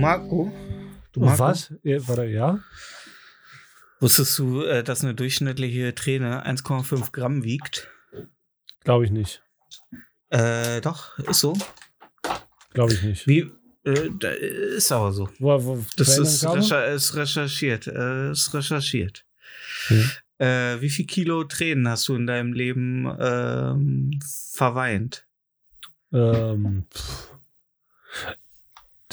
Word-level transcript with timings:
Marco? 0.00 0.52
Du 1.12 1.20
Marco? 1.20 1.38
was? 1.38 1.74
Ja, 1.82 2.06
Warte, 2.06 2.24
ja? 2.24 2.60
Wusstest 4.00 4.38
du, 4.38 4.62
äh, 4.62 4.84
dass 4.84 5.02
eine 5.02 5.14
durchschnittliche 5.14 5.94
Träne 5.94 6.46
1,5 6.46 7.10
Gramm 7.12 7.42
wiegt? 7.42 7.88
Glaube 8.84 9.04
ich 9.04 9.10
nicht. 9.10 9.42
Äh, 10.30 10.80
doch, 10.80 11.18
ist 11.18 11.40
so. 11.40 11.56
Glaube 12.74 12.92
ich 12.92 13.02
nicht. 13.02 13.26
Wie? 13.26 13.50
Äh, 13.84 14.76
ist 14.76 14.92
aber 14.92 15.12
so. 15.12 15.28
Wo, 15.38 15.64
wo, 15.64 15.84
Das 15.96 16.16
ist, 16.18 16.46
recher 16.46 16.86
ist 16.86 17.16
recherchiert. 17.16 17.86
Äh, 17.88 18.30
ist 18.32 18.54
recherchiert. 18.54 19.24
Okay. 19.86 20.04
Äh, 20.38 20.80
wie 20.80 20.90
viel 20.90 21.06
Kilo 21.06 21.42
Tränen 21.44 21.88
hast 21.88 22.06
du 22.06 22.14
in 22.14 22.26
deinem 22.26 22.52
Leben 22.52 23.12
ähm, 23.18 24.20
verweint? 24.52 25.26
Ähm. 26.12 26.86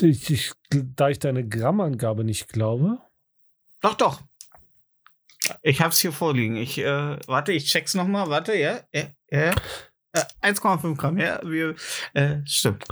Ich, 0.02 0.30
ich, 0.30 0.52
da 0.72 1.10
ich 1.10 1.20
deine 1.20 1.48
Grammangabe 1.48 2.24
nicht 2.24 2.50
glaube. 2.50 3.00
Doch, 3.82 3.94
doch. 3.96 4.22
Ich 5.62 5.82
hab's 5.82 6.00
hier 6.00 6.12
vorliegen. 6.12 6.56
Ich, 6.56 6.78
äh, 6.80 7.18
warte, 7.28 7.52
ich 7.52 7.66
check's 7.68 7.94
nochmal. 7.94 8.30
Warte, 8.30 8.56
ja, 8.56 8.80
ja, 8.94 9.04
ja. 9.30 9.52
Äh, 10.12 10.24
1,5 10.42 10.96
Gramm, 10.98 11.18
ja. 11.20 11.40
Wir, 11.44 11.76
äh, 12.14 12.38
stimmt. 12.46 12.84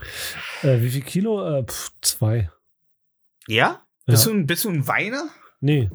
Äh, 0.62 0.82
wie 0.82 0.90
viel 0.90 1.02
Kilo? 1.04 1.44
Äh, 1.60 1.64
pff, 1.66 1.92
zwei. 2.02 2.52
Ja? 3.48 3.82
Bist, 4.06 4.26
Ja. 4.26 4.32
du, 4.32 4.38
ein- 4.38 4.46
bist 4.46 4.66
du 4.66 4.70
ein 4.70 4.88
Weiner? 4.88 5.30
Nee. 5.62 5.90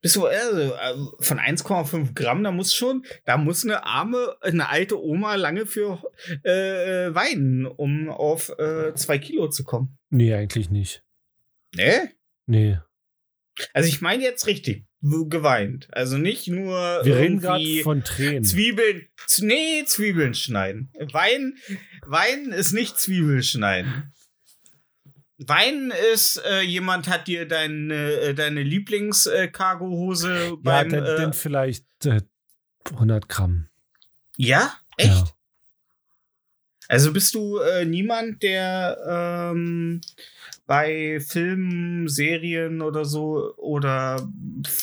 Bist 0.00 0.16
du 0.16 0.26
also, 0.26 0.60
äh, 0.74 0.94
von 1.20 1.38
1,5 1.38 2.14
Gramm, 2.14 2.44
da 2.44 2.52
muss 2.52 2.72
schon, 2.72 3.04
da 3.24 3.36
muss 3.36 3.64
eine 3.64 3.84
arme, 3.84 4.36
eine 4.42 4.68
alte 4.68 5.02
Oma 5.02 5.34
lange 5.34 5.66
für 5.66 6.02
äh, 6.44 7.12
weinen, 7.14 7.66
um 7.66 8.08
auf 8.08 8.50
äh, 8.58 8.94
zwei 8.94 9.18
Kilo 9.18 9.48
zu 9.48 9.64
kommen. 9.64 9.98
Nee, 10.10 10.34
eigentlich 10.34 10.70
nicht. 10.70 11.02
Ne? 11.74 12.12
Nee. 12.46 12.78
Also 13.72 13.88
ich 13.88 14.00
meine 14.00 14.22
jetzt 14.22 14.46
richtig 14.46 14.88
geweint. 15.00 15.88
Also 15.92 16.18
nicht 16.18 16.48
nur 16.48 17.00
Wir 17.04 17.16
reden 17.16 17.40
gerade 17.40 17.82
von 17.82 18.02
Tränen. 18.02 18.44
Zwiebeln, 18.44 19.08
nee, 19.40 19.84
Zwiebeln 19.86 20.34
schneiden. 20.34 20.92
Weinen, 21.12 21.56
Weinen 22.06 22.52
ist 22.52 22.72
nicht 22.72 22.98
Zwiebeln 22.98 23.42
schneiden. 23.42 24.12
Weinen 25.38 25.92
ist, 26.12 26.42
äh, 26.44 26.62
jemand 26.62 27.08
hat 27.08 27.28
dir 27.28 27.46
deine, 27.46 27.94
äh, 27.94 28.34
deine 28.34 28.62
Lieblings-Cargo-Hose 28.62 30.34
ja, 30.34 30.56
beim. 30.60 30.90
dann, 30.90 31.04
äh, 31.04 31.16
dann 31.16 31.32
vielleicht 31.32 31.86
äh, 32.04 32.20
100 32.92 33.28
Gramm. 33.28 33.68
ja? 34.36 34.72
Echt? 34.96 35.10
Ja. 35.10 35.32
Also 36.88 37.12
bist 37.12 37.34
du 37.34 37.58
äh, 37.58 37.84
niemand, 37.84 38.42
der 38.42 39.52
ähm, 39.54 40.00
bei 40.66 41.20
Filmen, 41.20 42.08
Serien 42.08 42.82
oder 42.82 43.04
so 43.04 43.54
oder 43.56 44.28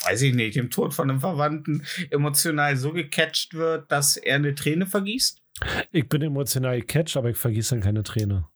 weiß 0.03 0.21
ich 0.21 0.33
nicht, 0.33 0.55
dem 0.55 0.69
Tod 0.69 0.93
von 0.93 1.09
einem 1.09 1.19
Verwandten 1.19 1.83
emotional 2.11 2.77
so 2.77 2.93
gecatcht 2.93 3.55
wird, 3.55 3.91
dass 3.91 4.17
er 4.17 4.35
eine 4.35 4.55
Träne 4.55 4.85
vergießt? 4.85 5.41
Ich 5.91 6.07
bin 6.07 6.21
emotional 6.21 6.81
catch, 6.81 7.17
aber 7.17 7.31
ich 7.31 7.37
vergieße 7.37 7.75
dann 7.75 7.83
keine 7.83 8.03
Träne. 8.03 8.47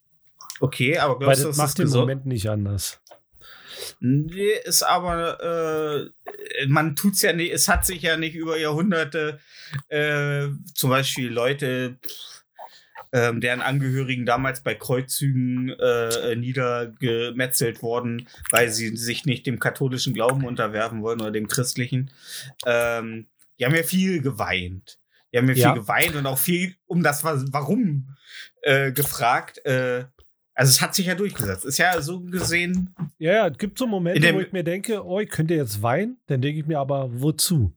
Okay, 0.59 0.97
aber 0.97 1.14
Weil 1.20 1.20
glaubst 1.36 1.42
du, 1.44 1.47
das 1.47 1.56
ist 1.56 1.58
macht 1.58 1.80
im? 1.80 1.90
Moment 1.90 2.25
nicht 2.25 2.50
anders. 2.50 3.00
Nee, 4.02 4.52
ist 4.66 4.84
aber, 4.84 6.12
äh, 6.22 6.68
man 6.68 6.96
tut's 6.96 7.22
ja 7.22 7.34
nicht, 7.34 7.53
es 7.53 7.68
hat 7.68 7.86
sich 7.86 8.02
ja 8.02 8.18
nicht 8.18 8.36
über 8.36 8.58
Jahrhunderte, 8.58 9.40
äh, 9.88 10.48
zum 10.74 10.90
Beispiel 10.90 11.30
Leute, 11.30 11.98
ähm, 13.12 13.42
deren 13.42 13.62
Angehörigen 13.62 14.25
damals 14.25 14.62
bei 14.62 14.75
Kreuzzügen 14.75 15.69
äh, 15.69 16.36
niedergemetzelt 16.36 17.81
wurden, 17.81 18.28
weil 18.52 18.69
sie 18.69 18.96
sich 18.96 19.25
nicht 19.25 19.48
dem 19.48 19.59
katholischen 19.59 20.14
Glauben 20.14 20.46
unterwerfen 20.46 21.02
wollen 21.02 21.22
oder 21.22 21.31
dem 21.31 21.48
christlichen. 21.48 22.12
Ähm, 22.66 23.28
die 23.59 23.66
haben 23.66 23.75
ja 23.75 23.84
viel 23.84 24.22
geweint. 24.22 25.00
Die 25.34 25.38
haben 25.38 25.48
ja 25.48 25.53
viel 25.53 25.64
Ja. 25.64 25.74
geweint 25.74 26.16
und 26.16 26.25
auch 26.28 26.38
viel 26.38 26.75
um 26.86 27.02
das 27.02 27.24
Wa- 27.24 27.44
Warum 27.52 28.16
äh, 28.62 28.92
gefragt. 28.92 29.62
Also 30.59 30.72
es 30.72 30.81
hat 30.81 30.94
sich 30.94 31.06
ja 31.06 31.16
durchgesetzt. 31.16 31.64
Ist 31.64 31.78
ja 31.78 32.02
so 32.02 32.20
gesehen 32.20 32.94
Ja, 33.18 33.31
ja, 33.31 33.47
es 33.47 33.58
gibt 33.58 33.80
so 33.80 33.88
Momente, 33.88 34.34
wo 34.34 34.42
ich 34.42 34.52
mir 34.52 34.66
denke, 34.66 35.06
oh, 35.06 35.22
ich 35.22 35.30
könnte 35.30 35.53
jetzt 35.53 35.81
weinen. 35.81 36.18
Dann 36.28 36.42
denke 36.42 36.59
ich 36.59 36.68
mir 36.68 36.80
aber, 36.80 37.08
wozu? 37.09 37.72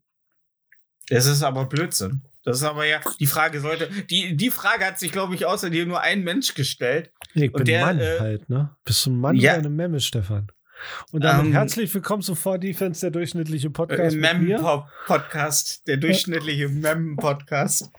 Das 1.08 1.26
ist 1.26 1.44
aber 1.44 1.66
Blödsinn. 1.66 2.22
Das 2.42 2.56
ist 2.56 2.64
aber 2.64 2.84
ja, 2.84 3.00
die 3.20 3.26
Frage 3.28 3.60
sollte, 3.60 3.88
die, 4.10 4.36
die 4.36 4.50
Frage 4.50 4.84
hat 4.84 4.98
sich, 4.98 5.12
glaube 5.12 5.36
ich, 5.36 5.46
außer 5.46 5.70
dir 5.70 5.86
nur 5.86 6.00
ein 6.00 6.24
Mensch 6.24 6.54
gestellt. 6.54 7.12
Ich 7.34 7.54
Und 7.54 7.58
bin 7.58 7.66
der, 7.66 7.86
Mann 7.86 8.00
äh, 8.00 8.18
halt, 8.18 8.50
ne? 8.50 8.74
Bist 8.84 9.06
du 9.06 9.10
ein 9.10 9.20
Mann 9.20 9.36
ja. 9.36 9.52
oder 9.52 9.60
eine 9.60 9.70
Memme, 9.70 10.00
Stefan? 10.00 10.50
Und 11.12 11.22
damit 11.22 11.46
Ähm, 11.46 11.52
herzlich 11.52 11.94
willkommen 11.94 12.22
zu 12.22 12.34
Vor 12.34 12.58
Defense, 12.58 13.00
der 13.00 13.12
durchschnittliche 13.12 13.70
Podcast 13.70 14.16
Äh. 14.16 14.18
Mem-Podcast, 14.18 15.86
der 15.86 15.98
durchschnittliche 15.98 16.68
Mem-Podcast. 16.68 17.92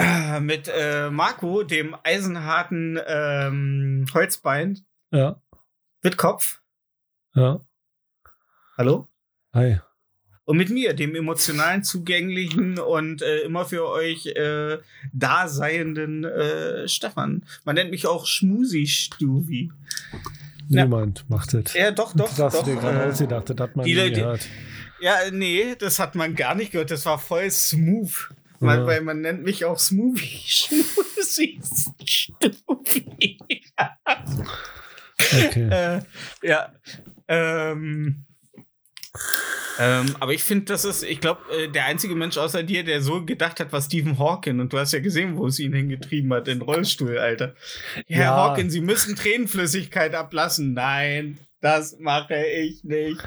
Äh, 0.00 0.40
Mit 0.40 0.68
äh, 0.74 1.10
Marco, 1.10 1.62
dem 1.62 1.94
eisenharten 2.04 2.98
ähm, 3.06 4.06
Holzbein, 4.14 4.80
Ja, 5.12 5.40
Wittkopf. 6.02 6.60
ja. 7.34 7.60
Hallo? 8.78 9.08
Hi. 9.52 9.80
Und 10.46 10.56
mit 10.56 10.70
mir, 10.70 10.94
dem 10.94 11.14
emotionalen, 11.14 11.84
zugänglichen 11.84 12.78
und 12.78 13.20
äh, 13.20 13.40
immer 13.40 13.66
für 13.66 13.86
euch 13.88 14.26
äh, 14.26 14.78
daseienden 15.12 16.24
äh, 16.24 16.88
Stefan. 16.88 17.44
Man 17.64 17.74
nennt 17.74 17.90
mich 17.90 18.06
auch 18.06 18.26
Schmusi-Stuvi. 18.26 19.70
Niemand 20.68 21.28
macht 21.28 21.52
das. 21.52 21.74
Ja, 21.74 21.90
doch, 21.90 22.14
doch, 22.14 22.34
das 22.34 22.54
doch. 22.54 22.64
dir 22.64 22.76
gerade 22.76 23.02
äh, 23.04 23.10
ausgedacht, 23.10 23.50
das 23.50 23.58
hat 23.58 23.76
man 23.76 23.84
die 23.84 23.94
nie 23.94 24.10
gehört. 24.12 24.48
Ja, 25.00 25.16
nee, 25.30 25.74
das 25.78 25.98
hat 25.98 26.14
man 26.14 26.34
gar 26.34 26.54
nicht 26.54 26.72
gehört. 26.72 26.90
Das 26.90 27.04
war 27.06 27.18
voll 27.18 27.50
smooth. 27.50 28.30
Weil, 28.60 28.78
Ja. 28.80 28.86
weil 28.86 29.00
man 29.00 29.20
nennt 29.22 29.42
mich 29.42 29.64
auch 29.64 29.78
Smoothie. 29.78 30.42
Schmusi. 30.46 31.60
Stuvi. 32.04 33.38
Okay. 35.32 35.68
äh, 35.70 36.00
ja. 36.42 36.72
Ähm, 37.28 38.26
ähm, 39.78 40.16
aber 40.20 40.34
ich 40.34 40.42
finde, 40.42 40.66
das 40.66 40.84
ist, 40.84 41.02
ich 41.02 41.20
glaube, 41.20 41.40
äh, 41.54 41.68
der 41.68 41.86
einzige 41.86 42.14
Mensch 42.14 42.36
außer 42.36 42.62
dir, 42.62 42.84
der 42.84 43.00
so 43.00 43.24
gedacht 43.24 43.60
hat, 43.60 43.72
war 43.72 43.80
Stephen 43.80 44.18
Hawking. 44.18 44.60
Und 44.60 44.72
du 44.72 44.78
hast 44.78 44.92
ja 44.92 45.00
gesehen, 45.00 45.36
wo 45.36 45.46
es 45.46 45.58
ihn 45.58 45.72
hingetrieben 45.72 46.32
hat, 46.32 46.48
in 46.48 46.58
den 46.58 46.62
Rollstuhl, 46.62 47.18
Alter. 47.18 47.54
Herr 48.06 48.24
Ja. 48.24 48.36
Hawking, 48.36 48.68
Sie 48.70 48.80
müssen 48.80 49.16
Tränenflüssigkeit 49.16 50.14
ablassen. 50.14 50.74
Nein, 50.74 51.38
das 51.60 51.98
mache 51.98 52.44
ich 52.46 52.84
nicht. 52.84 53.20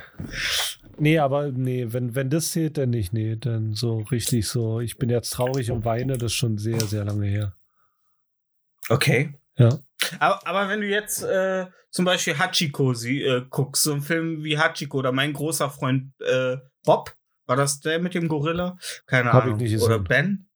Nee, 0.98 1.20
aber 1.20 1.52
nee, 1.52 1.88
wenn, 1.90 2.16
wenn 2.16 2.30
das 2.30 2.52
zählt, 2.52 2.78
dann 2.78 2.92
nicht. 2.92 3.14
Nee, 3.14 3.36
dann 3.36 3.74
so 3.74 4.00
richtig 4.00 4.48
so, 4.48 4.80
ich 4.80 4.98
bin 4.98 5.10
jetzt 5.10 5.32
traurig 5.32 5.72
und 5.72 5.86
weine, 5.86 6.14
das 6.18 6.32
ist 6.32 6.38
schon 6.38 6.58
sehr, 6.58 6.82
sehr 6.82 7.06
lange 7.06 7.28
her. 7.28 7.56
Okay. 8.90 9.34
Ja. 9.56 9.80
Aber, 10.20 10.48
aber 10.48 10.70
wenn 10.70 10.82
du 10.82 10.88
jetzt 10.88 11.24
äh, 11.24 11.68
zum 11.90 12.06
Beispiel 12.06 12.38
Hachiko 12.38 12.94
sie, 12.94 13.22
äh, 13.24 13.46
guckst, 13.50 13.84
so 13.84 13.94
einen 13.94 14.02
Film 14.02 14.44
wie 14.44 14.58
Hachiko 14.58 14.98
oder 15.00 15.12
mein 15.12 15.34
großer 15.34 15.70
Freund 15.70 16.12
äh, 16.20 16.58
Bob, 16.84 17.16
war 17.46 17.56
das 17.56 17.80
der 17.80 18.00
mit 18.00 18.14
dem 18.14 18.28
Gorilla? 18.28 18.78
Keine 19.06 19.32
Hab 19.32 19.44
ich 19.44 19.54
Ahnung. 19.54 19.58
nicht 19.58 19.82
oder 19.82 20.00
gesehen. 20.00 20.04
Ben? 20.08 20.50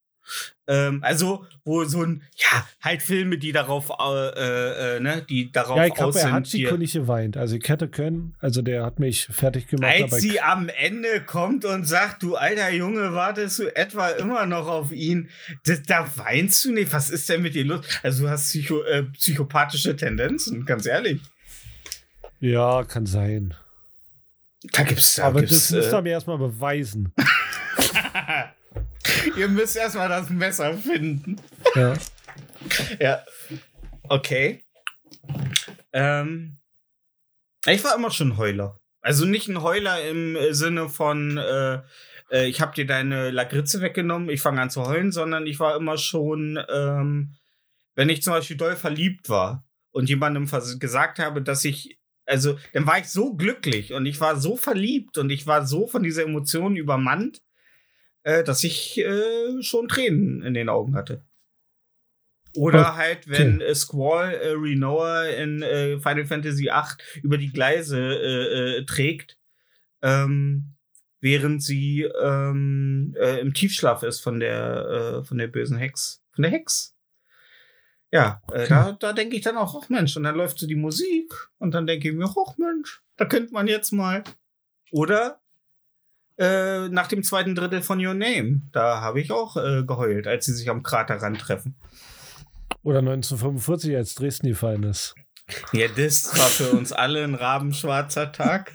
Ähm, 0.69 0.99
also, 1.01 1.45
wo 1.63 1.85
so 1.85 2.03
ein, 2.03 2.23
ja, 2.35 2.67
halt 2.81 3.01
Filme, 3.01 3.37
die 3.37 3.53
darauf, 3.53 3.89
äh, 3.89 4.95
äh, 4.95 4.99
ne, 4.99 5.25
die 5.29 5.49
darauf 5.51 5.77
Ja, 5.77 5.85
ich 5.85 5.93
glaube, 5.93 6.09
aus 6.09 6.15
er 6.17 6.31
hat 6.33 6.43
Chico 6.43 6.75
nicht 6.75 6.93
geweint. 6.93 7.37
Also 7.37 7.55
ich 7.55 7.67
hätte 7.69 7.87
können, 7.87 8.35
also 8.39 8.61
der 8.61 8.83
hat 8.83 8.99
mich 8.99 9.27
fertig 9.27 9.67
gemacht. 9.67 9.89
Als 9.89 10.17
sie 10.17 10.41
am 10.41 10.67
Ende 10.67 11.21
kommt 11.25 11.63
und 11.63 11.85
sagt, 11.85 12.23
du 12.23 12.35
alter 12.35 12.69
Junge, 12.71 13.13
wartest 13.13 13.59
du 13.59 13.75
etwa 13.75 14.09
immer 14.09 14.45
noch 14.45 14.67
auf 14.67 14.91
ihn? 14.91 15.29
Da, 15.65 15.75
da 15.87 16.11
weinst 16.17 16.65
du 16.65 16.73
nicht. 16.73 16.91
Was 16.91 17.09
ist 17.09 17.29
denn 17.29 17.41
mit 17.41 17.55
dir 17.55 17.63
los? 17.63 17.85
Also 18.03 18.23
du 18.23 18.29
hast 18.29 18.49
Psycho, 18.49 18.83
äh, 18.83 19.03
psychopathische 19.03 19.95
Tendenzen, 19.95 20.65
ganz 20.65 20.85
ehrlich. 20.85 21.21
ja, 22.41 22.83
kann 22.83 23.05
sein. 23.05 23.53
Da 24.73 24.83
gibt's 24.83 25.15
da 25.15 25.25
aber 25.27 25.39
gibt's, 25.41 25.69
das 25.69 25.85
muss 25.85 25.93
äh, 25.93 26.01
mir 26.01 26.11
erstmal 26.11 26.37
beweisen. 26.37 27.13
Ihr 29.37 29.47
müsst 29.47 29.75
erstmal 29.75 30.09
das 30.09 30.29
Messer 30.29 30.73
finden. 30.77 31.37
ja. 31.75 31.93
Ja. 32.99 33.23
Okay. 34.09 34.61
Ähm, 35.93 36.57
ich 37.65 37.83
war 37.83 37.95
immer 37.95 38.11
schon 38.11 38.37
Heuler. 38.37 38.79
Also 39.01 39.25
nicht 39.25 39.47
ein 39.47 39.61
Heuler 39.61 40.03
im 40.07 40.35
äh, 40.35 40.53
Sinne 40.53 40.89
von, 40.89 41.37
äh, 41.37 41.81
äh, 42.31 42.47
ich 42.47 42.61
habe 42.61 42.73
dir 42.73 42.85
deine 42.85 43.31
Lakritze 43.31 43.81
weggenommen, 43.81 44.29
ich 44.29 44.41
fange 44.41 44.61
an 44.61 44.69
zu 44.69 44.85
heulen, 44.85 45.11
sondern 45.11 45.45
ich 45.47 45.59
war 45.59 45.75
immer 45.75 45.97
schon, 45.97 46.59
ähm, 46.69 47.35
wenn 47.95 48.09
ich 48.09 48.21
zum 48.21 48.33
Beispiel 48.33 48.57
doll 48.57 48.75
verliebt 48.75 49.29
war 49.29 49.65
und 49.91 50.09
jemandem 50.09 50.49
gesagt 50.79 51.19
habe, 51.19 51.41
dass 51.41 51.63
ich, 51.63 51.99
also 52.25 52.57
dann 52.73 52.85
war 52.85 52.99
ich 52.99 53.07
so 53.07 53.33
glücklich 53.35 53.93
und 53.93 54.05
ich 54.05 54.19
war 54.19 54.37
so 54.37 54.57
verliebt 54.57 55.17
und 55.17 55.29
ich 55.29 55.47
war 55.47 55.65
so 55.65 55.87
von 55.87 56.03
dieser 56.03 56.23
Emotion 56.23 56.75
übermannt, 56.75 57.41
äh, 58.27 58.43
dass 58.43 58.63
ich 58.65 58.99
äh, 58.99 59.63
schon 59.63 59.87
Tränen 59.87 60.41
in 60.41 60.53
den 60.53 60.67
Augen 60.67 60.95
hatte. 60.95 61.23
Oder 62.55 62.97
halt, 62.97 63.29
wenn 63.29 63.61
äh, 63.61 63.73
Squall 63.73 64.33
äh, 64.33 64.49
Renoa 64.49 65.27
in 65.27 65.61
äh, 65.61 65.97
Final 65.99 66.25
Fantasy 66.25 66.65
VIII 66.65 67.21
über 67.23 67.37
die 67.37 67.51
Gleise 67.51 67.97
äh, 67.97 68.79
äh, 68.79 68.85
trägt, 68.85 69.37
ähm, 70.01 70.75
während 71.21 71.63
sie 71.63 72.01
ähm, 72.21 73.15
äh, 73.17 73.39
im 73.39 73.53
Tiefschlaf 73.53 74.03
ist 74.03 74.19
von 74.19 74.41
der, 74.41 75.23
von 75.25 75.37
der 75.37 75.47
bösen 75.47 75.77
Hex. 75.77 76.21
Von 76.31 76.43
der 76.43 76.51
Hex. 76.51 76.97
Ja, 78.11 78.41
äh, 78.51 78.67
da, 78.67 78.91
da 78.91 79.13
denke 79.13 79.37
ich 79.37 79.41
dann 79.41 79.57
auch, 79.57 79.81
ach 79.81 79.87
Mensch, 79.87 80.17
und 80.17 80.23
dann 80.23 80.35
läuft 80.35 80.59
so 80.59 80.67
die 80.67 80.75
Musik 80.75 81.33
und 81.59 81.73
dann 81.73 81.87
denke 81.87 82.09
ich 82.09 82.13
mir, 82.13 82.25
ach 82.25 82.57
Mensch, 82.57 83.01
da 83.15 83.23
könnte 83.23 83.53
man 83.53 83.67
jetzt 83.67 83.91
mal. 83.93 84.23
Oder 84.91 85.41
äh, 86.37 86.87
nach 86.89 87.07
dem 87.07 87.23
zweiten 87.23 87.55
Drittel 87.55 87.81
von 87.81 88.03
Your 88.05 88.13
Name, 88.13 88.61
da 88.71 89.01
habe 89.01 89.19
ich 89.21 89.31
auch 89.31 89.57
äh, 89.57 89.83
geheult, 89.83 90.27
als 90.27 90.45
sie 90.45 90.53
sich 90.53 90.69
am 90.69 90.83
Kraterrand 90.83 91.39
treffen. 91.39 91.75
Oder 92.83 92.99
1945, 92.99 93.95
als 93.95 94.15
Dresden 94.15 94.47
gefallen 94.47 94.83
ist. 94.83 95.15
Ja, 95.71 95.87
das 95.87 96.37
war 96.37 96.47
für 96.49 96.71
uns 96.77 96.91
alle 96.91 97.23
ein 97.23 97.35
rabenschwarzer 97.35 98.31
Tag. 98.31 98.71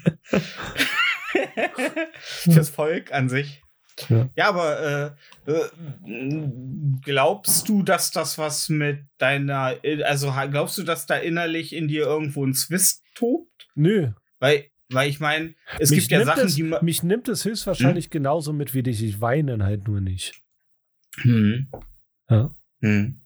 Fürs 2.20 2.70
Volk 2.70 3.12
an 3.12 3.29
sich. 3.29 3.62
Ja. 4.08 4.29
Ja, 4.37 4.49
aber 4.49 5.15
äh, 5.47 5.50
äh, 5.53 6.49
glaubst 7.05 7.69
du, 7.69 7.82
dass 7.82 8.11
das 8.11 8.38
was 8.38 8.69
mit 8.70 9.00
deiner, 9.19 9.76
also 10.05 10.35
ha- 10.35 10.47
glaubst 10.47 10.79
du, 10.79 10.82
dass 10.82 11.06
da 11.06 11.17
innerlich 11.17 11.75
in 11.75 11.88
dir 11.88 12.05
irgendwo 12.06 12.44
ein 12.44 12.55
Zwist 12.55 13.03
tobt? 13.15 13.69
Nö. 13.75 14.08
Weil, 14.41 14.67
weil 14.93 15.09
ich 15.09 15.21
meine, 15.21 15.55
es 15.79 15.91
mich 15.91 16.00
gibt 16.00 16.12
ja 16.12 16.25
Sachen, 16.25 16.47
es, 16.47 16.55
die 16.55 16.62
man. 16.62 16.85
Mich 16.85 17.03
nimmt 17.03 17.29
es 17.29 17.44
höchstwahrscheinlich 17.44 18.11
genauso 18.11 18.53
mit 18.53 18.75
wie 18.75 18.83
dich. 18.83 19.03
Ich 19.03 19.21
weine 19.21 19.62
halt 19.65 19.87
nur 19.87 20.00
nicht. 20.00 20.43
Hm. 21.21 21.69
Ja. 22.29 22.55
Hm. 22.81 23.21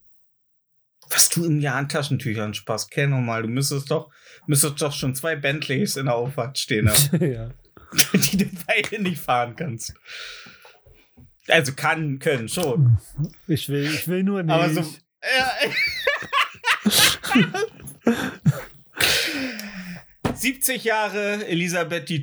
Was 1.09 1.29
du 1.29 1.45
im 1.45 1.61
Jahr 1.61 1.77
an 1.77 1.89
Taschentüchern 1.89 2.55
Spaß, 2.55 2.91
kenn 2.91 3.11
nochmal, 3.11 3.43
du 3.43 3.49
müsstest 3.49 3.91
doch, 3.91 4.11
müsstest 4.47 4.83
doch 4.83 4.93
schon 4.93 5.15
zwei 5.15 5.37
Bentleys 5.37 5.97
in 5.97 6.07
der 6.07 6.17
Auffahrt 6.17 6.59
stehen 6.59 6.89
haben. 6.89 7.25
ja. 7.33 7.51
die 8.13 8.37
du 8.37 8.47
beide 8.67 9.03
nicht 9.03 9.21
fahren 9.21 9.55
kannst. 9.57 9.95
Also 11.49 11.73
kann, 11.75 12.19
können 12.19 12.49
schon. 12.49 12.99
Ich 13.47 13.69
will, 13.69 13.85
ich 13.85 14.09
will 14.09 14.25
nur 14.25 14.43
nicht. 14.43 14.53
Aber 14.53 14.71
so. 14.71 14.85
Ja. 18.07 18.15
70 20.47 20.85
Jahre 20.85 21.45
Elisabeth 21.49 22.09
II. 22.09 22.21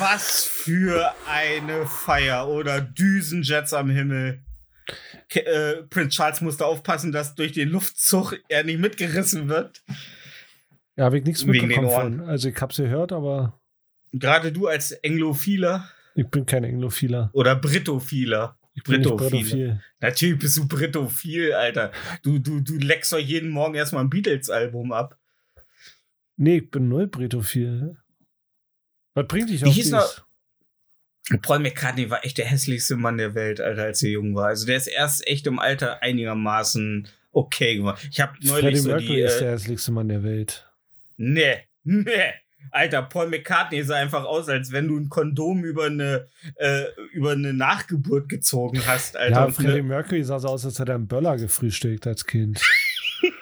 Was 0.00 0.42
für 0.42 1.14
eine 1.28 1.86
Feier 1.86 2.48
oder 2.48 2.80
Düsenjets 2.80 3.72
am 3.72 3.88
Himmel. 3.88 4.42
Ke 5.28 5.46
äh, 5.46 5.82
Prinz 5.84 6.16
Charles 6.16 6.40
musste 6.40 6.66
aufpassen, 6.66 7.12
dass 7.12 7.36
durch 7.36 7.52
den 7.52 7.68
Luftzug 7.68 8.36
er 8.48 8.64
nicht 8.64 8.80
mitgerissen 8.80 9.48
wird. 9.48 9.84
ja, 10.96 11.04
habe 11.04 11.18
ich 11.18 11.24
nichts 11.24 11.44
mitbekommen 11.44 11.88
von. 11.88 12.20
Also 12.22 12.48
ich 12.48 12.60
hab's 12.60 12.78
gehört, 12.78 13.12
aber 13.12 13.60
Gerade 14.12 14.50
du 14.50 14.66
als 14.66 14.90
Englophiler 14.90 15.88
ich 16.16 16.26
bin 16.26 16.46
kein 16.46 16.64
Englophiler. 16.64 17.30
oder 17.32 17.54
Brittophiler. 17.54 18.58
Ich 18.74 18.82
bin. 18.82 19.02
Britophil. 19.02 19.80
Natürlich 20.00 20.40
bist 20.40 20.56
du 20.56 20.66
Britophil, 20.66 21.52
Alter. 21.52 21.92
Du, 22.24 22.40
du, 22.40 22.58
du 22.58 22.76
leckst 22.76 23.12
doch 23.12 23.18
jeden 23.18 23.50
Morgen 23.50 23.76
erstmal 23.76 24.02
ein 24.02 24.10
Beatles-Album 24.10 24.90
ab. 24.90 25.19
Nee, 26.42 26.58
ich 26.58 26.70
bin 26.70 26.88
null 26.88 27.06
Britophil. 27.06 27.98
Was 29.14 29.26
bringt 29.28 29.50
dich 29.50 29.62
auf 29.64 29.74
hieß 29.74 29.90
noch- 29.90 30.24
Paul 31.42 31.58
McCartney 31.58 32.08
war 32.08 32.24
echt 32.24 32.38
der 32.38 32.46
hässlichste 32.46 32.96
Mann 32.96 33.18
der 33.18 33.34
Welt, 33.34 33.60
Alter, 33.60 33.82
als 33.84 34.02
er 34.02 34.08
jung 34.10 34.34
war. 34.34 34.46
Also 34.46 34.64
der 34.66 34.78
ist 34.78 34.86
erst 34.86 35.26
echt 35.28 35.46
im 35.46 35.58
Alter 35.58 36.02
einigermaßen 36.02 37.06
okay 37.30 37.76
geworden. 37.76 37.98
Ich 38.10 38.20
habe 38.20 38.32
neulich 38.40 38.62
Freddie 38.64 38.76
so 38.78 38.88
Mercury 38.88 39.06
die. 39.16 39.20
ist 39.20 39.36
Äh, 39.36 39.40
der 39.40 39.50
hässlichste 39.52 39.92
Mann 39.92 40.08
der 40.08 40.22
Welt. 40.22 40.66
nee, 41.18 41.56
nee. 41.84 42.32
Alter, 42.72 43.02
Paul 43.02 43.28
McCartney 43.28 43.82
sah 43.82 43.96
einfach 43.96 44.24
aus, 44.24 44.48
als 44.48 44.72
wenn 44.72 44.88
du 44.88 44.96
ein 44.96 45.08
Kondom 45.10 45.64
über 45.64 45.86
eine, 45.86 46.26
äh, 46.56 46.84
über 47.12 47.32
eine 47.32 47.52
Nachgeburt 47.52 48.28
gezogen 48.30 48.80
hast, 48.86 49.14
Alter. 49.16 49.36
ja, 49.36 49.50
Freddie 49.50 49.82
ne- 49.82 49.84
Mercury 49.88 50.24
sah 50.24 50.38
so 50.38 50.48
aus, 50.48 50.64
als 50.64 50.78
hätte 50.78 50.92
er 50.92 50.96
einen 50.96 51.06
Böller 51.08 51.36
gefrühstückt 51.36 52.06
als 52.06 52.24
Kind. 52.26 52.60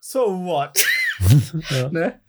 so 0.00 0.44
what? 0.44 0.78
ja. 1.70 1.88
ne? 1.90 2.20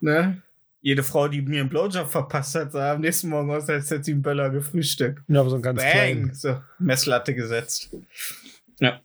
Ne? 0.00 0.42
Jede 0.80 1.02
Frau, 1.02 1.28
die 1.28 1.40
mir 1.40 1.60
einen 1.60 1.70
Blowjob 1.70 2.08
verpasst 2.10 2.54
hat, 2.54 2.72
sah 2.72 2.92
am 2.92 3.00
nächsten 3.00 3.28
Morgen 3.30 3.50
aus, 3.50 3.68
als 3.70 3.90
hätte 3.90 4.04
sie 4.04 4.12
einen 4.12 4.22
Böller 4.22 4.50
gefrühstückt. 4.50 5.22
ja, 5.28 5.40
aber 5.40 5.50
so 5.50 5.56
ein 5.56 5.62
ganz 5.62 5.80
Bang! 5.80 5.90
kleinen. 5.90 6.34
So, 6.34 6.60
Messlatte 6.78 7.34
gesetzt. 7.34 7.94
Ja. 8.80 9.00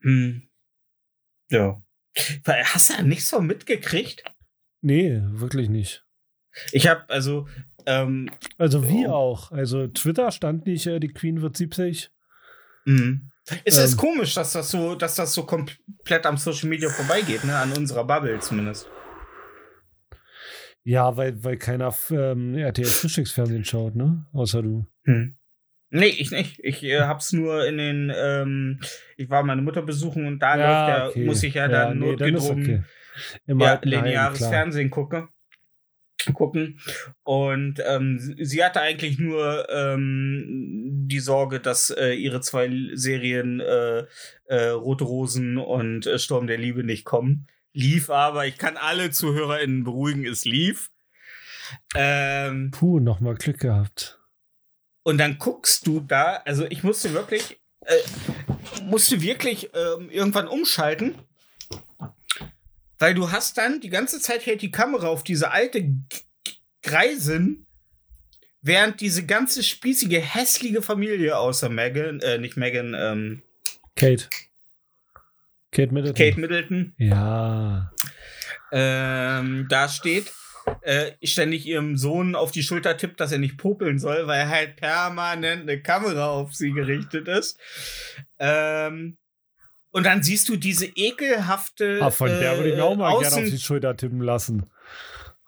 Hm. 0.00 0.42
Ja. 1.50 1.82
Hast 2.46 2.90
du 2.90 2.94
da 2.94 3.02
nichts 3.02 3.28
so 3.28 3.40
mitgekriegt? 3.40 4.24
Nee, 4.80 5.20
wirklich 5.24 5.68
nicht. 5.68 6.04
Ich 6.72 6.86
habe 6.88 7.08
also, 7.08 7.46
ähm, 7.86 8.30
Also 8.58 8.88
wie 8.88 9.06
Oh. 9.06 9.12
auch. 9.12 9.52
Also 9.52 9.86
Twitter 9.88 10.30
stand 10.32 10.66
nicht, 10.66 10.86
äh, 10.86 11.00
die 11.00 11.08
Queen 11.12 11.40
wird 11.42 11.56
70. 11.56 12.10
mh. 12.84 13.20
Es 13.64 13.76
ist 13.76 13.92
Ähm. 13.92 13.98
komisch, 13.98 14.34
dass 14.34 14.52
das 14.52 14.70
so, 14.70 14.94
dass 14.94 15.16
das 15.16 15.32
so 15.34 15.44
komplett 15.44 16.26
am 16.26 16.36
Social 16.36 16.68
Media 16.68 16.88
vorbeigeht, 16.88 17.44
ne? 17.44 17.56
An 17.56 17.72
unserer 17.72 18.04
Bubble 18.04 18.38
zumindest. 18.40 18.88
Ja, 20.84 21.16
weil, 21.16 21.42
weil 21.44 21.58
keiner 21.58 21.94
ähm, 22.10 22.56
RTL 22.56 22.86
Frühstücksfernsehen 22.86 23.64
schaut, 23.64 23.94
ne? 23.94 24.26
Außer 24.32 24.62
du. 24.62 24.86
Hm. 25.04 25.36
Nee, 25.90 26.06
ich 26.06 26.30
nicht. 26.30 26.58
Ich 26.62 26.82
äh, 26.82 27.00
hab's 27.00 27.32
nur 27.32 27.66
in 27.66 27.76
den, 27.76 28.12
ähm, 28.16 28.80
ich 29.16 29.28
war 29.28 29.42
meine 29.42 29.60
Mutter 29.60 29.82
besuchen 29.82 30.26
und 30.26 30.38
da 30.38 30.58
ja, 30.58 31.10
muss 31.16 31.42
ich 31.42 31.54
ja 31.54 31.68
dann 31.68 31.98
nee, 31.98 32.16
dann 32.16 32.34
ist 32.34 32.48
notgedrungen 32.48 32.64
okay. 32.64 32.84
Im 33.46 33.60
ja, 33.60 33.78
lineares. 33.82 34.38
Fernsehen 34.38 34.90
gucke. 34.90 35.28
Gucken. 36.34 36.80
Und 37.24 37.80
ähm, 37.86 38.18
sie- 38.38 38.62
hatte 38.64 38.80
eigentlich 38.80 39.18
nur 39.18 39.68
ähm, 39.70 40.90
die 41.08 41.20
Sorge, 41.20 41.60
dass 41.60 41.90
äh, 41.90 42.12
ihre 42.14 42.40
zwei 42.40 42.70
Serien 42.94 43.60
äh, 43.60 44.04
äh, 44.46 44.68
Rote 44.68 45.04
Rosen 45.04 45.58
und 45.58 46.06
äh, 46.06 46.18
Sturm 46.18 46.46
der 46.46 46.58
Liebe 46.58 46.84
nicht 46.84 47.04
kommen. 47.04 47.46
Lief 47.72 48.10
aber, 48.10 48.46
ich 48.46 48.58
kann 48.58 48.76
alle 48.76 49.10
ZuhörerInnen 49.10 49.84
beruhigen, 49.84 50.26
es 50.26 50.44
lief. 50.44 50.90
Ähm, 51.94 52.70
Puh, 52.70 53.00
nochmal 53.00 53.34
Glück 53.36 53.60
gehabt. 53.60 54.18
und 55.04 55.18
dann 55.18 55.38
guckst 55.38 55.86
du 55.86 56.00
da, 56.00 56.42
also 56.44 56.66
ich 56.68 56.82
musste 56.84 57.12
wirklich, 57.14 57.58
äh, 57.86 57.96
musste 58.84 59.22
wirklich 59.22 59.70
ähm, 59.74 60.10
irgendwann 60.10 60.48
umschalten, 60.48 61.14
weil 63.02 63.14
du 63.14 63.32
hast 63.32 63.58
dann 63.58 63.80
die 63.80 63.90
ganze 63.90 64.20
Zeit 64.20 64.46
hält 64.46 64.62
die 64.62 64.70
Kamera 64.70 65.08
auf 65.08 65.24
diese 65.24 65.50
alte 65.50 65.92
Greisin, 66.84 67.66
während 68.60 69.00
diese 69.00 69.26
ganze 69.26 69.64
spießige, 69.64 70.20
hässliche 70.20 70.82
Familie 70.82 71.36
außer 71.36 71.68
Megan, 71.68 72.20
äh, 72.20 72.38
nicht 72.38 72.56
Megan, 72.56 72.94
ähm, 72.96 73.42
Kate. 73.96 74.28
Kate 75.72 75.92
Middleton. 75.92 76.14
Kate 76.14 76.38
Middleton, 76.40 76.94
Ja. 76.96 77.90
ähm, 78.70 79.66
da 79.68 79.88
steht 79.88 80.32
äh, 80.82 81.10
ständig 81.24 81.66
ihrem 81.66 81.96
Sohn 81.96 82.36
auf 82.36 82.52
die 82.52 82.62
Schulter 82.62 82.96
tippt, 82.96 83.18
dass 83.18 83.32
er 83.32 83.38
nicht 83.38 83.58
popeln 83.58 83.98
soll, 83.98 84.28
weil 84.28 84.48
halt 84.48 84.76
permanent 84.76 85.62
eine 85.62 85.82
Kamera 85.82 86.28
auf 86.28 86.54
sie 86.54 86.70
gerichtet 86.70 87.26
ist. 87.26 87.58
Ähm, 88.38 89.18
und 89.92 90.04
dann 90.04 90.22
siehst 90.22 90.48
du 90.48 90.56
diese 90.56 90.86
ekelhafte. 90.86 91.98
Ah, 92.00 92.10
von 92.10 92.28
der 92.28 92.56
würde 92.56 92.70
ich 92.70 92.76
mir 92.76 92.84
auch 92.84 92.96
mal 92.96 93.18
gerne 93.20 93.36
auf 93.36 93.50
die 93.50 93.58
Schulter 93.58 93.96
tippen 93.96 94.20
lassen. 94.20 94.70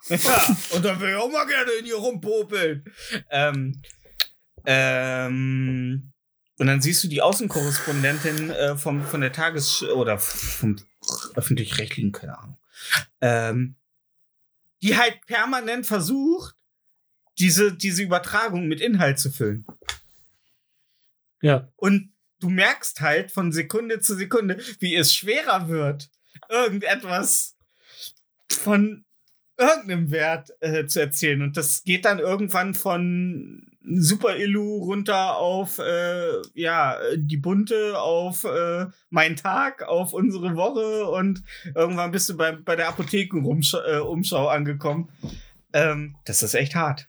Ja, 0.07 0.57
und 0.71 0.85
dann 0.85 0.99
will 0.99 1.09
ich 1.09 1.15
auch 1.15 1.31
mal 1.31 1.45
gerne 1.45 1.71
in 1.79 1.85
ihr 1.87 1.95
rumpopeln. 1.95 2.85
Ähm, 3.31 3.81
ähm, 4.65 6.11
und 6.57 6.67
dann 6.67 6.81
siehst 6.81 7.03
du 7.03 7.07
die 7.07 7.21
Außenkorrespondentin 7.21 8.51
äh, 8.51 8.77
vom, 8.77 9.03
von 9.03 9.21
der 9.21 9.31
Tages- 9.31 9.83
oder 9.83 10.19
vom 10.19 10.77
öffentlich-rechtlichen, 11.33 12.11
keine 12.11 12.37
Ahnung, 12.37 12.57
ähm, 13.21 13.75
die 14.81 14.95
halt 14.95 15.25
permanent 15.25 15.87
versucht, 15.87 16.55
diese, 17.39 17.73
diese 17.73 18.03
Übertragung 18.03 18.67
mit 18.67 18.81
Inhalt 18.81 19.19
zu 19.19 19.31
füllen. 19.31 19.65
Ja. 21.41 21.71
Und 21.75 22.14
du 22.39 22.49
merkst 22.49 23.01
halt 23.01 23.31
von 23.31 23.51
Sekunde 23.51 23.99
zu 23.99 24.15
Sekunde, 24.15 24.59
wie 24.79 24.95
es 24.95 25.13
schwerer 25.13 25.69
wird, 25.69 26.09
irgendetwas 26.49 27.55
von 28.51 29.05
irgendeinem 29.57 30.11
Wert 30.11 30.51
äh, 30.59 30.85
zu 30.85 30.99
erzählen. 30.99 31.41
Und 31.41 31.57
das 31.57 31.83
geht 31.83 32.05
dann 32.05 32.19
irgendwann 32.19 32.73
von 32.73 33.71
Super 33.87 34.37
Illu 34.37 34.77
runter 34.83 35.37
auf 35.37 35.77
äh, 35.79 36.41
ja 36.55 36.97
die 37.15 37.37
bunte, 37.37 37.99
auf 37.99 38.43
äh, 38.43 38.87
mein 39.09 39.35
Tag, 39.35 39.83
auf 39.83 40.13
unsere 40.13 40.55
Woche 40.55 41.05
und 41.05 41.43
irgendwann 41.75 42.11
bist 42.11 42.29
du 42.29 42.35
bei, 42.35 42.53
bei 42.53 42.75
der 42.75 42.89
Apothekenumschau 42.89 44.45
äh, 44.45 44.49
angekommen. 44.49 45.09
Ähm, 45.71 46.15
das 46.25 46.41
ist 46.41 46.55
echt 46.55 46.73
hart. 46.73 47.07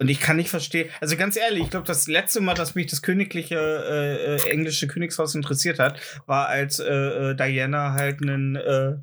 Und 0.00 0.08
ich 0.08 0.20
kann 0.20 0.36
nicht 0.36 0.48
verstehen, 0.48 0.90
also 1.00 1.16
ganz 1.16 1.36
ehrlich, 1.36 1.64
ich 1.64 1.70
glaube, 1.70 1.86
das 1.86 2.06
letzte 2.06 2.40
Mal, 2.40 2.54
dass 2.54 2.76
mich 2.76 2.86
das 2.86 3.02
königliche 3.02 3.56
äh, 3.56 4.36
äh, 4.36 4.50
englische 4.50 4.86
Königshaus 4.86 5.34
interessiert 5.34 5.80
hat, 5.80 6.00
war 6.26 6.46
als 6.46 6.78
äh, 6.78 6.84
äh, 6.84 7.34
Diana 7.34 7.94
halt 7.94 8.22
einen 8.22 8.54
äh, 8.54 8.96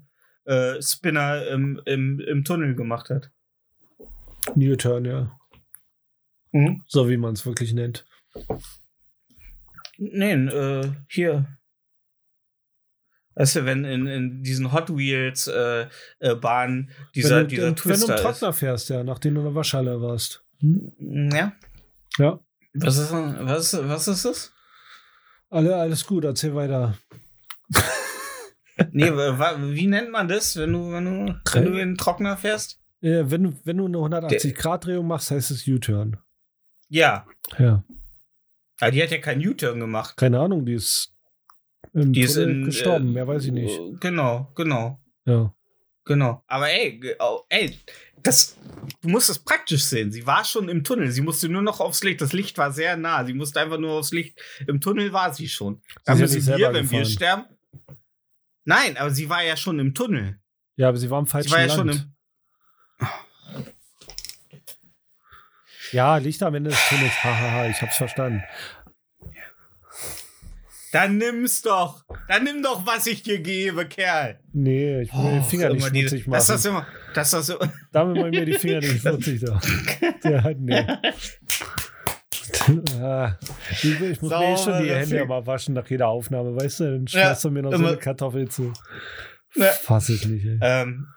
äh, 0.46 0.82
Spinner 0.82 1.48
im, 1.48 1.82
im, 1.86 2.20
im 2.22 2.44
Tunnel 2.46 2.76
gemacht 2.76 3.10
hat. 3.10 3.30
Newton, 4.56 5.06
ja. 5.06 5.38
So 6.88 7.10
wie 7.10 7.18
man 7.18 7.34
es 7.34 7.46
wirklich 7.46 7.74
nennt. 7.74 8.06
Nee, 9.98 10.34
äh, 10.34 10.92
hier. 11.10 11.46
Weißt 13.34 13.58
du, 13.58 13.66
wenn 13.66 13.84
in, 13.84 14.08
in 14.08 14.44
diesen 14.44 14.72
Hot 14.72 14.96
Wheels 14.96 15.48
äh, 15.48 15.88
äh, 16.20 16.36
Bahnen 16.36 16.92
dieser, 17.14 17.38
wenn 17.38 17.44
du, 17.44 17.50
dieser 17.50 17.64
wenn, 17.64 17.68
wenn 17.68 17.76
du 17.76 17.82
Twister 17.82 18.16
im. 18.16 18.22
Trockner 18.22 18.54
fährst, 18.54 18.90
ja, 18.90 19.04
nachdem 19.04 19.34
du 19.36 19.42
in 19.42 19.48
der 19.48 19.56
Waschhalle 19.56 20.02
warst. 20.02 20.45
Ja. 20.60 21.54
Ja. 22.18 22.40
Was 22.74 22.98
ist, 22.98 23.12
was, 23.12 23.74
was 23.88 24.08
ist 24.08 24.26
das? 24.26 24.54
Alle, 25.50 25.76
alles 25.76 26.06
gut, 26.06 26.24
erzähl 26.24 26.56
weiter. 26.56 26.98
Nee, 28.92 29.10
wie 29.10 29.88
nennt 29.88 30.12
man 30.12 30.28
das, 30.28 30.58
wenn 30.58 30.74
du, 30.74 30.92
wenn 30.92 31.06
du, 31.06 31.36
wenn 31.54 31.66
du 31.66 31.72
in 31.72 31.78
den 31.78 31.98
Trockner 31.98 32.36
fährst? 32.36 32.82
Äh, 33.02 33.24
wenn, 33.28 33.44
du, 33.44 33.54
wenn 33.64 33.78
du 33.78 33.86
eine 33.86 33.98
180-Grad-Drehung 33.98 35.08
machst, 35.08 35.32
heißt 35.32 35.52
es 35.52 35.66
U-Turn. 35.66 36.18
Ja. 36.90 37.26
Ja. 37.58 37.84
Aber 38.80 38.92
die 38.92 39.02
hat 39.02 39.12
ja 39.12 39.20
keinen 39.20 39.48
U-Turn 39.48 39.80
gemacht. 39.80 40.18
Keine 40.18 40.40
Ahnung, 40.42 40.66
die 40.66 40.74
ist 40.74 41.16
im 41.94 42.12
Die 42.12 42.22
ist 42.22 42.36
in, 42.36 42.66
gestorben, 42.66 43.10
äh, 43.10 43.12
mehr 43.12 43.28
weiß 43.28 43.46
ich 43.46 43.52
nicht. 43.54 43.80
Genau, 44.02 44.52
genau, 44.56 45.00
Ja. 45.26 45.54
Genau. 46.06 46.44
Aber 46.48 46.70
ey, 46.70 47.16
oh, 47.20 47.42
ey, 47.50 47.78
das, 48.24 48.58
du 49.02 49.10
musst 49.10 49.30
es 49.30 49.40
praktisch 49.40 49.84
sehen. 49.84 50.12
Sie 50.12 50.26
war 50.26 50.44
schon 50.44 50.68
im 50.70 50.84
Tunnel. 50.84 51.12
Sie 51.12 51.22
musste 51.22 51.48
nur 51.48 51.62
noch 51.62 51.80
aufs 51.80 52.04
Licht. 52.04 52.22
Das 52.22 52.34
Licht 52.34 52.58
war 52.58 52.72
sehr 52.72 52.98
nah. 52.98 53.24
Sie 53.24 53.34
musste 53.34 53.60
einfach 53.60 53.78
nur 53.78 53.94
aufs 53.94 54.12
Licht. 54.12 54.40
Im 54.68 54.82
Tunnel 54.82 55.14
war 55.14 55.34
sie 55.34 55.48
schon. 55.48 55.82
Da 56.06 56.16
müssen 56.16 56.46
wir, 56.46 56.74
wenn 56.74 56.74
wir 56.74 57.00
gefahren. 57.00 57.06
sterben. 57.06 57.46
Nein, 58.64 58.98
aber 58.98 59.12
sie 59.12 59.30
war 59.30 59.44
ja 59.44 59.56
schon 59.56 59.78
im 59.80 59.94
Tunnel. 59.94 60.40
Ja, 60.76 60.90
aber 60.90 60.98
sie 60.98 61.10
war 61.10 61.20
im 61.20 61.28
falschen 61.28 61.50
Sie 61.50 61.54
war 61.54 61.62
ja 61.62 61.68
Land. 61.68 61.78
schon 61.78 61.90
im. 61.90 63.08
ja, 65.92 66.18
Licht 66.18 66.42
am 66.42 66.56
Ende 66.56 66.72
des 66.72 66.80
Tunnels. 66.90 67.24
Hahaha, 67.24 67.68
ich 67.68 67.82
hab's 67.82 67.98
verstanden. 67.98 68.44
Dann 70.96 71.18
nimm's 71.18 71.62
doch. 71.62 72.04
Dann 72.30 72.44
nimm 72.46 72.64
doch, 72.64 72.86
was 72.88 73.06
ich 73.08 73.22
dir 73.22 73.40
gebe, 73.40 73.86
Kerl. 73.86 74.40
Nee, 74.54 75.02
ich 75.02 75.14
will 75.14 75.24
mir 75.24 75.40
die 75.42 75.50
Finger 75.50 75.70
Oh, 75.70 75.74
nicht 75.74 75.82
immer 75.84 75.92
diese- 75.92 76.08
schmutzig 76.20 76.26
Das 76.32 76.48
machen. 76.48 76.56
ist 76.58 76.66
immer. 76.66 76.88
Das 77.14 77.34
ist 77.34 77.46
so. 77.48 77.60
Damit 77.92 78.16
mal 78.18 78.30
mir 78.30 78.46
die 78.46 78.54
Finger 78.54 78.80
nicht 78.80 79.02
schmutzig 79.02 79.42
da. 79.42 79.60
Ja, 80.24 80.52
nee. 80.58 80.88
Ah, 83.02 83.38
ich, 83.72 84.22
muss 84.22 84.32
mir 84.32 84.54
eh 84.54 84.58
schon 84.58 84.84
die 84.84 84.90
Hände 84.90 85.06
Finger. 85.08 85.26
mal 85.26 85.46
waschen 85.46 85.74
nach 85.76 85.88
jeder 85.90 86.08
Aufnahme, 86.08 86.56
weißt 86.56 86.80
du? 86.80 86.84
Dann 86.86 87.06
Ja, 87.08 87.26
schmeißt 87.26 87.44
du 87.46 87.52
mir 87.52 87.62
noch 87.64 87.72
so 87.72 87.78
immer- 87.78 87.88
eine 87.90 87.98
Kartoffel 87.98 88.48
zu. 88.50 88.72
Ja. 89.56 89.68
Fass 89.68 90.10
ich 90.10 90.26
nicht, 90.26 90.46
ey. 90.46 90.58
Ähm, 90.62 91.08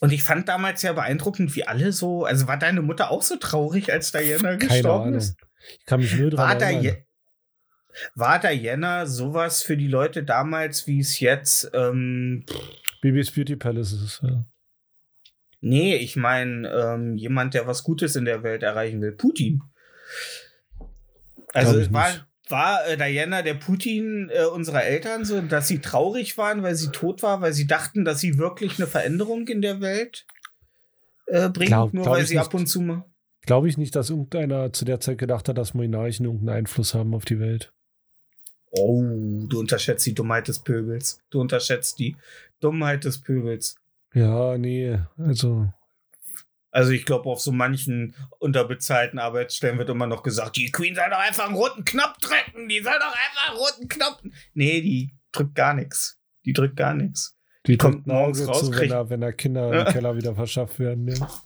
und 0.00 0.12
ich 0.12 0.22
fand 0.22 0.48
damals 0.48 0.82
ja 0.82 0.92
beeindruckend, 0.92 1.54
wie 1.56 1.66
alle 1.66 1.92
so. 1.92 2.24
Also 2.24 2.46
war 2.46 2.56
deine 2.58 2.82
Mutter 2.82 3.10
auch 3.10 3.22
so 3.22 3.36
traurig, 3.36 3.92
als 3.92 4.12
Diana 4.12 4.56
Keine 4.56 4.58
gestorben 4.58 5.04
Ahnung. 5.08 5.18
ist? 5.18 5.36
Ich 5.80 5.84
kann 5.86 6.00
mich 6.00 6.14
nur 6.16 6.32
War, 6.36 6.56
dran 6.56 6.60
erinnern. 6.62 6.96
War 8.14 8.38
Diana 8.38 9.06
sowas 9.06 9.62
für 9.62 9.76
die 9.76 9.88
Leute 9.88 10.24
damals, 10.24 10.86
wie 10.86 11.00
es 11.00 11.20
jetzt. 11.20 11.70
Ähm, 11.74 12.44
Bibis 13.00 13.30
Beauty 13.30 13.56
Palace 13.56 13.92
ist 13.92 14.02
es, 14.02 14.20
ja. 14.22 14.44
nee, 15.60 15.96
ich 15.96 16.16
meine, 16.16 16.68
ähm, 16.68 17.16
jemand, 17.16 17.54
der 17.54 17.66
was 17.66 17.84
Gutes 17.84 18.16
in 18.16 18.24
der 18.24 18.42
Welt 18.42 18.62
erreichen 18.62 19.00
will. 19.00 19.12
Putin. 19.12 19.62
Also 21.52 21.78
ich 21.78 21.92
war, 21.92 22.08
war 22.48 22.86
äh, 22.86 22.96
Diana 22.96 23.42
der 23.42 23.54
Putin 23.54 24.30
äh, 24.32 24.44
unserer 24.44 24.84
Eltern 24.84 25.24
so, 25.24 25.40
dass 25.40 25.68
sie 25.68 25.80
traurig 25.80 26.36
waren, 26.38 26.62
weil 26.62 26.74
sie 26.74 26.90
tot 26.90 27.22
war, 27.22 27.40
weil 27.40 27.52
sie 27.52 27.66
dachten, 27.66 28.04
dass 28.04 28.20
sie 28.20 28.38
wirklich 28.38 28.78
eine 28.78 28.86
Veränderung 28.86 29.46
in 29.48 29.62
der 29.62 29.80
Welt 29.80 30.26
äh, 31.26 31.48
bringt, 31.48 31.68
Glaub- 31.68 31.94
nur 31.94 32.04
glaub 32.04 32.16
weil 32.16 32.26
sie 32.26 32.36
nicht. 32.36 32.44
ab 32.44 32.54
und 32.54 32.66
zu 32.66 32.80
mal. 32.80 33.04
Glaube 33.42 33.68
ich 33.68 33.78
nicht, 33.78 33.96
dass 33.96 34.10
irgendeiner 34.10 34.72
zu 34.72 34.84
der 34.84 35.00
Zeit 35.00 35.16
gedacht 35.18 35.48
hat, 35.48 35.56
dass 35.56 35.72
Monarchen 35.72 36.26
irgendeinen 36.26 36.58
Einfluss 36.58 36.94
haben 36.94 37.14
auf 37.14 37.24
die 37.24 37.40
Welt. 37.40 37.72
Oh, 38.70 39.02
du 39.48 39.58
unterschätzt 39.60 40.06
die 40.06 40.14
Dummheit 40.14 40.48
des 40.48 40.58
Pöbels. 40.60 41.20
Du 41.30 41.40
unterschätzt 41.40 41.98
die 41.98 42.16
Dummheit 42.60 43.04
des 43.04 43.20
Pöbels. 43.20 43.76
Ja, 44.14 44.56
nee, 44.58 44.98
also 45.18 45.72
Also 46.70 46.90
ich 46.92 47.04
glaube, 47.06 47.28
auf 47.30 47.40
so 47.40 47.50
manchen 47.52 48.14
unterbezahlten 48.38 49.18
Arbeitsstellen 49.18 49.78
wird 49.78 49.88
immer 49.90 50.06
noch 50.06 50.22
gesagt, 50.22 50.56
die 50.56 50.70
Queen 50.70 50.94
soll 50.94 51.08
doch 51.10 51.18
einfach 51.18 51.46
einen 51.46 51.54
roten 51.56 51.84
Knopf 51.84 52.18
drücken. 52.18 52.68
Die 52.68 52.80
soll 52.82 52.98
doch 52.98 53.06
einfach 53.14 53.48
einen 53.50 53.58
roten 53.58 53.88
Knopf. 53.88 54.22
Nee, 54.54 54.80
die 54.82 55.14
drückt 55.32 55.54
gar 55.54 55.74
nichts. 55.74 56.18
Die 56.44 56.52
drückt 56.52 56.76
gar 56.76 56.94
nichts. 56.94 57.34
die 57.66 57.76
kommt 57.76 57.94
kommt 57.96 58.06
morgens 58.06 58.46
raus, 58.48 58.60
zu, 58.66 58.74
wenn 58.76 58.88
da, 58.90 59.08
wenn 59.10 59.20
da 59.20 59.32
Kinder 59.32 59.72
Ja. 59.74 59.82
im 59.86 59.92
Keller 59.92 60.16
wieder 60.16 60.34
verschafft 60.34 60.78
werden. 60.78 61.08
Ja. 61.08 61.28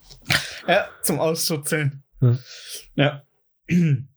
Ja, 0.68 0.88
zum 1.02 1.18
Ausschutzeln. 1.18 2.04
Ja. 2.20 2.38
Ja. 2.94 3.22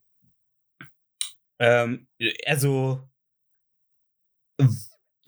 ähm, 1.60 2.08
also, 2.46 3.02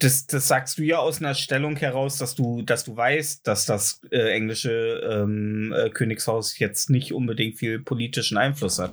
das, 0.00 0.26
das 0.26 0.46
sagst 0.48 0.78
du 0.78 0.82
ja 0.84 0.98
aus 0.98 1.20
einer 1.20 1.34
Stellung 1.34 1.76
heraus, 1.76 2.18
dass 2.18 2.34
du, 2.36 2.62
dass 2.62 2.84
du 2.84 2.96
weißt, 2.96 3.46
dass 3.46 3.66
das 3.66 4.00
äh, 4.10 4.30
englische 4.32 5.00
ähm, 5.04 5.74
äh, 5.76 5.90
Königshaus 5.90 6.58
jetzt 6.58 6.88
nicht 6.88 7.12
unbedingt 7.12 7.56
viel 7.58 7.80
politischen 7.80 8.38
Einfluss 8.38 8.78
hat. 8.78 8.92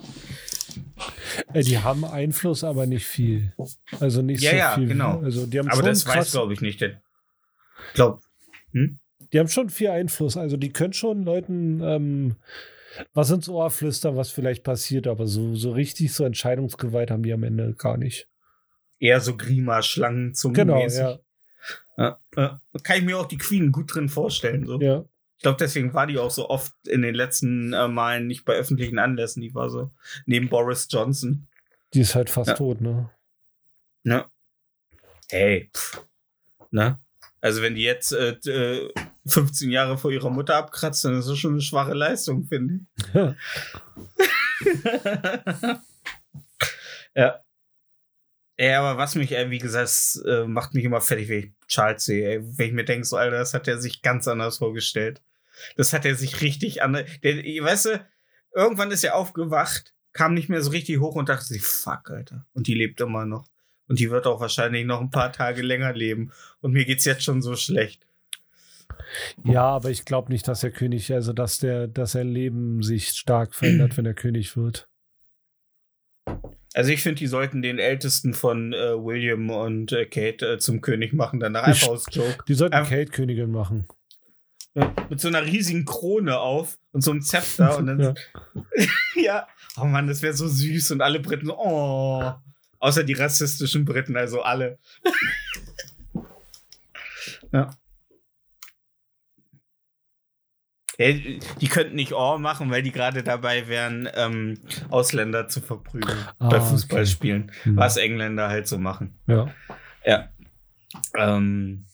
Äh, 1.53 1.61
Die 1.61 1.77
haben 1.79 2.03
Einfluss, 2.05 2.63
aber 2.63 2.87
nicht 2.87 3.05
viel. 3.05 3.53
Also 3.99 4.21
nicht 4.23 4.41
Ja, 4.41 4.49
so 4.51 4.57
ja, 4.57 4.75
viel. 4.75 4.87
genau. 4.87 5.19
Also 5.21 5.45
die 5.45 5.59
haben 5.59 5.67
Aber 5.67 5.77
schon 5.77 5.85
das 5.85 6.07
weiß, 6.07 6.31
glaube 6.31 6.53
ich, 6.53 6.61
nicht. 6.61 6.81
denn- 6.81 6.97
Ich 7.89 7.93
glaube, 7.93 8.21
die 8.73 9.39
haben 9.39 9.47
schon 9.47 9.69
viel 9.69 9.89
Einfluss. 9.89 10.37
Also 10.37 10.57
die 10.57 10.73
können 10.73 10.93
schon 10.93 11.23
Leuten 11.23 11.81
ähm, 11.83 12.35
was 13.13 13.29
ins 13.31 13.49
Ohr 13.49 13.69
flüstern, 13.69 14.15
was 14.15 14.29
vielleicht 14.31 14.63
passiert, 14.63 15.07
aber 15.07 15.27
so, 15.27 15.55
so 15.55 15.71
richtig 15.71 16.13
so 16.13 16.23
Entscheidungsgewalt 16.25 17.11
haben 17.11 17.23
die 17.23 17.33
am 17.33 17.43
Ende 17.43 17.73
gar 17.73 17.97
nicht. 17.97 18.27
eher 18.99 19.19
so 19.21 19.35
Grima, 19.37 19.81
Schlangenzungen. 19.81 20.53
Genau, 20.55 20.75
mäßig. 20.81 20.99
ja. 20.99 21.19
Ja, 21.97 22.19
ja. 22.35 22.61
Kann 22.83 22.97
ich 22.97 23.03
mir 23.03 23.17
auch 23.17 23.25
die 23.27 23.37
Queen 23.37 23.71
gut 23.71 23.93
drin 23.95 24.09
vorstellen. 24.09 24.65
So. 24.65 24.79
ja. 24.81 25.05
Ich 25.37 25.41
glaube, 25.43 25.57
deswegen 25.59 25.93
war 25.93 26.07
die 26.07 26.17
auch 26.17 26.31
so 26.31 26.49
oft 26.49 26.73
in 26.87 27.01
den 27.01 27.15
letzten 27.15 27.73
äh, 27.73 27.87
Malen 27.87 28.27
nicht 28.27 28.45
bei 28.45 28.53
öffentlichen 28.53 28.99
Anlässen. 28.99 29.41
Die 29.41 29.53
war 29.53 29.69
so 29.69 29.91
neben 30.25 30.49
Boris 30.49 30.87
Johnson. 30.89 31.47
Die 31.93 32.01
ist 32.01 32.15
halt 32.15 32.29
fast 32.29 32.49
Ja. 32.49 32.55
tot, 32.55 32.81
ne? 32.81 33.09
Ne? 34.03 34.25
Hey. 35.29 35.69
Pff. 35.73 36.01
Ne? 36.71 36.99
Also, 37.41 37.61
wenn 37.61 37.75
die 37.75 37.83
jetzt 37.83 38.11
äh, 38.13 38.31
äh, 38.49 38.93
15 39.27 39.71
Jahre 39.71 39.97
vor 39.97 40.11
ihrer 40.11 40.29
Mutter 40.29 40.55
abkratzt, 40.55 41.03
dann 41.05 41.17
ist 41.17 41.27
das 41.27 41.37
schon 41.37 41.53
eine 41.53 41.61
schwache 41.61 41.93
Leistung, 41.93 42.45
finde 42.45 42.75
ich. 42.75 43.13
Ja. 43.13 43.35
ja. 47.15 47.41
Ja, 48.57 48.79
aber 48.79 48.97
was 48.97 49.15
mich, 49.15 49.33
ey, 49.33 49.49
wie 49.49 49.57
gesagt, 49.57 49.85
es, 49.85 50.23
äh, 50.25 50.45
macht 50.45 50.73
mich 50.73 50.85
immer 50.85 51.01
fertig, 51.01 51.27
wenn 51.27 51.39
ich 51.39 51.51
Charles 51.67 52.05
sehe. 52.05 52.29
Ey. 52.29 52.41
Wenn 52.41 52.67
ich 52.67 52.73
mir 52.73 52.85
denke, 52.85 53.05
so, 53.05 53.17
Alter, 53.17 53.37
das 53.37 53.53
hat 53.53 53.67
er 53.67 53.79
sich 53.79 54.01
ganz 54.01 54.27
anders 54.27 54.59
vorgestellt. 54.59 55.21
Das 55.75 55.91
hat 55.91 56.05
er 56.05 56.15
sich 56.15 56.41
richtig 56.41 56.81
an. 56.81 56.93
Der, 56.93 57.35
weißt 57.63 57.85
du, 57.85 58.05
irgendwann 58.53 58.91
ist 58.91 59.03
er 59.03 59.15
aufgewacht, 59.15 59.93
kam 60.13 60.33
nicht 60.33 60.49
mehr 60.49 60.61
so 60.61 60.71
richtig 60.71 60.99
hoch 60.99 61.15
und 61.15 61.27
dachte 61.27 61.45
sich, 61.45 61.63
fuck, 61.63 62.09
Alter. 62.09 62.45
Und 62.53 62.67
die 62.67 62.75
lebt 62.75 63.01
immer 63.01 63.25
noch. 63.25 63.47
Und 63.87 63.99
die 63.99 64.09
wird 64.09 64.25
auch 64.25 64.39
wahrscheinlich 64.39 64.85
noch 64.85 65.01
ein 65.01 65.11
paar 65.11 65.31
Tage 65.31 65.61
länger 65.61 65.93
leben. 65.93 66.31
Und 66.61 66.71
mir 66.71 66.85
geht's 66.85 67.05
jetzt 67.05 67.23
schon 67.23 67.41
so 67.41 67.55
schlecht. 67.55 68.04
Ja, 69.43 69.63
aber 69.63 69.89
ich 69.89 70.05
glaube 70.05 70.31
nicht, 70.31 70.47
dass 70.47 70.61
der 70.61 70.71
König, 70.71 71.11
also 71.13 71.33
dass 71.33 71.59
der, 71.59 71.87
dass 71.87 72.13
sein 72.13 72.29
Leben 72.29 72.81
sich 72.83 73.09
stark 73.09 73.55
verändert, 73.55 73.95
wenn 73.97 74.05
er 74.05 74.13
König 74.13 74.55
wird. 74.57 74.87
Also 76.73 76.91
ich 76.91 77.01
finde, 77.01 77.19
die 77.19 77.27
sollten 77.27 77.61
den 77.61 77.79
Ältesten 77.79 78.33
von 78.33 78.73
äh, 78.73 79.01
William 79.01 79.49
und 79.49 79.93
äh, 79.93 80.05
Kate 80.05 80.53
äh, 80.53 80.57
zum 80.57 80.81
König 80.81 81.13
machen, 81.13 81.39
danach 81.39 81.63
einfach 81.63 81.87
aus 81.87 82.05
Joke. 82.11 82.43
Die 82.47 82.53
sollten 82.53 82.75
Ähm, 82.75 82.83
Kate 82.83 83.11
Königin 83.11 83.51
machen. 83.51 83.87
Mit 85.09 85.21
so 85.21 85.29
einer 85.29 85.45
riesigen 85.45 85.85
Krone 85.85 86.37
auf 86.37 86.77
und 86.91 87.01
so 87.01 87.11
einem 87.11 87.21
Zepter 87.21 87.77
und 87.77 87.87
dann 87.87 87.99
Ja. 88.01 88.13
ja. 89.15 89.47
Oh 89.77 89.85
Mann, 89.85 90.07
das 90.07 90.21
wäre 90.21 90.33
so 90.33 90.47
süß 90.47 90.91
und 90.91 91.01
alle 91.01 91.21
Briten 91.21 91.45
so, 91.45 91.57
oh. 91.57 92.33
Außer 92.79 93.03
die 93.03 93.13
rassistischen 93.13 93.85
Briten, 93.85 94.17
also 94.17 94.41
alle. 94.41 94.77
ja. 97.53 97.69
Ja, 97.71 97.71
Die 100.99 101.67
könnten 101.67 101.95
nicht 101.95 102.13
oh 102.13 102.37
machen, 102.37 102.71
weil 102.71 102.81
die 102.81 102.91
gerade 102.91 103.23
dabei 103.23 103.67
wären, 103.67 104.09
ähm, 104.15 104.59
Ausländer 104.89 105.47
zu 105.47 105.61
verprügeln 105.61 106.17
Ah, 106.39 106.49
bei 106.49 106.57
okay. 106.57 106.65
Fußballspielen. 106.67 107.51
Hm. 107.63 107.77
Was 107.77 107.97
Engländer 107.97 108.49
halt 108.49 108.67
so 108.67 108.77
machen. 108.77 109.19
Ja. 109.27 109.53
Ja. 110.05 110.29
Ähm, 111.17 111.85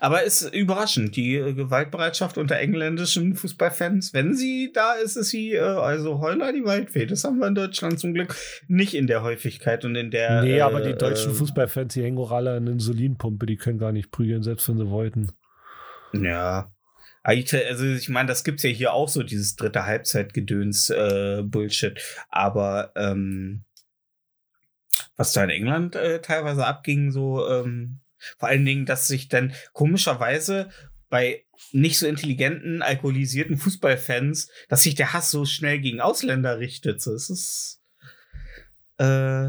aber 0.00 0.24
ist 0.24 0.54
überraschend, 0.54 1.16
die 1.16 1.36
äh, 1.36 1.52
Gewaltbereitschaft 1.52 2.38
unter 2.38 2.56
engländischen 2.56 3.36
Fußballfans, 3.36 4.14
wenn 4.14 4.34
sie 4.34 4.72
da 4.74 4.94
ist, 4.94 5.16
ist 5.16 5.30
sie, 5.30 5.52
äh, 5.52 5.60
also 5.60 6.20
Heuler 6.20 6.52
die 6.52 6.64
Waldfee. 6.64 7.06
Das 7.06 7.24
haben 7.24 7.38
wir 7.38 7.46
in 7.46 7.54
Deutschland 7.54 7.98
zum 7.98 8.14
Glück 8.14 8.34
nicht 8.68 8.94
in 8.94 9.06
der 9.06 9.22
Häufigkeit 9.22 9.84
und 9.84 9.94
in 9.94 10.10
der. 10.10 10.42
nee, 10.42 10.58
äh, 10.58 10.60
aber 10.60 10.80
die 10.80 10.94
deutschen 10.94 11.32
äh, 11.32 11.34
Fußballfans, 11.34 11.94
die 11.94 12.02
hängen 12.02 12.18
auch 12.18 12.32
alle 12.32 12.56
an 12.56 12.66
Insulinpumpe, 12.66 13.46
die 13.46 13.56
können 13.56 13.78
gar 13.78 13.92
nicht 13.92 14.10
prügeln, 14.10 14.42
selbst 14.42 14.68
wenn 14.68 14.78
sie 14.78 14.90
wollten. 14.90 15.32
Ja. 16.12 16.70
Also 17.66 17.84
ich 17.84 18.08
meine, 18.08 18.28
das 18.28 18.44
gibt's 18.44 18.62
ja 18.62 18.70
hier 18.70 18.92
auch 18.92 19.08
so, 19.08 19.22
dieses 19.22 19.56
dritte 19.56 19.84
Halbzeitgedöns 19.84 20.90
äh. 20.90 22.00
Aber 22.28 22.92
ähm, 22.94 23.64
was 25.16 25.32
da 25.32 25.42
in 25.42 25.50
England 25.50 25.96
äh, 25.96 26.20
teilweise 26.20 26.64
abging, 26.64 27.10
so 27.10 27.48
ähm, 27.48 28.00
vor 28.38 28.48
allen 28.48 28.64
Dingen, 28.64 28.86
dass 28.86 29.08
sich 29.08 29.28
dann 29.28 29.52
komischerweise 29.72 30.68
bei 31.08 31.44
nicht 31.72 31.98
so 31.98 32.06
intelligenten, 32.06 32.82
alkoholisierten 32.82 33.56
Fußballfans, 33.56 34.48
dass 34.68 34.82
sich 34.82 34.94
der 34.94 35.12
Hass 35.12 35.30
so 35.30 35.44
schnell 35.44 35.80
gegen 35.80 36.00
Ausländer 36.00 36.58
richtet. 36.58 37.00
So, 37.00 37.12
es 37.12 37.30
ist, 37.30 37.82
äh, 38.98 39.48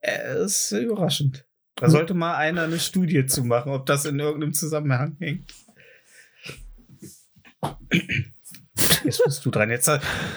äh, 0.00 0.44
ist 0.44 0.72
überraschend. 0.72 1.46
Da 1.76 1.88
sollte 1.88 2.12
mal 2.12 2.36
einer 2.36 2.62
eine 2.62 2.80
Studie 2.80 3.24
zu 3.26 3.44
machen, 3.44 3.72
ob 3.72 3.86
das 3.86 4.04
in 4.04 4.18
irgendeinem 4.18 4.52
Zusammenhang 4.52 5.16
hängt. 5.20 5.54
Jetzt 9.04 9.22
bist 9.24 9.44
du 9.44 9.50
dran. 9.50 9.70
Jetzt, 9.70 9.90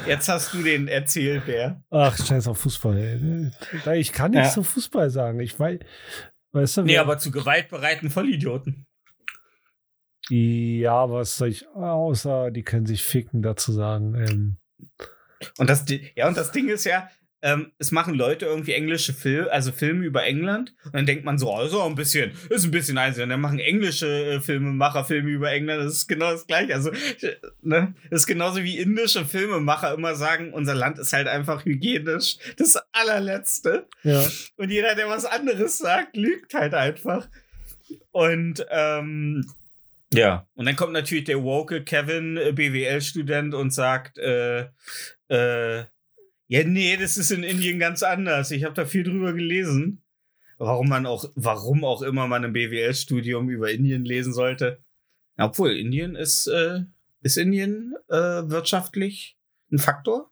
jetzt 0.08 0.30
hast 0.30 0.54
du 0.54 0.64
den 0.64 0.88
Erzählbär. 0.88 1.84
Ach, 1.90 2.18
scheiß 2.18 2.48
auf 2.48 2.60
Fußball. 2.60 3.52
ey. 3.86 4.00
Ich 4.00 4.12
kann 4.12 4.32
nichts 4.32 4.48
Ja. 4.50 4.54
zum 4.56 4.64
Fußball 4.64 5.10
sagen. 5.10 5.40
Ich 5.40 5.60
weiß, 5.60 5.80
weißt 6.52 6.78
du, 6.78 6.82
Nee, 6.84 6.98
aber 6.98 7.18
zu 7.18 7.32
gewaltbereiten 7.32 8.10
Vollidioten. 8.10 8.86
ja, 10.30 11.10
was 11.10 11.38
soll 11.38 11.50
ich, 11.50 11.68
außer 11.70 12.52
die 12.52 12.64
können 12.64 12.86
sich 12.86 13.04
ficken 13.04 13.42
dazu 13.42 13.72
sagen. 13.72 14.16
Ähm, 14.16 14.58
Und 15.58 15.70
das, 15.70 15.86
ja, 16.16 16.28
und 16.28 16.38
das 16.38 16.52
Ding 16.52 16.70
ist 16.70 16.86
ja, 16.86 17.10
ähm, 17.42 17.72
es 17.80 17.92
machen 17.92 18.14
Leute 18.14 18.46
irgendwie 18.46 18.74
englische 18.74 19.14
Filme, 19.14 19.52
also 19.52 19.72
Filme 19.72 20.06
über 20.06 20.24
England. 20.24 20.76
Und 20.86 20.96
dann 20.96 21.06
denkt 21.06 21.26
man 21.26 21.38
so, 21.38 21.52
oh, 21.52 21.68
so 21.68 21.82
ein 21.84 21.96
bisschen, 21.96 22.32
ist 22.50 22.66
ein 22.66 22.72
bisschen 22.72 22.98
einsehen. 22.98 23.30
Dann 23.30 23.42
machen 23.42 23.60
englische 23.60 24.08
äh, 24.08 24.40
Filmemacher 24.40 25.06
Filme 25.06 25.30
über 25.30 25.52
England. 25.52 25.84
Das 25.84 25.94
ist 25.94 26.08
genau 26.08 26.32
das 26.32 26.46
Gleiche. 26.46 26.76
Also, 26.76 26.92
äh, 26.92 27.36
ne? 27.62 27.96
Das 28.10 28.22
ist 28.22 28.28
genauso 28.28 28.64
wie 28.64 28.78
indische 28.78 29.26
Filmemacher 29.26 29.94
immer 29.94 30.16
sagen, 30.16 30.54
unser 30.54 30.76
Land 30.76 31.00
ist 31.00 31.14
halt 31.14 31.28
einfach 31.28 31.66
hygienisch. 31.66 32.38
Das 32.58 32.78
allerletzte. 32.92 33.88
ja. 34.04 34.24
Und 34.58 34.70
jeder, 34.70 34.96
der 34.96 35.10
was 35.10 35.26
anderes 35.26 35.80
sagt, 35.80 36.16
lügt 36.16 36.54
halt 36.54 36.74
einfach. 36.74 37.28
Und 38.12 38.66
ähm, 38.70 39.46
ja, 40.14 40.46
und 40.56 40.66
dann 40.66 40.76
kommt 40.76 40.94
natürlich 40.94 41.24
der 41.24 41.42
woke 41.42 41.84
Kevin, 41.84 42.38
äh, 42.38 42.52
BWL-Student, 42.52 43.54
und 43.54 43.72
sagt, 43.72 44.18
äh, 44.18 44.68
äh, 45.30 45.86
ja, 46.52 46.66
nee, 46.66 46.98
das 46.98 47.16
ist 47.16 47.32
in 47.32 47.44
Indien 47.44 47.80
ganz 47.80 48.04
anders. 48.04 48.52
Ich 48.52 48.66
habe 48.66 48.74
da 48.74 48.86
viel 48.86 49.04
drüber 49.04 49.32
gelesen. 49.32 50.04
Warum 50.58 50.90
man 50.90 51.06
auch, 51.06 51.24
warum 51.36 51.86
auch 51.86 52.02
immer 52.02 52.28
man 52.28 52.44
ein 52.44 52.52
BWL-Studium 52.52 53.50
über 53.50 53.72
Indien 53.72 54.04
lesen 54.04 54.34
sollte. 54.34 54.84
Ja, 55.38 55.46
obwohl, 55.46 55.72
Indien 55.72 56.16
ist, 56.16 56.48
äh, 56.48 56.82
ist 57.22 57.38
Indien 57.38 57.96
äh, 58.10 58.16
wirtschaftlich 58.50 59.38
ein 59.72 59.80
Faktor? 59.80 60.30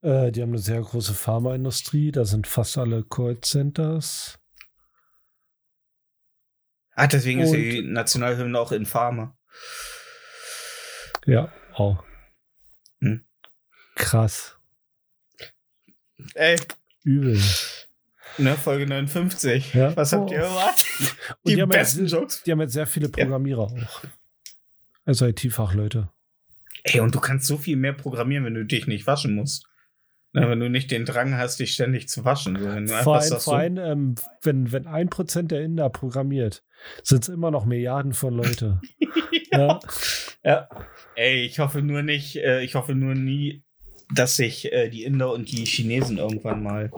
Äh, 0.00 0.32
die 0.32 0.40
haben 0.40 0.48
eine 0.52 0.58
sehr 0.58 0.80
große 0.80 1.12
Pharmaindustrie. 1.12 2.12
Da 2.12 2.24
sind 2.24 2.46
fast 2.46 2.78
alle 2.78 3.04
Callcenters. 3.04 4.38
Ah, 6.92 7.06
deswegen 7.08 7.40
ist 7.40 7.50
Und- 7.50 7.56
die 7.56 7.82
Nationalhymne 7.82 8.58
auch 8.58 8.72
infamer. 8.72 9.36
Ja, 11.26 11.52
wow. 11.76 12.02
Hm. 13.00 13.26
Krass. 13.96 14.55
Ey, 16.34 16.56
Übel. 17.04 17.38
ne, 18.38 18.54
Folge 18.56 18.86
59. 18.86 19.74
Ja. 19.74 19.96
Was 19.96 20.12
habt 20.12 20.30
Oh. 20.30 20.32
ihr 20.32 20.40
erwartet? 20.40 20.86
Und 21.00 21.50
Die, 21.50 21.54
die 21.56 21.62
haben 21.62 21.68
besten 21.68 22.02
jetzt- 22.02 22.12
Jokes. 22.12 22.42
Die 22.44 22.52
haben 22.52 22.60
jetzt 22.60 22.72
sehr 22.72 22.86
viele 22.86 23.08
Programmierer 23.08 23.62
auch. 23.64 24.02
Also 25.04 25.26
IT-Fachleute. 25.26 26.10
Ey, 26.84 27.00
und 27.00 27.14
du 27.14 27.20
kannst 27.20 27.46
so 27.46 27.56
viel 27.58 27.76
mehr 27.76 27.92
programmieren, 27.92 28.44
wenn 28.44 28.54
du 28.54 28.64
dich 28.64 28.86
nicht 28.86 29.06
waschen 29.06 29.34
musst. 29.34 29.66
Ne, 30.32 30.48
wenn 30.50 30.60
du 30.60 30.68
nicht 30.68 30.90
den 30.90 31.06
Drang 31.06 31.36
hast, 31.38 31.60
dich 31.60 31.72
ständig 31.72 32.08
zu 32.08 32.24
waschen. 32.24 32.58
So, 32.58 32.66
wenn 32.66 32.86
Vor 32.88 33.16
allem, 33.16 33.76
so, 33.76 33.82
ähm, 33.82 34.14
wenn, 34.42 34.70
wenn 34.70 34.86
ein 34.86 35.08
Prozent 35.08 35.50
der 35.50 35.62
Inder 35.62 35.88
programmiert, 35.88 36.62
sind 37.02 37.22
es 37.22 37.28
immer 37.30 37.50
noch 37.50 37.64
Milliarden 37.64 38.12
von 38.12 38.34
Leute. 38.34 38.80
ja. 39.52 39.80
ja. 40.44 40.68
Ey, 41.14 41.46
ich 41.46 41.58
hoffe 41.58 41.80
nur 41.80 42.02
nicht, 42.02 42.36
äh, 42.36 42.60
ich 42.62 42.74
hoffe 42.74 42.94
nur 42.94 43.14
nie, 43.14 43.64
dass 44.14 44.36
sich 44.36 44.72
äh, 44.72 44.88
die 44.88 45.04
Inder 45.04 45.32
und 45.32 45.50
die 45.50 45.64
Chinesen 45.64 46.18
irgendwann 46.18 46.62
mal 46.62 46.90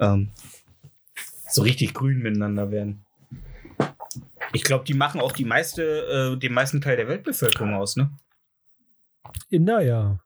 ähm, 0.00 0.30
so 1.48 1.62
richtig 1.62 1.94
grün 1.94 2.18
miteinander 2.18 2.70
werden. 2.70 3.04
Ich 4.52 4.64
glaube, 4.64 4.84
die 4.84 4.94
machen 4.94 5.20
auch 5.20 5.32
die 5.32 5.44
meiste, 5.44 6.34
äh, 6.34 6.38
den 6.38 6.52
meisten 6.52 6.80
Teil 6.80 6.96
der 6.96 7.08
Weltbevölkerung 7.08 7.74
aus, 7.74 7.96
ne? 7.96 8.10
Inder, 9.48 9.80
ja. 9.80 10.18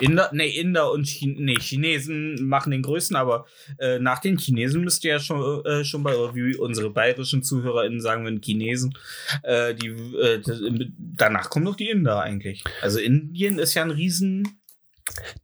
Inder, 0.00 0.30
nee, 0.32 0.48
Inder 0.48 0.90
und 0.90 1.04
Chin 1.04 1.36
nee, 1.38 1.58
Chinesen 1.60 2.48
machen 2.48 2.72
den 2.72 2.82
größten, 2.82 3.16
aber 3.16 3.46
äh, 3.78 3.98
nach 3.98 4.18
den 4.18 4.36
Chinesen 4.36 4.82
müsste 4.82 5.08
ja 5.08 5.20
schon, 5.20 5.64
äh, 5.64 5.84
schon 5.84 6.02
bei, 6.02 6.12
wie 6.34 6.56
unsere 6.56 6.90
bayerischen 6.90 7.42
ZuhörerInnen 7.42 8.00
sagen, 8.00 8.24
wenn 8.24 8.40
Chinesen, 8.40 8.98
äh, 9.44 9.74
die, 9.74 9.88
äh, 9.88 10.40
das, 10.40 10.60
danach 10.98 11.50
kommen 11.50 11.66
noch 11.66 11.76
die 11.76 11.90
Inder 11.90 12.20
eigentlich. 12.20 12.64
Also 12.80 12.98
Indien 12.98 13.58
ist 13.58 13.74
ja 13.74 13.82
ein 13.82 13.92
riesen, 13.92 14.61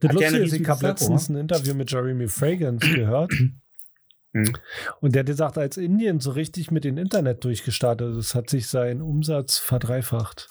Das 0.00 0.12
Lustige 0.12 0.38
ist, 0.38 0.52
ich 0.52 0.68
habe 0.68 0.86
letztens 0.86 1.28
ein 1.28 1.36
Interview 1.36 1.74
mit 1.74 1.90
Jeremy 1.90 2.28
Fragrance 2.28 2.88
gehört. 2.94 3.32
Hm. 4.32 4.52
Und 5.00 5.14
der 5.14 5.20
hat 5.20 5.26
gesagt, 5.26 5.58
als 5.58 5.76
Indien 5.76 6.20
so 6.20 6.30
richtig 6.32 6.70
mit 6.70 6.84
dem 6.84 6.98
Internet 6.98 7.44
durchgestartet 7.44 8.16
ist, 8.16 8.34
hat 8.34 8.50
sich 8.50 8.68
sein 8.68 9.00
Umsatz 9.00 9.58
verdreifacht. 9.58 10.48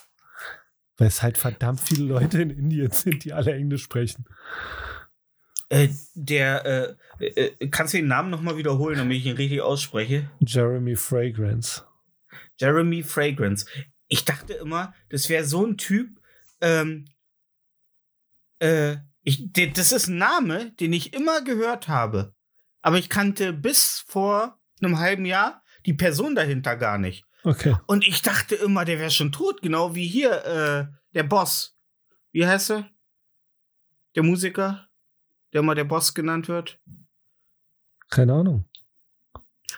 Weil 0.97 1.07
es 1.07 1.21
halt 1.21 1.37
verdammt 1.37 1.79
viele 1.79 2.05
Leute 2.05 2.41
in 2.41 2.49
Indien 2.49 2.91
sind, 2.91 3.23
die 3.23 3.33
alle 3.33 3.53
Englisch 3.53 3.83
sprechen. 3.83 4.25
äh, 5.69 5.89
der, 6.15 6.97
äh, 7.19 7.25
äh, 7.25 7.67
kannst 7.69 7.93
du 7.93 7.97
den 7.97 8.07
Namen 8.07 8.29
nochmal 8.29 8.57
wiederholen, 8.57 8.97
damit 8.97 9.17
ich 9.17 9.25
ihn 9.25 9.35
richtig 9.35 9.61
ausspreche? 9.61 10.29
Jeremy 10.39 10.95
Fragrance. 10.95 11.83
Jeremy 12.59 13.03
Fragrance. 13.03 13.65
Ich 14.07 14.25
dachte 14.25 14.53
immer, 14.53 14.93
das 15.09 15.29
wäre 15.29 15.43
so 15.43 15.65
ein 15.65 15.77
Typ, 15.77 16.09
ähm, 16.61 17.05
äh, 18.59 18.97
ich, 19.27 19.51
das 19.51 19.91
ist 19.91 20.07
ein 20.07 20.17
Name, 20.17 20.71
den 20.79 20.93
ich 20.93 21.13
immer 21.13 21.41
gehört 21.41 21.89
habe. 21.89 22.33
Aber 22.81 22.97
ich 22.97 23.09
kannte 23.09 23.51
bis 23.51 24.05
vor 24.07 24.57
einem 24.81 24.99
halben 24.99 25.25
Jahr 25.25 25.65
die 25.85 25.93
Person 25.93 26.33
dahinter 26.33 26.77
gar 26.77 26.97
nicht. 26.97 27.25
Okay. 27.43 27.75
Und 27.87 28.07
ich 28.07 28.21
dachte 28.21 28.55
immer, 28.55 28.85
der 28.85 28.99
wäre 28.99 29.11
schon 29.11 29.33
tot, 29.33 29.61
genau 29.61 29.95
wie 29.95 30.07
hier, 30.07 30.45
äh, 30.45 30.87
der 31.13 31.23
Boss. 31.23 31.77
Wie 32.31 32.47
heißt 32.47 32.71
er? 32.71 32.89
Der 34.15 34.23
Musiker, 34.23 34.87
der 35.51 35.59
immer 35.59 35.75
der 35.75 35.83
Boss 35.83 36.13
genannt 36.13 36.47
wird. 36.47 36.79
Keine 38.09 38.31
Ahnung. 38.31 38.69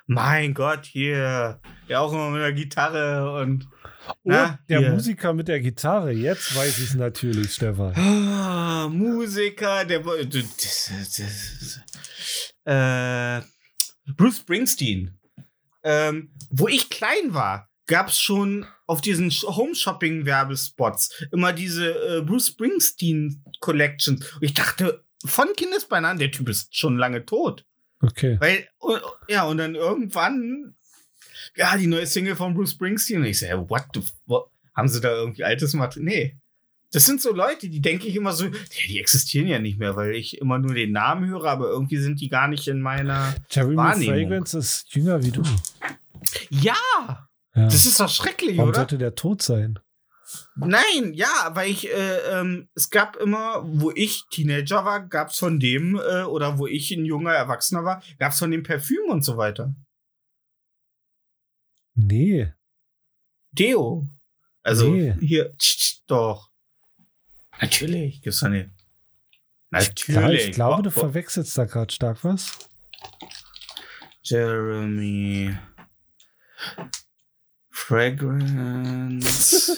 Mein 0.08 0.54
Gott, 0.54 0.86
hier. 0.86 1.60
Ja, 1.88 2.00
auch 2.00 2.12
immer 2.14 2.30
mit 2.32 2.42
der 2.42 2.54
Gitarre 2.54 3.42
und. 3.42 3.68
Oh, 4.08 4.14
Na, 4.24 4.60
der 4.70 4.80
hier. 4.80 4.92
Musiker 4.92 5.34
mit 5.34 5.48
der 5.48 5.60
Gitarre. 5.60 6.12
Jetzt 6.12 6.56
weiß 6.56 6.78
ich 6.80 6.86
es 6.90 6.94
natürlich, 6.96 7.54
Stefan. 7.54 7.94
Ah, 7.96 8.88
Musiker, 8.90 9.86
der. 9.86 10.04
wo- 10.06 10.16
d- 10.16 10.42
das- 10.42 10.92
das- 11.18 11.80
Äh, 12.66 13.42
Bruce 14.16 14.38
Springsteen. 14.38 15.18
Ähm, 15.84 16.32
wo 16.50 16.68
ich 16.68 16.90
klein 16.90 17.34
war, 17.34 17.70
gab 17.88 18.10
es 18.10 18.20
schon 18.20 18.66
auf 18.86 19.02
diesen 19.02 19.30
Sh- 19.32 19.48
Home-Shopping-Werbespots 19.56 21.26
immer 21.32 21.54
diese 21.54 22.18
äh, 22.18 22.22
Bruce 22.22 22.48
Springsteen 22.48 23.44
Collections. 23.60 24.26
Und 24.34 24.44
ich 24.44 24.54
dachte, 24.54 25.04
von 25.26 25.48
Kindesbeinen 25.56 26.10
an, 26.10 26.18
der 26.20 26.32
Typ 26.32 26.50
ist 26.50 26.76
schon 26.76 26.98
lange 26.98 27.26
tot. 27.26 27.66
Okay. 28.02 28.38
Weil, 28.40 28.68
ja, 29.28 29.44
und 29.46 29.58
dann 29.58 29.76
irgendwann, 29.76 30.76
ja, 31.56 31.76
die 31.78 31.88
neue 31.88 32.06
Single 32.08 32.36
von 32.36 32.54
Bruce 32.54 32.72
Springsteen. 32.72 33.20
Und 33.22 33.26
ich 33.26 33.40
so, 33.40 33.46
ja, 33.46 33.70
what 33.70 33.86
the, 33.94 34.02
what? 34.26 34.50
Haben 34.74 34.88
sie 34.88 35.02
da 35.02 35.10
irgendwie 35.12 35.44
altes 35.44 35.74
Material? 35.74 36.06
Nee. 36.06 36.38
Das 36.92 37.06
sind 37.06 37.22
so 37.22 37.32
Leute, 37.34 37.70
die 37.70 37.82
denke 37.82 38.08
ich 38.08 38.16
immer 38.16 38.32
so, 38.34 38.48
die, 38.48 38.88
die 38.88 39.00
existieren 39.00 39.48
ja 39.48 39.60
nicht 39.60 39.78
mehr, 39.78 39.96
weil 39.96 40.16
ich 40.16 40.40
immer 40.40 40.58
nur 40.58 40.74
den 40.74 40.92
Namen 40.92 41.30
höre, 41.30 41.46
aber 41.46 41.68
irgendwie 41.70 41.98
sind 41.98 42.20
die 42.22 42.30
gar 42.30 42.48
nicht 42.48 42.68
in 42.68 42.82
meiner. 42.82 43.36
Jeremy 43.52 43.76
Wahrnehmung. 43.78 44.16
Fragrance 44.16 44.58
ist 44.58 44.96
jünger 44.96 45.22
wie 45.24 45.32
du. 45.32 45.44
Ja, 46.50 46.74
Ja. 47.56 47.66
das 47.66 47.86
ist 47.86 48.00
doch 48.00 48.10
schrecklich, 48.10 48.58
Warum 48.58 48.70
oder? 48.70 48.80
sollte 48.80 48.98
der 48.98 49.14
tot 49.16 49.42
sein? 49.42 49.78
Nein, 50.56 51.14
ja, 51.14 51.52
weil 51.54 51.70
ich, 51.70 51.90
äh, 51.90 52.18
ähm, 52.32 52.70
es 52.76 52.90
gab 52.90 53.16
immer, 53.18 53.64
wo 53.66 53.92
ich 53.92 54.24
Teenager 54.32 54.86
war, 54.86 55.08
gab 55.08 55.30
es 55.30 55.38
von 55.38 55.60
dem, 55.60 55.96
äh, 55.96 56.24
oder 56.24 56.58
wo 56.58 56.68
ich 56.68 56.92
ein 56.92 57.06
junger 57.06 57.34
Erwachsener 57.34 57.84
war, 57.84 58.04
gab 58.20 58.32
es 58.34 58.40
von 58.40 58.52
dem 58.52 58.64
Parfüm 58.64 59.10
und 59.10 59.24
so 59.24 59.38
weiter. 59.38 59.74
Nee. 61.96 62.54
Deo. 63.52 64.08
Also 64.64 64.92
Nee. 64.92 65.16
hier, 65.20 65.56
tsch, 65.58 65.78
tsch, 65.78 66.04
doch. 66.08 66.50
Natürlich, 67.62 68.22
gibt's 68.22 68.40
doch 68.40 68.50
nicht. 68.50 68.70
Natürlich. 69.72 70.48
Ich 70.50 70.52
glaube, 70.52 70.84
du 70.84 70.92
verwechselst 70.92 71.58
da 71.58 71.66
gerade 71.66 71.94
stark 71.94 72.24
was. 72.24 72.58
Jeremy. 74.24 75.56
Fragrance. 77.88 79.78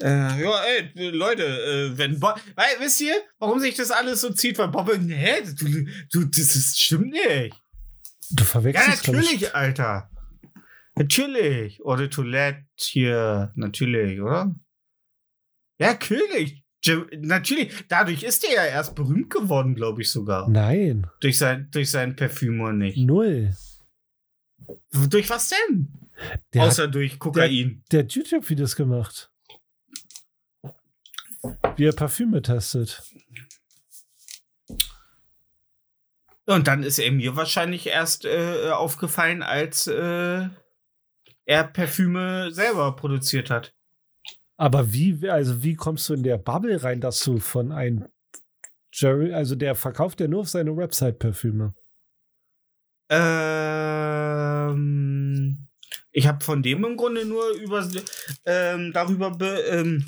äh, 0.00 0.42
ja, 0.42 0.62
ey, 0.64 1.08
Leute, 1.10 1.44
äh, 1.44 1.96
wenn 1.98 2.18
Bob. 2.20 2.40
Weil, 2.56 2.66
wisst 2.80 3.00
ihr, 3.00 3.14
warum 3.38 3.60
sich 3.60 3.74
das 3.74 3.90
alles 3.90 4.20
so 4.20 4.30
zieht? 4.30 4.58
Weil 4.58 4.68
Bob, 4.68 4.90
hä, 4.92 5.42
du, 5.58 5.86
du, 6.12 6.24
das 6.26 6.56
ist, 6.56 6.80
stimmt 6.80 7.12
nicht. 7.12 7.54
Du 8.30 8.42
Ja, 8.42 8.44
verwechselst 8.44 9.02
ich, 9.08 9.12
natürlich, 9.14 9.54
Alter. 9.54 10.10
Natürlich. 10.96 11.82
Oder 11.84 12.10
Toilette 12.10 12.64
hier, 12.76 13.52
natürlich, 13.54 14.20
oder? 14.20 14.54
Ja, 15.78 15.92
natürlich. 15.92 16.62
Natürlich. 17.20 17.84
Dadurch 17.88 18.24
ist 18.24 18.44
er 18.44 18.54
ja 18.54 18.64
erst 18.64 18.94
berühmt 18.96 19.30
geworden, 19.30 19.74
glaube 19.74 20.02
ich 20.02 20.10
sogar. 20.10 20.48
Nein, 20.50 21.06
Durch 21.20 21.38
sein, 21.38 21.68
durch 21.70 21.90
sein 21.90 22.16
Parfüm 22.16 22.60
oder 22.60 22.72
nicht. 22.72 22.98
null. 22.98 23.54
Durch 25.08 25.30
was 25.30 25.50
denn? 25.50 25.88
Der 26.52 26.64
Außer 26.64 26.84
hat 26.84 26.94
durch 26.94 27.18
Kokain. 27.18 27.82
der 27.90 28.00
hat 28.00 28.12
YouTube-Videos 28.12 28.76
gemacht. 28.76 29.30
Wie 31.76 31.84
er 31.84 31.92
Parfüme 31.92 32.42
testet. 32.42 33.02
Und 36.46 36.66
dann 36.66 36.82
ist 36.82 36.98
er 36.98 37.10
mir 37.12 37.36
wahrscheinlich 37.36 37.86
erst 37.86 38.24
äh, 38.24 38.70
aufgefallen, 38.70 39.42
als 39.42 39.86
äh, 39.86 40.48
er 41.44 41.64
Parfüme 41.64 42.52
selber 42.52 42.94
produziert 42.96 43.50
hat. 43.50 43.74
Aber 44.56 44.92
wie, 44.92 45.28
also 45.28 45.62
wie 45.62 45.74
kommst 45.74 46.08
du 46.08 46.14
in 46.14 46.22
der 46.22 46.38
Bubble 46.38 46.82
rein, 46.82 47.00
dass 47.00 47.20
du 47.20 47.38
von 47.38 47.72
einem 47.72 48.06
Jerry, 48.92 49.32
also 49.32 49.54
der 49.54 49.74
verkauft 49.74 50.20
ja 50.20 50.28
nur 50.28 50.42
auf 50.42 50.48
seine 50.48 50.76
Website 50.76 51.18
Parfüme. 51.18 51.74
Ähm, 54.72 55.66
ich 56.12 56.26
habe 56.26 56.44
von 56.44 56.62
dem 56.62 56.84
im 56.84 56.96
Grunde 56.96 57.24
nur 57.24 57.50
über 57.56 57.88
ähm, 58.44 58.92
darüber 58.92 59.30
be, 59.30 59.58
ähm, 59.68 60.04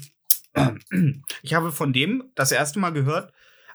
ich 1.43 1.55
habe 1.55 1.73
von 1.73 1.93
dem 1.93 2.31
das 2.35 2.53
erste 2.53 2.79
Mal 2.79 2.91
gehört, 2.91 3.33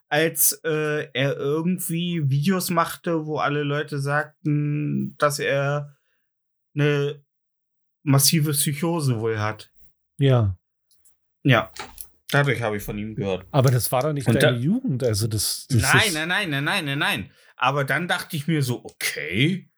als 0.08 0.54
äh, 0.64 1.08
er 1.14 1.36
irgendwie 1.38 2.30
Videos 2.30 2.70
machte, 2.70 3.26
wo 3.26 3.38
alle 3.40 3.64
Leute 3.64 4.00
sagten, 4.00 5.16
dass 5.18 5.40
er 5.40 5.96
eine 6.76 7.24
massive 8.04 8.52
Psychose 8.52 9.20
wohl 9.20 9.40
hat. 9.40 9.70
Ja. 10.18 10.56
Ja, 11.44 11.72
dadurch 12.32 12.62
habe 12.62 12.78
ich 12.78 12.84
von 12.84 12.98
ihm 12.98 13.16
gehört. 13.16 13.46
Aber 13.52 13.72
das 13.72 13.92
war 13.92 14.02
doch 14.04 14.14
nicht 14.14 14.28
Und 14.28 14.36
deine 14.36 14.58
da- 14.58 14.62
Jugend. 14.64 15.04
Also 15.04 15.28
das, 15.28 15.68
das 15.70 15.82
Nein, 15.82 16.02
ist, 16.08 16.14
nein, 16.14 16.28
nein, 16.28 16.50
nein, 16.50 16.64
nein, 16.64 16.86
nein, 16.86 17.00
nein. 17.00 17.32
Aber 17.60 17.84
dann 17.84 18.08
dachte 18.08 18.38
ich 18.38 18.48
mir 18.48 18.64
so, 18.64 18.84
okay, 18.86 19.70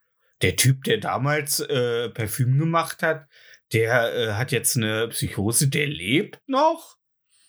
der 0.41 0.55
Typ, 0.55 0.83
der 0.83 0.99
damals 0.99 1.59
äh, 1.59 2.09
Parfüm 2.09 2.57
gemacht 2.57 3.01
hat, 3.01 3.27
der 3.73 4.13
äh, 4.13 4.33
hat 4.33 4.51
jetzt 4.51 4.77
eine 4.77 5.07
Psychose, 5.09 5.67
der 5.67 5.87
lebt 5.87 6.39
noch. 6.47 6.97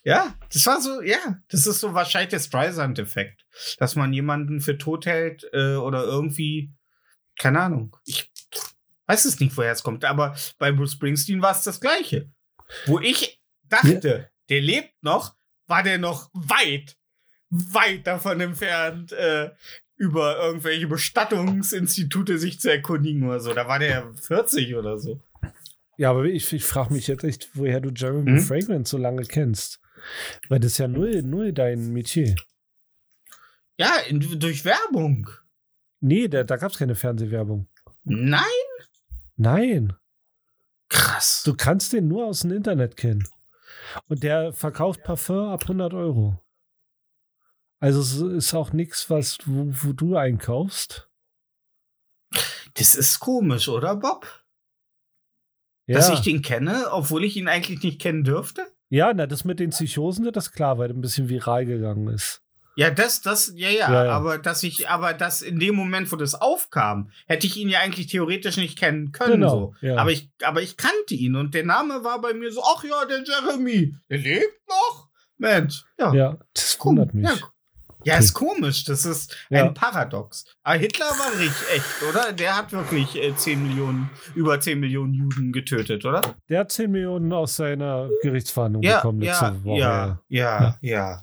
Ja, 0.04 0.36
das 0.52 0.66
war 0.66 0.80
so, 0.80 1.02
ja, 1.02 1.38
das 1.48 1.66
ist 1.66 1.80
so 1.80 1.94
wahrscheinlich 1.94 2.30
der 2.30 2.40
Streisand-Effekt, 2.40 3.44
dass 3.78 3.94
man 3.94 4.12
jemanden 4.12 4.60
für 4.60 4.78
tot 4.78 5.06
hält 5.06 5.48
äh, 5.52 5.76
oder 5.76 6.04
irgendwie, 6.04 6.72
keine 7.38 7.60
Ahnung. 7.60 7.96
Ich 8.04 8.32
weiß 9.06 9.26
es 9.26 9.38
nicht, 9.38 9.56
woher 9.56 9.72
es 9.72 9.82
kommt, 9.82 10.04
aber 10.04 10.34
bei 10.58 10.72
Bruce 10.72 10.92
Springsteen 10.92 11.42
war 11.42 11.52
es 11.52 11.62
das 11.62 11.80
Gleiche. 11.80 12.30
Wo 12.86 12.98
ich 12.98 13.40
dachte, 13.64 14.30
der 14.48 14.60
lebt 14.60 14.94
noch, 15.02 15.36
war 15.66 15.82
der 15.82 15.98
noch 15.98 16.30
weit, 16.32 16.96
weit 17.50 18.06
davon 18.06 18.40
entfernt, 18.40 19.12
äh, 19.12 19.50
über 20.02 20.36
irgendwelche 20.36 20.88
Bestattungsinstitute 20.88 22.36
sich 22.36 22.58
zu 22.58 22.68
erkundigen 22.72 23.22
oder 23.28 23.38
so. 23.38 23.54
Da 23.54 23.68
war 23.68 23.78
der 23.78 24.12
40 24.14 24.74
oder 24.74 24.98
so. 24.98 25.20
Ja, 25.96 26.10
aber 26.10 26.24
ich, 26.24 26.52
ich 26.52 26.64
frage 26.64 26.92
mich 26.92 27.06
jetzt 27.06 27.22
echt, 27.22 27.50
woher 27.54 27.80
du 27.80 27.90
Jeremy 27.90 28.32
Mhm. 28.32 28.38
Fragrance 28.40 28.90
so 28.90 28.98
lange 28.98 29.22
kennst. 29.24 29.80
Weil 30.48 30.58
das 30.58 30.72
ist 30.72 30.78
ja 30.78 30.88
null, 30.88 31.22
null 31.22 31.52
dein 31.52 31.92
Metier. 31.92 32.34
Ja, 33.78 33.94
in, 34.08 34.18
durch 34.40 34.64
Werbung. 34.64 35.28
Nee, 36.00 36.26
da, 36.26 36.42
da 36.42 36.56
gab 36.56 36.72
es 36.72 36.78
keine 36.78 36.96
Fernsehwerbung. 36.96 37.68
Nein? 38.02 38.42
Nein. 39.36 39.92
Krass. 40.88 41.42
Du 41.44 41.54
kannst 41.54 41.92
den 41.92 42.08
nur 42.08 42.26
aus 42.26 42.40
dem 42.40 42.50
Internet 42.50 42.96
kennen. 42.96 43.24
Und 44.08 44.24
der 44.24 44.52
verkauft 44.52 45.04
Parfum 45.04 45.50
ab 45.50 45.62
100 45.62 45.94
Euro. 45.94 46.42
Also 47.82 48.00
es 48.00 48.44
ist 48.44 48.54
auch 48.54 48.72
nichts, 48.72 49.10
was 49.10 49.38
wo, 49.44 49.66
wo 49.72 49.92
du 49.92 50.16
einkaufst. 50.16 51.08
Das 52.74 52.94
ist 52.94 53.18
komisch, 53.18 53.68
oder, 53.68 53.96
Bob? 53.96 54.24
Ja, 55.88 55.96
Dass 55.96 56.10
ich 56.10 56.20
den 56.20 56.42
kenne, 56.42 56.92
obwohl 56.92 57.24
ich 57.24 57.36
ihn 57.36 57.48
eigentlich 57.48 57.82
nicht 57.82 58.00
kennen 58.00 58.22
dürfte? 58.22 58.64
ja 58.88 59.12
na, 59.12 59.26
das 59.26 59.44
mit 59.44 59.58
den 59.58 59.70
Psychosen, 59.70 60.30
das 60.30 60.46
ist 60.46 60.52
klar, 60.52 60.78
weil 60.78 60.88
der 60.88 60.96
ein 60.96 61.00
bisschen 61.00 61.28
viral 61.28 61.66
gegangen 61.66 62.06
ist. 62.08 62.40
Ja, 62.76 62.90
das, 62.90 63.20
das, 63.20 63.52
ja, 63.56 63.68
ja, 63.68 63.92
Ja, 63.92 64.04
ja. 64.04 64.12
aber 64.12 64.38
dass 64.38 64.62
ich, 64.62 64.88
aber 64.88 65.12
das 65.12 65.42
in 65.42 65.58
dem 65.58 65.74
Moment, 65.74 66.12
wo 66.12 66.16
das 66.16 66.36
aufkam, 66.36 67.10
hätte 67.26 67.48
ich 67.48 67.56
ihn 67.56 67.68
ja 67.68 67.80
eigentlich 67.80 68.06
theoretisch 68.06 68.58
nicht 68.58 68.78
kennen 68.78 69.10
können. 69.10 69.40
Genau, 69.40 69.74
so. 69.80 69.86
ja. 69.86 69.96
Aber 69.96 70.12
ich, 70.12 70.30
aber 70.44 70.62
ich 70.62 70.76
kannte 70.76 71.14
ihn 71.14 71.34
und 71.34 71.52
der 71.52 71.64
Name 71.64 72.04
war 72.04 72.20
bei 72.20 72.32
mir 72.32 72.52
so, 72.52 72.62
ach 72.62 72.84
ja, 72.84 73.04
der 73.06 73.24
Jeremy, 73.24 73.96
der 74.08 74.18
lebt 74.18 74.68
noch. 74.68 75.08
Mensch, 75.36 75.84
ja. 75.98 76.14
Ja, 76.14 76.38
das 76.54 76.78
wundert 76.84 77.12
mich. 77.14 77.24
Ja, 77.24 77.36
ja 78.04 78.16
ist 78.16 78.34
komisch. 78.34 78.84
Das 78.84 79.04
ist 79.06 79.36
Ja. 79.50 79.64
ein 79.64 79.74
Paradox. 79.74 80.44
Aber 80.62 80.76
Hitler 80.78 81.06
war 81.06 81.38
richtig 81.38 81.68
echt, 81.74 82.02
oder? 82.08 82.32
Der 82.32 82.56
hat 82.56 82.72
wirklich 82.72 83.16
äh, 83.22 83.34
10 83.34 83.62
Millionen, 83.62 84.10
über 84.34 84.60
10 84.60 84.80
Millionen 84.80 85.14
Juden 85.14 85.52
getötet, 85.52 86.04
oder? 86.04 86.20
Der 86.48 86.60
hat 86.60 86.72
10 86.72 86.90
Millionen 86.90 87.32
aus 87.32 87.56
seiner 87.56 88.08
Gerichtsverhandlung 88.22 88.82
Ja, 88.82 88.96
bekommen 88.96 89.20
letzte 89.20 89.44
ja, 89.44 89.64
Woche. 89.64 89.78
ja, 89.78 90.18
ja, 90.28 90.76
ja. 90.80 91.22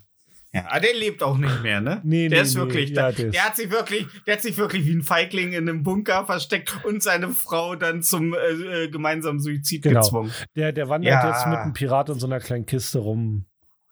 Ja, 0.52 0.66
aber 0.68 0.80
der 0.80 0.96
lebt 0.96 1.22
auch 1.22 1.38
nicht 1.38 1.62
mehr, 1.62 1.80
ne? 1.80 2.02
Nee, 2.04 2.28
der 2.28 2.40
nee, 2.40 2.44
ist 2.44 2.56
nee. 2.56 2.62
wirklich, 2.62 2.90
Ja, 2.90 3.12
der, 3.12 3.12
der 3.12 3.30
der 3.30 3.46
hat 3.46 3.56
sich 3.56 3.70
wirklich, 3.70 4.08
der 4.26 4.34
hat 4.34 4.42
sich 4.42 4.58
wirklich 4.58 4.84
wie 4.88 4.94
ein 4.96 5.04
Feigling 5.04 5.54
in 5.54 5.70
einem 5.70 5.84
Bunker 5.84 6.26
versteckt 6.26 6.76
und 6.86 7.04
seine 7.04 7.30
Frau 7.30 7.76
dann 7.76 8.02
zum 8.02 8.34
äh, 8.34 8.38
äh, 8.86 8.88
gemeinsamen 8.90 9.40
Suizid 9.40 9.84
Genau. 9.84 10.00
gezwungen. 10.02 10.32
Der, 10.56 10.72
der 10.72 10.90
wandert 10.90 11.24
jetzt 11.24 11.46
mit 11.46 11.60
einem 11.60 11.74
Pirat 11.74 12.10
in 12.10 12.18
so 12.18 12.26
einer 12.26 12.40
kleinen 12.40 12.66
Kiste 12.66 12.98
rum. 12.98 13.46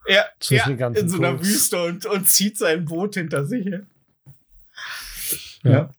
Ja, 0.08 0.26
Zwischen 0.40 0.56
ja 0.58 0.66
den 0.68 0.78
ganzen 0.78 1.04
in 1.04 1.10
so 1.10 1.18
einer 1.18 1.34
Koks. 1.34 1.48
Wüste 1.48 1.84
und, 1.84 2.06
und 2.06 2.28
zieht 2.28 2.58
sein 2.58 2.86
Boot 2.86 3.16
hinter 3.16 3.46
sich. 3.46 3.66
Ja. 3.66 3.80
Ja. 5.64 5.90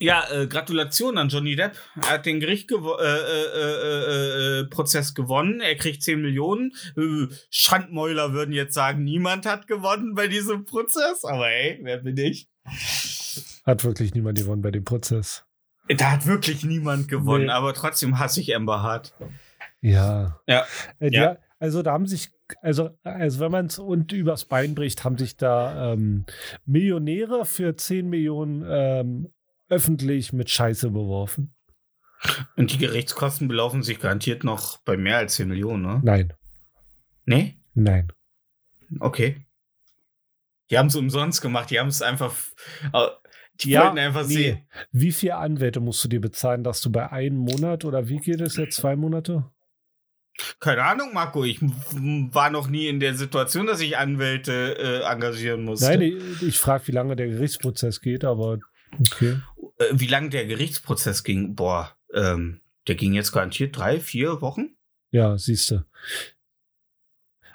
Ja, 0.00 0.24
äh, 0.30 0.46
Gratulation 0.48 1.16
an 1.18 1.28
Johnny 1.28 1.54
Depp. 1.56 1.78
Er 2.02 2.10
hat 2.10 2.26
den 2.26 2.40
Gerichtsprozess 2.40 3.00
äh, 3.00 3.60
äh, 3.60 4.58
äh, 4.58 4.60
äh, 4.60 4.64
Prozess 4.66 5.14
gewonnen. 5.14 5.60
Er 5.60 5.76
kriegt 5.76 6.02
10 6.02 6.20
Millionen. 6.20 6.72
Äh, 6.96 7.28
Schandmäuler 7.50 8.32
würden 8.32 8.52
jetzt 8.52 8.74
sagen, 8.74 9.04
niemand 9.04 9.46
hat 9.46 9.66
gewonnen 9.68 10.14
bei 10.14 10.26
diesem 10.26 10.64
Prozess. 10.64 11.24
Aber 11.24 11.48
ey, 11.48 11.78
wer 11.82 11.98
bin 11.98 12.16
ich? 12.18 12.48
Hat 13.64 13.84
wirklich 13.84 14.14
niemand 14.14 14.36
gewonnen 14.38 14.62
bei 14.62 14.72
dem 14.72 14.84
Prozess. 14.84 15.44
Da 15.88 16.10
hat 16.12 16.26
wirklich 16.26 16.64
niemand 16.64 17.08
gewonnen, 17.08 17.46
Nee. 17.46 17.52
aber 17.52 17.72
trotzdem 17.72 18.18
hasse 18.18 18.40
ich 18.40 18.54
Amber 18.56 18.82
Hart. 18.82 19.14
Ja. 19.80 20.40
Ja. 20.46 20.66
Äh, 20.98 21.10
die, 21.10 21.16
Ja. 21.16 21.36
Also 21.64 21.80
da 21.82 21.92
haben 21.92 22.06
sich, 22.06 22.28
also, 22.60 22.90
also 23.04 23.40
wenn 23.40 23.50
man 23.50 23.66
es 23.66 23.78
und 23.78 24.12
übers 24.12 24.44
Bein 24.44 24.74
bricht, 24.74 25.02
haben 25.02 25.16
sich 25.16 25.38
da 25.38 25.94
ähm, 25.94 26.26
Millionäre 26.66 27.46
für 27.46 27.74
10 27.74 28.06
Millionen 28.10 28.62
ähm, 28.68 29.32
öffentlich 29.70 30.34
mit 30.34 30.50
Scheiße 30.50 30.90
beworfen. 30.90 31.54
Und 32.58 32.70
die 32.70 32.76
Gerichtskosten 32.76 33.48
belaufen 33.48 33.82
sich 33.82 33.98
garantiert 33.98 34.44
noch 34.44 34.76
bei 34.84 34.98
mehr 34.98 35.16
als 35.16 35.36
10 35.36 35.48
Millionen, 35.48 35.82
ne? 35.84 36.00
Nein, 36.04 36.34
Nee? 37.24 37.56
nein. 37.72 38.12
Okay. 39.00 39.46
Die 40.70 40.76
haben 40.76 40.88
es 40.88 40.96
umsonst 40.96 41.40
gemacht, 41.40 41.70
die 41.70 41.80
haben 41.80 41.88
es 41.88 42.02
einfach. 42.02 42.34
Die 43.62 43.70
Ja, 43.70 43.84
wollten 43.84 43.98
einfach 44.00 44.26
nee. 44.26 44.34
sehen. 44.34 44.68
Wie 44.92 45.12
viel 45.12 45.30
Anwälte 45.32 45.80
musst 45.80 46.04
du 46.04 46.08
dir 46.08 46.20
bezahlen, 46.20 46.62
dass 46.62 46.82
du 46.82 46.92
bei 46.92 47.10
einem 47.10 47.38
Monat 47.38 47.86
oder 47.86 48.06
wie 48.08 48.18
geht 48.18 48.42
es 48.42 48.56
jetzt? 48.56 48.76
Zwei 48.76 48.96
Monate? 48.96 49.50
Keine 50.58 50.82
Ahnung, 50.82 51.12
Marco, 51.14 51.44
ich 51.44 51.60
war 51.60 52.50
noch 52.50 52.68
nie 52.68 52.88
in 52.88 52.98
der 52.98 53.14
Situation, 53.14 53.66
dass 53.66 53.80
ich 53.80 53.96
Anwälte 53.96 54.76
äh, 54.78 55.10
engagieren 55.10 55.64
musste. 55.64 55.86
Nein, 55.86 56.02
ich, 56.02 56.42
ich 56.42 56.58
frage, 56.58 56.88
wie 56.88 56.92
lange 56.92 57.14
der 57.16 57.28
Gerichtsprozess 57.28 58.00
geht, 58.00 58.24
aber 58.24 58.58
okay. 58.98 59.38
Äh, 59.78 59.84
wie 59.92 60.06
lange 60.06 60.30
der 60.30 60.46
Gerichtsprozess 60.46 61.22
ging? 61.22 61.54
Boah, 61.54 61.96
ähm, 62.12 62.60
der 62.88 62.96
ging 62.96 63.14
jetzt 63.14 63.32
garantiert 63.32 63.76
drei, 63.76 64.00
vier 64.00 64.40
Wochen? 64.40 64.76
Ja, 65.10 65.38
siehst 65.38 65.70
du. 65.70 65.84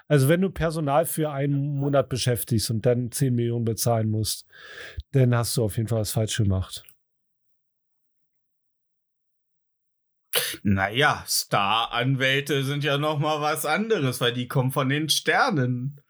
Also 0.08 0.28
wenn 0.28 0.42
du 0.42 0.50
Personal 0.50 1.06
für 1.06 1.30
einen 1.32 1.78
Monat 1.78 2.10
beschäftigst 2.10 2.72
und 2.72 2.86
dann 2.86 3.12
10 3.12 3.36
Millionen 3.36 3.64
bezahlen 3.64 4.10
musst, 4.10 4.48
dann 5.12 5.36
hast 5.36 5.56
du 5.56 5.64
auf 5.64 5.78
jeden 5.78 5.88
Fall 5.88 6.00
was 6.00 6.12
falsch 6.12 6.38
gemacht. 6.38 6.84
Naja, 10.64 11.24
Star-Anwälte 11.28 12.64
sind 12.64 12.84
ja 12.84 12.98
noch 12.98 13.20
mal 13.20 13.42
was 13.42 13.66
anderes, 13.66 14.22
weil 14.22 14.34
die 14.34 14.48
kommen 14.48 14.72
von 14.72 14.90
den 14.90 15.10
Sternen. 15.10 16.02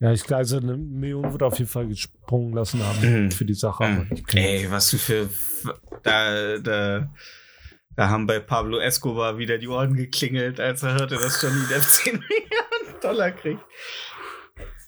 Ja, 0.00 0.12
ich 0.12 0.22
glaube, 0.24 0.38
also 0.38 0.58
eine 0.58 0.76
Million 0.76 1.30
wird 1.32 1.42
auf 1.42 1.58
jeden 1.58 1.70
Fall 1.70 1.86
gesprungen 1.88 2.54
lassen 2.54 2.82
haben 2.84 3.24
Mhm. 3.24 3.30
für 3.30 3.44
die 3.44 3.54
Sache. 3.54 3.84
Mhm. 3.84 4.08
Ey, 4.34 4.70
was 4.70 4.90
du 4.90 4.96
für. 4.98 5.28
Da, 6.02 6.58
da, 6.58 7.10
da 7.96 8.08
haben 8.08 8.26
bei 8.26 8.38
Pablo 8.40 8.78
Escobar 8.78 9.36
wieder 9.38 9.58
die 9.58 9.68
Ohren 9.68 9.94
geklingelt, 9.94 10.58
als 10.60 10.82
er 10.82 10.94
hörte, 10.94 11.16
dass 11.16 11.42
Johnny 11.42 11.66
Depp 11.68 11.82
10 11.88 12.12
Millionen 12.14 13.00
Dollar 13.02 13.30
kriegt. 13.30 13.60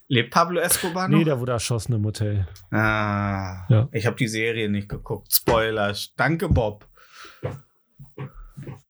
Lebt 0.09 0.31
Pablo 0.31 0.61
Escobar 0.61 1.09
noch? 1.09 1.19
nee, 1.19 1.25
der 1.25 1.41
wurde 1.41 1.53
erschossen 1.53 1.95
im 1.95 2.05
Hotel. 2.05 2.47
ah, 2.71 3.65
Ja. 3.71 3.89
Ich 3.93 4.05
habe 4.07 4.17
die 4.17 4.29
Serie 4.29 4.69
nicht 4.69 4.89
geguckt. 4.89 5.33
Spoiler. 5.33 5.95
Danke, 6.17 6.49
Bob. 6.51 6.87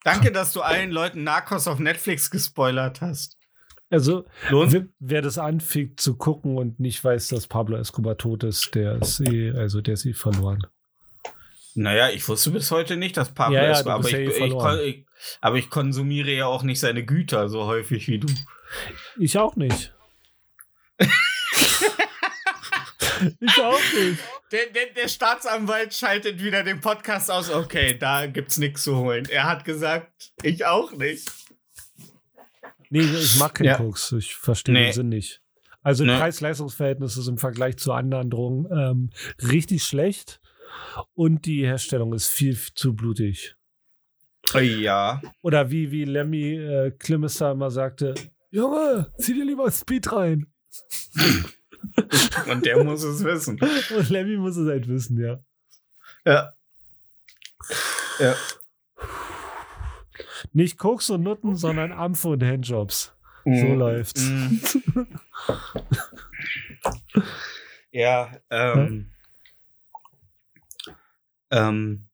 Danke, 0.04 0.32
dass 0.32 0.52
du 0.52 0.60
allen 0.62 0.90
Leuten 0.90 1.22
Narcos 1.24 1.68
auf 1.68 1.78
Netflix 1.78 2.30
gespoilert 2.30 3.00
hast. 3.00 3.36
Also, 3.90 4.24
Lohnt? 4.48 4.72
wer, 4.72 4.86
wer 5.00 5.22
das 5.22 5.36
anfängt 5.36 6.00
zu 6.00 6.16
gucken 6.16 6.56
und 6.56 6.80
nicht 6.80 7.04
weiß, 7.04 7.28
dass 7.28 7.46
Pablo 7.46 7.76
Escobar 7.76 8.16
tot 8.16 8.42
ist, 8.42 8.74
der 8.74 9.00
ist 9.02 9.20
eh, 9.20 9.52
also 9.52 9.82
der 9.82 9.94
ist 9.94 10.06
eh 10.06 10.14
verloren. 10.14 10.66
Naja, 11.74 12.08
ich 12.10 12.26
wusste 12.26 12.50
bis 12.50 12.70
heute 12.70 12.96
nicht, 12.96 13.16
dass 13.16 13.34
Pablo 13.34 13.56
Ja, 13.56 13.64
ja, 13.64 13.70
Escobar, 13.72 13.94
aber 13.94 14.02
bist 14.04 14.14
ich, 14.14 14.38
ja 14.38 14.46
eh 14.46 14.88
ich, 14.88 14.96
ich, 14.96 15.06
aber 15.40 15.56
ich 15.56 15.70
konsumiere 15.70 16.32
ja 16.32 16.46
auch 16.46 16.62
nicht 16.62 16.80
seine 16.80 17.04
Güter 17.04 17.48
so 17.48 17.66
häufig 17.66 18.08
wie 18.08 18.18
du. 18.18 18.28
Ich 19.18 19.36
auch 19.38 19.56
nicht. 19.56 19.94
ich 23.40 23.58
auch 23.60 23.78
nicht. 23.94 24.18
Der, 24.52 24.66
der, 24.74 24.86
der 24.94 25.08
Staatsanwalt 25.08 25.94
schaltet 25.94 26.42
wieder 26.42 26.62
den 26.62 26.80
Podcast 26.80 27.30
aus. 27.30 27.50
Okay, 27.50 27.96
da 27.98 28.26
gibt's 28.26 28.58
nichts 28.58 28.82
zu 28.84 28.96
holen. 28.96 29.26
Er 29.30 29.44
hat 29.44 29.64
gesagt, 29.64 30.32
ich 30.42 30.64
auch 30.66 30.92
nicht. 30.92 31.30
Nee, 32.90 33.00
ich 33.00 33.36
mag 33.38 33.54
keinen 33.54 33.66
Ja. 33.68 33.76
Koks. 33.76 34.12
Ich 34.12 34.34
verstehe 34.36 34.74
Nee. 34.74 34.84
den 34.86 34.92
Sinn 34.92 35.08
nicht. 35.08 35.40
Also 35.82 36.04
Nee. 36.04 36.16
Preis-Leistungs-Verhältnis 36.16 37.16
ist 37.16 37.26
im 37.28 37.38
Vergleich 37.38 37.76
zu 37.78 37.92
anderen 37.92 38.30
Drogen 38.30 38.66
ähm, 38.70 39.10
richtig 39.50 39.82
schlecht 39.84 40.40
und 41.14 41.44
die 41.46 41.64
Herstellung 41.64 42.12
ist 42.12 42.28
viel 42.28 42.56
zu 42.74 42.94
blutig. 42.94 43.56
Ja. 44.60 45.22
Oder 45.40 45.70
wie, 45.70 45.90
wie 45.90 46.04
Lemmy 46.04 46.56
äh, 46.56 46.90
Klimester 46.90 47.52
immer 47.52 47.70
sagte, 47.70 48.14
Junge, 48.50 49.10
zieh 49.18 49.34
dir 49.34 49.44
lieber 49.46 49.70
Speed 49.70 50.12
rein. 50.12 50.46
Und 52.50 52.64
der 52.66 52.82
muss 52.84 53.02
es 53.02 53.22
wissen. 53.24 53.58
Und 53.60 54.08
Lemmy 54.10 54.36
muss 54.36 54.56
es 54.56 54.68
halt 54.68 54.88
wissen, 54.88 55.18
ja. 55.20 55.38
Ja. 56.24 56.52
Ja. 58.18 58.34
Nicht 60.52 60.78
Koks 60.78 61.10
und 61.10 61.22
Nutten, 61.22 61.56
sondern 61.56 61.92
Ampfe 61.92 62.28
und 62.28 62.42
Handjobs. 62.42 63.14
So 63.44 63.50
Mm. 63.50 63.78
läuft's. 63.78 64.22
Mm. 64.22 64.58
ja, 67.90 68.30
ähm. 68.50 69.10
Ähm. 71.50 72.08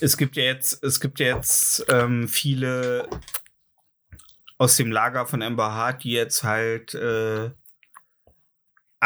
Es 0.00 0.16
gibt 0.16 0.36
ja 0.36 0.44
jetzt, 0.44 0.84
es 0.84 1.00
gibt 1.00 1.18
ja 1.20 1.34
jetzt 1.36 1.84
ähm, 1.88 2.28
viele 2.28 3.08
aus 4.58 4.76
dem 4.76 4.90
Lager 4.92 5.26
von 5.26 5.42
Amber 5.42 5.72
Hart, 5.72 6.04
die 6.04 6.12
jetzt 6.12 6.44
halt 6.44 6.94
äh, 6.94 7.50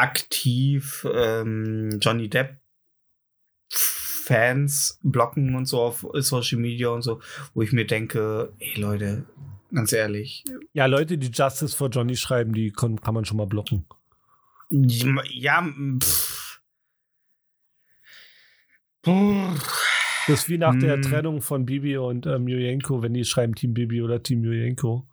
aktiv 0.00 1.06
ähm, 1.12 1.98
Johnny 2.00 2.28
Depp 2.28 2.56
Fans 3.72 4.98
blocken 5.02 5.54
und 5.54 5.66
so 5.66 5.80
auf 5.80 6.06
Social 6.14 6.58
Media 6.58 6.88
und 6.88 7.02
so, 7.02 7.20
wo 7.54 7.62
ich 7.62 7.72
mir 7.72 7.86
denke, 7.86 8.52
ey 8.58 8.80
Leute, 8.80 9.24
ganz 9.72 9.92
ehrlich, 9.92 10.44
Ja, 10.72 10.86
Leute, 10.86 11.18
die 11.18 11.30
Justice 11.32 11.76
for 11.76 11.88
Johnny 11.88 12.16
schreiben, 12.16 12.52
die 12.52 12.70
kon- 12.70 13.00
kann 13.00 13.14
man 13.14 13.24
schon 13.24 13.36
mal 13.38 13.46
blocken. 13.46 13.86
ja, 14.70 15.68
pff. 16.00 16.60
Das 20.26 20.40
ist 20.42 20.48
wie 20.48 20.58
nach 20.58 20.76
der 20.78 20.96
Hm. 20.96 21.02
Trennung 21.02 21.40
von 21.42 21.64
Bibi 21.66 21.96
und 21.96 22.26
ähm, 22.26 22.46
Julienko, 22.46 23.02
wenn 23.02 23.14
die 23.14 23.24
schreiben 23.24 23.54
Team 23.54 23.74
Bibi 23.74 24.02
oder 24.02 24.22
Team 24.22 24.44
Julienko. 24.44 25.06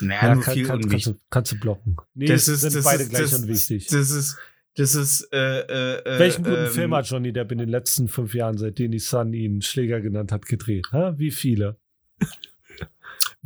Naja, 0.00 0.28
Ja, 0.28 0.34
nur 0.34 0.44
kann, 0.44 0.54
viel 0.54 0.66
kann, 0.66 0.88
kannst, 0.88 1.06
du, 1.06 1.16
kannst 1.30 1.52
du 1.52 1.60
blocken. 1.60 1.96
Nee, 2.14 2.26
Das 2.26 2.48
ist, 2.48 2.60
sind 2.60 2.74
das 2.74 2.84
beide 2.84 3.02
ist, 3.04 3.10
gleich 3.10 3.22
das, 3.22 3.40
unwichtig. 3.40 3.86
Das 3.86 4.10
ist, 4.10 4.36
das 4.76 4.94
ist, 4.94 5.28
äh, 5.32 5.60
äh, 5.60 6.16
äh, 6.16 6.18
Welchen 6.18 6.44
guten 6.44 6.66
ähm, 6.66 6.70
Film 6.70 6.94
hat 6.94 7.08
Johnny 7.08 7.32
Depp 7.32 7.50
in 7.52 7.58
den 7.58 7.68
letzten 7.68 8.08
fünf 8.08 8.34
Jahren, 8.34 8.58
seitdem 8.58 8.90
die 8.90 8.98
Sun 8.98 9.32
ihn 9.32 9.62
Schläger 9.62 10.00
genannt 10.00 10.32
hat, 10.32 10.46
gedreht? 10.46 10.86
Ha? 10.92 11.14
Wie 11.16 11.30
viele? 11.30 11.76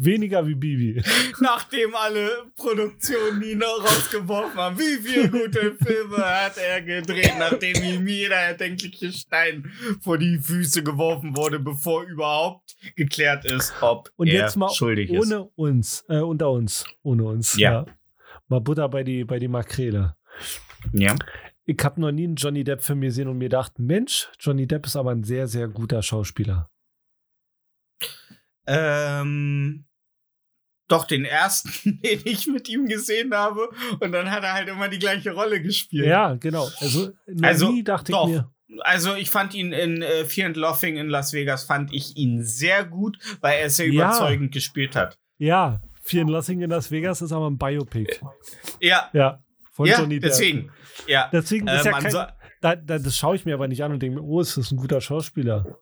Weniger 0.02 0.46
wie 0.46 0.54
Bibi. 0.54 1.02
Nachdem 1.40 1.94
alle 1.94 2.46
Produktionen 2.56 3.42
ihn 3.42 3.62
rausgeworfen 3.62 4.58
haben, 4.58 4.78
wie 4.78 4.96
viele 4.96 5.28
gute 5.28 5.74
Filme 5.74 6.16
hat 6.16 6.56
er 6.56 6.80
gedreht, 6.80 7.34
nachdem 7.38 7.82
ihm 7.82 8.06
jeder 8.08 8.36
erdenkliche 8.36 9.12
Stein 9.12 9.70
vor 10.00 10.16
die 10.16 10.38
Füße 10.38 10.82
geworfen 10.82 11.36
wurde, 11.36 11.58
bevor 11.58 12.04
überhaupt 12.04 12.76
geklärt 12.96 13.44
ist, 13.44 13.74
ob 13.82 14.10
Und 14.16 14.28
er 14.28 14.44
jetzt 14.44 14.56
mal 14.56 14.70
schuldig 14.70 15.10
ist. 15.10 15.20
ohne 15.20 15.44
uns, 15.54 16.04
äh, 16.08 16.20
unter 16.20 16.50
uns, 16.50 16.86
ohne 17.02 17.24
uns. 17.24 17.58
Ja. 17.58 17.84
Mal 18.48 18.60
Butter 18.60 18.88
bei 18.88 19.04
die, 19.04 19.24
bei 19.24 19.38
die 19.38 19.48
Makrele. 19.48 20.16
Ja. 20.92 21.14
Ich 21.66 21.78
habe 21.84 22.00
noch 22.00 22.10
nie 22.10 22.24
einen 22.24 22.36
Johnny 22.36 22.64
Depp-Film 22.64 23.02
gesehen 23.02 23.28
und 23.28 23.36
mir 23.36 23.44
gedacht, 23.44 23.78
Mensch, 23.78 24.28
Johnny 24.40 24.66
Depp 24.66 24.86
ist 24.86 24.96
aber 24.96 25.10
ein 25.10 25.24
sehr, 25.24 25.46
sehr 25.46 25.68
guter 25.68 26.02
Schauspieler. 26.02 26.70
Ähm, 28.66 29.84
doch 30.90 31.04
den 31.06 31.24
ersten, 31.24 32.00
den 32.04 32.20
ich 32.24 32.46
mit 32.46 32.68
ihm 32.68 32.86
gesehen 32.86 33.34
habe. 33.34 33.68
Und 34.00 34.12
dann 34.12 34.30
hat 34.30 34.42
er 34.44 34.52
halt 34.54 34.68
immer 34.68 34.88
die 34.88 34.98
gleiche 34.98 35.32
Rolle 35.32 35.60
gespielt. 35.62 36.06
Ja, 36.06 36.34
genau. 36.34 36.68
Also, 36.80 37.10
Also, 37.42 37.72
nie 37.72 37.82
dachte 37.84 38.12
doch. 38.12 38.26
ich 38.28 38.34
mir. 38.34 38.50
Also 38.82 39.14
ich 39.16 39.30
fand 39.30 39.52
ihn 39.54 39.72
in 39.72 40.00
äh, 40.02 40.24
Fear 40.24 40.46
and 40.48 40.56
Laughing 40.56 40.96
in 40.96 41.08
Las 41.08 41.32
Vegas, 41.32 41.64
fand 41.64 41.92
ich 41.92 42.16
ihn 42.16 42.44
sehr 42.44 42.84
gut, 42.84 43.18
weil 43.40 43.58
er 43.58 43.68
sehr 43.70 43.88
Ja. 43.88 44.06
überzeugend 44.06 44.52
gespielt 44.52 44.94
hat. 44.94 45.18
Ja, 45.38 45.80
Vier 46.02 46.22
in 46.22 46.28
Lossing 46.28 46.60
in 46.62 46.70
Las 46.70 46.90
Vegas 46.90 47.20
ist 47.20 47.30
aber 47.30 47.48
ein 47.50 47.58
Biopic. 47.58 48.20
Ja, 48.80 49.10
Ja, 49.12 49.42
von 49.72 49.86
ja 49.86 49.98
Johnny 50.00 50.18
Depp. 50.18 50.30
deswegen. 50.30 50.72
Ja. 51.06 51.28
Deswegen 51.32 51.68
ist 51.68 51.84
Äh, 51.84 51.90
ja 51.90 51.98
kein, 51.98 52.10
so- 52.10 52.18
da, 52.62 52.74
da, 52.76 52.98
das 52.98 53.16
schaue 53.16 53.36
ich 53.36 53.44
mir 53.44 53.54
aber 53.54 53.68
nicht 53.68 53.82
an 53.84 53.92
und 53.92 54.00
denke 54.02 54.16
mir, 54.20 54.22
oh, 54.24 54.40
ist 54.40 54.56
das 54.56 54.70
ein 54.70 54.76
guter 54.78 55.00
Schauspieler. 55.00 55.78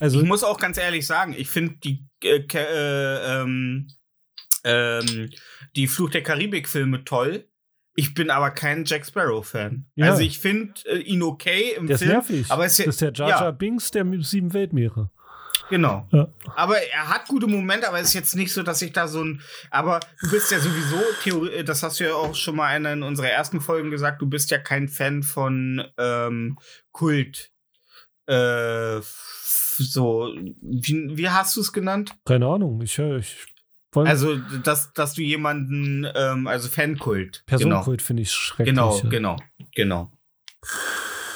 Also, 0.00 0.20
Ich 0.20 0.26
muss 0.26 0.42
auch 0.44 0.58
ganz 0.58 0.78
ehrlich 0.78 1.06
sagen, 1.06 1.34
ich 1.36 1.48
finde 1.48 1.76
die, 1.84 2.04
äh, 2.24 2.42
äh, 2.54 3.40
ähm, 3.42 3.88
ähm, 4.64 5.30
die 5.76 5.86
Fluch 5.86 6.10
der 6.10 6.22
Karibik-Filme 6.22 7.04
toll. 7.04 7.46
Ich 7.96 8.14
bin 8.14 8.30
aber 8.30 8.50
kein 8.50 8.84
Jack 8.84 9.04
Sparrow-Fan. 9.04 9.86
Ja. 9.96 10.10
Also 10.10 10.22
ich 10.22 10.38
finde 10.38 10.74
äh, 10.86 10.98
ihn 10.98 11.22
okay 11.22 11.74
im 11.76 11.86
der 11.86 11.94
ist 11.96 12.00
Film. 12.02 12.12
nervig. 12.12 12.46
Aber 12.50 12.64
es 12.64 12.72
ist 12.72 12.78
ja- 12.78 12.84
das 12.86 12.94
ist 12.94 13.00
der 13.02 13.12
Jar 13.12 13.28
ja. 13.28 13.40
Jar 13.40 13.52
Binks 13.52 13.90
der 13.90 14.06
sieben 14.22 14.52
Weltmeere. 14.52 15.10
Genau. 15.68 16.08
Ja. 16.10 16.28
Aber 16.56 16.78
er 16.78 17.08
hat 17.08 17.28
gute 17.28 17.46
Momente, 17.46 17.86
aber 17.88 18.00
es 18.00 18.08
ist 18.08 18.14
jetzt 18.14 18.34
nicht 18.36 18.52
so, 18.52 18.62
dass 18.64 18.82
ich 18.82 18.92
da 18.92 19.06
so 19.06 19.22
ein. 19.22 19.40
Aber 19.70 20.00
du 20.20 20.30
bist 20.30 20.50
ja 20.50 20.58
sowieso, 20.58 21.00
Theorie, 21.22 21.62
das 21.62 21.82
hast 21.84 22.00
du 22.00 22.04
ja 22.04 22.14
auch 22.14 22.34
schon 22.34 22.56
mal 22.56 22.76
in 22.76 22.86
einer 22.86 23.06
unserer 23.06 23.28
ersten 23.28 23.60
Folgen 23.60 23.90
gesagt, 23.90 24.20
du 24.20 24.26
bist 24.26 24.50
ja 24.50 24.58
kein 24.58 24.88
Fan 24.88 25.22
von 25.22 25.84
ähm, 25.96 26.58
Kult. 26.90 27.52
Äh, 28.26 29.00
so, 29.02 30.34
wie, 30.60 31.16
wie 31.16 31.28
hast 31.28 31.56
du 31.56 31.60
es 31.60 31.72
genannt? 31.72 32.14
Keine 32.24 32.46
Ahnung. 32.46 32.80
Ich 32.82 32.98
höre. 32.98 33.18
Ich, 33.18 33.36
voll- 33.92 34.06
Also, 34.06 34.36
dass, 34.36 34.92
dass 34.92 35.14
du 35.14 35.22
jemanden, 35.22 36.06
ähm, 36.14 36.46
also 36.46 36.68
Fankult. 36.68 37.42
Personenkult 37.46 38.02
finde 38.02 38.22
ich 38.22 38.32
schrecklich. 38.32 38.74
Genau, 38.74 39.00
genau, 39.08 39.36
genau. 39.74 40.10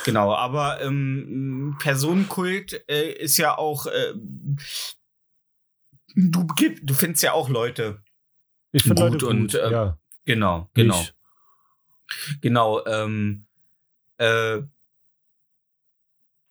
Genau, 0.05 0.35
aber 0.35 0.83
ähm, 0.83 1.77
Personenkult 1.81 2.85
äh, 2.91 3.11
ist 3.13 3.39
ja 3.39 3.57
auch. 3.57 3.87
Äh, 3.87 4.13
du, 6.15 6.47
du 6.83 6.95
findest 6.95 7.23
ja 7.23 7.33
auch 7.33 7.49
Leute. 7.49 8.03
Ich 8.73 8.83
finde 8.83 9.03
Gut 9.03 9.13
Leute 9.23 9.27
und, 9.29 9.53
gut. 9.53 9.55
äh, 9.55 9.71
ja, 9.71 9.99
Genau, 10.27 10.69
genau, 10.75 11.01
Ich. 11.01 11.15
genau. 12.41 12.85
Ähm, 12.87 13.47
äh, 14.19 14.61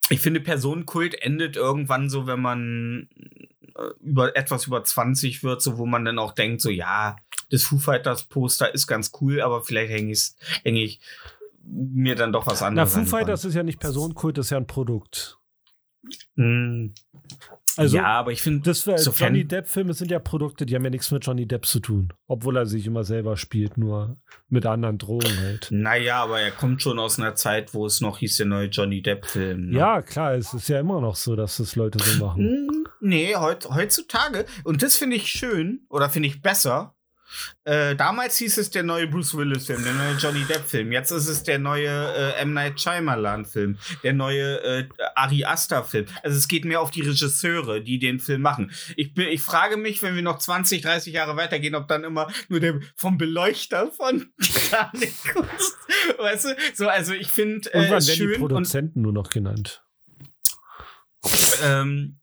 ich 0.10 0.20
finde, 0.20 0.40
Personenkult 0.42 1.16
endet 1.22 1.56
irgendwann 1.56 2.10
so, 2.10 2.28
wenn 2.28 2.40
man 2.42 3.10
über 4.00 4.36
etwas 4.36 4.68
über 4.68 4.84
20 4.84 5.44
wird, 5.44 5.62
so 5.62 5.78
wo 5.78 5.86
man 5.86 6.06
dann 6.06 6.20
auch 6.20 6.34
denkt, 6.34 6.62
so 6.62 6.70
ja, 6.70 7.16
das 7.50 7.64
Foo 7.64 7.80
Fighters 7.80 8.24
Poster 8.24 8.74
ist 8.74 8.88
ganz 8.88 9.12
cool, 9.22 9.42
aber 9.42 9.64
vielleicht 9.64 9.92
hänge 9.92 10.12
ich, 10.12 10.32
häng 10.64 10.76
ich 10.76 11.00
mir 11.66 12.16
dann 12.16 12.32
doch 12.32 12.46
was 12.46 12.62
Na, 12.62 12.68
anderes. 12.68 12.94
Foo 12.94 13.00
an 13.00 13.06
die 13.06 13.12
Wand. 13.12 13.22
Fighters 13.22 13.46
ist 13.46 13.56
ja 13.56 13.64
nicht 13.64 13.80
Personenkult, 13.80 14.38
das 14.38 14.48
ist 14.48 14.52
ja 14.52 14.58
ein 14.58 14.68
Produkt. 14.68 15.38
Hm. 16.36 16.94
Also, 17.78 17.98
ja, 17.98 18.06
aber 18.06 18.32
ich 18.32 18.42
finde, 18.42 18.62
das 18.62 18.86
wär, 18.86 18.98
sofern- 18.98 19.30
Johnny 19.34 19.48
Depp-Filme 19.48 19.94
sind 19.94 20.12
ja 20.12 20.20
Produkte, 20.20 20.66
die 20.66 20.76
haben 20.76 20.84
ja 20.84 20.90
nichts 20.90 21.10
mit 21.12 21.26
Johnny 21.26 21.48
Depp 21.48 21.66
zu 21.66 21.80
tun. 21.80 22.14
Obwohl 22.28 22.58
er 22.58 22.66
sich 22.66 22.86
immer 22.86 23.04
selber 23.04 23.36
spielt, 23.38 23.78
nur 23.78 24.18
mit 24.50 24.66
anderen 24.66 24.98
Drogen 24.98 25.38
halt. 25.40 25.68
naja, 25.72 26.24
aber 26.24 26.40
er 26.40 26.52
kommt 26.52 26.82
schon 26.82 27.00
aus 27.00 27.20
einer 27.20 27.36
Zeit, 27.36 27.74
wo 27.74 27.86
es 27.86 28.02
noch 28.02 28.20
hieß, 28.20 28.38
der 28.38 28.46
neue 28.46 28.68
Johnny 28.68 29.02
Depp-Film. 29.02 29.70
Ne? 29.72 29.78
Ja, 29.80 30.02
klar, 30.02 30.34
es 30.36 30.54
ist 30.54 30.68
ja 30.70 30.80
immer 30.80 31.02
noch 31.02 31.16
so, 31.16 31.36
dass 31.36 31.58
das 31.58 31.76
Leute 31.76 31.98
so 32.04 32.24
machen. 32.24 32.44
Hm, 32.48 32.70
Nee, 33.06 33.36
heut, 33.36 33.68
heutzutage, 33.70 34.46
und 34.64 34.82
das 34.82 34.96
finde 34.98 35.18
ich 35.18 35.28
schön 35.28 35.82
oder 35.90 36.10
finde 36.10 36.30
ich 36.30 36.42
besser. 36.42 36.96
Äh, 37.66 37.96
damals 37.96 38.38
hieß 38.38 38.58
es 38.58 38.70
der 38.72 38.84
neue 38.84 39.08
Bruce 39.08 39.36
Willis-Film, 39.36 39.84
der 39.84 39.94
neue 39.94 40.16
Johnny 40.18 40.44
Depp-Film. 40.44 40.92
Jetzt 40.92 41.12
ist 41.12 41.28
es 41.28 41.44
der 41.44 41.60
neue 41.60 41.88
äh, 41.88 42.42
M. 42.42 42.54
Night 42.54 42.80
Shyamalan-Film, 42.80 43.78
der 44.04 44.14
neue 44.14 44.62
äh, 44.64 44.88
Ari 45.16 45.46
Aster-Film. 45.46 46.06
Also 46.24 46.38
es 46.38 46.48
geht 46.48 46.66
mehr 46.66 46.82
auf 46.82 46.92
die 46.92 47.02
Regisseure, 47.02 47.82
die 47.82 48.00
den 48.00 48.20
Film 48.20 48.42
machen. 48.42 48.72
Ich, 48.98 49.14
bin, 49.14 49.28
ich 49.28 49.42
frage 49.42 49.78
mich, 49.78 50.02
wenn 50.02 50.16
wir 50.16 50.22
noch 50.22 50.40
20, 50.40 50.82
30 50.82 51.14
Jahre 51.14 51.36
weitergehen, 51.38 51.76
ob 51.76 51.88
dann 51.88 52.04
immer 52.04 52.28
nur 52.50 52.60
der 52.60 52.80
vom 52.96 53.18
Beleuchter 53.18 53.92
von 53.92 54.32
Titanic 54.42 55.14
ist. 55.58 55.78
Weißt 56.18 56.46
du? 56.46 56.56
So, 56.74 56.88
also 56.88 57.14
ich 57.14 57.28
finde 57.28 57.74
äh, 57.74 57.78
Irgendwann 57.78 57.98
es 57.98 58.08
werden 58.08 58.18
die 58.18 58.34
schön 58.34 58.42
und 58.42 58.48
Produzenten 58.50 59.02
nur 59.02 59.14
noch 59.14 59.30
genannt. 59.30 59.84
ähm, 61.64 62.20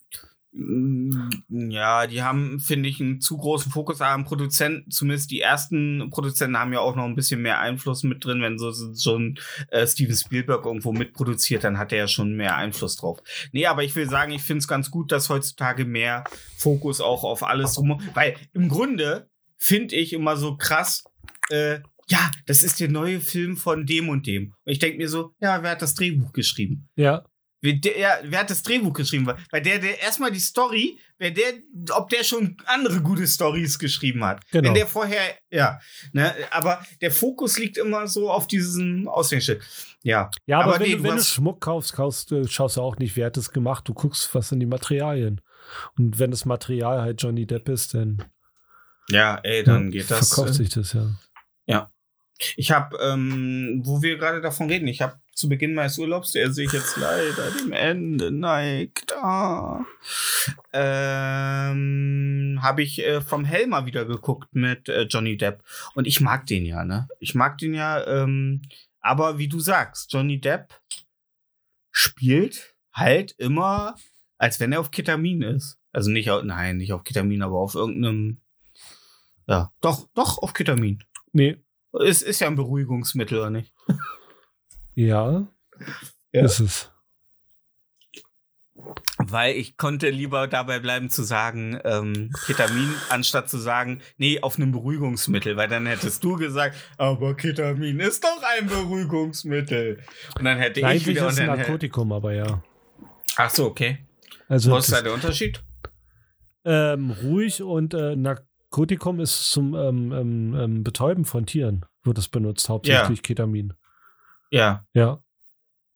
ja, 0.53 2.09
die 2.09 2.23
haben, 2.23 2.59
finde 2.59 2.89
ich, 2.89 3.01
einen 3.01 3.21
zu 3.21 3.37
großen 3.37 3.71
Fokus 3.71 4.01
am 4.01 4.25
Produzenten. 4.25 4.91
Zumindest 4.91 5.31
die 5.31 5.41
ersten 5.41 6.11
Produzenten 6.11 6.59
haben 6.59 6.73
ja 6.73 6.81
auch 6.81 6.97
noch 6.97 7.05
ein 7.05 7.15
bisschen 7.15 7.41
mehr 7.41 7.61
Einfluss 7.61 8.03
mit 8.03 8.25
drin. 8.25 8.43
Wenn 8.43 8.59
so, 8.59 8.73
so, 8.73 8.93
so 8.93 9.17
ein 9.17 9.39
äh, 9.69 9.87
Steven 9.87 10.17
Spielberg 10.17 10.67
irgendwo 10.67 10.93
mitproduziert, 10.93 11.63
dann 11.63 11.79
hat 11.79 11.93
er 11.93 11.99
ja 11.99 12.09
schon 12.09 12.37
mehr 12.37 12.57
Einfluss 12.57 12.97
drauf. 12.97 13.21
Nee, 13.53 13.67
aber 13.67 13.85
ich 13.85 13.95
will 13.95 14.09
sagen, 14.09 14.33
ich 14.33 14.43
finde 14.43 14.59
es 14.59 14.69
ganz 14.69 14.91
gut, 14.91 15.13
dass 15.13 15.29
heutzutage 15.29 15.85
mehr 15.85 16.25
Fokus 16.57 17.01
auch 17.01 17.23
auf 17.23 17.45
alles 17.45 17.75
drum. 17.75 18.01
Weil 18.15 18.37
im 18.53 18.69
Grunde 18.69 19.31
finde 19.57 19.95
ich 19.95 20.13
immer 20.13 20.37
so 20.37 20.57
krass, 20.57 21.05
äh, 21.51 21.79
ja, 22.09 22.29
das 22.47 22.65
ist 22.65 22.81
der 22.81 22.91
neue 22.91 23.21
Film 23.21 23.57
von 23.57 23.87
dem 23.87 24.09
und 24.09 24.27
dem. 24.27 24.53
Und 24.65 24.73
ich 24.73 24.81
denke 24.81 24.99
mir 24.99 25.09
so, 25.09 25.33
ja, 25.41 25.63
wer 25.63 25.71
hat 25.71 25.83
das 25.83 25.95
Drehbuch 25.95 26.33
geschrieben? 26.33 26.89
Ja, 26.97 27.25
Wer, 27.63 27.75
der, 27.75 27.99
ja, 27.99 28.19
wer 28.25 28.41
hat 28.41 28.51
das 28.51 28.63
Drehbuch 28.63 28.93
geschrieben? 28.95 29.27
Weil- 29.27 29.61
der, 29.63 29.79
der 29.79 30.01
erstmal 30.01 30.31
die 30.31 30.41
Story, 30.41 30.99
wer 31.19 31.31
der, 31.31 31.53
ob 31.93 32.09
der 32.09 32.25
schon 32.25 32.57
andere 32.65 33.01
gute 33.03 33.27
Stories 33.27 33.79
geschrieben 33.79 34.25
hat. 34.25 34.41
Genau. 34.51 34.69
Wenn 34.69 34.75
der 34.75 34.87
vorher, 34.87 35.23
ja, 35.51 35.79
ne, 36.13 36.35
aber 36.51 36.85
der 37.03 37.11
Fokus 37.11 37.59
liegt 37.59 37.77
immer 37.77 38.07
so 38.07 38.31
auf 38.31 38.47
diesen 38.47 39.07
Aushängeschild. 39.09 39.63
Ja. 40.03 40.31
ja 40.47 40.61
aber, 40.61 40.75
Aber 40.77 40.81
wenn, 40.81 40.91
nee, 40.91 40.97
du, 40.97 41.03
wenn 41.03 41.17
du 41.17 41.23
Schmuck 41.23 41.61
kaufst, 41.61 41.93
kaufst, 41.93 42.31
du- 42.31 42.49
schaust 42.49 42.79
du 42.79 42.81
auch 42.81 42.97
nicht, 42.97 43.15
wer 43.17 43.27
hat 43.27 43.37
es 43.37 43.51
gemacht. 43.51 43.87
Du 43.87 43.93
guckst, 43.95 44.35
was 44.35 44.49
sind 44.49 44.61
die 44.61 44.67
Materialien. 44.67 45.41
Und 45.99 46.19
wenn 46.19 46.31
das 46.31 46.47
Material 46.47 47.03
halt 47.03 47.23
Johnny 47.23 47.47
Depp 47.47 47.69
ist, 47.69 47.93
dann 47.95 48.25
Ja, 49.11 49.39
ey, 49.43 49.63
dann 49.63 49.87
ja, 49.87 50.01
geht 50.01 50.11
das. 50.11 50.29
verkauft 50.29 50.51
äh, 50.51 50.55
sich 50.55 50.71
das 50.71 50.95
ja. 50.95 51.11
Ich 52.57 52.71
habe, 52.71 52.97
ähm, 53.03 53.83
wo 53.85 54.01
wir 54.01 54.17
gerade 54.17 54.41
davon 54.41 54.69
reden, 54.71 54.89
ich 54.89 55.03
habe 55.03 55.21
zu 55.41 55.49
Beginn 55.49 55.75
meines 55.75 55.99
Urlaubs, 55.99 56.33
der 56.33 56.53
sich 56.53 56.71
jetzt 56.73 56.97
leider 56.97 57.51
dem 57.51 57.73
Ende 57.73 58.31
neigt, 58.31 59.13
ah, 59.17 59.85
ähm, 60.73 62.59
habe 62.63 62.83
ich 62.83 63.05
äh, 63.05 63.21
vom 63.21 63.45
Helmer 63.45 63.87
wieder 63.87 64.05
geguckt 64.05 64.55
mit 64.55 64.89
äh, 64.89 65.03
Johnny 65.03 65.37
Depp. 65.37 65.65
Und 65.95 66.07
ich 66.07 66.21
mag 66.21 66.47
den 66.47 66.67
ja, 66.67 66.85
ne? 66.85 67.09
Ich 67.19 67.35
mag 67.35 67.59
den 67.59 67.75
ja, 67.75 68.07
ähm, 68.07 68.63
aber 69.01 69.39
wie 69.39 69.49
du 69.49 69.61
sagst, 69.61 70.13
Johnny 70.13 70.41
Depp 70.41 70.75
spielt 71.91 72.77
halt 72.93 73.33
immer, 73.39 73.97
als 74.39 74.61
wenn 74.61 74.73
er 74.73 74.81
auf 74.81 74.91
Ketamin 74.91 75.43
ist. 75.43 75.79
Also 75.93 76.11
nicht 76.11 76.31
auf, 76.31 76.45
nein, 76.45 76.77
nicht 76.77 76.93
auf 76.93 77.03
Ketamin, 77.03 77.43
aber 77.43 77.59
auf 77.59 77.75
irgendeinem, 77.75 78.41
ja, 79.47 79.73
doch, 79.81 80.09
doch, 80.15 80.39
auf 80.39 80.53
Ketamin. 80.53 81.03
Nee, 81.33 81.57
Es 81.93 82.23
ist 82.23 82.41
ja 82.41 82.47
ein 82.47 82.57
Beruhigungsmittel, 82.57 83.39
oder 83.39 83.51
nicht? 83.51 83.73
Ja, 84.95 85.49
Ja. 86.33 86.45
ist 86.45 86.61
es. 86.61 86.91
Weil 89.19 89.57
ich 89.57 89.77
konnte 89.77 90.09
lieber 90.09 90.49
dabei 90.49 90.79
bleiben 90.79 91.11
zu 91.11 91.23
sagen, 91.23 91.79
ähm, 91.85 92.31
Ketamin, 92.47 92.89
anstatt 93.11 93.51
zu 93.51 93.59
sagen, 93.59 94.01
nee, 94.17 94.41
auf 94.41 94.57
einem 94.57 94.73
Beruhigungsmittel, 94.73 95.57
weil 95.57 95.69
dann 95.69 95.85
hättest 95.87 96.25
du 96.25 96.37
gesagt, 96.37 96.77
aber 96.97 97.37
Ketamin 97.37 98.01
ist 98.01 98.25
doch 98.25 98.43
ein 98.59 98.67
Beruhigungsmittel. 98.69 100.03
Und 100.39 100.45
dann 100.45 100.59
hätte 100.59 100.81
ich 100.81 100.87
Eigentlich 100.87 101.07
wieder 101.09 101.27
ist 101.27 101.33
es 101.35 101.39
und 101.39 101.43
ein 101.43 101.47
dann 101.49 101.59
hätte- 101.59 101.71
Narkotikum, 101.71 102.13
aber 102.13 102.33
ja. 102.33 102.63
Ach 103.37 103.51
so, 103.51 103.67
okay. 103.67 104.07
Also 104.49 104.73
Was 104.73 104.89
ist 104.89 104.95
da 104.97 105.03
der 105.03 105.13
Unterschied? 105.13 105.63
ähm, 106.65 107.11
ruhig 107.11 107.63
und 107.63 107.93
äh, 107.93 108.17
Narkotikum 108.17 109.21
ist 109.21 109.51
zum 109.51 109.75
ähm, 109.75 110.13
ähm, 110.13 110.55
ähm, 110.59 110.83
Betäuben 110.85 111.27
von 111.27 111.45
Tieren, 111.45 111.85
wird 112.05 112.17
es 112.17 112.29
benutzt, 112.29 112.69
hauptsächlich 112.71 113.23
Ketamin. 113.23 113.75
Ja, 114.51 114.85
Ja. 114.93 115.23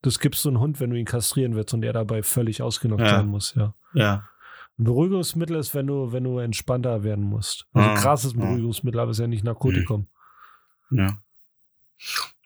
Das 0.03 0.19
gibst 0.19 0.45
du 0.45 0.51
einen 0.51 0.61
Hund, 0.61 0.81
wenn 0.81 0.90
du 0.90 0.97
ihn 0.99 1.07
kastrieren 1.07 1.55
willst 1.57 1.73
und 1.73 1.83
er 1.83 1.95
dabei 1.95 2.23
völlig 2.23 2.61
ausgenockt 2.61 3.01
Ja. 3.01 3.09
sein 3.17 3.27
muss, 3.27 3.55
ja. 3.55 3.75
ja. 3.95 4.29
Ein 4.79 4.85
Beruhigungsmittel 4.85 5.57
ist, 5.57 5.75
wenn 5.75 5.87
du, 5.87 6.12
wenn 6.12 6.25
du 6.25 6.38
entspannter 6.40 7.03
werden 7.05 7.25
musst. 7.25 7.67
Also 7.73 7.88
Ah, 7.88 7.95
Gras 7.95 8.25
ist 8.27 8.37
ein 8.37 8.43
ah. 8.43 8.47
Beruhigungsmittel, 8.47 9.01
aber 9.01 9.12
es 9.12 9.17
ist 9.19 9.23
ja 9.23 9.29
nicht 9.29 9.45
Narkotikum. 9.45 10.09
Ja. 10.90 11.17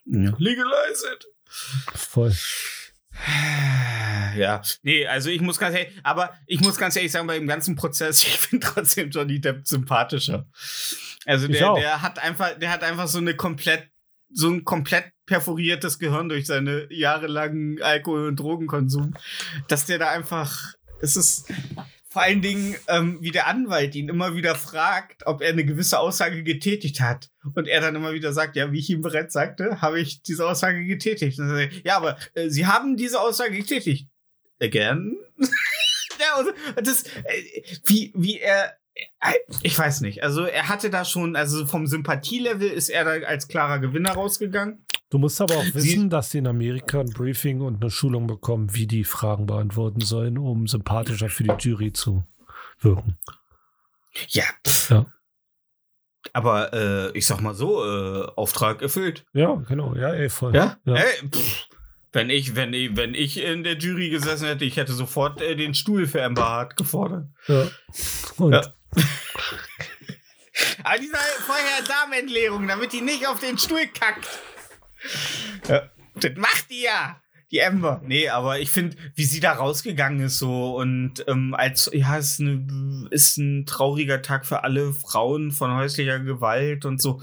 ja. 0.04 0.32
Legalize 0.38 1.04
it. 1.14 1.26
Voll. 1.94 2.32
Ja, 4.36 4.62
nee, 4.82 5.06
also 5.06 5.28
ich 5.30 5.40
muss 5.40 5.58
ganz 5.58 5.74
ehrlich, 5.74 5.92
aber 6.04 6.32
ich 6.46 6.60
muss 6.60 6.76
ganz 6.76 6.94
ehrlich 6.94 7.10
sagen, 7.10 7.26
bei 7.26 7.38
dem 7.38 7.48
ganzen 7.48 7.74
Prozess, 7.74 8.22
ich 8.22 8.38
finde 8.38 8.66
trotzdem 8.66 9.10
Johnny 9.10 9.40
Depp 9.40 9.66
sympathischer. 9.66 10.46
Also 11.26 11.48
der, 11.48 11.74
der 11.74 12.02
hat 12.02 12.18
einfach, 12.20 12.56
der 12.58 12.70
hat 12.70 12.84
einfach 12.84 13.08
so 13.08 13.18
eine 13.18 13.34
komplett, 13.34 13.90
so 14.30 14.48
ein 14.48 14.64
komplett 14.64 15.12
perforiertes 15.28 15.98
Gehirn 15.98 16.28
durch 16.28 16.46
seine 16.46 16.92
jahrelangen 16.92 17.80
Alkohol- 17.82 18.28
und 18.28 18.40
Drogenkonsum, 18.40 19.14
dass 19.68 19.86
der 19.86 19.98
da 19.98 20.10
einfach, 20.10 20.74
es 21.00 21.16
ist 21.16 21.52
vor 22.10 22.22
allen 22.22 22.40
Dingen, 22.40 22.74
ähm, 22.88 23.18
wie 23.20 23.30
der 23.30 23.46
Anwalt 23.46 23.94
ihn 23.94 24.08
immer 24.08 24.34
wieder 24.34 24.54
fragt, 24.54 25.26
ob 25.26 25.42
er 25.42 25.50
eine 25.50 25.64
gewisse 25.64 25.98
Aussage 25.98 26.42
getätigt 26.42 27.00
hat. 27.00 27.28
Und 27.54 27.68
er 27.68 27.82
dann 27.82 27.94
immer 27.94 28.14
wieder 28.14 28.32
sagt, 28.32 28.56
ja, 28.56 28.72
wie 28.72 28.78
ich 28.78 28.88
ihm 28.88 29.02
bereits 29.02 29.34
sagte, 29.34 29.82
habe 29.82 30.00
ich 30.00 30.22
diese 30.22 30.46
Aussage 30.46 30.84
getätigt. 30.86 31.38
Er, 31.38 31.68
ja, 31.84 31.96
aber 31.96 32.18
äh, 32.34 32.48
Sie 32.48 32.66
haben 32.66 32.96
diese 32.96 33.20
Aussage 33.20 33.56
getätigt. 33.56 34.08
Again? 34.60 35.16
ja, 36.18 36.38
und 36.76 36.86
das, 36.86 37.04
äh, 37.04 37.62
wie, 37.84 38.12
wie 38.16 38.38
er, 38.38 38.72
äh, 39.20 39.34
ich 39.62 39.78
weiß 39.78 40.00
nicht. 40.00 40.22
Also 40.22 40.44
er 40.44 40.68
hatte 40.68 40.88
da 40.88 41.04
schon, 41.04 41.36
also 41.36 41.66
vom 41.66 41.86
Sympathielevel 41.86 42.68
ist 42.68 42.88
er 42.88 43.04
da 43.04 43.26
als 43.26 43.48
klarer 43.48 43.80
Gewinner 43.80 44.12
rausgegangen. 44.12 44.84
Du 45.10 45.18
musst 45.18 45.40
aber 45.40 45.56
auch 45.56 45.64
Sie- 45.64 45.74
wissen, 45.74 46.10
dass 46.10 46.30
die 46.30 46.38
in 46.38 46.46
Amerika 46.46 47.00
ein 47.00 47.10
Briefing 47.10 47.60
und 47.62 47.80
eine 47.82 47.90
Schulung 47.90 48.26
bekommen, 48.26 48.74
wie 48.74 48.86
die 48.86 49.04
Fragen 49.04 49.46
beantworten 49.46 50.00
sollen, 50.02 50.36
um 50.38 50.66
sympathischer 50.66 51.28
für 51.30 51.44
die 51.44 51.54
Jury 51.58 51.92
zu 51.92 52.24
wirken. 52.80 53.16
Ja. 54.28 54.44
Ja. 54.90 55.06
Aber 56.34 56.72
äh, 56.74 57.16
ich 57.16 57.26
sag 57.26 57.40
mal 57.40 57.54
so, 57.54 57.84
äh, 57.84 58.26
Auftrag 58.36 58.82
erfüllt. 58.82 59.24
Ja, 59.32 59.54
genau. 59.54 59.94
Ja, 59.94 60.10
ey, 60.12 60.28
voll. 60.28 60.54
Ja? 60.54 60.76
Ja. 60.84 60.94
Ey, 60.96 61.28
pff, 61.30 61.68
Wenn 62.12 62.28
ich, 62.28 62.54
wenn 62.54 62.74
ich, 62.74 62.96
wenn 62.96 63.14
ich 63.14 63.40
in 63.42 63.62
der 63.64 63.78
Jury 63.78 64.10
gesessen 64.10 64.46
hätte, 64.46 64.64
ich 64.66 64.76
hätte 64.76 64.92
sofort 64.92 65.40
äh, 65.40 65.56
den 65.56 65.72
Stuhl 65.74 66.06
für 66.06 66.22
Amber 66.22 66.46
Hart 66.48 66.76
gefordert. 66.76 67.28
Ja. 67.46 67.66
Und 68.36 68.52
Ja. 68.52 68.62
Aber 70.82 70.98
diese 70.98 71.14
vorher 71.46 71.82
Darmentleerung, 71.86 72.66
damit 72.66 72.92
die 72.92 73.00
nicht 73.00 73.26
auf 73.26 73.38
den 73.40 73.56
Stuhl 73.58 73.86
kackt. 73.86 74.26
Das 75.66 76.32
macht 76.36 76.70
die 76.70 76.82
ja. 76.82 77.20
Die 77.50 77.62
Amber. 77.62 78.02
Nee, 78.04 78.28
aber 78.28 78.60
ich 78.60 78.70
finde, 78.70 78.96
wie 79.14 79.24
sie 79.24 79.40
da 79.40 79.52
rausgegangen 79.52 80.20
ist 80.20 80.38
so 80.38 80.76
und 80.76 81.24
ähm, 81.26 81.54
als, 81.54 81.90
ja, 81.94 82.18
es 82.18 82.32
ist, 82.32 82.40
eine, 82.40 83.08
ist 83.10 83.38
ein 83.38 83.64
trauriger 83.64 84.20
Tag 84.20 84.44
für 84.44 84.64
alle 84.64 84.92
Frauen 84.92 85.50
von 85.50 85.74
häuslicher 85.74 86.20
Gewalt 86.20 86.84
und 86.84 87.00
so. 87.00 87.22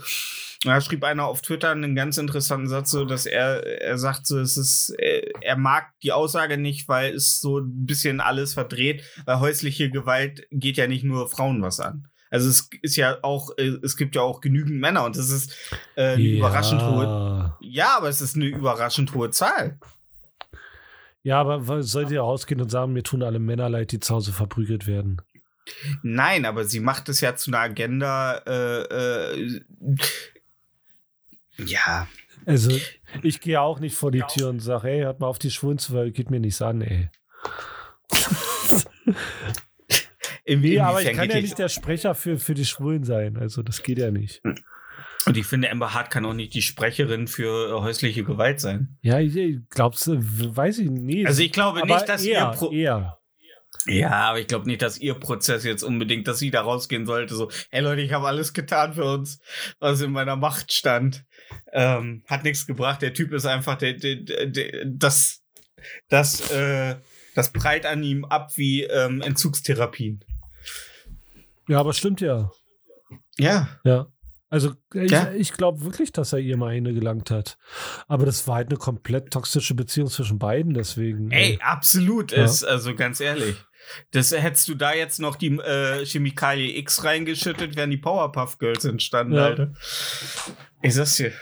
Da 0.64 0.80
schrieb 0.80 1.04
einer 1.04 1.26
auf 1.26 1.42
Twitter 1.42 1.70
einen 1.70 1.94
ganz 1.94 2.18
interessanten 2.18 2.68
Satz, 2.68 2.90
so, 2.90 3.04
dass 3.04 3.26
er, 3.26 3.64
er 3.82 3.98
sagt 3.98 4.26
so, 4.26 4.40
es 4.40 4.56
ist, 4.56 4.94
er, 4.98 5.22
er 5.42 5.56
mag 5.56 5.92
die 6.02 6.10
Aussage 6.10 6.56
nicht, 6.56 6.88
weil 6.88 7.14
es 7.14 7.38
so 7.40 7.58
ein 7.58 7.86
bisschen 7.86 8.20
alles 8.20 8.54
verdreht, 8.54 9.04
weil 9.26 9.38
häusliche 9.38 9.90
Gewalt 9.90 10.48
geht 10.50 10.76
ja 10.76 10.88
nicht 10.88 11.04
nur 11.04 11.28
Frauen 11.28 11.62
was 11.62 11.78
an. 11.78 12.08
Also 12.30 12.48
es 12.48 12.68
ist 12.82 12.96
ja 12.96 13.18
auch, 13.22 13.50
äh, 13.56 13.78
es 13.82 13.96
gibt 13.96 14.16
ja 14.16 14.22
auch 14.22 14.40
genügend 14.40 14.80
Männer 14.80 15.04
und 15.04 15.16
das 15.16 15.30
ist 15.30 15.54
äh, 15.94 16.14
eine 16.14 16.22
überraschend 16.22 16.82
hohe. 16.82 17.56
Ja, 17.60 17.96
aber 17.96 18.08
es 18.08 18.20
ist 18.20 18.36
eine 18.36 18.46
überraschend 18.46 19.14
hohe 19.14 19.30
Zahl. 19.30 19.78
Ja, 21.22 21.40
aber 21.40 21.82
sollt 21.82 22.10
ihr 22.10 22.20
rausgehen 22.20 22.60
und 22.60 22.70
sagen, 22.70 22.92
mir 22.92 23.02
tun 23.02 23.22
alle 23.22 23.38
Männer 23.38 23.68
leid, 23.68 23.92
die 23.92 24.00
zu 24.00 24.14
Hause 24.14 24.32
verprügelt 24.32 24.86
werden? 24.86 25.22
Nein, 26.02 26.44
aber 26.44 26.64
sie 26.64 26.80
macht 26.80 27.08
es 27.08 27.20
ja 27.20 27.34
zu 27.34 27.50
einer 27.50 27.58
Agenda. 27.58 28.36
Äh, 28.46 29.32
äh, 29.34 29.60
ja, 31.58 32.06
Also, 32.44 32.70
ich 33.22 33.40
gehe 33.40 33.60
auch 33.60 33.80
nicht 33.80 33.96
vor 33.96 34.12
die 34.12 34.22
Tür 34.22 34.50
und 34.50 34.60
sage, 34.60 34.88
ey, 34.88 35.00
hört 35.02 35.18
mal 35.18 35.26
auf 35.26 35.40
die 35.40 35.50
Schwulen 35.50 35.78
zu, 35.78 35.94
weil 35.94 36.12
geht 36.12 36.30
mir 36.30 36.38
nichts 36.38 36.62
an, 36.62 36.80
ey. 36.82 37.10
im, 40.46 40.60
Nee, 40.60 40.78
aber 40.78 41.02
ich 41.02 41.12
kann 41.12 41.28
ja 41.28 41.40
nicht 41.40 41.58
der 41.58 41.68
Sprecher 41.68 42.14
für, 42.14 42.38
für 42.38 42.54
die 42.54 42.64
Schwulen 42.64 43.04
sein. 43.04 43.36
Also, 43.36 43.62
das 43.62 43.82
geht 43.82 43.98
ja 43.98 44.10
nicht. 44.10 44.42
Und 45.26 45.36
ich 45.36 45.44
finde, 45.44 45.70
Amber 45.70 45.92
Hart 45.92 46.10
kann 46.10 46.24
auch 46.24 46.34
nicht 46.34 46.54
die 46.54 46.62
Sprecherin 46.62 47.26
für 47.26 47.70
äh, 47.70 47.80
häusliche 47.80 48.22
Gewalt 48.22 48.60
sein. 48.60 48.96
Ja, 49.02 49.18
glaubst 49.70 50.06
du, 50.06 50.18
weiß 50.20 50.78
ich 50.78 50.88
nicht. 50.88 51.26
Also 51.26 51.42
ich 51.42 51.50
glaube 51.50 51.82
aber 51.82 51.94
nicht, 51.94 52.08
dass 52.08 52.24
eher, 52.24 52.42
ihr 52.42 52.56
Pro 52.56 52.70
eher. 52.70 53.18
Ja, 53.86 54.10
aber 54.30 54.38
ich 54.38 54.46
glaube 54.46 54.66
nicht, 54.66 54.82
dass 54.82 54.98
ihr 54.98 55.14
Prozess 55.14 55.64
jetzt 55.64 55.82
unbedingt, 55.82 56.28
dass 56.28 56.38
sie 56.38 56.52
da 56.52 56.60
rausgehen 56.60 57.06
sollte. 57.06 57.34
So, 57.34 57.50
hey 57.70 57.82
Leute, 57.82 58.02
ich 58.02 58.12
habe 58.12 58.28
alles 58.28 58.52
getan 58.52 58.94
für 58.94 59.04
uns, 59.04 59.40
was 59.80 60.00
in 60.00 60.12
meiner 60.12 60.36
Macht 60.36 60.72
stand. 60.72 61.24
Ähm, 61.72 62.22
hat 62.26 62.44
nichts 62.44 62.64
gebracht. 62.64 63.02
Der 63.02 63.12
Typ 63.12 63.32
ist 63.32 63.46
einfach, 63.46 63.76
der, 63.76 63.94
der, 63.94 64.16
der, 64.16 64.46
der 64.46 64.84
das, 64.86 65.42
das, 66.08 66.52
äh, 66.52 66.96
das 67.34 67.52
prallt 67.52 67.84
an 67.84 68.04
ihm 68.04 68.24
ab 68.24 68.52
wie 68.54 68.84
ähm, 68.84 69.22
Entzugstherapien. 69.22 70.24
Ja, 71.68 71.80
aber 71.80 71.92
stimmt 71.92 72.20
ja. 72.20 72.50
Ja. 73.38 73.68
Ja. 73.84 74.06
Also 74.48 74.72
ich, 74.94 75.10
Ja. 75.10 75.32
ich 75.32 75.52
glaube 75.52 75.84
wirklich, 75.84 76.12
dass 76.12 76.32
er 76.32 76.38
ihr 76.38 76.56
mal 76.56 76.68
eine 76.72 76.94
gelangt 76.94 77.30
hat. 77.30 77.58
Aber 78.06 78.24
das 78.26 78.46
war 78.46 78.56
halt 78.56 78.68
eine 78.70 78.78
komplett 78.78 79.32
toxische 79.32 79.74
Beziehung 79.74 80.08
zwischen 80.08 80.38
beiden, 80.38 80.72
deswegen. 80.72 81.30
Ey, 81.32 81.54
äh, 81.54 81.58
absolut 81.60 82.30
Ja. 82.32 82.44
ist, 82.44 82.64
also 82.64 82.94
ganz 82.94 83.20
ehrlich. 83.20 83.56
Das 84.12 84.32
hättest 84.32 84.66
du 84.68 84.74
da 84.74 84.94
jetzt 84.94 85.18
noch 85.20 85.36
die 85.36 85.56
äh, 85.58 86.04
Chemikalie 86.06 86.76
X 86.78 87.04
reingeschüttet, 87.04 87.76
wären 87.76 87.90
die 87.90 87.96
Powerpuff 87.98 88.58
Girls 88.58 88.84
entstanden, 88.84 89.34
Ja. 89.34 89.44
Alter. 89.46 89.72
Ich 90.82 90.94
sag's 90.94 91.16
dir. 91.16 91.32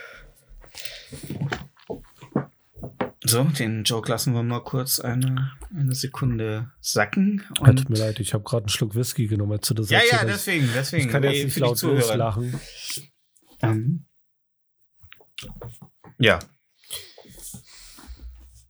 So, 3.27 3.45
den 3.45 3.85
Joke 3.85 4.11
lassen 4.11 4.35
wir 4.35 4.43
mal 4.43 4.63
kurz 4.63 5.01
eine, 5.01 5.53
eine 5.75 5.95
Sekunde 5.95 6.71
sacken. 6.81 7.43
Und 7.59 7.77
tut 7.77 7.89
mir 7.89 7.97
leid, 7.97 8.21
ich 8.21 8.35
habe 8.35 8.45
gerade 8.45 8.65
einen 8.65 8.69
Schluck 8.69 8.95
Whisky 8.95 9.27
genommen, 9.27 9.53
als 9.53 9.67
du 9.67 9.73
das 9.73 9.89
ja, 9.89 10.01
ja, 10.11 10.25
deswegen, 10.27 10.69
deswegen. 10.75 11.07
Ich 11.07 11.11
kann 11.11 11.23
jetzt 11.23 11.45
nicht 11.45 11.59
laut 11.59 11.81
loslachen. 11.81 12.61
Ähm, 13.63 14.05
ja. 16.19 16.39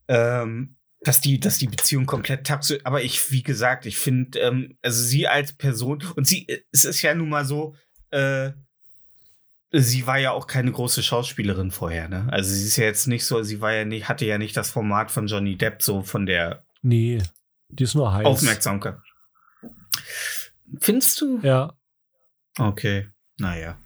Ähm, 0.07 0.77
dass 1.01 1.21
die, 1.21 1.41
dass 1.41 1.59
die 1.59 1.67
Beziehung 1.67 2.07
komplett 2.07 2.47
tapse. 2.47 2.79
Aber 2.85 3.03
ich, 3.03 3.33
wie 3.33 3.43
gesagt, 3.43 3.87
ich 3.87 3.99
finde, 3.99 4.39
ähm, 4.39 4.79
also 4.83 5.03
sie 5.03 5.27
als 5.27 5.53
Person 5.55 6.05
und 6.15 6.29
sie, 6.29 6.47
es 6.71 6.85
ist 6.85 7.03
ja 7.03 7.13
nun 7.15 7.29
mal 7.29 7.45
so, 7.45 7.75
äh, 8.11 8.53
sie 9.77 10.07
war 10.07 10.19
ja 10.19 10.33
auch 10.33 10.47
keine 10.47 10.73
große 10.73 11.03
Schauspielerin 11.03 11.71
vorher, 11.71 12.09
ne? 12.09 12.27
Also 12.31 12.53
sie 12.53 12.65
ist 12.65 12.77
ja 12.77 12.85
jetzt 12.85 13.07
nicht 13.07 13.25
so, 13.25 13.43
sie 13.43 13.61
war 13.61 13.73
ja 13.73 13.85
nicht, 13.85 14.09
hatte 14.09 14.25
ja 14.27 14.39
nicht 14.39 14.57
das 14.57 14.71
Format 14.71 15.11
von 15.11 15.27
Johnny 15.27 15.57
Depp 15.57 15.83
so 15.83 16.03
von 16.03 16.27
der 16.27 16.65
Nee, 16.83 17.23
die 17.69 17.85
ist 17.85 17.95
nur 17.95 18.13
heiß. 18.13 18.27
Aufmerksamkeit. 18.27 18.97
Findest 20.81 21.21
du? 21.21 21.41
Ja, 21.43 21.73
Okay, 22.59 23.09
naja. 23.39 23.79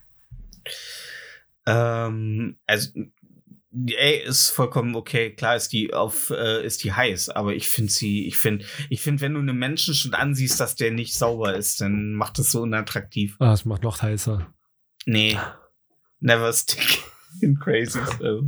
Ähm, 1.66 2.58
also, 2.66 2.90
ey, 3.72 4.22
ist 4.24 4.50
vollkommen 4.50 4.94
okay. 4.94 5.34
Klar 5.34 5.56
ist 5.56 5.72
die 5.72 5.94
auf, 5.94 6.30
äh, 6.30 6.64
ist 6.64 6.84
die 6.84 6.92
heiß, 6.92 7.30
aber 7.30 7.54
ich 7.54 7.68
finde 7.68 7.92
sie, 7.92 8.26
ich 8.26 8.36
finde, 8.36 8.64
ich 8.90 9.00
finde, 9.00 9.22
wenn 9.22 9.34
du 9.34 9.40
einem 9.40 9.58
Menschen 9.58 9.94
schon 9.94 10.14
ansiehst, 10.14 10.60
dass 10.60 10.76
der 10.76 10.90
nicht 10.90 11.14
sauber 11.14 11.54
ist, 11.54 11.80
dann 11.80 12.12
macht 12.12 12.38
das 12.38 12.50
so 12.50 12.62
unattraktiv. 12.62 13.36
ah, 13.38 13.52
es 13.52 13.64
macht 13.64 13.82
noch 13.82 14.02
heißer. 14.02 14.46
Nee. 15.06 15.38
Never 16.20 16.52
stick 16.52 17.02
in 17.40 17.58
crazy. 17.58 17.98
Also, 17.98 18.44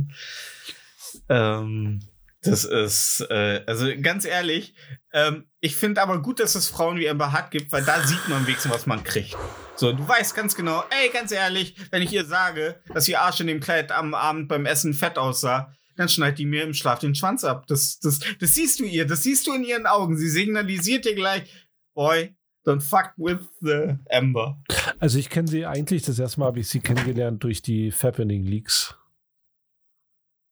ähm, 1.29 2.01
das 2.43 2.65
ist, 2.65 3.25
äh, 3.29 3.63
also 3.67 3.87
ganz 4.01 4.25
ehrlich, 4.25 4.73
ähm, 5.13 5.45
ich 5.59 5.75
finde 5.75 6.01
aber 6.01 6.21
gut, 6.21 6.39
dass 6.39 6.55
es 6.55 6.69
Frauen 6.69 6.97
wie 6.97 7.07
Amber 7.07 7.31
Hart 7.31 7.51
gibt, 7.51 7.71
weil 7.71 7.83
da 7.83 8.05
sieht 8.05 8.27
man 8.29 8.47
wenigstens, 8.47 8.71
was 8.71 8.87
man 8.87 9.03
kriegt. 9.03 9.37
So, 9.75 9.93
du 9.93 10.07
weißt 10.07 10.35
ganz 10.35 10.55
genau, 10.55 10.83
ey, 10.89 11.09
ganz 11.09 11.31
ehrlich, 11.31 11.75
wenn 11.91 12.01
ich 12.01 12.11
ihr 12.11 12.25
sage, 12.25 12.81
dass 12.93 13.07
ihr 13.07 13.21
Arsch 13.21 13.41
in 13.41 13.47
dem 13.47 13.59
Kleid 13.59 13.91
am 13.91 14.15
Abend 14.15 14.47
beim 14.47 14.65
Essen 14.65 14.93
fett 14.93 15.17
aussah, 15.19 15.71
dann 15.95 16.09
schneidet 16.09 16.39
die 16.39 16.45
mir 16.45 16.63
im 16.63 16.73
Schlaf 16.73 16.99
den 16.99 17.13
Schwanz 17.13 17.43
ab. 17.43 17.67
Das, 17.67 17.99
das, 17.99 18.19
das 18.39 18.55
siehst 18.55 18.79
du 18.79 18.85
ihr, 18.85 19.05
das 19.05 19.21
siehst 19.23 19.45
du 19.45 19.53
in 19.53 19.63
ihren 19.63 19.85
Augen. 19.85 20.17
Sie 20.17 20.29
signalisiert 20.29 21.05
dir 21.05 21.15
gleich, 21.15 21.43
boy, 21.93 22.35
don't 22.65 22.81
fuck 22.81 23.11
with 23.17 23.39
the 23.61 23.95
Amber. 24.09 24.61
Also 24.99 25.17
ich 25.19 25.29
kenne 25.29 25.47
sie 25.47 25.65
eigentlich, 25.65 26.03
das 26.03 26.19
erste 26.19 26.39
Mal 26.39 26.47
habe 26.47 26.59
ich 26.59 26.69
sie 26.69 26.79
kennengelernt 26.79 27.43
durch 27.43 27.61
die 27.61 27.91
Fappening 27.91 28.43
Leaks. 28.43 28.95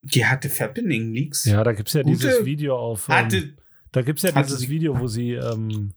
Die 0.02 0.26
hatte 0.26 0.50
Fappening 0.50 1.14
Leaks. 1.14 1.46
Ja, 1.46 1.64
da 1.64 1.74
gibt 1.74 1.90
es 1.90 1.94
ja 1.94 2.04
Gute- 2.04 2.16
dieses 2.18 2.46
Video 2.46 2.78
auf. 2.78 3.10
Ähm, 3.10 3.16
Hatte, 3.16 3.54
da 3.92 4.02
gibt 4.02 4.20
es 4.20 4.24
ja 4.24 4.42
dieses 4.42 4.60
sie- 4.62 4.70
Video, 4.70 5.00
wo 5.00 5.08
sie, 5.08 5.34
ähm, 5.34 5.92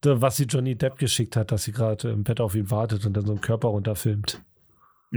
da, 0.00 0.20
was 0.20 0.36
sie 0.36 0.44
Johnny 0.44 0.74
Depp 0.74 0.98
geschickt 0.98 1.36
hat, 1.36 1.52
dass 1.52 1.64
sie 1.64 1.72
gerade 1.72 2.10
im 2.10 2.24
Bett 2.24 2.40
auf 2.40 2.54
ihn 2.54 2.70
wartet 2.70 3.06
und 3.06 3.12
dann 3.14 3.24
so 3.24 3.32
einen 3.32 3.40
Körper 3.40 3.68
runterfilmt. 3.68 4.42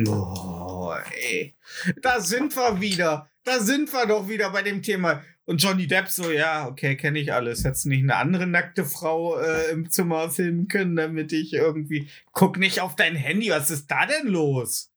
Oh, 0.08 0.93
ey. 1.30 1.56
Da 2.02 2.20
sind 2.20 2.56
wir 2.56 2.82
wieder. 2.82 3.30
Da 3.43 3.60
sind 3.60 3.91
wir 3.93 4.06
doch 4.06 4.28
wieder 4.28 4.50
bei 4.50 4.62
dem 4.62 4.82
Thema. 4.82 5.24
Und 5.46 5.62
Johnny 5.62 5.86
Depp 5.86 6.10
so, 6.10 6.32
ja, 6.32 6.68
okay, 6.68 6.98
kenne 6.98 7.20
ich 7.20 7.32
alles. 7.32 7.64
Hättest 7.64 7.86
du 7.86 7.89
nicht 7.89 8.04
eine 8.04 8.16
andere 8.16 8.48
nackte 8.48 8.84
Frau 8.84 9.38
äh, 9.39 9.72
im 9.72 9.89
Zimmer 9.91 10.32
filmen 10.32 10.68
können, 10.68 10.96
damit 10.96 11.32
ich 11.32 11.54
irgendwie. 11.54 12.10
Guck 12.34 12.58
nicht 12.58 12.82
auf 12.82 12.96
dein 12.96 13.16
Handy, 13.16 13.52
was 13.52 13.70
ist 13.70 13.89
da 13.89 14.06
denn 14.08 14.28
los? 14.28 14.91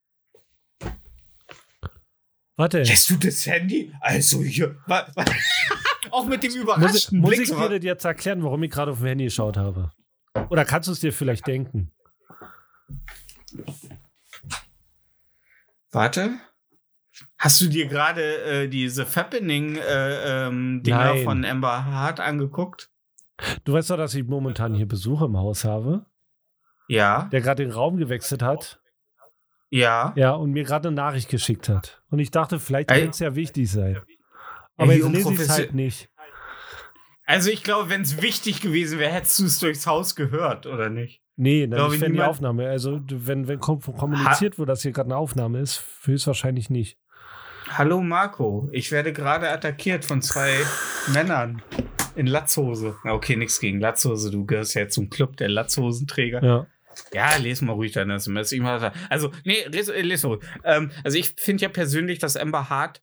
Warte, 2.56 2.82
Lässt 2.82 3.10
du 3.10 3.16
das 3.16 3.46
Handy? 3.46 3.92
Also 4.00 4.42
hier. 4.42 4.76
Auch 6.10 6.26
mit 6.26 6.42
dem 6.42 6.48
muss 6.48 6.56
ich, 6.56 6.62
überraschten 6.62 7.20
muss 7.20 7.30
Blick. 7.30 7.42
ich 7.42 7.56
dir 7.56 7.80
jetzt 7.82 8.04
erklären, 8.04 8.42
warum 8.42 8.62
ich 8.62 8.70
gerade 8.70 8.90
auf 8.90 8.98
dem 8.98 9.06
Handy 9.06 9.24
geschaut 9.24 9.56
habe? 9.56 9.92
Oder 10.48 10.64
kannst 10.64 10.88
du 10.88 10.92
es 10.92 11.00
dir 11.00 11.12
vielleicht 11.12 11.46
denken? 11.46 11.92
Warte. 15.90 16.38
Hast 17.38 17.60
du 17.60 17.68
dir 17.68 17.86
gerade 17.86 18.42
äh, 18.42 18.68
diese 18.68 19.04
Fappening-Dinger 19.06 19.84
äh, 19.84 20.46
ähm, 20.48 20.82
Dinger 20.82 21.16
von 21.24 21.44
Amber 21.44 21.84
Hart 21.86 22.20
angeguckt? 22.20 22.90
Du 23.64 23.72
weißt 23.72 23.90
doch, 23.90 23.96
dass 23.96 24.14
ich 24.14 24.24
momentan 24.24 24.74
hier 24.74 24.86
Besuch 24.86 25.22
im 25.22 25.36
Haus 25.36 25.64
habe, 25.64 26.06
Ja. 26.88 27.28
der 27.32 27.40
gerade 27.40 27.62
den 27.64 27.72
Raum 27.72 27.96
gewechselt 27.96 28.42
hat. 28.42 28.80
Ja. 29.70 30.12
Ja, 30.16 30.32
und 30.32 30.52
mir 30.52 30.64
gerade 30.64 30.88
eine 30.88 30.96
Nachricht 30.96 31.28
geschickt 31.28 31.68
hat. 31.68 32.02
Und 32.10 32.18
ich 32.20 32.30
dachte, 32.30 32.58
vielleicht 32.58 32.88
könnte 32.88 33.10
es 33.10 33.18
ja 33.18 33.34
wichtig 33.34 33.70
sein. 33.70 34.00
Aber 34.76 34.92
wie 34.92 34.98
jetzt 34.98 35.08
lese 35.08 35.32
ich 35.34 35.40
es 35.40 35.48
halt 35.50 35.74
nicht. 35.74 36.08
Also 37.24 37.50
ich 37.50 37.62
glaube, 37.62 37.90
wenn 37.90 38.02
es 38.02 38.22
wichtig 38.22 38.60
gewesen 38.62 38.98
wäre, 38.98 39.12
hättest 39.12 39.38
du 39.38 39.44
es 39.44 39.58
durchs 39.58 39.86
Haus 39.86 40.14
gehört, 40.16 40.66
oder 40.66 40.88
nicht? 40.88 41.22
Nee, 41.40 41.68
dann 41.68 42.00
wenn 42.00 42.14
die 42.14 42.20
Aufnahme. 42.20 42.68
Also, 42.68 43.00
wenn, 43.08 43.46
wenn 43.46 43.60
kom 43.60 43.80
kommuniziert 43.80 44.58
wird, 44.58 44.68
dass 44.68 44.82
hier 44.82 44.90
gerade 44.90 45.06
eine 45.06 45.16
Aufnahme 45.16 45.60
ist, 45.60 45.84
höchstwahrscheinlich 46.02 46.68
nicht. 46.68 46.98
Hallo 47.68 48.00
Marco, 48.00 48.68
ich 48.72 48.90
werde 48.90 49.12
gerade 49.12 49.48
attackiert 49.48 50.04
von 50.04 50.20
zwei 50.20 50.52
Männern 51.14 51.62
in 52.16 52.26
Latzhose. 52.26 52.96
Okay, 53.04 53.36
nichts 53.36 53.60
gegen 53.60 53.78
Latzhose, 53.78 54.32
du 54.32 54.46
gehörst 54.46 54.74
ja 54.74 54.88
zum 54.88 55.10
Club 55.10 55.36
der 55.36 55.48
Latzhosenträger. 55.48 56.42
Ja. 56.42 56.66
Ja, 57.12 57.36
les 57.36 57.62
mal 57.62 57.74
ruhig 57.74 57.92
deine 57.92 58.14
SMS. 58.14 58.52
Also, 59.08 59.30
nee, 59.44 59.64
les, 59.68 59.86
les 59.86 60.24
ruhig. 60.24 60.40
Ähm, 60.64 60.90
also 61.04 61.18
ich 61.18 61.34
finde 61.36 61.62
ja 61.62 61.68
persönlich, 61.68 62.18
dass 62.18 62.36
Amber 62.36 62.68
Hart 62.68 63.00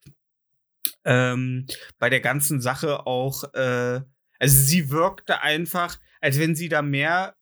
ähm, 1.06 1.68
bei 2.00 2.10
der 2.10 2.20
ganzen 2.20 2.60
Sache 2.60 3.08
auch, 3.08 3.46
äh, 3.54 4.02
also 4.40 4.58
sie 4.58 4.90
wirkte 4.90 5.42
einfach, 5.42 5.98
als 6.20 6.38
wenn 6.38 6.54
sie 6.54 6.68
da 6.68 6.82
mehr 6.82 7.36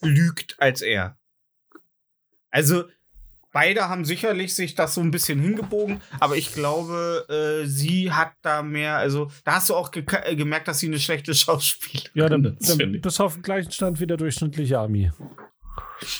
lügt 0.00 0.56
als 0.58 0.82
er. 0.82 1.18
Also 2.50 2.84
beide 3.52 3.88
haben 3.88 4.04
sicherlich 4.04 4.54
sich 4.54 4.74
das 4.74 4.94
so 4.94 5.00
ein 5.00 5.10
bisschen 5.10 5.40
hingebogen, 5.40 6.00
aber 6.20 6.36
ich 6.36 6.52
glaube, 6.52 7.26
äh, 7.28 7.66
sie 7.66 8.12
hat 8.12 8.32
da 8.42 8.62
mehr, 8.62 8.96
also 8.96 9.30
da 9.44 9.54
hast 9.54 9.70
du 9.70 9.74
auch 9.74 9.90
ge 9.90 10.04
äh, 10.24 10.36
gemerkt, 10.36 10.68
dass 10.68 10.78
sie 10.78 10.86
eine 10.86 10.98
schlechte 10.98 11.34
Schauspielerin 11.34 12.10
Ja, 12.14 12.28
dann, 12.28 12.44
ist, 12.44 13.02
bist 13.02 13.18
du 13.18 13.24
auf 13.24 13.34
dem 13.34 13.42
gleichen 13.42 13.72
Stand 13.72 14.00
wie 14.00 14.06
der 14.06 14.16
durchschnittliche 14.16 14.78
Ami. 14.78 15.10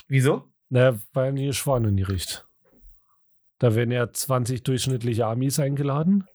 Wieso? 0.09 0.51
Naja, 0.69 0.99
weil 1.13 1.35
die 1.35 1.53
Schwane 1.53 1.93
nie 1.93 2.03
riecht. 2.03 2.47
Da 3.59 3.75
werden 3.75 3.91
ja 3.91 4.13
20 4.13 4.63
durchschnittliche 4.63 5.27
Amis 5.27 5.59
eingeladen. 5.59 6.27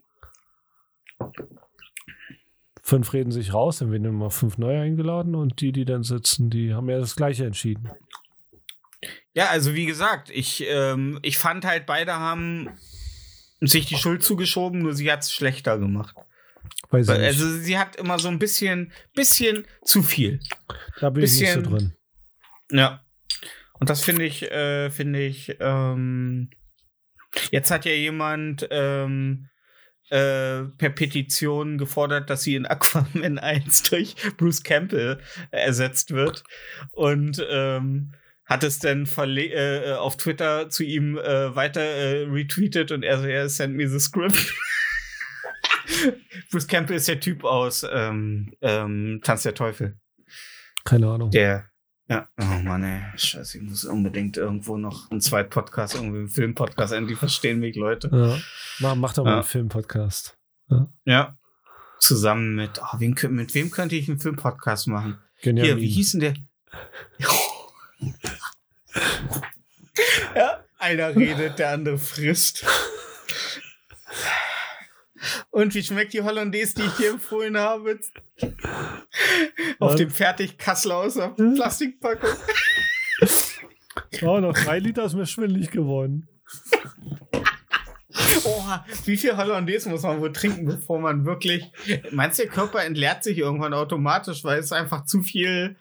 Fünf 2.85 3.13
reden 3.13 3.31
sich 3.31 3.53
raus, 3.53 3.77
dann 3.77 3.91
werden 3.91 4.03
immer 4.03 4.29
fünf 4.29 4.57
neue 4.57 4.81
eingeladen 4.81 5.35
und 5.35 5.61
die, 5.61 5.71
die 5.71 5.85
dann 5.85 6.03
sitzen, 6.03 6.49
die 6.49 6.73
haben 6.73 6.89
ja 6.89 6.99
das 6.99 7.15
Gleiche 7.15 7.45
entschieden. 7.45 7.89
Ja, 9.33 9.47
also 9.47 9.73
wie 9.73 9.85
gesagt, 9.85 10.29
ich, 10.29 10.65
ähm, 10.67 11.17
ich 11.21 11.37
fand 11.37 11.63
halt, 11.65 11.85
beide 11.85 12.13
haben 12.13 12.69
sich 13.61 13.85
die 13.85 13.95
Schuld 13.95 14.21
zugeschoben, 14.21 14.81
nur 14.81 14.93
sie 14.93 15.09
hat 15.09 15.21
es 15.21 15.31
schlechter 15.31 15.79
gemacht. 15.79 16.13
Weiß 16.89 17.07
ich 17.07 17.13
Also 17.15 17.49
sie 17.57 17.77
hat 17.77 17.95
immer 17.95 18.19
so 18.19 18.27
ein 18.27 18.37
bisschen, 18.37 18.91
bisschen 19.15 19.65
zu 19.85 20.03
viel. 20.03 20.41
Da 20.99 21.09
bin 21.09 21.23
ich 21.23 21.39
nicht 21.39 21.51
so 21.53 21.61
bisschen- 21.61 21.71
drin. 21.77 21.93
Ja. 22.69 23.03
Und 23.79 23.89
das 23.89 24.01
finde 24.03 24.25
ich, 24.25 24.43
äh, 24.51 24.89
finde 24.91 25.21
ich, 25.25 25.55
ähm, 25.61 26.49
jetzt 27.49 27.71
hat 27.71 27.85
ja 27.85 27.93
jemand 27.93 28.67
ähm, 28.71 29.49
äh, 30.09 30.63
per 30.77 30.89
Petition 30.89 31.77
gefordert, 31.77 32.29
dass 32.29 32.43
sie 32.43 32.55
in 32.55 32.65
Aquaman 32.65 33.39
1 33.39 33.83
durch 33.83 34.15
Bruce 34.37 34.63
Campbell 34.63 35.19
ersetzt 35.51 36.11
wird. 36.11 36.43
Und 36.91 37.45
ähm, 37.49 38.13
hat 38.45 38.63
es 38.63 38.79
dann 38.79 39.05
verle 39.05 39.45
äh, 39.45 39.93
auf 39.93 40.17
Twitter 40.17 40.69
zu 40.69 40.83
ihm 40.83 41.17
äh, 41.17 41.55
weiter 41.55 41.81
äh, 41.81 42.23
retweetet 42.25 42.91
und 42.91 43.03
er 43.03 43.19
so, 43.19 43.27
ja, 43.27 43.47
send 43.47 43.75
me 43.75 43.87
the 43.87 43.99
script. 43.99 44.53
Bruce 46.51 46.67
Campbell 46.67 46.97
ist 46.97 47.07
der 47.07 47.19
Typ 47.19 47.43
aus 47.43 47.85
ähm, 47.89 48.53
ähm, 48.61 49.21
Tanz 49.23 49.43
der 49.43 49.55
Teufel. 49.55 49.97
Keine 50.83 51.07
Ahnung. 51.07 51.31
Der. 51.31 51.69
Ja, 52.09 52.27
oh 52.39 52.43
Mann, 52.63 52.83
ey. 52.83 53.01
Scheiße, 53.17 53.57
ich 53.59 53.63
muss 53.63 53.85
unbedingt 53.85 54.35
irgendwo 54.37 54.77
noch 54.77 55.09
einen 55.09 55.21
zweiten 55.21 55.49
Podcast, 55.49 55.95
irgendwie 55.95 56.17
einen 56.19 56.27
Filmpodcast, 56.27 56.91
endlich 56.93 57.17
verstehen 57.17 57.59
mich 57.59 57.75
Leute. 57.77 58.09
Ja. 58.11 58.37
Mach, 58.79 58.95
mach 58.95 59.13
doch 59.13 59.23
mal 59.23 59.29
Ja. 59.31 59.35
einen 59.37 59.45
Filmpodcast. 59.45 60.37
Ja. 61.05 61.37
Zusammen 61.99 62.55
mit, 62.55 62.71
oh, 62.81 62.99
wen, 62.99 63.15
kö- 63.15 63.29
mit 63.29 63.53
wem 63.55 63.71
könnte 63.71 63.95
ich 63.95 64.09
einen 64.09 64.19
Filmpodcast 64.19 64.87
machen? 64.87 65.17
Genial. 65.41 65.65
Hier, 65.67 65.77
wie 65.77 65.87
hieß 65.87 66.11
denn 66.11 66.19
der? 66.19 66.33
ja, 70.35 70.63
einer 70.79 71.15
redet, 71.15 71.59
der 71.59 71.71
andere 71.71 71.97
frisst. 71.97 72.65
Und 75.49 75.73
wie 75.75 75.83
schmeckt 75.83 76.13
die 76.13 76.21
Hollandaise, 76.21 76.75
die 76.75 76.83
ich 76.83 76.93
dir 76.93 77.11
empfohlen 77.11 77.57
habe? 77.57 77.99
Auf 79.79 79.95
dem 79.95 80.09
Fertig-Kassel 80.09 80.91
aus 80.91 81.15
der 81.15 81.29
Plastikpackung. 81.29 82.29
Oh, 84.21 84.39
noch 84.39 84.53
drei 84.53 84.79
Liter 84.79 85.05
ist 85.05 85.13
mir 85.13 85.25
schwindelig 85.25 85.71
geworden. 85.71 86.27
Oha, 88.45 88.85
wie 89.05 89.17
viel 89.17 89.35
Hollandaise 89.37 89.89
muss 89.89 90.03
man 90.03 90.19
wohl 90.19 90.31
trinken, 90.31 90.65
bevor 90.65 90.99
man 90.99 91.25
wirklich. 91.25 91.71
Meinst 92.11 92.39
du, 92.39 92.43
der 92.43 92.51
Körper 92.51 92.83
entleert 92.83 93.23
sich 93.23 93.37
irgendwann 93.37 93.73
automatisch, 93.73 94.43
weil 94.43 94.59
es 94.59 94.71
einfach 94.71 95.05
zu 95.05 95.21
viel 95.21 95.77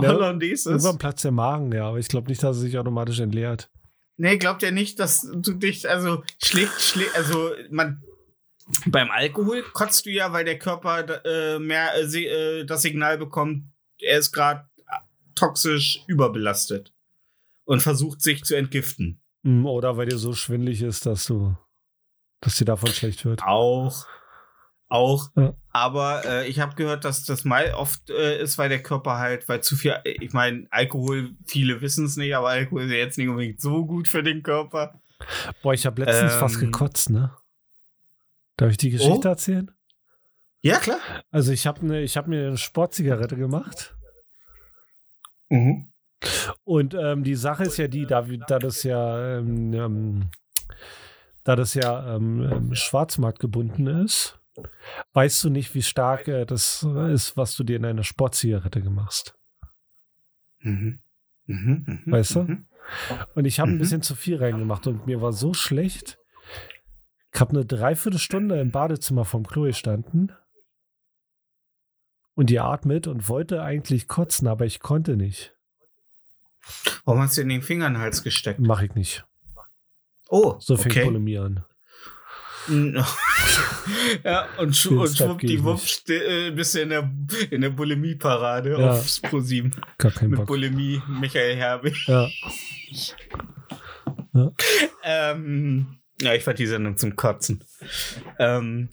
Ja, 0.00 0.08
Hollandaise 0.08 0.70
ist? 0.70 0.84
Irgendwann 0.84 0.98
platzt 0.98 1.24
der 1.24 1.32
Magen, 1.32 1.72
ja, 1.72 1.88
aber 1.88 1.98
ich 1.98 2.08
glaube 2.08 2.28
nicht, 2.28 2.42
dass 2.42 2.56
er 2.56 2.60
sich 2.62 2.78
automatisch 2.78 3.20
entleert. 3.20 3.70
Nee, 4.16 4.36
glaubt 4.36 4.62
ja 4.62 4.70
nicht, 4.70 4.98
dass 5.00 5.26
du 5.32 5.54
dich, 5.54 5.88
also 5.88 6.22
schlägt, 6.42 6.80
schlägt, 6.80 7.16
also 7.16 7.52
man. 7.70 8.02
Beim 8.86 9.10
Alkohol 9.10 9.62
kotzt 9.72 10.06
du 10.06 10.10
ja, 10.10 10.32
weil 10.32 10.44
der 10.44 10.58
Körper 10.58 11.24
äh, 11.24 11.58
mehr 11.58 11.92
äh, 11.96 12.60
äh, 12.60 12.64
das 12.64 12.82
Signal 12.82 13.18
bekommt, 13.18 13.64
er 13.98 14.18
ist 14.18 14.32
gerade 14.32 14.68
toxisch 15.34 16.02
überbelastet 16.06 16.92
und 17.64 17.82
versucht 17.82 18.20
sich 18.20 18.44
zu 18.44 18.56
entgiften. 18.56 19.22
Mm, 19.42 19.66
Oder 19.66 19.96
weil 19.96 20.06
dir 20.06 20.18
so 20.18 20.32
schwindelig 20.34 20.82
ist, 20.82 21.06
dass 21.06 21.24
du, 21.24 21.56
dass 22.40 22.56
dir 22.56 22.64
davon 22.66 22.90
schlecht 22.90 23.24
wird. 23.24 23.42
Auch. 23.42 24.06
Auch. 24.88 25.28
Ja. 25.36 25.54
Aber 25.70 26.24
äh, 26.24 26.48
ich 26.48 26.58
habe 26.58 26.74
gehört, 26.74 27.04
dass 27.04 27.24
das 27.24 27.44
mal 27.44 27.72
oft 27.74 28.10
äh, 28.10 28.42
ist, 28.42 28.58
weil 28.58 28.68
der 28.68 28.82
Körper 28.82 29.18
halt, 29.18 29.48
weil 29.48 29.62
zu 29.62 29.76
viel, 29.76 29.96
ich 30.04 30.32
meine, 30.32 30.66
Alkohol, 30.70 31.30
viele 31.46 31.80
wissen 31.80 32.06
es 32.06 32.16
nicht, 32.16 32.34
aber 32.34 32.48
Alkohol 32.48 32.82
ist 32.82 32.90
ja 32.90 32.96
jetzt 32.96 33.16
nicht 33.16 33.28
unbedingt 33.28 33.60
so 33.60 33.86
gut 33.86 34.08
für 34.08 34.22
den 34.22 34.42
Körper. 34.42 35.00
Boah, 35.62 35.74
ich 35.74 35.86
habe 35.86 36.02
letztens 36.02 36.32
Ähm. 36.32 36.38
fast 36.40 36.58
gekotzt, 36.58 37.10
ne? 37.10 37.30
Darf 38.60 38.70
ich 38.72 38.76
die 38.76 38.90
Geschichte 38.90 39.26
Oh. 39.28 39.30
erzählen? 39.30 39.70
Ja, 40.60 40.76
klar. 40.78 40.98
Also 41.30 41.50
ich 41.52 41.66
habe 41.66 41.86
ne, 41.86 42.02
ich 42.02 42.18
hab 42.18 42.26
mir 42.26 42.48
eine 42.48 42.58
Sportzigarette 42.58 43.36
gemacht 43.36 43.96
Mhm. 45.48 45.90
und 46.64 46.92
ähm, 46.94 47.24
die 47.24 47.34
Sache 47.36 47.64
ist 47.64 47.78
ja 47.78 47.88
die, 47.88 48.04
da, 48.04 48.20
da 48.46 48.58
das 48.58 48.82
ja, 48.82 49.38
ähm, 49.38 49.72
ähm, 49.72 50.30
da 51.42 51.56
das 51.56 51.72
ja 51.72 52.14
ähm, 52.16 52.42
ähm, 52.42 52.74
Schwarzmarkt 52.74 53.38
gebunden 53.38 53.86
ist, 53.86 54.38
weißt 55.14 55.42
du 55.44 55.48
nicht, 55.50 55.74
wie 55.74 55.82
stark 55.82 56.28
äh, 56.28 56.44
das 56.44 56.82
ist, 57.12 57.38
was 57.38 57.56
du 57.56 57.64
dir 57.64 57.76
in 57.76 57.86
einer 57.86 58.04
Sportzigarette 58.04 58.80
machst. 58.90 59.34
Mhm. 60.60 61.00
Mhm. 61.46 61.84
Mhm. 62.04 62.12
Weißt 62.12 62.34
du? 62.36 62.42
Mhm. 62.42 62.66
Und 63.34 63.46
ich 63.46 63.58
habe 63.58 63.70
ein 63.70 63.76
Mhm. 63.76 63.78
bisschen 63.78 64.02
zu 64.02 64.14
viel 64.14 64.36
reingemacht 64.36 64.86
und 64.86 65.06
mir 65.06 65.22
war 65.22 65.32
so 65.32 65.54
schlecht. 65.54 66.18
Ich 67.32 67.40
habe 67.40 67.50
eine 67.52 67.64
Dreiviertelstunde 67.64 68.60
im 68.60 68.70
Badezimmer 68.70 69.24
vom 69.24 69.46
Klo 69.46 69.62
gestanden 69.62 70.32
und 72.34 72.50
die 72.50 72.58
atmet 72.60 73.06
und 73.06 73.28
wollte 73.28 73.62
eigentlich 73.62 74.08
kotzen, 74.08 74.48
aber 74.48 74.66
ich 74.66 74.80
konnte 74.80 75.16
nicht. 75.16 75.54
Warum 77.04 77.22
hast 77.22 77.36
du 77.36 77.42
in 77.42 77.48
den 77.48 77.62
Finger 77.62 77.86
in 77.86 77.94
den 77.94 78.02
Hals 78.02 78.22
gesteckt? 78.22 78.60
Mache 78.60 78.86
ich 78.86 78.94
nicht. 78.94 79.24
Oh, 80.28 80.56
So 80.58 80.76
fängt 80.76 80.96
okay. 80.96 81.04
Bulimie 81.06 81.38
an. 81.38 81.64
ja, 82.68 84.46
und, 84.58 84.84
Den 84.84 84.98
und 84.98 85.16
schwuppdiwupp 85.16 85.80
äh, 86.08 86.50
bist 86.50 86.74
du 86.74 86.82
in 86.82 86.90
der, 86.90 87.10
in 87.50 87.62
der 87.62 87.70
Bulimie-Parade 87.70 88.78
Ja. 88.78 88.90
aufs 88.92 89.20
ProSieben. 89.20 89.74
Gar 89.98 90.12
keinen 90.12 90.30
Mit 90.30 90.38
Bock. 90.40 90.46
Bulimie, 90.48 91.02
Michael 91.08 91.56
Herbig. 91.56 92.06
Ja. 92.06 92.28
Ähm, 95.02 95.99
ja, 96.20 96.34
ich 96.34 96.44
fand 96.44 96.58
die 96.58 96.66
Sendung 96.66 96.96
zum 96.96 97.16
Kotzen. 97.16 97.64
Ähm, 98.38 98.90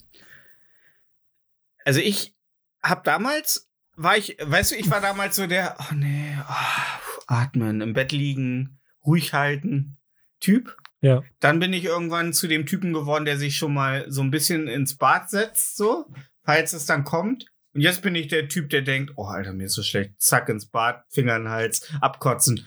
also 1.84 2.00
ich 2.00 2.34
habe 2.82 3.02
damals, 3.04 3.68
war 3.96 4.16
ich, 4.16 4.36
weißt 4.40 4.72
du, 4.72 4.76
ich 4.76 4.90
war 4.90 5.00
damals 5.00 5.36
so 5.36 5.46
der, 5.46 5.76
oh 5.78 5.94
nee, 5.94 6.36
oh, 6.48 7.22
atmen, 7.26 7.80
im 7.80 7.92
Bett 7.92 8.12
liegen, 8.12 8.78
ruhig 9.04 9.32
halten 9.32 9.96
Typ. 10.40 10.76
Ja. 11.00 11.22
Dann 11.40 11.60
bin 11.60 11.72
ich 11.72 11.84
irgendwann 11.84 12.32
zu 12.32 12.48
dem 12.48 12.66
Typen 12.66 12.92
geworden, 12.92 13.24
der 13.24 13.38
sich 13.38 13.56
schon 13.56 13.72
mal 13.74 14.10
so 14.10 14.20
ein 14.22 14.30
bisschen 14.30 14.66
ins 14.66 14.96
Bad 14.96 15.30
setzt, 15.30 15.76
so, 15.76 16.06
falls 16.44 16.72
es 16.72 16.86
dann 16.86 17.04
kommt. 17.04 17.46
Und 17.74 17.82
jetzt 17.82 18.02
bin 18.02 18.14
ich 18.14 18.28
der 18.28 18.48
Typ, 18.48 18.70
der 18.70 18.82
denkt, 18.82 19.12
oh 19.16 19.24
Alter, 19.24 19.52
mir 19.52 19.66
ist 19.66 19.74
so 19.74 19.82
schlecht. 19.82 20.20
Zack 20.20 20.48
ins 20.48 20.66
Bad, 20.66 21.04
Finger 21.10 21.36
in 21.36 21.44
den 21.44 21.52
Hals, 21.52 21.88
abkotzen. 22.00 22.66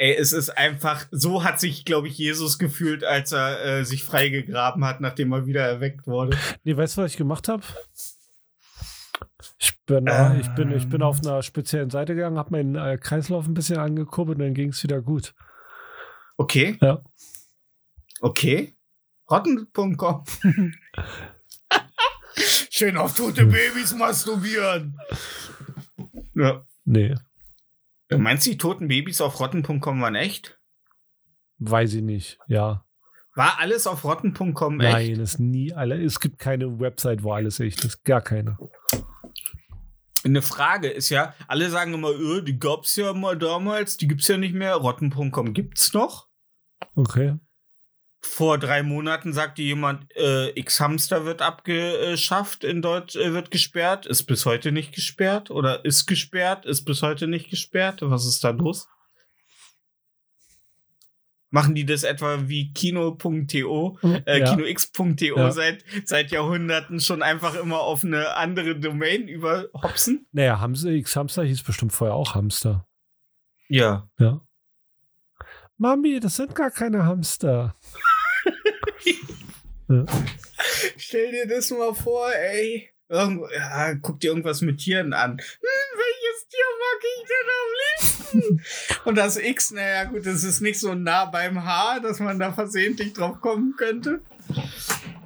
Ey, 0.00 0.14
es 0.16 0.32
ist 0.32 0.48
einfach, 0.56 1.06
so 1.10 1.44
hat 1.44 1.60
sich, 1.60 1.84
glaube 1.84 2.08
ich, 2.08 2.16
Jesus 2.16 2.58
gefühlt, 2.58 3.04
als 3.04 3.32
er 3.32 3.62
äh, 3.62 3.84
sich 3.84 4.02
freigegraben 4.02 4.82
hat, 4.86 5.02
nachdem 5.02 5.30
er 5.32 5.44
wieder 5.44 5.60
erweckt 5.60 6.06
wurde. 6.06 6.38
Nee, 6.64 6.74
weißt 6.74 6.96
du, 6.96 7.02
was 7.02 7.10
ich 7.10 7.18
gemacht 7.18 7.48
habe? 7.48 7.62
Ich 9.58 9.78
bin, 9.84 10.06
Ähm. 10.08 10.40
ich, 10.40 10.48
bin, 10.54 10.72
ich 10.72 10.88
bin 10.88 11.02
auf 11.02 11.18
einer 11.20 11.42
speziellen 11.42 11.90
Seite 11.90 12.14
gegangen, 12.14 12.38
habe 12.38 12.52
meinen 12.52 12.76
äh, 12.76 12.96
Kreislauf 12.96 13.46
ein 13.46 13.52
bisschen 13.52 13.76
angekurbelt 13.76 14.38
und 14.38 14.44
dann 14.46 14.54
ging 14.54 14.70
es 14.70 14.82
wieder 14.82 15.02
gut. 15.02 15.34
Okay. 16.38 16.78
Ja. 16.80 17.02
Okay. 18.22 18.74
Rotten.com. 19.30 20.24
Schön 22.70 22.96
auf 22.96 23.14
tote 23.14 23.44
Babys 23.44 23.94
masturbieren. 23.94 24.98
Ja. 26.34 26.64
Nee, 26.86 27.16
Du 28.10 28.18
meinst, 28.18 28.46
die 28.46 28.58
toten 28.58 28.88
Babys 28.88 29.20
auf 29.20 29.40
rotten.com 29.40 30.00
waren 30.00 30.14
echt? 30.14 30.58
weiß 31.60 31.94
ich 31.94 32.02
nicht. 32.02 32.38
Ja. 32.48 32.84
War 33.34 33.58
alles 33.60 33.86
auf 33.86 34.04
rotten.com 34.04 34.80
echt? 34.80 34.92
Nein, 34.92 35.20
ist 35.20 35.38
nie 35.38 35.72
alle. 35.72 36.02
Es 36.02 36.18
gibt 36.18 36.38
keine 36.38 36.80
Website, 36.80 37.22
wo 37.22 37.32
alles 37.32 37.60
echt 37.60 37.84
ist. 37.84 38.04
Gar 38.04 38.22
keine. 38.22 38.58
Eine 40.24 40.42
Frage 40.42 40.88
ist 40.88 41.10
ja, 41.10 41.34
alle 41.46 41.70
sagen 41.70 41.94
immer, 41.94 42.10
öh, 42.10 42.42
die 42.42 42.58
gab's 42.58 42.96
ja 42.96 43.12
mal 43.14 43.38
damals, 43.38 43.96
die 43.96 44.08
gibt's 44.08 44.28
ja 44.28 44.36
nicht 44.36 44.54
mehr. 44.54 44.74
Rotten.com 44.74 45.54
gibt's 45.54 45.94
noch. 45.94 46.28
Okay. 46.94 47.36
Vor 48.22 48.58
drei 48.58 48.82
Monaten 48.82 49.32
sagte 49.32 49.62
jemand, 49.62 50.14
äh, 50.16 50.50
X-Hamster 50.58 51.24
wird 51.24 51.40
abgeschafft 51.42 52.64
in 52.64 52.82
Deutsch, 52.82 53.16
äh, 53.16 53.32
wird 53.32 53.50
gesperrt, 53.50 54.04
ist 54.06 54.24
bis 54.24 54.44
heute 54.46 54.72
nicht 54.72 54.94
gesperrt 54.94 55.50
oder 55.50 55.84
ist 55.84 56.06
gesperrt, 56.06 56.66
ist 56.66 56.84
bis 56.84 57.00
heute 57.02 57.26
nicht 57.28 57.48
gesperrt. 57.50 58.00
Was 58.02 58.26
ist 58.26 58.44
da 58.44 58.50
los? 58.50 58.88
Machen 61.52 61.74
die 61.74 61.84
das 61.84 62.04
etwa 62.04 62.48
wie 62.48 62.72
Kino.to, 62.72 63.98
äh, 64.04 64.38
Ja. 64.38 64.54
KinoX.to 64.54 65.24
Ja. 65.36 65.50
seit, 65.50 65.84
seit 66.04 66.30
Jahrhunderten 66.30 67.00
schon 67.00 67.22
einfach 67.22 67.56
immer 67.56 67.80
auf 67.80 68.04
eine 68.04 68.36
andere 68.36 68.78
Domain 68.78 69.26
überhopsen? 69.26 70.28
Naja, 70.30 70.60
Hamster, 70.60 70.90
X-Hamster 70.90 71.42
hieß 71.42 71.64
bestimmt 71.64 71.92
vorher 71.92 72.14
auch 72.14 72.34
Hamster. 72.36 72.86
Ja. 73.68 74.08
Ja. 74.18 74.40
Mami, 75.80 76.20
das 76.20 76.36
sind 76.36 76.54
gar 76.54 76.70
keine 76.70 77.06
Hamster. 77.06 77.74
ja. 79.88 80.04
Stell 80.98 81.30
dir 81.30 81.48
das 81.48 81.70
mal 81.70 81.94
vor, 81.94 82.30
ey. 82.34 82.90
Irgendwo, 83.08 83.48
ja, 83.48 83.94
guck 83.94 84.20
dir 84.20 84.28
irgendwas 84.28 84.60
mit 84.60 84.76
Tieren 84.76 85.14
an. 85.14 85.38
Hm, 85.38 85.38
welches 85.38 86.48
Tier 86.48 86.64
mag 86.80 87.00
ich 87.02 87.24
denn 87.30 87.48
am 87.56 88.42
liebsten? 88.52 88.64
Und 89.08 89.14
das 89.14 89.38
X, 89.38 89.70
naja, 89.70 90.04
gut, 90.04 90.26
das 90.26 90.44
ist 90.44 90.60
nicht 90.60 90.78
so 90.78 90.94
nah 90.94 91.24
beim 91.24 91.64
Haar, 91.64 92.00
dass 92.00 92.20
man 92.20 92.38
da 92.38 92.52
versehentlich 92.52 93.14
drauf 93.14 93.40
kommen 93.40 93.74
könnte. 93.78 94.20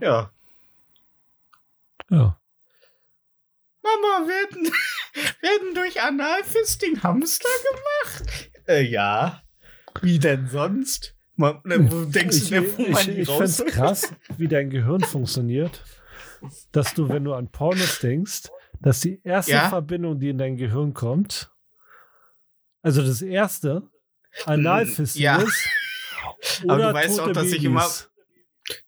Ja. 0.00 0.30
ja. 2.11 2.38
Mama, 3.82 4.28
werden, 4.28 4.72
werden 5.40 5.74
durch 5.74 6.00
Analfisting 6.00 7.02
Hamster 7.02 7.48
gemacht? 8.05 8.50
Äh, 8.68 8.82
ja. 8.82 9.43
Wie 10.03 10.18
denn 10.18 10.49
sonst? 10.49 11.14
Mal, 11.36 11.61
ne, 11.64 11.90
wo 11.90 12.05
denkst 12.05 12.36
Ich, 12.36 12.45
du 12.49 12.51
denn, 12.55 12.76
wo 12.78 12.82
ich, 12.82 12.88
man 12.90 13.16
ich 13.16 13.28
finde 13.28 13.45
es 13.45 13.64
krass, 13.66 14.12
wie 14.36 14.49
dein 14.49 14.70
Gehirn 14.70 15.01
funktioniert, 15.01 15.82
dass 16.72 16.95
du, 16.95 17.09
wenn 17.09 17.24
du 17.24 17.34
an 17.34 17.51
Pornos 17.51 17.99
denkst, 17.99 18.42
dass 18.80 19.01
die 19.01 19.20
erste 19.24 19.53
Ja? 19.53 19.68
Verbindung, 19.68 20.18
die 20.20 20.28
in 20.28 20.38
dein 20.38 20.57
Gehirn 20.57 20.95
kommt, 20.95 21.51
also 22.82 23.03
das 23.03 23.22
erste, 23.22 23.82
Analfisting 24.47 25.22
Ja. 25.22 25.36
ist. 25.38 25.68
Aber 26.64 26.74
Oder 26.74 26.88
du 26.88 26.95
weißt 26.95 27.20
auch, 27.20 27.32
dass 27.32 27.47
ich 27.47 27.62
Babys. 27.62 27.64
immer- 27.66 27.88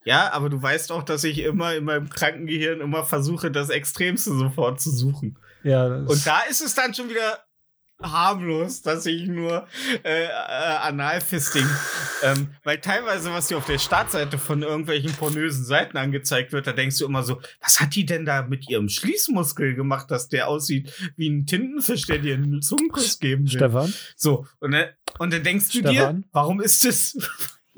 Ja, 0.05 0.33
aber 0.33 0.49
du 0.51 0.61
weißt 0.61 0.91
auch, 0.93 1.03
dass 1.03 1.23
ich 1.25 1.39
immer 1.41 1.75
in 1.75 1.85
meinem 1.85 2.09
kranken 2.11 2.47
Gehirn 2.47 2.81
immer 2.81 3.05
versuche, 3.05 3.51
das 3.51 3.69
Extremste 3.71 4.31
sofort 4.37 4.81
zu 4.81 4.91
suchen. 4.91 5.39
Ja, 5.63 5.87
Und 5.87 6.27
da 6.27 6.41
ist 6.51 6.61
es 6.63 6.75
dann 6.75 6.93
schon 6.95 7.09
wieder 7.09 7.39
harmlos, 8.03 8.83
dass 8.83 9.07
ich 9.07 9.27
nur 9.27 9.67
äh, 10.05 10.25
äh, 10.25 10.29
Analfisting, 10.29 11.67
ähm, 12.23 12.49
weil 12.63 12.79
teilweise, 12.81 13.33
was 13.33 13.49
dir 13.49 13.57
auf 13.57 13.67
der 13.67 13.79
Startseite 13.79 14.39
von 14.39 14.63
irgendwelchen 14.63 15.13
pornösen 15.13 15.65
Seiten 15.65 15.97
angezeigt 15.97 16.53
wird, 16.53 16.67
da 16.67 16.73
denkst 16.73 16.99
du 16.99 17.07
immer 17.07 17.23
so, 17.23 17.41
was 17.63 17.81
hat 17.81 17.95
die 17.95 18.05
denn 18.05 18.25
da 18.27 18.43
mit 18.43 18.69
ihrem 18.69 18.89
Schließmuskel 18.89 19.75
gemacht, 19.75 20.11
dass 20.11 20.29
der 20.29 20.49
aussieht 20.49 20.93
wie 21.17 21.29
ein 21.31 21.47
Tintenfisch, 21.47 22.07
der 22.07 22.19
dir 22.19 22.35
einen 22.35 22.63
Zungenkuss 22.63 23.19
geben 23.19 23.45
will? 23.45 23.51
Stefan, 23.59 23.93
So, 24.17 24.47
und 24.61 24.73
dann, 24.73 24.89
und 25.19 25.33
dann 25.33 25.43
denkst 25.43 25.67
du 25.73 25.79
Stefan? 25.79 26.21
dir, 26.21 26.29
warum 26.33 26.61
ist 26.61 26.85
es. 26.85 27.17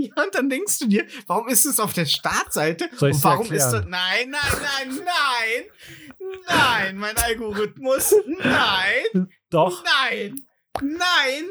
Ja, 0.00 0.22
und 0.22 0.32
dann 0.32 0.48
denkst 0.48 0.78
du 0.78 0.86
dir, 0.86 1.06
warum 1.26 1.48
ist 1.48 1.66
es 1.66 1.80
auf 1.80 1.92
der 1.92 2.06
Startseite? 2.06 2.88
Soll 2.94 3.10
und 3.10 3.24
warum 3.24 3.50
ist 3.50 3.64
das. 3.64 3.72
erklären? 3.74 3.90
Nein, 3.90 4.30
nein, 4.30 4.52
nein, 4.62 5.00
nein! 5.04 5.64
Nein, 6.46 6.96
mein 6.98 7.16
Algorithmus. 7.16 8.14
Nein, 8.38 9.28
doch, 9.50 9.82
nein, 9.84 10.36
nein, 10.80 11.44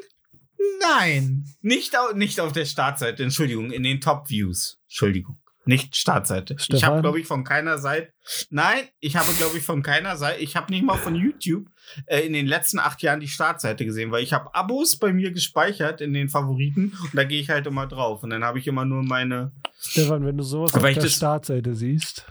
nein. 0.79 1.45
Nicht, 1.61 1.97
au 1.97 2.13
nicht 2.13 2.39
auf 2.39 2.53
der 2.53 2.63
Startseite, 2.63 3.23
Entschuldigung, 3.23 3.71
in 3.71 3.83
den 3.83 3.99
Top 3.99 4.29
Views. 4.29 4.79
Entschuldigung. 4.85 5.37
Nicht 5.65 5.97
Startseite. 5.97 6.55
Ich 6.57 6.63
Stefan? 6.63 6.89
habe, 6.89 7.01
glaube 7.01 7.19
ich, 7.19 7.27
von 7.27 7.43
keiner 7.43 7.77
Seite. 7.79 8.13
Nein, 8.49 8.87
ich 9.01 9.17
habe, 9.17 9.33
glaube 9.33 9.57
ich, 9.57 9.63
von 9.65 9.83
keiner 9.83 10.15
Seite. 10.15 10.39
Ich 10.39 10.55
habe 10.55 10.71
nicht 10.71 10.85
mal 10.85 10.97
von 10.97 11.15
YouTube 11.15 11.67
äh, 12.05 12.19
in 12.19 12.33
den 12.33 12.47
letzten 12.47 12.79
acht 12.79 13.01
Jahren 13.01 13.19
die 13.19 13.27
Startseite 13.27 13.85
gesehen, 13.85 14.11
weil 14.11 14.23
ich 14.23 14.33
habe 14.33 14.53
Abos 14.53 14.97
bei 14.97 15.13
mir 15.13 15.31
gespeichert 15.31 16.01
in 16.01 16.13
den 16.13 16.29
Favoriten 16.29 16.97
und 17.01 17.15
da 17.15 17.23
gehe 17.23 17.41
ich 17.41 17.49
halt 17.49 17.67
immer 17.67 17.87
drauf. 17.87 18.23
Und 18.23 18.29
dann 18.29 18.43
habe 18.43 18.59
ich 18.59 18.67
immer 18.67 18.85
nur 18.85 19.03
meine. 19.03 19.51
Stefan, 19.79 20.25
wenn 20.25 20.37
du 20.37 20.43
sowas 20.43 20.73
auf 20.73 20.81
der 20.81 21.07
Startseite 21.07 21.75
siehst, 21.75 22.25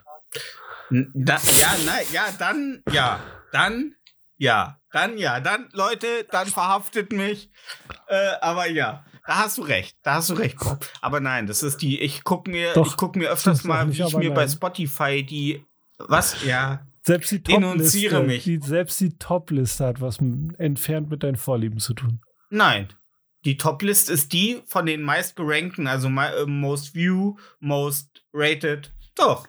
Da, 0.91 1.35
ja, 1.35 1.77
nein, 1.85 2.05
ja, 2.13 2.27
dann, 2.39 2.83
ja, 2.93 3.21
dann, 3.53 3.95
ja, 4.37 4.79
dann, 4.93 5.19
ja, 5.19 5.41
dann, 5.41 5.69
Leute, 5.73 6.07
dann 6.31 6.47
verhaftet 6.47 7.13
mich. 7.13 7.51
Äh, 8.09 8.33
aber 8.41 8.69
ja, 8.69 9.05
da 9.27 9.39
hast 9.39 9.59
du 9.59 9.63
recht, 9.63 9.97
da 10.03 10.15
hast 10.15 10.31
du 10.31 10.35
recht, 10.35 10.59
Bob. 10.59 10.87
Aber 11.01 11.21
nein, 11.21 11.47
das 11.47 11.63
ist 11.63 11.79
die, 11.83 12.01
ich 12.01 12.23
gucke 12.23 12.51
mir, 12.51 12.73
Doch, 12.75 12.87
ich 12.87 12.97
gucke 12.97 13.19
mir 13.19 13.31
öfters 13.31 13.65
mal, 13.65 13.89
wie 13.89 14.03
ich 14.03 14.17
mir 14.17 14.33
bei 14.33 14.45
nein. 14.45 14.51
Spotify 14.51 15.25
die, 15.25 15.65
was, 15.99 16.45
ja, 16.45 16.87
selbst 17.07 17.31
die 17.31 17.43
Top-Liste, 17.43 18.23
mich. 18.23 18.45
die, 18.45 18.59
selbst 18.61 19.01
die 19.01 19.17
Top-Liste 19.17 19.87
hat 19.87 20.01
was 20.01 20.19
entfernt 20.59 21.09
mit 21.09 21.23
deinen 21.23 21.37
Vorlieben 21.37 21.79
zu 21.79 21.95
tun. 21.95 22.21
nein. 22.51 22.89
Die 23.45 23.57
Toplist 23.57 24.11
ist 24.11 24.33
die 24.33 24.61
von 24.67 24.87
den 24.87 25.03
meist 25.03 25.37
gerankten, 25.37 25.87
also 25.87 26.09
my, 26.09 26.25
äh, 26.37 26.47
most 26.47 26.97
view, 26.97 27.37
most 27.61 28.25
rated. 28.33 28.93
Doch. 29.15 29.47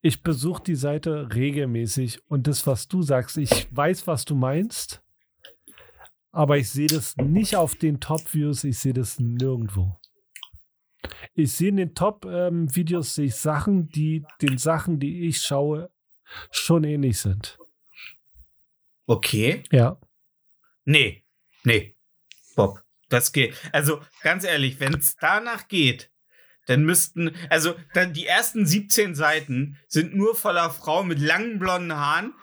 Ich 0.00 0.22
besuche 0.22 0.62
die 0.62 0.74
Seite 0.74 1.28
regelmäßig 1.34 2.20
und 2.28 2.46
das, 2.46 2.66
was 2.66 2.88
du 2.88 3.02
sagst, 3.02 3.36
ich 3.36 3.68
weiß, 3.70 4.06
was 4.06 4.24
du 4.24 4.34
meinst, 4.34 5.02
aber 6.30 6.56
ich 6.56 6.70
sehe 6.70 6.86
das 6.86 7.16
nicht 7.18 7.54
auf 7.54 7.76
den 7.76 8.00
Top-Views, 8.00 8.64
ich 8.64 8.78
sehe 8.78 8.94
das 8.94 9.20
nirgendwo. 9.20 10.00
Ich 11.34 11.52
sehe 11.52 11.68
in 11.70 11.76
den 11.76 11.94
Top-Videos 11.94 13.14
sehe 13.14 13.26
ich 13.26 13.34
Sachen, 13.36 13.88
die 13.88 14.24
den 14.40 14.58
Sachen, 14.58 14.98
die 14.98 15.26
ich 15.26 15.42
schaue, 15.42 15.90
schon 16.50 16.84
ähnlich 16.84 17.18
sind. 17.18 17.58
Okay. 19.06 19.62
Ja. 19.70 19.98
Nee, 20.84 21.24
nee, 21.64 21.96
Bob, 22.56 22.82
das 23.08 23.32
geht. 23.32 23.54
Also 23.72 24.00
ganz 24.22 24.44
ehrlich, 24.44 24.80
wenn 24.80 24.94
es 24.94 25.16
danach 25.16 25.68
geht, 25.68 26.10
dann 26.66 26.84
müssten, 26.84 27.32
also 27.50 27.74
dann 27.94 28.12
die 28.12 28.26
ersten 28.26 28.66
17 28.66 29.14
Seiten 29.14 29.78
sind 29.88 30.14
nur 30.14 30.34
voller 30.34 30.70
Frauen 30.70 31.08
mit 31.08 31.18
langen 31.18 31.58
blonden 31.58 31.94
Haaren, 31.94 32.34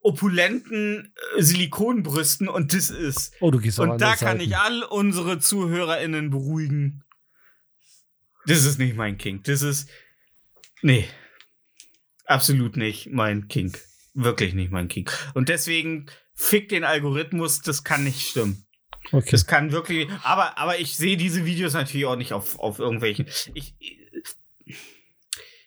opulenten 0.00 1.14
äh, 1.36 1.42
Silikonbrüsten 1.42 2.48
und 2.48 2.74
das 2.74 2.90
ist. 2.90 3.34
Oh, 3.40 3.50
du 3.50 3.58
gehst 3.58 3.78
auch 3.78 3.84
Und 3.84 4.00
da 4.00 4.16
kann 4.16 4.38
Seite. 4.38 4.44
ich 4.44 4.56
all 4.56 4.82
unsere 4.82 5.38
ZuhörerInnen 5.38 6.30
beruhigen. 6.30 7.04
Das 8.46 8.64
ist 8.64 8.78
nicht 8.78 8.96
mein 8.96 9.18
King. 9.18 9.42
Das 9.44 9.62
ist. 9.62 9.88
Nee. 10.82 11.08
Absolut 12.24 12.76
nicht 12.76 13.10
mein 13.10 13.48
King. 13.48 13.76
Wirklich 14.14 14.54
nicht 14.54 14.70
mein 14.70 14.88
King. 14.88 15.10
Und 15.34 15.48
deswegen 15.48 16.06
fick 16.34 16.68
den 16.68 16.84
Algorithmus, 16.84 17.60
das 17.60 17.84
kann 17.84 18.04
nicht 18.04 18.28
stimmen. 18.28 18.66
Okay. 19.10 19.30
Das 19.30 19.46
kann 19.46 19.72
wirklich. 19.72 20.08
Aber, 20.22 20.58
aber 20.58 20.78
ich 20.78 20.96
sehe 20.96 21.16
diese 21.16 21.44
Videos 21.44 21.72
natürlich 21.74 22.06
auch 22.06 22.16
nicht 22.16 22.32
auf, 22.32 22.58
auf 22.58 22.78
irgendwelchen. 22.78 23.26
Ich, 23.54 23.74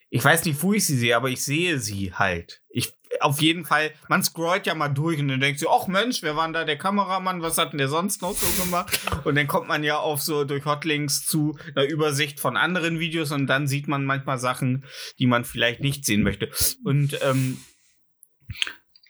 ich 0.09 0.23
weiß 0.23 0.45
nicht, 0.45 0.61
wo 0.61 0.73
ich 0.73 0.85
sie 0.85 0.97
sehe, 0.97 1.15
aber 1.15 1.29
ich 1.29 1.43
sehe 1.43 1.79
sie 1.79 2.13
halt. 2.13 2.61
Ich, 2.69 2.93
auf 3.21 3.41
jeden 3.41 3.65
Fall, 3.65 3.91
man 4.07 4.23
scrollt 4.23 4.67
ja 4.67 4.75
mal 4.75 4.89
durch 4.89 5.19
und 5.19 5.27
dann 5.27 5.39
denkt 5.39 5.59
sich, 5.59 5.67
ach 5.69 5.87
Mensch, 5.87 6.21
wer 6.21 6.35
war 6.35 6.45
denn 6.45 6.53
da 6.53 6.63
der 6.65 6.77
Kameramann? 6.77 7.41
Was 7.41 7.57
hat 7.57 7.71
denn 7.73 7.77
der 7.77 7.87
sonst 7.87 8.21
noch 8.21 8.35
so 8.35 8.63
gemacht? 8.63 8.99
Und 9.23 9.35
dann 9.35 9.47
kommt 9.47 9.67
man 9.67 9.83
ja 9.83 9.97
auf 9.97 10.21
so 10.21 10.43
durch 10.43 10.65
Hotlinks 10.65 11.25
zu 11.25 11.57
einer 11.75 11.85
Übersicht 11.85 12.39
von 12.39 12.57
anderen 12.57 12.99
Videos 12.99 13.31
und 13.31 13.47
dann 13.47 13.67
sieht 13.67 13.87
man 13.87 14.05
manchmal 14.05 14.39
Sachen, 14.39 14.85
die 15.19 15.27
man 15.27 15.45
vielleicht 15.45 15.81
nicht 15.81 16.05
sehen 16.05 16.23
möchte. 16.23 16.49
Und 16.83 17.19
ähm, 17.21 17.59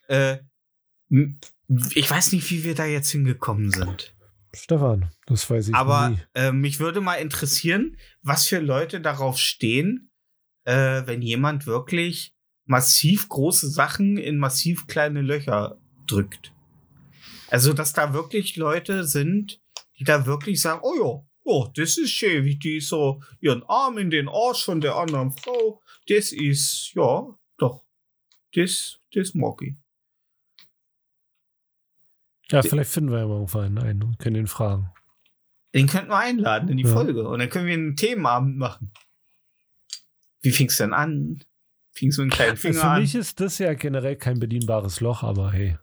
äh, 0.08 0.38
ich 1.94 2.10
weiß 2.10 2.32
nicht, 2.32 2.50
wie 2.52 2.64
wir 2.64 2.76
da 2.76 2.86
jetzt 2.86 3.12
hingekommen 3.12 3.72
sind. 3.72 4.14
Stefan, 4.54 5.12
das 5.26 5.50
weiß 5.50 5.70
ich 5.70 5.76
Aber 5.76 6.10
nie. 6.10 6.20
äh, 6.34 6.52
mich 6.52 6.80
würde 6.80 7.02
mal 7.02 7.16
interessieren, 7.16 7.98
was 8.22 8.48
für 8.48 8.60
Leute 8.60 9.02
darauf 9.02 9.38
stehen, 9.38 10.12
äh, 10.64 11.04
wenn 11.06 11.22
jemand 11.22 11.66
wirklich 11.66 12.35
massiv 12.66 13.30
große 13.30 13.70
Sachen 13.70 14.18
in 14.18 14.38
massiv 14.38 14.88
kleine 14.88 15.22
Löcher 15.22 15.78
drückt. 16.08 16.54
Also, 17.50 17.74
dass 17.74 17.94
da 17.94 18.14
wirklich 18.14 18.56
Leute 18.58 19.06
sind, 19.06 19.62
die 20.00 20.04
da 20.04 20.26
wirklich 20.26 20.62
sagen, 20.62 20.82
oh 20.84 20.94
ja, 20.98 21.26
oh, 21.44 21.68
das 21.76 21.98
ist 21.98 22.12
schön, 22.12 22.44
wie 22.44 22.58
die 22.58 22.80
so 22.82 23.22
ihren 23.40 23.64
Arm 23.64 23.98
in 23.98 24.10
den 24.10 24.28
Arsch 24.28 24.66
von 24.66 24.82
der 24.82 24.96
anderen 24.96 25.32
Frau, 25.32 25.82
das 26.10 26.32
ist, 26.32 26.92
ja, 26.96 27.28
doch, 27.58 27.84
das, 28.54 29.00
das 29.14 29.34
mag 29.34 29.62
ich. 29.62 29.76
Ja, 32.52 32.62
vielleicht 32.62 32.92
finden 32.92 33.12
wir 33.12 33.20
ja 33.20 33.28
mal 33.28 33.36
irgendwann 33.36 33.78
einen 33.78 34.04
und 34.04 34.20
können 34.20 34.36
ihn 34.36 34.48
fragen. 34.48 34.92
Den 35.74 35.88
könnten 35.88 36.10
wir 36.10 36.18
einladen 36.18 36.70
in 36.70 36.78
die 36.78 36.84
Ja. 36.84 36.94
Folge 36.94 37.28
und 37.28 37.40
dann 37.40 37.50
können 37.50 37.68
wir 37.68 37.74
einen 37.74 37.96
Themenabend 37.96 38.58
machen. 38.58 38.92
Wie 40.42 40.52
fing's 40.52 40.78
denn 40.78 40.94
an? 40.94 41.44
Fing's 41.96 42.18
mit 42.18 42.24
einem 42.26 42.32
kleinen 42.32 42.58
Finger 42.58 42.82
Für 42.82 42.88
an? 42.88 43.02
mich 43.02 43.16
ist 43.16 43.40
das 43.40 43.58
ja 43.58 43.74
generell 43.74 44.18
kein 44.18 44.40
bedienbares 44.40 45.00
Loch, 45.00 45.24
aber 45.24 45.52
hey. 45.54 45.78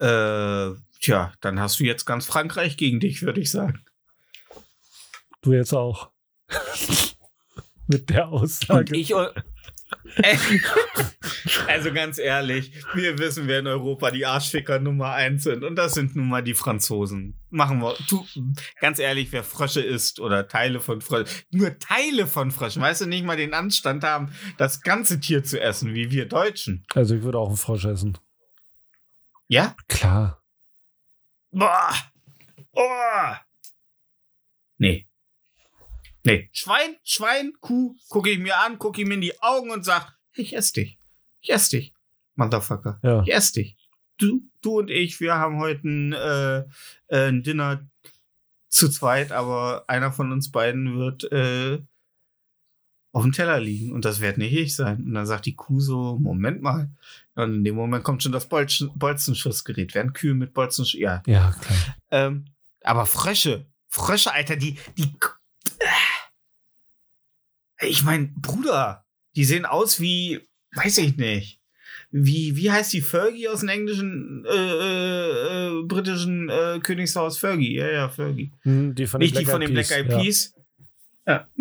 Äh, 0.00 0.74
tja, 1.00 1.32
dann 1.40 1.58
hast 1.58 1.80
du 1.80 1.84
jetzt 1.84 2.04
ganz 2.04 2.26
Frankreich 2.26 2.76
gegen 2.76 3.00
dich, 3.00 3.22
würde 3.22 3.40
ich 3.40 3.50
sagen. 3.50 3.84
Du 5.40 5.52
jetzt 5.52 5.72
auch. 5.72 6.10
Mit 7.86 8.10
der 8.10 8.28
Und 8.30 8.42
Aussage. 8.42 8.96
ich. 8.96 9.12
Also 11.66 11.92
ganz 11.92 12.18
ehrlich, 12.18 12.72
wir 12.94 13.18
wissen, 13.18 13.46
wer 13.46 13.60
in 13.60 13.66
Europa 13.66 14.10
die 14.10 14.26
Arschficker 14.26 14.78
Nummer 14.78 15.12
eins 15.12 15.44
sind. 15.44 15.64
Und 15.64 15.76
das 15.76 15.94
sind 15.94 16.16
nun 16.16 16.28
mal 16.28 16.42
die 16.42 16.54
Franzosen. 16.54 17.38
Machen 17.50 17.80
wir. 17.80 17.94
Tu, 18.08 18.24
ganz 18.80 18.98
ehrlich, 18.98 19.32
wer 19.32 19.44
Frösche 19.44 19.80
isst 19.80 20.20
oder 20.20 20.48
Teile 20.48 20.80
von 20.80 21.00
Fröschen, 21.00 21.42
nur 21.50 21.78
Teile 21.78 22.26
von 22.26 22.50
Fröschen, 22.50 22.82
weißt 22.82 23.02
du, 23.02 23.06
nicht 23.06 23.24
mal 23.24 23.36
den 23.36 23.54
Anstand 23.54 24.04
haben, 24.04 24.32
das 24.58 24.82
ganze 24.82 25.20
Tier 25.20 25.42
zu 25.42 25.60
essen, 25.60 25.94
wie 25.94 26.10
wir 26.10 26.26
Deutschen. 26.26 26.84
Also 26.94 27.14
ich 27.14 27.22
würde 27.22 27.38
auch 27.38 27.48
einen 27.48 27.56
Frosch 27.56 27.84
essen. 27.84 28.18
Ja? 29.46 29.74
Klar. 29.88 30.42
Boah! 31.50 31.94
Oh! 32.72 33.34
Nee. 34.76 35.07
Nee. 36.24 36.50
Schwein, 36.52 36.96
Schwein, 37.04 37.52
Kuh, 37.60 37.96
gucke 38.08 38.30
ich 38.30 38.38
mir 38.38 38.58
an, 38.60 38.78
gucke 38.78 39.00
ihm 39.00 39.12
in 39.12 39.20
die 39.20 39.40
Augen 39.40 39.70
und 39.70 39.84
sag, 39.84 40.16
ich 40.34 40.54
ess 40.54 40.72
dich. 40.72 40.98
Ich 41.40 41.50
ess 41.50 41.68
dich. 41.68 41.94
Motherfucker. 42.34 42.98
Ja. 43.02 43.22
Ich 43.22 43.32
ess 43.32 43.52
dich. 43.52 43.76
Du, 44.18 44.42
du 44.60 44.78
und 44.78 44.90
ich, 44.90 45.20
wir 45.20 45.34
haben 45.36 45.58
heute 45.58 45.88
ein, 45.88 46.12
äh, 46.12 46.58
äh, 47.08 47.28
ein 47.28 47.42
Dinner 47.42 47.88
zu 48.68 48.88
zweit, 48.88 49.32
aber 49.32 49.84
einer 49.88 50.12
von 50.12 50.32
uns 50.32 50.50
beiden 50.50 50.98
wird 50.98 51.30
äh, 51.32 51.78
auf 53.12 53.22
dem 53.22 53.32
Teller 53.32 53.58
liegen 53.60 53.92
und 53.92 54.04
das 54.04 54.20
wird 54.20 54.38
nicht 54.38 54.52
ich 54.52 54.76
sein. 54.76 55.02
Und 55.04 55.14
dann 55.14 55.24
sagt 55.26 55.46
die 55.46 55.54
Kuh 55.56 55.80
so, 55.80 56.18
Moment 56.20 56.60
mal. 56.62 56.90
Und 57.34 57.54
in 57.54 57.64
dem 57.64 57.74
Moment 57.76 58.04
kommt 58.04 58.22
schon 58.22 58.32
das 58.32 58.48
Bolzen 58.48 58.90
Bolzenschussgerät. 58.96 59.94
Werden 59.94 60.12
Kühe 60.12 60.34
mit 60.34 60.52
Bolzenschuss? 60.52 61.00
Ja, 61.00 61.22
Ja, 61.26 61.52
klar. 61.52 61.96
ähm, 62.10 62.44
aber 62.82 63.06
Frösche, 63.06 63.66
Frösche, 63.88 64.32
Alter, 64.32 64.56
die, 64.56 64.78
die. 64.96 65.12
Ich 67.80 68.02
mein, 68.02 68.34
Bruder, 68.34 69.04
die 69.36 69.44
sehen 69.44 69.64
aus 69.66 70.00
wie, 70.00 70.40
weiß 70.74 70.98
ich 70.98 71.16
nicht. 71.16 71.60
Wie, 72.10 72.56
wie 72.56 72.70
heißt 72.70 72.92
die 72.92 73.02
Fergie 73.02 73.48
aus 73.48 73.60
dem 73.60 73.68
englischen, 73.68 74.44
äh, 74.46 74.50
äh, 74.50 75.68
äh, 75.80 75.82
britischen 75.84 76.48
äh, 76.48 76.80
Königshaus? 76.82 77.36
Fergie, 77.38 77.76
ja, 77.76 77.90
ja, 77.90 78.08
Fergie. 78.08 78.50
Hm, 78.62 78.94
Die 78.94 79.06
von 79.06 79.20
Nicht 79.20 79.34
den 79.36 79.40
die 79.40 79.50
von 79.50 79.60
den 79.60 79.72
Black 79.72 79.90
Eyed. 79.90 80.08
Peas. 80.08 80.54
Ja. 81.26 81.46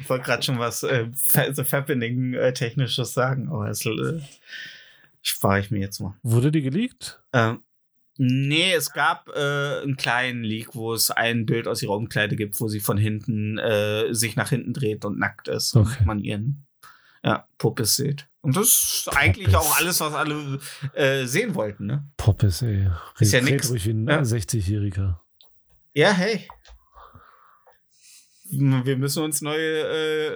Ich 0.00 0.08
wollte 0.10 0.24
gerade 0.24 0.42
schon 0.42 0.58
was 0.58 0.82
äh, 0.82 1.06
The 1.12 1.64
Fappening 1.64 2.34
äh, 2.34 2.52
technisches 2.52 3.14
sagen, 3.14 3.48
aber 3.48 3.66
das 3.68 3.84
äh, 3.86 4.20
spare 5.22 5.60
ich 5.60 5.70
mir 5.70 5.80
jetzt 5.80 5.98
mal. 6.00 6.14
Wurde 6.22 6.52
die 6.52 6.62
geleakt? 6.62 7.20
Ähm, 7.32 7.62
nee, 8.18 8.72
es 8.72 8.92
gab 8.92 9.28
äh, 9.34 9.80
einen 9.82 9.96
kleinen 9.96 10.42
Leak, 10.44 10.74
wo 10.74 10.92
es 10.94 11.10
ein 11.10 11.46
Bild 11.46 11.68
aus 11.68 11.82
ihrer 11.82 11.94
Umkleide 11.96 12.36
gibt, 12.36 12.60
wo 12.60 12.68
sie 12.68 12.80
von 12.80 12.96
hinten 12.98 13.58
äh, 13.58 14.12
sich 14.14 14.36
nach 14.36 14.48
hinten 14.50 14.72
dreht 14.72 15.04
und 15.04 15.18
nackt 15.18 15.48
ist 15.48 15.76
Okay. 15.76 15.96
und 16.00 16.06
man 16.06 16.20
ihren 16.20 16.66
ja, 17.24 17.46
Puppes 17.58 17.96
sieht. 17.96 18.28
Und 18.40 18.56
das 18.56 18.68
ist 19.06 19.08
eigentlich 19.16 19.46
Puppes. 19.52 19.60
auch 19.60 19.76
alles, 19.78 20.00
was 20.00 20.14
alle 20.14 20.60
äh, 20.94 21.24
sehen 21.26 21.54
wollten, 21.56 21.86
ne? 21.86 22.08
Poppes, 22.16 22.62
ey. 22.62 22.88
Ist 23.18 23.32
ja 23.32 23.40
Red 23.40 23.50
nix. 23.50 23.70
ruhig 23.70 23.84
wie 23.86 23.90
ein 23.90 24.06
Ja. 24.08 24.20
60-Jähriger. 24.20 25.18
Ja, 25.94 26.12
hey. 26.12 26.46
Wir 28.48 28.96
müssen 28.96 29.24
uns 29.24 29.42
neue 29.42 29.58
äh, 29.58 30.26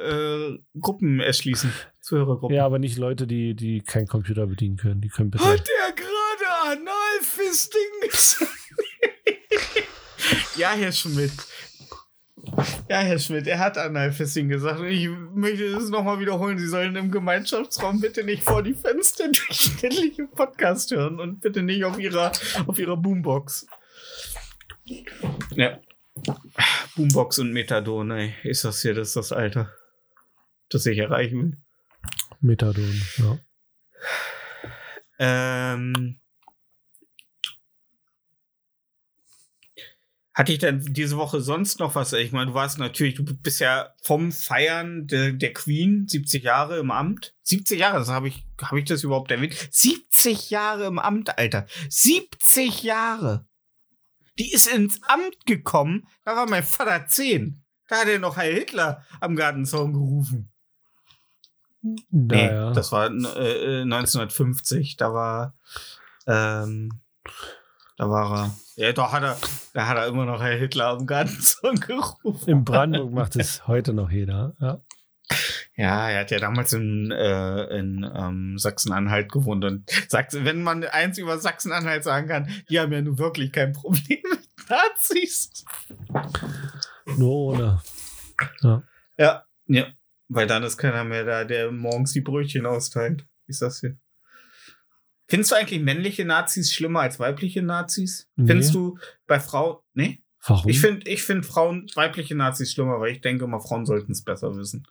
äh, 0.55 0.59
Gruppen 0.81 1.20
erschließen. 1.20 1.72
Zuhörergruppen. 2.01 2.57
Ja, 2.57 2.66
aber 2.66 2.81
nicht 2.81 2.99
Leute, 2.99 3.28
die, 3.28 3.55
die 3.55 3.83
keinen 3.83 4.09
Computer 4.09 4.49
bedienen 4.49 4.76
können. 4.76 5.01
Die 5.01 5.09
können 5.09 5.31
bitte. 5.31 5.45
Hat 5.45 5.59
der 5.61 5.95
gerade 5.95 6.11
Analfisting 6.71 7.81
gesagt? 8.03 8.51
ja, 10.57 10.73
Herr 10.73 10.93
Schmidt. 10.93 11.33
Ja, 12.89 13.01
Herr 13.01 13.18
Schmidt, 13.18 13.47
er 13.47 13.59
hat 13.59 13.77
Analfisting 13.77 14.49
gesagt. 14.49 14.81
Und 14.81 14.89
ich 14.89 15.09
möchte 15.09 15.64
es 15.64 15.89
nochmal 15.91 16.21
wiederholen. 16.21 16.59
Sie 16.59 16.68
sollen 16.68 16.95
im 16.97 17.11
Gemeinschaftsraum 17.11 18.01
bitte 18.01 18.25
nicht 18.25 18.43
vor 18.45 18.62
die 18.62 18.75
Fenster 18.75 19.25
durchschnittlich 19.27 20.18
im 20.18 20.31
Podcast 20.31 20.91
hören 20.91 21.21
und 21.21 21.41
bitte 21.41 21.62
nicht 21.62 21.85
auf 21.85 21.99
ihrer, 21.99 22.33
auf 22.66 22.79
ihrer 22.79 22.97
Boombox. 22.97 23.66
Ja. 25.51 25.81
Boombox 26.97 27.39
und 27.41 27.53
Methadon, 27.53 28.11
ey. 28.11 28.35
Ist 28.45 28.64
das 28.64 28.83
hier 28.83 28.95
das, 28.95 29.12
das 29.14 29.33
Alter, 29.33 29.73
das 30.68 30.87
ich 30.87 30.99
erreichen 30.99 31.43
will? 31.43 31.59
Methadon, 32.41 33.03
ja. 33.18 33.39
Ähm, 35.18 36.20
hatte 40.33 40.53
ich 40.53 40.59
denn 40.59 40.81
diese 40.93 41.16
Woche 41.16 41.41
sonst 41.41 41.81
noch 41.81 41.95
was? 41.97 42.12
Ich 42.12 42.33
meine, 42.33 42.47
du 42.53 42.55
warst 42.55 42.78
natürlich, 42.78 43.14
du 43.16 43.24
bist 43.24 43.61
ja 43.61 43.93
vom 44.03 44.31
Feiern 44.33 45.07
der, 45.07 45.33
der 45.33 45.53
Queen, 45.53 46.07
70 46.09 46.45
Jahre 46.45 46.78
im 46.78 46.91
Amt. 46.91 47.35
70 47.43 47.81
Jahre, 47.81 47.99
das 47.99 48.09
habe 48.09 48.28
ich, 48.28 48.47
habe 48.62 48.78
ich 48.78 48.85
das 48.85 49.03
überhaupt 49.03 49.31
erwähnt? 49.33 49.57
70 49.70 50.51
Jahre 50.51 50.87
im 50.87 50.99
Amt, 50.99 51.37
Alter. 51.37 51.66
70 51.89 52.83
Jahre. 52.85 53.45
Die 54.39 54.53
ist 54.53 54.68
ins 54.72 55.01
Amt 55.03 55.45
gekommen, 55.47 56.07
da 56.24 56.37
war 56.37 56.49
mein 56.49 56.62
Vater 56.62 57.07
10. 57.07 57.62
Da 57.89 57.97
hat 57.97 58.09
er 58.09 58.20
noch 58.20 58.37
Heil 58.37 58.55
Hitler 58.55 59.05
am 59.20 59.35
Gartenzaun 59.35 59.93
gerufen. 59.93 60.53
Nee, 61.83 62.47
Naja. 62.47 62.72
das 62.72 62.93
war 62.93 63.11
äh, 63.11 63.81
äh, 63.81 63.83
1950. 63.83 64.97
Da 64.97 65.12
war, 65.12 65.55
ähm, 66.26 67.01
da 68.01 68.09
war 68.09 68.35
er. 68.35 68.57
Ja, 68.77 68.93
doch 68.95 69.13
hat 69.13 69.23
er, 69.23 69.37
da 69.75 69.87
hat 69.87 69.99
er 69.99 70.07
immer 70.07 70.25
noch 70.25 70.41
Herr 70.41 70.57
Hitler 70.57 70.87
am 70.87 71.07
Gartenzaun 71.07 71.79
gerufen. 71.81 72.49
In 72.49 72.65
Brandenburg 72.65 73.13
macht 73.13 73.37
es 73.37 73.67
heute 73.67 73.93
noch 73.93 74.11
jeder. 74.11 74.57
Ja. 74.59 74.81
Ja, 75.77 76.09
er 76.09 76.21
hat 76.21 76.31
ja 76.31 76.39
damals 76.39 76.73
in, 76.73 77.11
äh, 77.11 77.65
in 77.79 78.11
ähm, 78.15 78.57
Sachsen-Anhalt 78.57 79.31
gewohnt 79.31 79.67
und 79.67 79.91
Sachsen, 80.09 80.47
wenn 80.47 80.63
man 80.63 80.83
eins 80.85 81.19
über 81.19 81.39
Sachsen-Anhalt 81.39 82.03
sagen 82.03 82.27
kann, 82.27 82.51
die 82.71 82.81
haben 82.81 82.91
ja 82.91 83.03
nun 83.03 83.19
wirklich 83.19 83.53
kein 83.53 83.75
Problem 83.75 84.21
mit 84.31 84.49
Nazis. 84.71 85.65
Nur 87.19 87.35
ohne. 87.35 87.83
Ja, 89.19 89.45
ja, 89.67 89.87
weil 90.29 90.47
dann 90.47 90.63
ist 90.63 90.79
keiner 90.79 91.05
mehr 91.05 91.25
da, 91.25 91.45
der 91.45 91.71
morgens 91.71 92.13
die 92.13 92.23
Brötchen 92.23 92.65
austeilt. 92.65 93.27
Wie 93.45 93.51
ist 93.51 93.61
das 93.61 93.81
hier? 93.81 93.99
Findest 95.31 95.53
du 95.53 95.57
eigentlich 95.57 95.81
männliche 95.81 96.24
Nazis 96.24 96.74
schlimmer 96.74 97.01
als 97.01 97.18
weibliche 97.18 97.62
Nazis? 97.62 98.28
Nee. 98.37 98.49
Findest 98.49 98.74
du 98.74 98.99
bei 99.26 99.41
Frauen, 99.41 99.78
nee? 99.95 100.22
Warum? 100.45 100.68
Ich 100.70 100.81
finde 100.81 101.09
ich 101.11 101.22
find 101.22 101.47
Frauen, 101.47 101.87
weibliche 101.95 102.35
Nazis 102.35 102.72
schlimmer, 102.72 103.01
weil 103.01 103.12
ich 103.12 103.20
denke 103.20 103.45
immer, 103.45 103.61
Frauen 103.61 103.87
sollten 103.87 104.12
es 104.12 104.22
besser 104.24 104.55
wissen. 104.57 104.87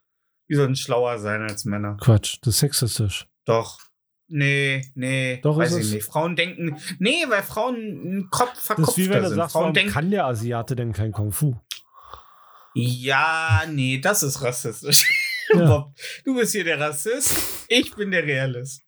Die 0.49 0.55
sollten 0.55 0.75
schlauer 0.75 1.19
sein 1.19 1.41
als 1.43 1.65
Männer. 1.65 1.97
Quatsch, 2.01 2.37
das 2.41 2.55
ist 2.55 2.59
sexistisch. 2.61 3.27
Doch. 3.45 3.79
Nee, 4.31 4.83
nee, 4.93 5.39
Doch, 5.41 5.57
weiß 5.57 5.71
ist 5.71 5.77
ich 5.79 5.85
es? 5.87 5.91
nicht. 5.93 6.03
Frauen 6.05 6.35
denken, 6.35 6.77
nee, 6.99 7.25
weil 7.29 7.41
Frauen 7.43 7.75
einen 7.75 8.29
Kopf 8.29 8.53
Das 8.53 8.65
verkopfter 8.65 8.91
ist 8.91 8.97
wie 8.97 9.09
wenn 9.09 9.23
du 9.23 9.27
sind. 9.29 9.37
sagst, 9.37 9.53
Frauen 9.53 9.61
warum 9.63 9.73
denken, 9.73 9.91
kann 9.91 10.11
der 10.11 10.25
Asiate 10.25 10.75
denn 10.75 10.93
kein 10.93 11.11
Kung 11.11 11.31
Fu? 11.31 11.55
ja, 12.75 13.63
nee, 13.67 13.99
das 13.99 14.23
ist 14.23 14.41
rassistisch. 14.41 15.03
Ja. 15.53 15.65
Bob, 15.67 15.95
du 16.25 16.35
bist 16.35 16.51
hier 16.51 16.63
der 16.63 16.79
Rassist, 16.79 17.35
ich 17.67 17.93
bin 17.95 18.11
der 18.11 18.23
Realist. 18.23 18.81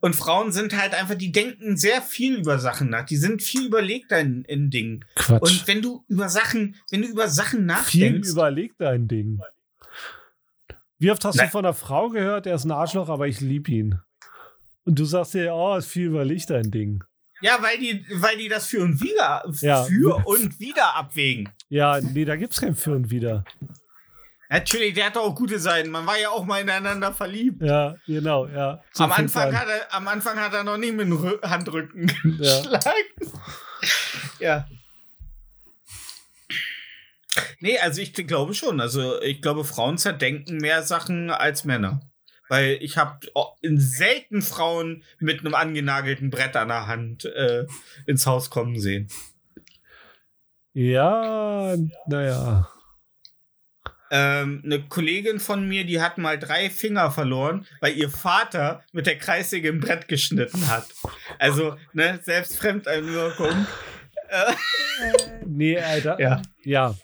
Und 0.00 0.14
Frauen 0.16 0.52
sind 0.52 0.76
halt 0.80 0.94
einfach, 0.94 1.14
die 1.14 1.32
denken 1.32 1.76
sehr 1.76 2.02
viel 2.02 2.36
über 2.36 2.58
Sachen 2.58 2.90
nach. 2.90 3.06
Die 3.06 3.16
sind 3.16 3.42
viel 3.42 3.66
überlegter 3.66 4.18
in, 4.20 4.44
in 4.44 4.70
Dingen. 4.70 5.04
Quatsch. 5.14 5.40
Und 5.42 5.66
wenn 5.66 5.80
du 5.82 6.04
über 6.08 6.28
Sachen, 6.28 6.76
wenn 6.90 7.02
du 7.02 7.08
über 7.08 7.28
Sachen 7.28 7.60
Viel 7.60 7.66
nachdenkst, 7.66 8.28
überlegt 8.30 8.80
dein 8.80 9.08
Ding. 9.08 9.40
Wie 10.98 11.10
oft 11.10 11.24
hast 11.24 11.36
Nein. 11.36 11.46
du 11.46 11.52
von 11.52 11.64
einer 11.64 11.74
Frau 11.74 12.08
gehört, 12.08 12.46
er 12.46 12.56
ist 12.56 12.64
ein 12.64 12.70
Arschloch, 12.72 13.08
aber 13.08 13.28
ich 13.28 13.40
lieb 13.40 13.68
ihn? 13.68 13.98
Und 14.84 14.98
du 14.98 15.04
sagst 15.04 15.34
dir, 15.34 15.54
oh, 15.54 15.76
ist 15.76 15.86
viel 15.86 16.06
überlegt 16.06 16.50
dein 16.50 16.70
Ding. 16.70 17.04
ja, 17.40 17.58
weil 17.62 17.78
die, 17.78 18.04
weil 18.14 18.36
die 18.36 18.48
das 18.48 18.66
für 18.66 18.82
und 18.82 19.00
wieder, 19.00 19.44
Ja. 19.60 19.84
für 19.84 20.26
und 20.26 20.58
wieder 20.60 20.96
abwägen. 20.96 21.48
Ja, 21.68 22.00
nee, 22.00 22.24
da 22.24 22.34
gibt's 22.36 22.60
kein 22.60 22.74
Für 22.74 22.92
und 22.96 23.10
Wider. 23.10 23.44
Natürlich, 24.50 24.94
der 24.94 25.06
hat 25.06 25.16
auch 25.18 25.34
gute 25.34 25.58
Seiten. 25.58 25.90
Man 25.90 26.06
war 26.06 26.18
ja 26.18 26.30
auch 26.30 26.44
mal 26.44 26.60
ineinander 26.62 27.12
verliebt. 27.12 27.62
Ja, 27.62 27.96
genau, 28.06 28.46
ja. 28.46 28.82
So 28.92 29.04
am, 29.04 29.12
Anfang 29.12 29.48
an. 29.48 29.58
hat 29.60 29.68
er, 29.68 29.94
am 29.94 30.08
Anfang 30.08 30.38
hat 30.40 30.54
er 30.54 30.64
noch 30.64 30.78
nie 30.78 30.90
mit 30.90 31.06
dem 31.06 31.18
Rü- 31.18 31.42
Handrücken 31.42 32.10
Ja. 32.40 32.60
geschlagen. 32.62 33.32
Ja. 34.40 34.66
Nee, 37.60 37.78
also 37.78 38.00
ich 38.00 38.12
glaube 38.14 38.54
schon. 38.54 38.80
Also 38.80 39.20
ich 39.22 39.42
glaube, 39.42 39.64
Frauen 39.64 39.98
zerdenken 39.98 40.56
mehr 40.58 40.82
Sachen 40.82 41.30
als 41.30 41.64
Männer. 41.64 42.00
Weil 42.48 42.78
ich 42.80 42.96
habe 42.96 43.26
in 43.60 43.78
selten 43.78 44.40
Frauen 44.42 45.04
mit 45.18 45.40
einem 45.40 45.54
angenagelten 45.54 46.30
Brett 46.30 46.56
an 46.56 46.68
der 46.68 46.86
Hand 46.86 47.26
äh, 47.26 47.66
ins 48.06 48.26
Haus 48.26 48.48
kommen 48.48 48.80
sehen. 48.80 49.08
Ja, 50.72 51.76
naja. 52.06 52.68
Ähm, 54.10 54.62
eine 54.64 54.82
Kollegin 54.88 55.38
von 55.40 55.68
mir, 55.68 55.84
die 55.84 56.00
hat 56.00 56.16
mal 56.18 56.38
drei 56.38 56.70
Finger 56.70 57.10
verloren, 57.10 57.66
weil 57.80 57.94
ihr 57.96 58.08
Vater 58.10 58.82
mit 58.92 59.06
der 59.06 59.18
Kreissäge 59.18 59.68
im 59.68 59.80
Brett 59.80 60.08
geschnitten 60.08 60.66
hat. 60.68 60.86
Also, 61.38 61.76
ne, 61.92 62.18
selbst 62.22 62.56
Fremdeinwirkung. 62.58 63.66
Äh, 64.30 64.52
Nee, 65.46 65.78
Alter. 65.78 66.20
ja. 66.20 66.42
Ja. 66.62 66.94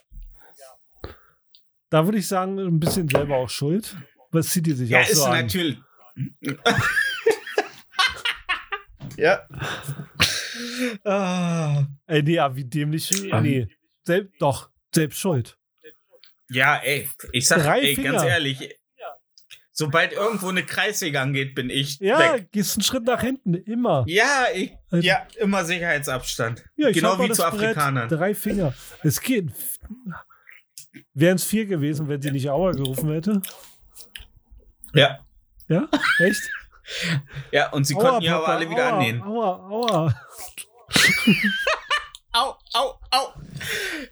Da 1.89 2.05
würde 2.05 2.19
ich 2.19 2.27
sagen, 2.27 2.59
ein 2.59 2.79
bisschen 2.79 3.09
selber 3.09 3.37
auch 3.37 3.49
schuld. 3.49 3.95
Was 4.31 4.49
zieht 4.49 4.67
die 4.67 4.73
sich 4.73 4.91
Ja, 4.91 4.99
auch 5.01 5.09
ist 5.09 5.15
so 5.15 5.23
an? 5.25 5.31
natürlich. 5.41 5.79
ja. 9.17 9.47
Ah. 11.03 11.85
Ey, 12.07 12.21
nee, 12.23 12.33
ja, 12.35 12.55
wie 12.55 12.65
dämlich. 12.65 13.09
Nee. 13.41 13.67
Sel 14.03 14.31
doch, 14.39 14.69
selbst 14.93 15.19
schuld. 15.19 15.57
Ja, 16.49 16.77
ey, 16.77 17.09
ich 17.31 17.47
sag, 17.47 17.63
Drei 17.63 17.81
ey, 17.81 17.95
ganz 17.95 18.23
ehrlich, 18.23 18.77
sobald 19.71 20.13
irgendwo 20.13 20.49
eine 20.49 20.63
Kreissäge 20.63 21.19
angeht, 21.19 21.55
bin 21.55 21.69
ich 21.69 21.99
Ja, 21.99 22.33
weg. 22.35 22.51
gehst 22.51 22.75
einen 22.75 22.83
Schritt 22.83 23.03
nach 23.03 23.21
hinten, 23.21 23.55
immer. 23.55 24.03
Ja, 24.07 24.45
ich, 24.53 24.73
ja, 24.91 25.25
immer 25.37 25.65
Sicherheitsabstand. 25.65 26.63
Ja, 26.77 26.89
ich 26.89 26.95
genau 26.95 27.19
wie 27.19 27.31
zu 27.31 27.41
Brett, 27.41 27.53
Afrikanern. 27.53 28.09
Drei 28.09 28.33
Finger. 28.33 28.73
Es 29.03 29.19
geht. 29.21 29.51
Wären 31.13 31.35
es 31.35 31.43
vier 31.43 31.65
gewesen, 31.65 32.07
wenn 32.07 32.21
sie 32.21 32.31
nicht 32.31 32.49
Aua 32.49 32.71
gerufen 32.71 33.11
hätte? 33.11 33.41
Ja. 34.93 35.19
Ja? 35.67 35.89
Echt? 36.19 36.41
Ja, 37.51 37.69
und 37.71 37.85
sie 37.85 37.95
Aua, 37.95 38.09
konnten 38.11 38.25
ja 38.25 38.37
aber 38.37 38.47
alle 38.49 38.69
wieder 38.69 38.87
aua, 38.87 38.93
annehmen. 38.97 39.21
Aua, 39.23 39.69
aua. 39.69 40.21
Au, 42.37 42.55
au, 42.73 42.99
au. 43.11 43.33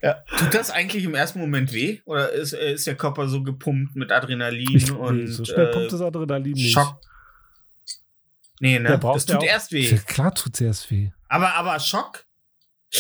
Ja. 0.01 0.23
Tut 0.37 0.53
das 0.53 0.71
eigentlich 0.71 1.03
im 1.03 1.13
ersten 1.13 1.39
Moment 1.39 1.73
weh? 1.73 1.99
Oder 2.05 2.31
ist, 2.31 2.53
ist 2.53 2.87
der 2.87 2.95
Körper 2.95 3.27
so 3.27 3.43
gepumpt 3.43 3.95
mit 3.97 4.11
Adrenalin 4.13 4.75
Ich, 4.75 4.89
und 4.91 5.17
nee, 5.17 5.25
so 5.27 5.43
schnell 5.43 5.67
äh, 5.67 5.71
pumpt 5.71 5.91
das 5.91 5.99
Adrenalin 6.01 6.53
nicht. 6.53 6.71
Schock? 6.73 7.01
Nee, 8.59 8.79
ne? 8.79 8.97
Das 8.97 9.25
tut 9.25 9.35
auch- 9.37 9.43
erst 9.43 9.71
weh. 9.73 9.89
Ja, 9.89 9.97
klar 10.07 10.33
tut 10.33 10.55
es 10.55 10.61
erst 10.61 10.89
weh. 10.91 11.11
Aber, 11.27 11.53
aber 11.55 11.79
Schock? 11.79 12.25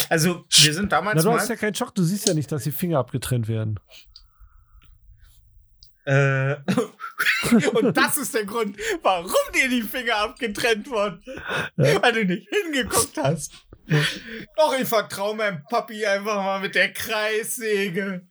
Also, 0.09 0.45
wir 0.49 0.73
sind 0.73 0.85
Na, 0.91 0.97
damals 0.97 1.23
du 1.23 1.29
mal. 1.29 1.39
hast 1.39 1.49
ja 1.49 1.55
keinen 1.55 1.75
Schock, 1.75 1.93
du 1.95 2.03
siehst 2.03 2.27
ja 2.27 2.33
nicht, 2.33 2.51
dass 2.51 2.63
die 2.63 2.71
Finger 2.71 2.97
abgetrennt 2.99 3.47
werden. 3.47 3.79
Äh, 6.05 6.55
und 7.73 7.95
das 7.97 8.17
ist 8.17 8.33
der 8.33 8.45
Grund, 8.45 8.77
warum 9.01 9.31
dir 9.55 9.69
die 9.69 9.81
Finger 9.81 10.17
abgetrennt 10.17 10.89
wurden. 10.89 11.21
Ja. 11.77 12.01
Weil 12.01 12.13
du 12.13 12.25
nicht 12.25 12.47
hingeguckt 12.49 13.17
hast. 13.17 13.53
Doch, 14.57 14.77
ich 14.79 14.87
vertraue 14.87 15.35
meinem 15.35 15.63
Papi 15.69 16.05
einfach 16.05 16.35
mal 16.35 16.59
mit 16.61 16.75
der 16.75 16.91
Kreissäge. 16.93 18.27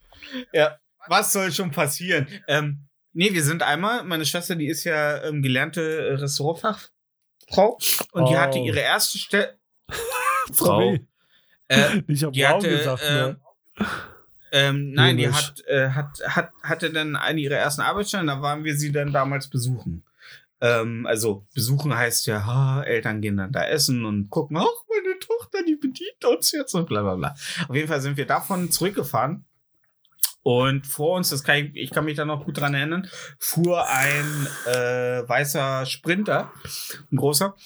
Ja, 0.52 0.78
was 1.08 1.32
soll 1.32 1.52
schon 1.52 1.70
passieren? 1.70 2.26
Ähm, 2.48 2.88
nee, 3.12 3.32
wir 3.32 3.42
sind 3.42 3.62
einmal, 3.62 4.04
meine 4.04 4.24
Schwester, 4.24 4.54
die 4.54 4.68
ist 4.68 4.84
ja 4.84 5.22
ähm, 5.24 5.42
gelernte 5.42 6.16
Restaurantfachfrau 6.20 7.78
und 8.12 8.28
die 8.28 8.34
Oh. 8.34 8.38
hatte 8.38 8.58
ihre 8.58 8.80
erste 8.80 9.18
Stelle. 9.18 9.58
Sorry. 10.50 11.06
Äh, 11.68 12.02
Ich 12.08 12.22
habe 12.22 12.32
die 12.32 12.46
hatte, 12.46 12.68
gesagt. 12.70 13.02
äh, 13.02 13.12
ne? 13.12 13.40
Ähm, 14.52 14.92
nein, 14.92 15.16
die 15.16 15.28
hat, 15.30 15.64
äh, 15.66 15.88
hat, 15.90 16.20
hat, 16.26 16.50
hatte 16.62 16.92
dann 16.92 17.16
eine 17.16 17.40
ihrer 17.40 17.56
ersten 17.56 17.80
Arbeitsstellen, 17.80 18.26
da 18.26 18.42
waren 18.42 18.64
wir 18.64 18.76
sie 18.76 18.92
dann 18.92 19.12
damals 19.12 19.48
besuchen. 19.48 20.04
Ähm, 20.60 21.06
also 21.06 21.46
besuchen 21.54 21.96
heißt 21.96 22.26
ja, 22.26 22.46
ha, 22.46 22.82
Eltern 22.82 23.20
gehen 23.20 23.38
dann 23.38 23.50
da 23.50 23.64
essen 23.64 24.04
und 24.04 24.30
gucken, 24.30 24.58
ach, 24.58 24.84
meine 24.88 25.18
Tochter, 25.18 25.58
die 25.66 25.76
bedient 25.76 26.24
uns 26.24 26.52
jetzt 26.52 26.74
und 26.74 26.86
bla 26.86 27.02
bla 27.02 27.16
bla. 27.16 27.34
Auf 27.66 27.74
jeden 27.74 27.88
Fall 27.88 28.00
sind 28.00 28.16
wir 28.16 28.26
davon 28.26 28.70
zurückgefahren. 28.70 29.44
Und 30.44 30.86
vor 30.86 31.16
uns, 31.16 31.30
das 31.30 31.44
kann 31.44 31.56
ich, 31.56 31.76
ich 31.76 31.90
kann 31.90 32.04
mich 32.04 32.16
da 32.16 32.24
noch 32.24 32.44
gut 32.44 32.58
dran 32.58 32.74
erinnern, 32.74 33.08
fuhr 33.38 33.88
ein 33.88 34.46
äh, 34.66 35.26
weißer 35.28 35.86
Sprinter, 35.86 36.52
ein 37.10 37.16
großer. 37.16 37.56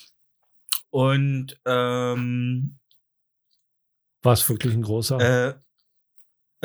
Und 0.91 1.59
ähm, 1.65 2.79
War 4.23 4.33
es 4.35 4.49
wirklich 4.49 4.75
ein 4.75 4.83
großer? 4.83 5.49
äh, 5.49 5.55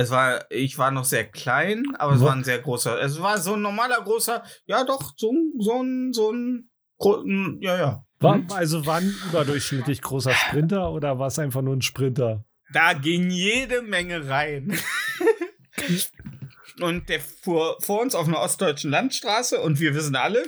es 0.01 0.09
war, 0.11 0.45
ich 0.49 0.77
war 0.77 0.91
noch 0.91 1.05
sehr 1.05 1.25
klein, 1.25 1.83
aber 1.97 2.13
es 2.13 2.21
war 2.21 2.33
ein 2.33 2.43
sehr 2.43 2.59
großer. 2.59 3.01
Es 3.01 3.21
war 3.21 3.37
so 3.39 3.53
ein 3.55 3.61
normaler 3.61 4.01
großer, 4.01 4.43
ja 4.65 4.83
doch, 4.83 5.13
so, 5.17 5.31
ein- 5.31 5.53
so 5.59 5.81
ein, 5.81 6.13
so 6.13 6.31
ein, 6.31 6.69
ja, 7.61 7.77
ja. 7.77 8.05
war, 8.19 8.35
Hm? 8.35 8.47
also 8.51 8.85
war 8.85 8.97
ein 8.97 9.13
überdurchschnittlich 9.29 10.01
großer 10.01 10.33
Sprinter 10.33 10.91
oder 10.91 11.17
war 11.19 11.27
es 11.27 11.39
einfach 11.39 11.61
nur 11.61 11.75
ein 11.75 11.81
Sprinter? 11.81 12.45
Da 12.73 12.93
ging 12.93 13.29
jede 13.31 13.81
Menge 13.81 14.29
rein. 14.29 14.77
und 16.81 17.09
der 17.09 17.19
fuhr 17.19 17.77
vor 17.81 18.01
uns 18.01 18.15
auf 18.15 18.27
einer 18.27 18.39
ostdeutschen 18.39 18.91
Landstraße 18.91 19.59
und 19.59 19.79
wir 19.79 19.93
wissen 19.95 20.15
alle, 20.15 20.43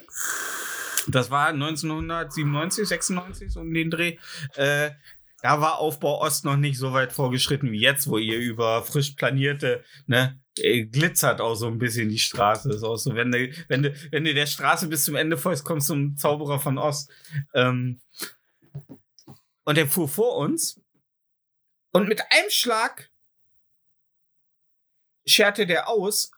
das 1.07 1.29
war 1.31 1.47
1997, 1.49 2.87
96 2.87 3.51
so 3.51 3.59
um 3.59 3.73
den 3.73 3.89
Dreh. 3.91 4.17
Äh, 4.55 4.91
da 5.43 5.59
war 5.59 5.79
Aufbau 5.79 6.21
Ost 6.21 6.45
noch 6.45 6.55
nicht 6.55 6.77
so 6.77 6.93
weit 6.93 7.11
vorgeschritten 7.11 7.73
wie 7.73 7.81
jetzt, 7.81 8.07
wo 8.07 8.17
ihr 8.17 8.39
über 8.39 8.81
frisch 8.81 9.11
planierte, 9.11 9.83
ne, 10.07 10.41
äh, 10.57 10.85
glitzert 10.85 11.41
auch 11.41 11.55
so 11.55 11.67
ein 11.67 11.79
bisschen 11.79 12.07
die 12.07 12.17
Straße. 12.17 12.69
Ist 12.69 12.83
auch 12.83 12.95
so, 12.95 13.13
wenn 13.13 13.29
du, 13.29 13.51
wenn 13.67 13.83
du, 13.83 13.93
wenn 14.11 14.23
du 14.23 14.33
der 14.33 14.45
Straße 14.45 14.87
bis 14.87 15.03
zum 15.03 15.17
Ende 15.17 15.37
folgst, 15.37 15.65
kommst 15.65 15.89
du 15.89 15.95
zum 15.95 16.15
Zauberer 16.15 16.61
von 16.61 16.77
Ost. 16.77 17.11
Ähm, 17.53 17.99
und 19.65 19.75
der 19.75 19.87
fuhr 19.87 20.07
vor 20.07 20.37
uns 20.37 20.81
und 21.91 22.07
mit 22.07 22.21
einem 22.31 22.49
Schlag 22.49 23.11
scherte 25.27 25.67
der 25.67 25.89
aus, 25.89 26.31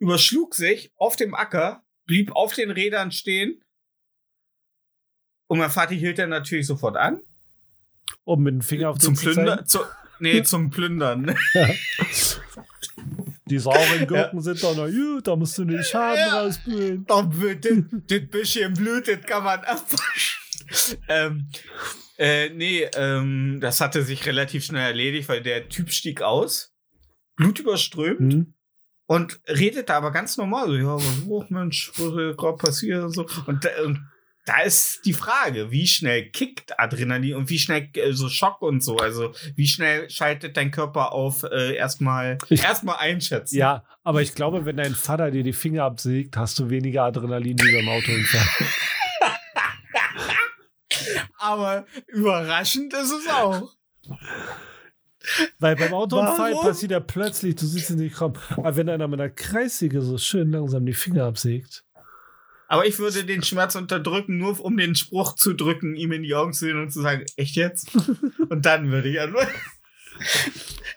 überschlug 0.00 0.54
sich 0.54 0.92
auf 0.96 1.16
dem 1.16 1.34
Acker, 1.34 1.82
blieb 2.04 2.30
auf 2.32 2.52
den 2.52 2.70
Rädern 2.70 3.10
stehen. 3.10 3.64
Und 5.48 5.58
mein 5.58 5.70
Vater 5.70 5.94
hielt 5.94 6.18
dann 6.18 6.28
natürlich 6.28 6.66
sofort 6.66 6.98
an. 6.98 7.22
Um 8.24 8.42
mit 8.42 8.54
dem 8.54 8.62
Finger 8.62 8.90
auf 8.90 8.98
Zum 8.98 9.14
den 9.14 9.16
zu 9.18 9.24
zeigen? 9.32 9.34
Plündern. 9.46 9.66
Zu, 9.66 9.78
nee, 10.18 10.42
zum 10.44 10.70
Plündern. 10.70 11.34
Die 13.46 13.58
sauren 13.58 14.06
Gurken 14.06 14.40
sind 14.40 14.62
doch 14.62 14.76
noch 14.76 14.86
gut, 14.88 15.26
da 15.26 15.34
musst 15.36 15.58
du 15.58 15.64
den 15.64 15.82
Schaden 15.82 16.18
Ja. 16.18 16.40
rausbühlen. 16.42 17.04
Das, 17.06 17.24
das 18.06 18.20
bisschen 18.30 18.74
Blut, 18.74 19.08
das 19.08 19.20
kann 19.22 19.42
man 19.44 19.60
abwaschen. 19.60 20.98
ähm, 21.08 21.48
äh, 22.16 22.50
nee, 22.50 22.84
ähm, 22.94 23.58
das 23.60 23.80
hatte 23.80 24.02
sich 24.02 24.24
relativ 24.26 24.64
schnell 24.64 24.82
erledigt, 24.86 25.28
weil 25.28 25.42
der 25.42 25.68
Typ 25.68 25.90
stieg 25.90 26.22
aus, 26.22 26.72
blutüberströmt 27.36 28.32
Hm? 28.34 28.54
und 29.06 29.40
redete 29.48 29.92
aber 29.94 30.12
ganz 30.12 30.36
normal 30.36 30.68
so, 30.68 30.74
ja, 30.76 30.94
was 30.94 31.22
oh, 31.26 31.44
Mensch, 31.48 31.90
was 31.96 32.30
ist 32.30 32.36
gerade 32.38 32.56
passiert 32.58 33.02
und 33.02 33.10
so. 33.12 33.26
Und, 33.46 33.64
da- 33.64 33.82
und 33.84 34.06
da 34.50 34.62
ist 34.62 35.04
die 35.04 35.12
Frage, 35.12 35.70
wie 35.70 35.86
schnell 35.86 36.28
kickt 36.28 36.76
Adrenalin 36.76 37.36
und 37.36 37.50
wie 37.50 37.58
schnell 37.60 37.88
äh, 37.94 38.12
so 38.12 38.28
Schock 38.28 38.62
und 38.62 38.82
so, 38.82 38.96
also 38.96 39.32
wie 39.54 39.68
schnell 39.68 40.10
schaltet 40.10 40.56
dein 40.56 40.72
Körper 40.72 41.12
auf 41.12 41.44
äh, 41.44 41.76
erstmal 41.76 42.36
erstmal 42.48 42.96
einschätzen. 42.96 43.56
Ja, 43.56 43.84
aber 44.02 44.22
ich 44.22 44.34
glaube, 44.34 44.64
wenn 44.66 44.76
dein 44.76 44.96
Vater 44.96 45.30
dir 45.30 45.44
die 45.44 45.52
Finger 45.52 45.84
absägt, 45.84 46.36
hast 46.36 46.58
du 46.58 46.68
weniger 46.68 47.04
Adrenalin 47.04 47.60
wie 47.60 47.72
beim 47.72 47.88
Autounfall. 47.88 48.66
Aber 51.42 51.86
überraschend 52.08 52.92
ist 52.92 53.12
es 53.12 53.26
auch. 53.28 53.70
Weil 55.58 55.74
beim 55.76 55.94
Autounfall 55.94 56.52
Warum? 56.52 56.66
passiert 56.66 56.92
ja 56.92 57.00
plötzlich, 57.00 57.54
du 57.54 57.64
siehst 57.64 57.88
es 57.88 57.96
nicht 57.96 58.16
kommen. 58.16 58.36
Aber 58.50 58.76
wenn 58.76 58.90
einer 58.90 59.08
mit 59.08 59.20
einer 59.20 59.30
Kreissäge 59.30 60.02
so 60.02 60.18
schön 60.18 60.50
langsam 60.50 60.84
die 60.84 60.92
Finger 60.92 61.24
absägt. 61.24 61.84
Aber 62.70 62.86
ich 62.86 63.00
würde 63.00 63.24
den 63.24 63.42
Schmerz 63.42 63.74
unterdrücken, 63.74 64.38
nur 64.38 64.64
um 64.64 64.76
den 64.76 64.94
Spruch 64.94 65.34
zu 65.34 65.54
drücken, 65.54 65.96
ihm 65.96 66.12
in 66.12 66.22
die 66.22 66.36
Augen 66.36 66.52
zu 66.52 66.66
sehen 66.66 66.80
und 66.80 66.92
zu 66.92 67.00
sagen, 67.00 67.26
echt 67.34 67.56
jetzt? 67.56 67.90
Und 68.48 68.64
dann 68.64 68.92
würde 68.92 69.08
ich 69.08 69.20
antworten. 69.20 69.50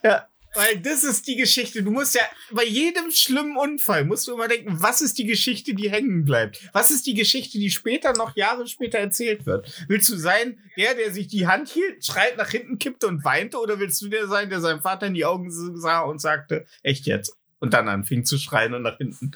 ja, 0.03 0.27
weil 0.53 0.79
das 0.81 1.03
ist 1.03 1.25
die 1.25 1.35
Geschichte. 1.35 1.81
Du 1.81 1.89
musst 1.89 2.13
ja 2.13 2.21
bei 2.51 2.63
jedem 2.63 3.09
schlimmen 3.09 3.57
Unfall 3.57 4.05
musst 4.05 4.27
du 4.27 4.35
immer 4.35 4.47
denken, 4.47 4.83
was 4.83 5.01
ist 5.01 5.17
die 5.17 5.25
Geschichte, 5.25 5.73
die 5.73 5.89
hängen 5.89 6.25
bleibt? 6.25 6.69
Was 6.73 6.91
ist 6.91 7.07
die 7.07 7.15
Geschichte, 7.15 7.57
die 7.57 7.71
später 7.71 8.13
noch 8.13 8.35
Jahre 8.35 8.67
später 8.67 8.99
erzählt 8.99 9.47
wird? 9.47 9.73
Willst 9.87 10.09
du 10.09 10.15
sein, 10.15 10.59
der, 10.77 10.93
der 10.93 11.11
sich 11.11 11.27
die 11.27 11.47
Hand 11.47 11.69
hielt, 11.69 12.05
schreit 12.05 12.37
nach 12.37 12.51
hinten, 12.51 12.77
kippte 12.77 13.07
und 13.07 13.25
weinte, 13.25 13.57
oder 13.57 13.79
willst 13.79 13.99
du 13.99 14.09
der 14.09 14.27
sein, 14.27 14.51
der 14.51 14.61
seinem 14.61 14.81
Vater 14.81 15.07
in 15.07 15.15
die 15.15 15.25
Augen 15.25 15.49
sah 15.49 16.01
und 16.01 16.21
sagte, 16.21 16.67
echt 16.83 17.07
jetzt? 17.07 17.35
Und 17.57 17.73
dann 17.73 17.87
anfing 17.87 18.25
zu 18.25 18.37
schreien 18.37 18.75
und 18.75 18.83
nach 18.83 18.97
hinten. 18.97 19.31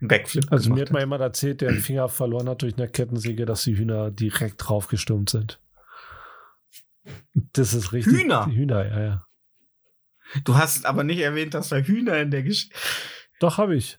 Backflip. 0.00 0.46
Also 0.50 0.72
mir 0.72 0.82
hat 0.82 0.90
mal 0.92 1.00
jemand 1.00 1.22
erzählt, 1.22 1.60
der 1.60 1.70
einen 1.70 1.80
Finger 1.80 2.08
verloren 2.08 2.48
hat 2.48 2.62
durch 2.62 2.76
eine 2.76 2.88
Kettensäge, 2.88 3.46
dass 3.46 3.64
die 3.64 3.76
Hühner 3.76 4.10
direkt 4.10 4.56
draufgestürmt 4.58 5.30
sind. 5.30 5.60
Das 7.34 7.74
ist 7.74 7.92
richtig. 7.92 8.12
Hühner? 8.12 8.46
Hühner, 8.46 8.86
ja, 8.86 9.00
ja. 9.00 9.26
Du 10.44 10.56
hast 10.56 10.86
aber 10.86 11.04
nicht 11.04 11.20
erwähnt, 11.20 11.54
dass 11.54 11.70
da 11.70 11.76
Hühner 11.76 12.18
in 12.18 12.30
der 12.30 12.42
Geschichte. 12.42 12.76
Doch, 13.40 13.58
habe 13.58 13.76
ich. 13.76 13.98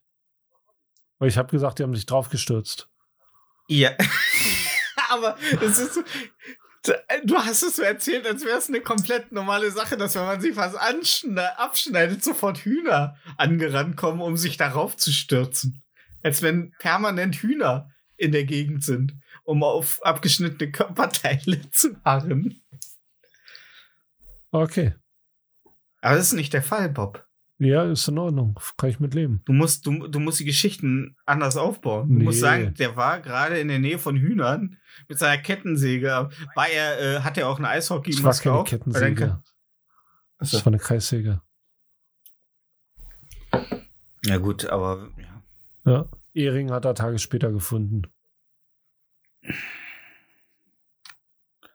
Weil 1.17 1.29
ich 1.29 1.37
habe 1.37 1.51
gesagt, 1.51 1.79
die 1.79 1.83
haben 1.83 1.95
sich 1.95 2.05
draufgestürzt. 2.05 2.89
Ja. 3.67 3.91
aber 5.09 5.37
es 5.61 5.79
ist 5.79 5.95
so. 5.95 6.03
Du 7.25 7.35
hast 7.35 7.61
es 7.61 7.75
so 7.75 7.81
erzählt, 7.81 8.25
als 8.25 8.45
wäre 8.45 8.57
es 8.57 8.69
eine 8.69 8.79
komplett 8.79 9.33
normale 9.33 9.69
Sache, 9.69 9.97
dass 9.97 10.15
wenn 10.15 10.25
man 10.25 10.39
sich 10.39 10.55
was 10.55 10.75
abschneidet, 10.75 12.23
sofort 12.23 12.59
Hühner 12.59 13.17
angerannt 13.35 13.97
kommen, 13.97 14.21
um 14.21 14.37
sich 14.37 14.55
darauf 14.55 14.95
zu 14.95 15.11
stürzen. 15.11 15.83
Als 16.23 16.41
wenn 16.41 16.71
permanent 16.79 17.35
Hühner 17.35 17.89
in 18.17 18.31
der 18.31 18.43
Gegend 18.45 18.83
sind, 18.83 19.13
um 19.43 19.63
auf 19.63 20.03
abgeschnittene 20.03 20.71
Körperteile 20.71 21.61
zu 21.71 21.95
harren. 22.03 22.61
Okay. 24.51 24.93
Aber 26.01 26.15
das 26.15 26.27
ist 26.27 26.33
nicht 26.33 26.53
der 26.53 26.63
Fall, 26.63 26.89
Bob. 26.89 27.25
Ja, 27.61 27.83
ist 27.83 28.07
in 28.07 28.17
Ordnung. 28.17 28.57
Kann 28.77 28.89
ich 28.89 29.01
mit 29.01 29.13
leben. 29.13 29.41
Du 29.45 29.51
musst, 29.51 29.85
du, 29.85 30.07
du 30.07 30.19
musst 30.21 30.39
die 30.39 30.45
Geschichten 30.45 31.17
anders 31.25 31.57
aufbauen. 31.57 32.07
Du 32.07 32.15
Nee. 32.15 32.23
musst 32.23 32.39
sagen, 32.39 32.73
der 32.75 32.95
war 32.95 33.19
gerade 33.19 33.59
in 33.59 33.67
der 33.67 33.79
Nähe 33.79 33.99
von 33.99 34.15
Hühnern 34.15 34.77
mit 35.09 35.19
seiner 35.19 35.41
Kettensäge. 35.41 36.29
War 36.55 36.69
er, 36.69 36.99
äh, 37.01 37.19
hat 37.21 37.37
er 37.37 37.49
auch 37.49 37.57
eine 37.57 37.67
eishockey 37.67 38.11
Das 38.11 38.23
war 38.23 38.33
keine 38.33 38.63
Kettensäge. 38.63 39.41
Achso. 40.37 40.55
Das 40.57 40.65
war 40.65 40.71
eine 40.71 40.79
Kreissäge. 40.81 41.41
Ja, 44.25 44.37
gut, 44.37 44.65
aber 44.67 45.09
ja. 45.85 46.05
Ehring 46.33 46.71
hat 46.71 46.85
er 46.85 46.95
Tage 46.95 47.19
später 47.19 47.51
gefunden. 47.51 48.03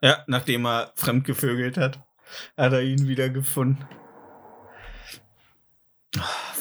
ja, 0.00 0.22
nachdem 0.26 0.66
er 0.66 0.92
fremdgevögelt 0.96 1.76
hat, 1.76 1.98
hat 2.56 2.72
er 2.72 2.82
ihn 2.82 3.08
wieder 3.08 3.30
gefunden. 3.30 3.84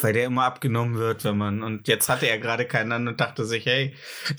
Weil 0.00 0.12
der 0.12 0.24
immer 0.26 0.44
abgenommen 0.44 0.96
wird, 0.96 1.24
wenn 1.24 1.38
man. 1.38 1.62
Und 1.62 1.86
jetzt 1.88 2.08
hatte 2.08 2.26
er 2.26 2.38
gerade 2.38 2.66
keinen 2.66 2.92
an 2.92 3.08
und 3.08 3.20
dachte 3.20 3.44
sich, 3.44 3.64
hey. 3.66 3.94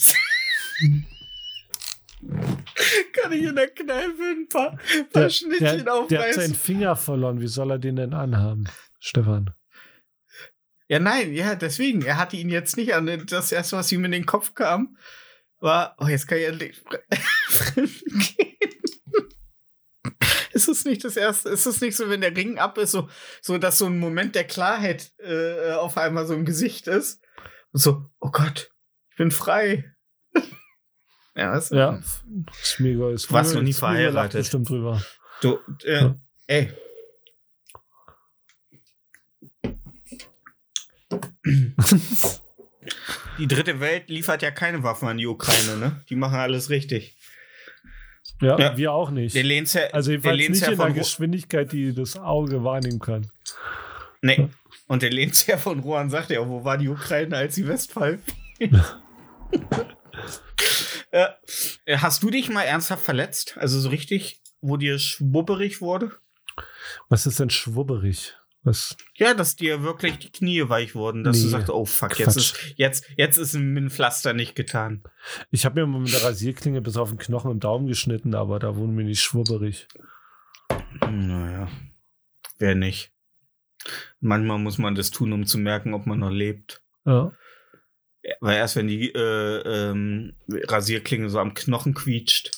Kann 3.14 3.32
ich 3.32 3.44
in 3.44 3.56
der 3.56 3.68
Kneipe 3.70 4.24
ein 4.24 4.48
paar, 4.50 4.72
paar 5.12 5.24
Der, 5.24 5.30
Schnittchen 5.30 5.60
der, 5.60 5.84
der 5.84 5.94
hat 5.94 6.04
aufreißen? 6.04 6.42
seinen 6.42 6.56
Finger 6.56 6.96
verloren. 6.96 7.40
Wie 7.42 7.48
soll 7.48 7.72
er 7.72 7.80
den 7.80 7.96
denn 7.96 8.14
anhaben, 8.14 8.68
Stefan? 9.00 9.52
Ja, 10.88 11.00
nein, 11.00 11.34
ja, 11.34 11.56
deswegen. 11.56 12.04
Er 12.04 12.18
hatte 12.18 12.38
ihn 12.38 12.50
jetzt 12.50 12.78
nicht 12.78 12.94
an. 12.94 13.26
Das 13.28 13.52
erste, 13.52 13.78
was 13.78 13.92
ihm 13.92 14.06
in 14.06 14.12
den 14.12 14.26
Kopf 14.26 14.54
kam, 14.54 14.98
war, 15.60 15.96
oh, 16.00 16.08
jetzt 16.08 16.28
kann 16.28 16.38
ich 16.38 16.46
endlich 16.46 16.82
fremd 17.50 18.04
gehen. 18.38 18.52
Ist 20.52 20.68
es 20.70 20.86
nicht 20.86 21.04
das 21.04 21.18
erste? 21.18 21.50
Ist 21.50 21.66
es 21.66 21.82
nicht 21.82 21.98
so, 21.98 22.10
wenn 22.10 22.22
der 22.22 22.36
Ring 22.36 22.60
ab 22.60 22.78
ist, 22.78 22.92
so, 22.92 23.10
so 23.42 23.58
dass 23.58 23.78
so 23.78 23.88
ein 23.88 24.00
Moment 24.00 24.36
der 24.36 24.46
Klarheit 24.46 25.12
äh, 25.20 25.72
auf 25.74 25.98
einmal 25.98 26.26
so 26.28 26.34
im 26.34 26.46
Gesicht 26.46 26.88
ist? 26.88 27.22
Und 27.74 27.82
so, 27.82 28.06
oh 28.22 28.30
Gott, 28.32 28.70
ich 29.12 29.18
bin 29.18 29.32
frei. 29.32 29.92
ja, 31.36 31.60
du? 31.60 31.76
Ja, 31.76 32.00
ist 32.62 32.80
mega. 32.80 33.10
Ist 33.12 33.30
Du 33.30 33.34
warst 33.34 33.54
noch 33.56 33.64
nie 33.64 33.74
verheiratet. 33.74 34.42
bestimmt 34.42 34.70
drüber. 34.70 35.04
Du, 35.42 35.58
äh, 35.84 36.00
Ja. 36.02 36.16
ey. 36.48 36.74
Die 43.38 43.48
dritte 43.48 43.80
Welt 43.80 44.10
liefert 44.10 44.42
ja 44.42 44.52
keine 44.52 44.84
Waffen 44.84 45.08
an 45.08 45.18
die 45.18 45.28
Ukraine, 45.28 45.78
ne? 45.78 46.04
Die 46.10 46.16
machen 46.16 46.36
alles 46.40 46.70
richtig. 46.70 47.16
Ja, 48.42 48.58
Ja. 48.60 48.78
wir 48.78 48.92
auch 48.94 49.12
nicht. 49.12 49.36
Der 49.36 49.44
lehnt's 49.44 49.74
ja, 49.74 49.84
Also 49.92 50.12
jedenfalls 50.12 50.38
nicht 50.38 50.62
ja 50.62 50.72
in 50.72 50.78
der 50.78 50.92
Geschwindigkeit, 50.92 51.72
die 51.72 51.94
das 51.94 52.18
Auge 52.18 52.64
wahrnehmen 52.64 53.00
kann. 53.00 53.30
Nee. 54.22 54.50
Und 54.88 55.02
der 55.02 55.10
ja 55.48 55.58
von 55.58 55.80
Rohan 55.80 56.10
sagt 56.10 56.30
ja, 56.30 56.48
wo 56.48 56.64
war 56.64 56.78
die 56.78 56.90
Ukraine, 56.90 57.36
als 57.38 57.56
die 57.56 57.68
ja. 61.12 61.36
Äh, 61.86 61.98
Hast 61.98 62.24
du 62.24 62.30
dich 62.30 62.50
mal 62.50 62.64
ernsthaft 62.64 63.04
verletzt? 63.04 63.58
Also 63.58 63.80
so 63.80 63.90
richtig, 63.90 64.42
wo 64.62 64.78
dir 64.78 65.00
schwubberig 65.00 65.82
wurde? 65.82 66.12
Was 67.10 67.26
ist 67.26 67.40
denn 67.40 67.50
schwubberig? 67.50 68.34
Was? 68.66 68.98
Ja, 69.16 69.34
dass 69.36 69.56
dir 69.56 69.84
wirklich 69.84 70.18
die 70.18 70.32
Knie 70.32 70.68
weich 70.68 70.96
wurden, 70.96 71.24
dass 71.24 71.38
du 71.40 71.46
Nee. 71.46 71.52
sagst, 71.52 71.70
oh 71.70 71.86
fuck, 71.86 72.18
jetzt 72.20 72.36
ist, 72.36 72.58
jetzt, 72.76 73.06
jetzt 73.16 73.38
ist 73.38 73.54
dem 73.54 73.90
Pflaster 73.92 74.34
nicht 74.34 74.56
getan. 74.56 75.04
Ich 75.52 75.66
habe 75.66 75.80
mir 75.80 75.86
mal 75.88 76.02
mit 76.02 76.12
der 76.12 76.24
Rasierklinge 76.24 76.82
bis 76.82 76.98
auf 76.98 77.10
den 77.10 77.20
Knochen 77.20 77.52
im 77.52 77.60
Daumen 77.60 77.86
geschnitten, 77.88 78.34
aber 78.34 78.58
da 78.60 78.76
wurden 78.76 78.96
mir 78.96 79.04
nicht 79.06 79.22
schwubberig. 79.22 79.88
Naja, 81.00 81.70
wer 82.58 82.76
nicht. 82.76 83.12
Manchmal 84.20 84.58
muss 84.58 84.80
man 84.80 84.96
das 84.96 85.12
tun, 85.12 85.32
um 85.32 85.46
zu 85.46 85.60
merken, 85.60 85.94
ob 85.94 86.08
man 86.08 86.20
noch 86.20 86.32
lebt. 86.32 86.82
Ja. 87.06 87.32
Weil 88.40 88.58
erst 88.58 88.76
wenn 88.78 88.88
die 88.88 89.14
äh, 89.14 89.90
ähm, 89.92 90.34
Rasierklinge 90.50 91.30
so 91.30 91.38
am 91.40 91.54
Knochen 91.54 91.94
quietscht, 91.94 92.52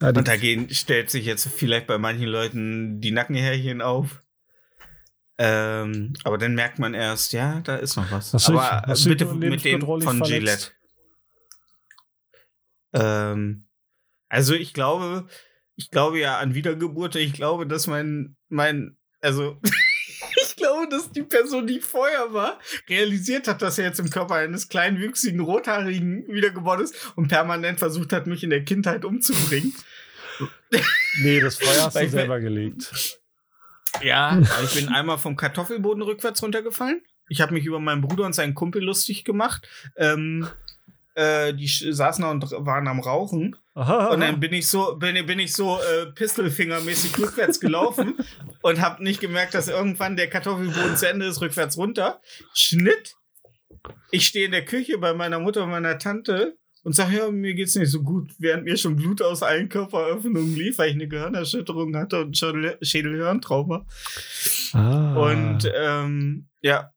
Ja, 0.00 0.08
und 0.08 0.26
dagegen 0.28 0.70
stellt 0.70 1.10
sich 1.10 1.26
jetzt 1.26 1.46
vielleicht 1.48 1.86
bei 1.86 1.98
manchen 1.98 2.26
Leuten 2.26 3.00
die 3.00 3.10
Nackenhärchen 3.10 3.82
auf. 3.82 4.22
Ähm, 5.38 6.14
aber 6.24 6.36
dann 6.38 6.54
merkt 6.54 6.78
man 6.78 6.92
erst, 6.94 7.32
ja, 7.32 7.60
da 7.60 7.76
ist 7.76 7.96
noch 7.96 8.10
was. 8.10 8.30
Dich- 8.32 8.46
aber 8.48 8.82
hast 8.86 9.04
du 9.04 9.08
bitte 9.10 9.24
dich 9.26 9.34
mit 9.34 9.64
dem 9.64 9.80
von 9.80 10.00
verletzt? 10.18 10.28
Gillette. 10.28 10.70
Ähm, 12.92 13.66
also 14.28 14.54
ich 14.54 14.74
glaube, 14.74 15.26
ich 15.76 15.90
glaube 15.90 16.18
ja 16.20 16.38
an 16.38 16.54
Wiedergeburt. 16.54 17.16
Ich 17.16 17.32
glaube, 17.32 17.66
dass 17.66 17.86
mein, 17.86 18.36
mein, 18.48 18.96
also 19.20 19.58
dass 20.88 21.10
die 21.10 21.22
Person, 21.22 21.66
die 21.66 21.80
vorher 21.80 22.32
war, 22.32 22.58
realisiert 22.88 23.48
hat, 23.48 23.62
dass 23.62 23.78
er 23.78 23.86
jetzt 23.86 24.00
im 24.00 24.10
Körper 24.10 24.36
eines 24.36 24.68
kleinwüchsigen 24.68 25.40
Rothaarigen 25.40 26.26
wiedergeboren 26.28 26.80
ist 26.82 26.94
und 27.16 27.28
permanent 27.28 27.78
versucht 27.78 28.12
hat, 28.12 28.26
mich 28.26 28.42
in 28.44 28.50
der 28.50 28.64
Kindheit 28.64 29.04
umzubringen. 29.04 29.74
nee, 31.22 31.40
das 31.40 31.56
Feuer 31.56 31.84
hast 31.86 31.96
du 31.96 32.00
ich- 32.00 32.10
selber 32.10 32.40
gelegt. 32.40 33.18
Ja, 34.02 34.40
ich 34.64 34.74
bin 34.74 34.88
einmal 34.88 35.18
vom 35.18 35.36
Kartoffelboden 35.36 36.02
rückwärts 36.02 36.42
runtergefallen. 36.42 37.02
Ich 37.28 37.40
habe 37.40 37.52
mich 37.54 37.64
über 37.64 37.80
meinen 37.80 38.00
Bruder 38.02 38.24
und 38.24 38.34
seinen 38.34 38.54
Kumpel 38.54 38.82
lustig 38.82 39.24
gemacht. 39.24 39.68
Ähm, 39.96 40.48
äh, 41.14 41.52
die 41.52 41.66
saßen 41.66 42.22
da 42.22 42.30
und 42.30 42.48
waren 42.50 42.86
am 42.86 43.00
Rauchen. 43.00 43.56
Aha, 43.74 44.08
Und 44.08 44.20
dann 44.20 44.40
bin 44.40 44.52
ich 44.52 44.66
so, 44.68 44.96
bin, 44.96 45.24
bin 45.26 45.38
ich 45.38 45.52
so 45.52 45.78
äh, 45.78 46.06
Pistolfingermäßig 46.12 47.16
rückwärts 47.18 47.60
gelaufen 47.60 48.14
und 48.62 48.80
habe 48.80 49.02
nicht 49.02 49.20
gemerkt, 49.20 49.54
dass 49.54 49.68
irgendwann 49.68 50.16
der 50.16 50.28
Kartoffelboden 50.28 50.96
zu 50.96 51.08
Ende 51.08 51.26
ist, 51.26 51.40
rückwärts 51.40 51.76
runter. 51.78 52.20
Schnitt. 52.54 53.14
Ich 54.10 54.26
stehe 54.26 54.46
in 54.46 54.52
der 54.52 54.64
Küche 54.64 54.98
bei 54.98 55.14
meiner 55.14 55.38
Mutter 55.38 55.62
und 55.64 55.70
meiner 55.70 55.98
Tante 55.98 56.56
und 56.82 56.94
sage, 56.94 57.18
ja, 57.18 57.30
mir 57.30 57.54
geht's 57.54 57.76
nicht 57.76 57.90
so 57.90 58.02
gut, 58.02 58.32
während 58.38 58.64
mir 58.64 58.76
schon 58.76 58.96
Blut 58.96 59.22
aus 59.22 59.42
allen 59.42 59.68
Körperöffnungen 59.68 60.54
lief, 60.56 60.78
weil 60.78 60.88
ich 60.88 60.94
eine 60.94 61.08
Gehirnerschütterung 61.08 61.94
hatte 61.96 62.20
und 62.22 62.36
Schädel- 62.36 62.78
Schädelhirntrauma. 62.82 63.86
ah. 64.72 65.14
Und 65.14 65.70
ähm, 65.74 66.48
ja. 66.60 66.90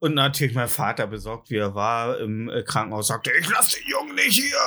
Und 0.00 0.14
natürlich 0.14 0.54
mein 0.54 0.68
Vater 0.68 1.06
besorgt, 1.06 1.48
wie 1.50 1.56
er 1.56 1.74
war 1.74 2.18
im 2.18 2.50
äh, 2.50 2.62
Krankenhaus, 2.62 3.06
sagte, 3.08 3.30
ich 3.38 3.48
lasse 3.48 3.78
den 3.78 3.88
Jungen 3.90 4.14
nicht 4.16 4.34
hier. 4.38 4.58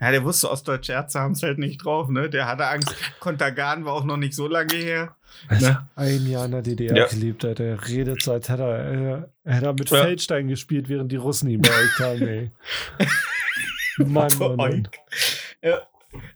Ja, 0.00 0.10
der 0.12 0.22
wusste, 0.22 0.48
ostdeutsche 0.50 0.92
Ärzte 0.92 1.18
haben 1.18 1.32
es 1.32 1.42
halt 1.42 1.58
nicht 1.58 1.84
drauf, 1.84 2.08
ne? 2.08 2.30
Der 2.30 2.46
hatte 2.46 2.66
Angst. 2.66 2.94
Kontergan 3.18 3.84
war 3.84 3.94
auch 3.94 4.04
noch 4.04 4.16
nicht 4.16 4.34
so 4.34 4.46
lange 4.46 4.74
her. 4.74 5.16
Also, 5.48 5.66
ne? 5.66 5.88
ein 5.96 6.26
Jahr 6.26 6.44
in 6.44 6.50
der 6.52 6.62
DDR 6.62 6.96
Ja. 6.96 7.06
gelebt 7.08 7.42
hat. 7.42 7.58
Er 7.58 7.88
redet 7.88 8.22
so, 8.22 8.32
als 8.32 8.48
hätte 8.48 8.62
er, 8.62 9.24
äh, 9.44 9.50
hätte 9.52 9.66
er 9.66 9.72
mit 9.72 9.90
Ja. 9.90 10.02
Feldstein 10.02 10.46
gespielt, 10.48 10.88
während 10.88 11.10
die 11.10 11.16
Russen 11.16 11.50
ihn 11.50 11.62
beäugt 11.62 11.98
haben, 11.98 12.22
ey. 12.28 12.50
Mann, 13.98 14.30
Mann, 14.38 14.56
Mann. 14.56 14.88
Ja, 15.62 15.80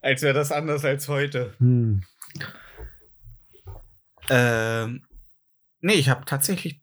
als 0.03 0.23
wäre 0.23 0.35
das 0.35 0.51
anders 0.51 0.85
als 0.85 1.07
heute. 1.09 1.55
Hm. 1.59 2.03
Ähm, 4.29 5.07
nee, 5.81 5.95
ich 5.95 6.09
habe 6.09 6.25
tatsächlich. 6.25 6.81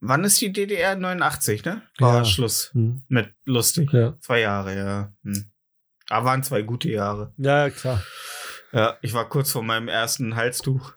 Wann 0.00 0.24
ist 0.24 0.40
die 0.40 0.52
DDR? 0.52 0.96
89, 0.96 1.64
ne? 1.64 1.82
War 1.98 2.18
Ja. 2.18 2.24
Schluss 2.24 2.70
Hm. 2.74 3.02
mit 3.08 3.32
lustig. 3.44 3.92
Ja. 3.92 4.16
Zwei 4.20 4.40
Jahre, 4.40 4.76
ja. 4.76 5.12
Hm. 5.24 5.50
Aber 6.08 6.26
waren 6.26 6.42
zwei 6.42 6.62
gute 6.62 6.90
Jahre. 6.90 7.32
ja, 7.36 7.70
klar. 7.70 8.02
Ja, 8.72 8.96
ich 9.02 9.12
war 9.12 9.28
kurz 9.28 9.52
vor 9.52 9.62
meinem 9.62 9.88
ersten 9.88 10.34
Halstuch. 10.34 10.94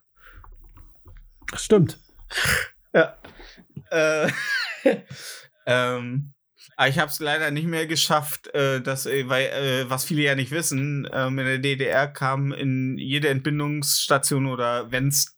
Stimmt. 1.55 1.99
Ja. 2.93 3.17
Äh, 3.91 4.31
ähm, 5.65 6.33
aber 6.77 6.87
ich 6.89 6.99
habe 6.99 7.09
es 7.11 7.19
leider 7.19 7.51
nicht 7.51 7.67
mehr 7.67 7.85
geschafft, 7.87 8.47
äh, 8.53 8.81
dass, 8.81 9.05
äh, 9.05 9.27
weil, 9.29 9.45
äh, 9.47 9.89
was 9.89 10.05
viele 10.05 10.23
ja 10.23 10.35
nicht 10.35 10.51
wissen, 10.51 11.07
ähm, 11.11 11.37
in 11.39 11.45
der 11.45 11.59
DDR 11.59 12.07
kam 12.07 12.51
in 12.51 12.97
jede 12.97 13.29
Entbindungsstation 13.29 14.45
oder 14.47 14.91
wenn 14.91 15.09
es 15.09 15.34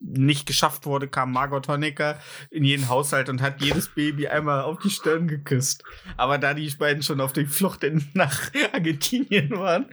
nicht 0.00 0.46
geschafft 0.46 0.86
wurde, 0.86 1.08
kam 1.08 1.32
Margot 1.32 1.66
Honecker 1.68 2.18
in 2.50 2.62
jeden 2.64 2.88
Haushalt 2.88 3.28
und 3.28 3.42
hat 3.42 3.60
jedes 3.60 3.88
Baby 3.88 4.28
einmal 4.28 4.62
auf 4.62 4.78
die 4.78 4.90
Stirn 4.90 5.26
geküsst. 5.26 5.82
Aber 6.16 6.38
da 6.38 6.54
die 6.54 6.68
beiden 6.78 7.02
schon 7.02 7.20
auf 7.20 7.32
der 7.32 7.46
Flucht 7.46 7.82
in, 7.84 8.06
nach 8.14 8.50
Argentinien 8.72 9.50
waren, 9.50 9.86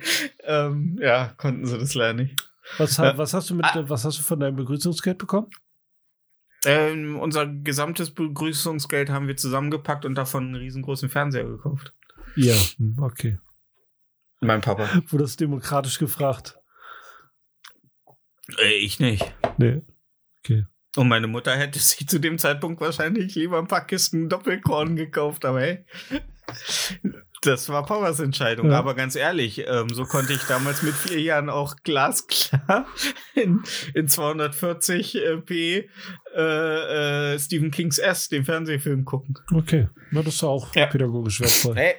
ähm, 0.44 0.98
ja, 1.02 1.34
konnten 1.38 1.66
sie 1.66 1.78
das 1.78 1.96
leider 1.96 2.14
nicht. 2.14 2.36
Was, 2.78 2.98
Ja. 2.98 3.18
was, 3.18 3.34
hast 3.34 3.50
du 3.50 3.56
mit, 3.56 3.66
Ah. 3.66 3.84
was 3.88 4.06
hast 4.06 4.20
du 4.20 4.24
von 4.24 4.40
deinem 4.40 4.56
Begrüßungsgeld 4.56 5.18
bekommen? 5.18 5.48
Ähm, 6.66 7.20
unser 7.20 7.46
gesamtes 7.48 8.12
Begrüßungsgeld 8.12 9.10
haben 9.10 9.28
wir 9.28 9.38
zusammengepackt 9.38 10.04
und 10.06 10.16
davon 10.16 10.46
einen 10.46 10.56
riesengroßen 10.56 11.10
Fernseher 11.10 11.44
gekauft. 11.46 11.94
Ja. 12.36 12.56
Hm, 12.78 12.98
Okay. 13.02 13.38
Mein 14.42 14.62
Papa. 14.62 14.88
Wurde 15.08 15.24
das 15.24 15.36
demokratisch 15.38 15.98
gefragt? 15.98 16.58
Äh, 18.60 18.74
ich 18.76 19.00
nicht. 19.00 19.34
Nee. 19.58 19.82
Und 20.98 21.08
meine 21.10 21.28
Mutter 21.28 21.56
hätte 21.56 21.78
sich 21.80 22.08
zu 22.08 22.20
dem 22.20 22.38
Zeitpunkt 22.38 22.80
wahrscheinlich 22.82 23.36
lieber 23.36 23.58
ein 23.60 23.68
paar 23.68 23.86
Kisten 23.86 24.30
Doppelkorn 24.30 24.96
gekauft, 24.96 25.44
aber 25.46 25.60
hey. 25.62 25.86
Das 27.42 27.70
war 27.70 27.86
Powers 27.86 28.20
Entscheidung, 28.20 28.72
Ja. 28.72 28.80
aber 28.80 28.96
ganz 28.96 29.16
ehrlich, 29.16 29.64
ähm, 29.68 29.90
so 29.90 30.06
konnte 30.06 30.34
ich 30.34 30.42
damals 30.44 30.82
mit 30.84 30.94
vier 30.96 31.20
Jahren 31.22 31.50
auch 31.50 31.76
glasklar 31.84 32.88
in, 33.36 33.62
in 33.94 34.08
240p 34.08 35.86
äh, 36.36 37.34
äh, 37.34 37.40
Stephen 37.40 37.72
Kings 37.72 37.98
S, 38.00 38.30
den 38.30 38.46
Fernsehfilm, 38.46 39.06
gucken. 39.06 39.38
Okay, 39.54 39.90
na, 40.12 40.22
das 40.24 40.36
ist 40.36 40.44
auch 40.44 40.74
Ja. 40.76 40.86
pädagogisch 40.88 41.42
wertvoll. 41.42 41.76
Hey, 41.76 41.96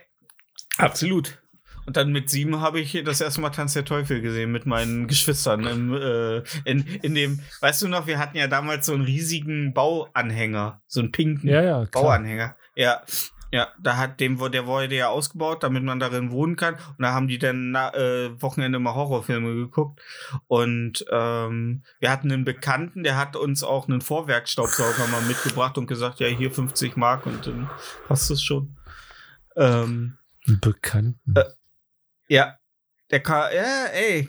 absolut. 0.78 1.38
Und 1.86 1.96
dann 1.96 2.10
mit 2.10 2.28
sieben 2.28 2.60
habe 2.60 2.80
ich 2.80 3.00
das 3.04 3.20
erste 3.20 3.40
Mal 3.40 3.50
Tanz 3.50 3.72
der 3.72 3.84
Teufel 3.84 4.20
gesehen 4.20 4.50
mit 4.52 4.66
meinen 4.66 5.06
Geschwistern 5.06 5.66
im, 5.66 5.94
äh, 5.94 6.38
in, 6.64 6.84
in 7.02 7.14
dem, 7.14 7.40
weißt 7.60 7.82
du 7.82 7.88
noch, 7.88 8.06
wir 8.06 8.18
hatten 8.18 8.36
ja 8.36 8.48
damals 8.48 8.86
so 8.86 8.94
einen 8.94 9.04
riesigen 9.04 9.72
Bauanhänger, 9.72 10.82
so 10.86 11.00
einen 11.00 11.12
pinken 11.12 11.48
Ja, 11.48 11.62
ja. 11.62 11.84
Bauanhänger. 11.90 12.56
Ja, 12.74 13.02
ja, 13.52 13.68
da 13.80 13.96
hat 13.96 14.20
dem, 14.20 14.38
der 14.50 14.66
wurde 14.66 14.94
ja 14.94 15.08
ausgebaut, 15.08 15.62
damit 15.62 15.82
man 15.84 16.00
darin 16.00 16.30
wohnen 16.30 16.56
kann. 16.56 16.74
Und 16.74 17.02
da 17.02 17.12
haben 17.12 17.28
die 17.28 17.38
dann 17.38 17.70
na, 17.70 17.94
äh, 17.94 18.42
Wochenende 18.42 18.78
mal 18.78 18.94
Horrorfilme 18.94 19.54
geguckt. 19.54 20.00
Und 20.48 21.04
ähm, 21.10 21.82
wir 22.00 22.10
hatten 22.10 22.30
einen 22.32 22.44
Bekannten, 22.44 23.04
der 23.04 23.16
hat 23.16 23.36
uns 23.36 23.62
auch 23.62 23.88
einen 23.88 24.00
Vorwerkstaubsauger 24.00 25.06
mal 25.06 25.22
mitgebracht 25.22 25.78
und 25.78 25.86
gesagt, 25.86 26.20
ja, 26.20 26.26
hier 26.26 26.50
50 26.50 26.96
Mark 26.96 27.26
und 27.26 27.46
dann 27.46 27.70
passt 28.08 28.30
es 28.30 28.42
schon. 28.42 28.76
Ähm, 29.56 30.18
Bekannten. 30.44 31.34
Ja, 32.28 32.58
der 33.10 33.20
kann, 33.22 33.52
ja, 33.54 33.86
ey, 33.86 34.28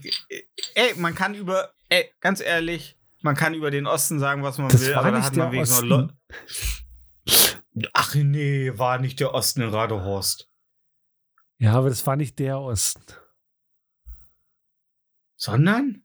ey, 0.75 0.93
man 0.95 1.15
kann 1.15 1.33
über, 1.33 1.73
ey, 1.89 2.11
ganz 2.19 2.39
ehrlich, 2.41 2.97
man 3.21 3.35
kann 3.35 3.53
über 3.53 3.71
den 3.71 3.87
Osten 3.87 4.19
sagen, 4.19 4.43
was 4.43 4.57
man 4.57 4.69
Das 4.69 4.81
will, 4.81 4.91
war 4.95 4.99
aber 5.05 5.11
da 5.11 5.17
nicht 5.17 5.25
hat 5.27 5.35
man 5.35 5.57
Osten. 5.57 5.87
noch 5.87 5.97
Leute. 5.97 6.13
Ach 7.93 8.15
nee, 8.15 8.71
war 8.77 8.99
nicht 8.99 9.19
der 9.19 9.33
Osten 9.33 9.61
in 9.61 9.69
Radehorst. 9.69 10.49
Ja, 11.59 11.73
aber 11.73 11.89
das 11.89 12.05
war 12.05 12.15
nicht 12.15 12.37
der 12.39 12.59
Osten. 12.59 13.03
Sondern? 15.35 16.03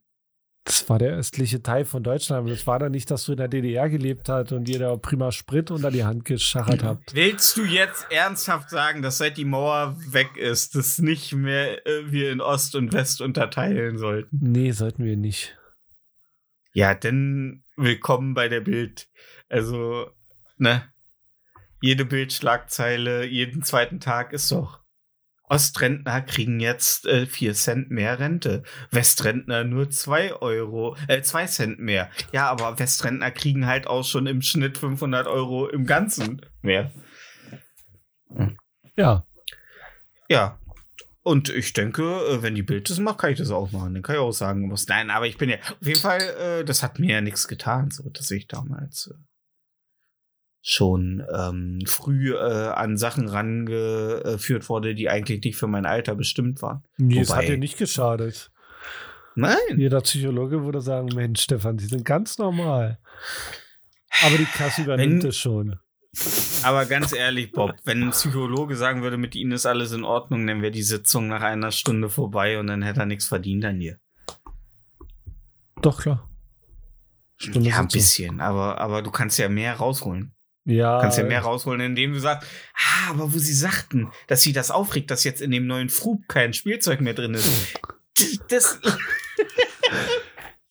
Das 0.65 0.89
war 0.89 0.97
der 0.97 1.11
östliche 1.11 1.61
Teil 1.61 1.83
von 1.83 2.03
Deutschland. 2.03 2.39
Aber 2.39 2.49
das 2.49 2.65
war 2.65 2.79
dann 2.79 2.93
nicht, 2.93 3.11
dass 3.11 3.25
du 3.25 3.33
in 3.33 3.37
der 3.37 3.49
DDR 3.49 3.89
gelebt 3.89 4.29
hast 4.29 4.53
und 4.53 4.63
dir 4.63 4.79
da 4.79 4.95
prima 4.95 5.31
Sprit 5.31 5.71
unter 5.71 5.91
die 5.91 6.05
Hand 6.05 6.23
geschachert 6.23 6.83
habt. 6.83 7.13
Willst 7.13 7.57
du 7.57 7.65
jetzt 7.65 8.07
ernsthaft 8.09 8.69
sagen, 8.69 9.01
dass 9.01 9.17
seit 9.17 9.37
die 9.37 9.45
Mauer 9.45 9.97
weg 10.09 10.37
ist, 10.37 10.75
das 10.75 10.99
nicht 10.99 11.33
mehr 11.33 11.85
äh, 11.85 12.11
wir 12.11 12.31
in 12.31 12.39
Ost 12.39 12.75
und 12.75 12.93
West 12.93 13.19
unterteilen 13.19 13.97
sollten? 13.97 14.39
Nee, 14.41 14.71
sollten 14.71 15.03
wir 15.03 15.17
nicht. 15.17 15.57
Ja, 16.73 16.95
denn 16.95 17.65
willkommen 17.75 18.33
bei 18.33 18.47
der 18.47 18.61
Bild. 18.61 19.09
Also, 19.49 20.09
ne? 20.57 20.89
Jede 21.81 22.05
Bildschlagzeile, 22.05 23.25
jeden 23.25 23.63
zweiten 23.63 23.99
Tag 23.99 24.31
ist 24.31 24.49
doch. 24.51 24.82
Ostrentner 25.49 26.21
kriegen 26.21 26.59
jetzt 26.59 27.05
äh, 27.05 27.25
4 27.25 27.53
Cent 27.53 27.91
mehr 27.91 28.19
Rente. 28.19 28.63
Westrentner 28.91 29.63
nur 29.63 29.89
2 29.89 30.33
Euro, 30.35 30.95
äh, 31.07 31.21
2 31.21 31.45
Cent 31.47 31.79
mehr. 31.79 32.09
Ja, 32.31 32.49
aber 32.49 32.79
Westrentner 32.79 33.31
kriegen 33.31 33.65
halt 33.65 33.87
auch 33.87 34.03
schon 34.03 34.25
im 34.27 34.41
Schnitt 34.41 34.77
500 34.77 35.27
Euro 35.27 35.67
im 35.67 35.85
Ganzen 35.85 36.41
mehr. 36.61 36.91
Ja, 38.95 39.25
Ja. 40.29 40.59
Und 41.25 41.47
ich 41.47 41.71
denke, 41.71 42.03
äh, 42.03 42.41
wenn 42.41 42.55
die 42.55 42.63
Bild 42.63 42.89
das 42.89 42.99
macht, 42.99 43.19
kann 43.19 43.31
ich 43.31 43.37
das 43.37 43.49
auch 43.49 43.71
machen. 43.71 43.93
Dann 43.93 44.03
kann 44.03 44.15
ich 44.15 44.21
auch 44.21 44.31
sagen, 44.31 44.69
was. 44.71 44.87
Nein, 44.87 45.09
aber 45.09 45.25
ich 45.25 45.37
bin 45.37 45.49
ja. 45.49 45.55
Auf 45.57 45.87
jeden 45.87 45.99
Fall, 45.99 46.21
äh, 46.21 46.65
das 46.65 46.83
hat 46.83 46.99
mir 46.99 47.13
ja 47.13 47.21
nichts 47.21 47.47
getan, 47.47 47.91
so 47.91 48.09
dass 48.09 48.29
ich 48.29 48.47
damals 48.47 49.07
äh, 49.07 49.32
schon 50.65 51.21
ähm, 51.35 51.79
früh 51.85 52.33
äh, 52.33 52.37
an 52.69 52.95
Sachen 52.95 53.27
rangeführt 53.27 54.69
wurde, 54.69 54.95
die 54.95 55.09
eigentlich 55.09 55.43
nicht 55.43 55.57
für 55.57 55.67
mein 55.67 55.85
Alter 55.85 56.15
bestimmt 56.15 56.61
waren. 56.61 56.83
nee, 56.97 57.19
es 57.19 57.29
Wobei- 57.29 57.37
hat 57.39 57.47
dir 57.49 57.57
nicht 57.57 57.77
geschadet. 57.77 58.49
Nein. 59.35 59.57
Jeder 59.75 59.99
Psychologe 60.01 60.63
würde 60.63 60.79
sagen, 60.79 61.09
Mensch, 61.13 61.41
Stefan, 61.41 61.77
Sie 61.79 61.87
sind 61.87 62.05
ganz 62.05 62.37
normal. 62.37 62.99
Aber 64.23 64.37
die 64.37 64.45
Kasse 64.45 64.83
übernimmt 64.83 65.23
Wenn- 65.23 65.29
es 65.29 65.37
schon. 65.37 65.79
Aber 66.61 66.85
ganz 66.85 67.11
ehrlich, 67.11 67.51
Bob, 67.51 67.73
wenn 67.83 68.03
ein 68.03 68.11
Psychologe 68.11 68.75
sagen 68.77 69.01
würde, 69.01 69.17
mit 69.17 69.35
Ihnen 69.35 69.51
ist 69.51 69.65
alles 69.65 69.91
in 69.91 70.03
Ordnung, 70.03 70.45
dann 70.47 70.61
wäre 70.61 70.71
die 70.71 70.83
Sitzung 70.83 71.27
nach 71.27 71.41
einer 71.41 71.71
Stunde 71.71 72.07
vorbei 72.07 72.57
und 72.59 72.67
dann 72.67 72.83
hätte 72.83 73.01
er 73.01 73.05
nichts 73.07 73.25
verdient 73.25 73.65
an 73.65 73.79
dir. 73.79 73.97
Doch, 75.81 75.99
klar. 76.01 76.29
Stunde 77.37 77.67
ja, 77.67 77.79
ein 77.79 77.87
bisschen, 77.87 78.39
aber, 78.39 78.77
aber 78.79 79.01
du 79.01 79.11
kannst 79.11 79.39
ja 79.39 79.49
mehr 79.49 79.73
rausholen. 79.75 80.33
Ja, 80.65 80.95
Du 80.97 81.01
kannst 81.01 81.17
ja 81.17 81.25
mehr 81.25 81.41
rausholen, 81.41 81.81
indem 81.81 82.13
du 82.13 82.19
sagst, 82.19 82.47
ah, 82.75 83.11
aber 83.11 83.33
wo 83.33 83.37
sie 83.37 83.53
sagten, 83.53 84.11
dass 84.27 84.41
sie 84.41 84.53
das 84.53 84.71
aufregt, 84.71 85.11
dass 85.11 85.23
jetzt 85.23 85.41
in 85.41 85.51
dem 85.51 85.67
neuen 85.67 85.89
Frub 85.89 86.27
kein 86.27 86.53
Spielzeug 86.53 87.01
mehr 87.01 87.13
drin 87.13 87.33
ist. 87.33 87.49
Das, 88.47 88.79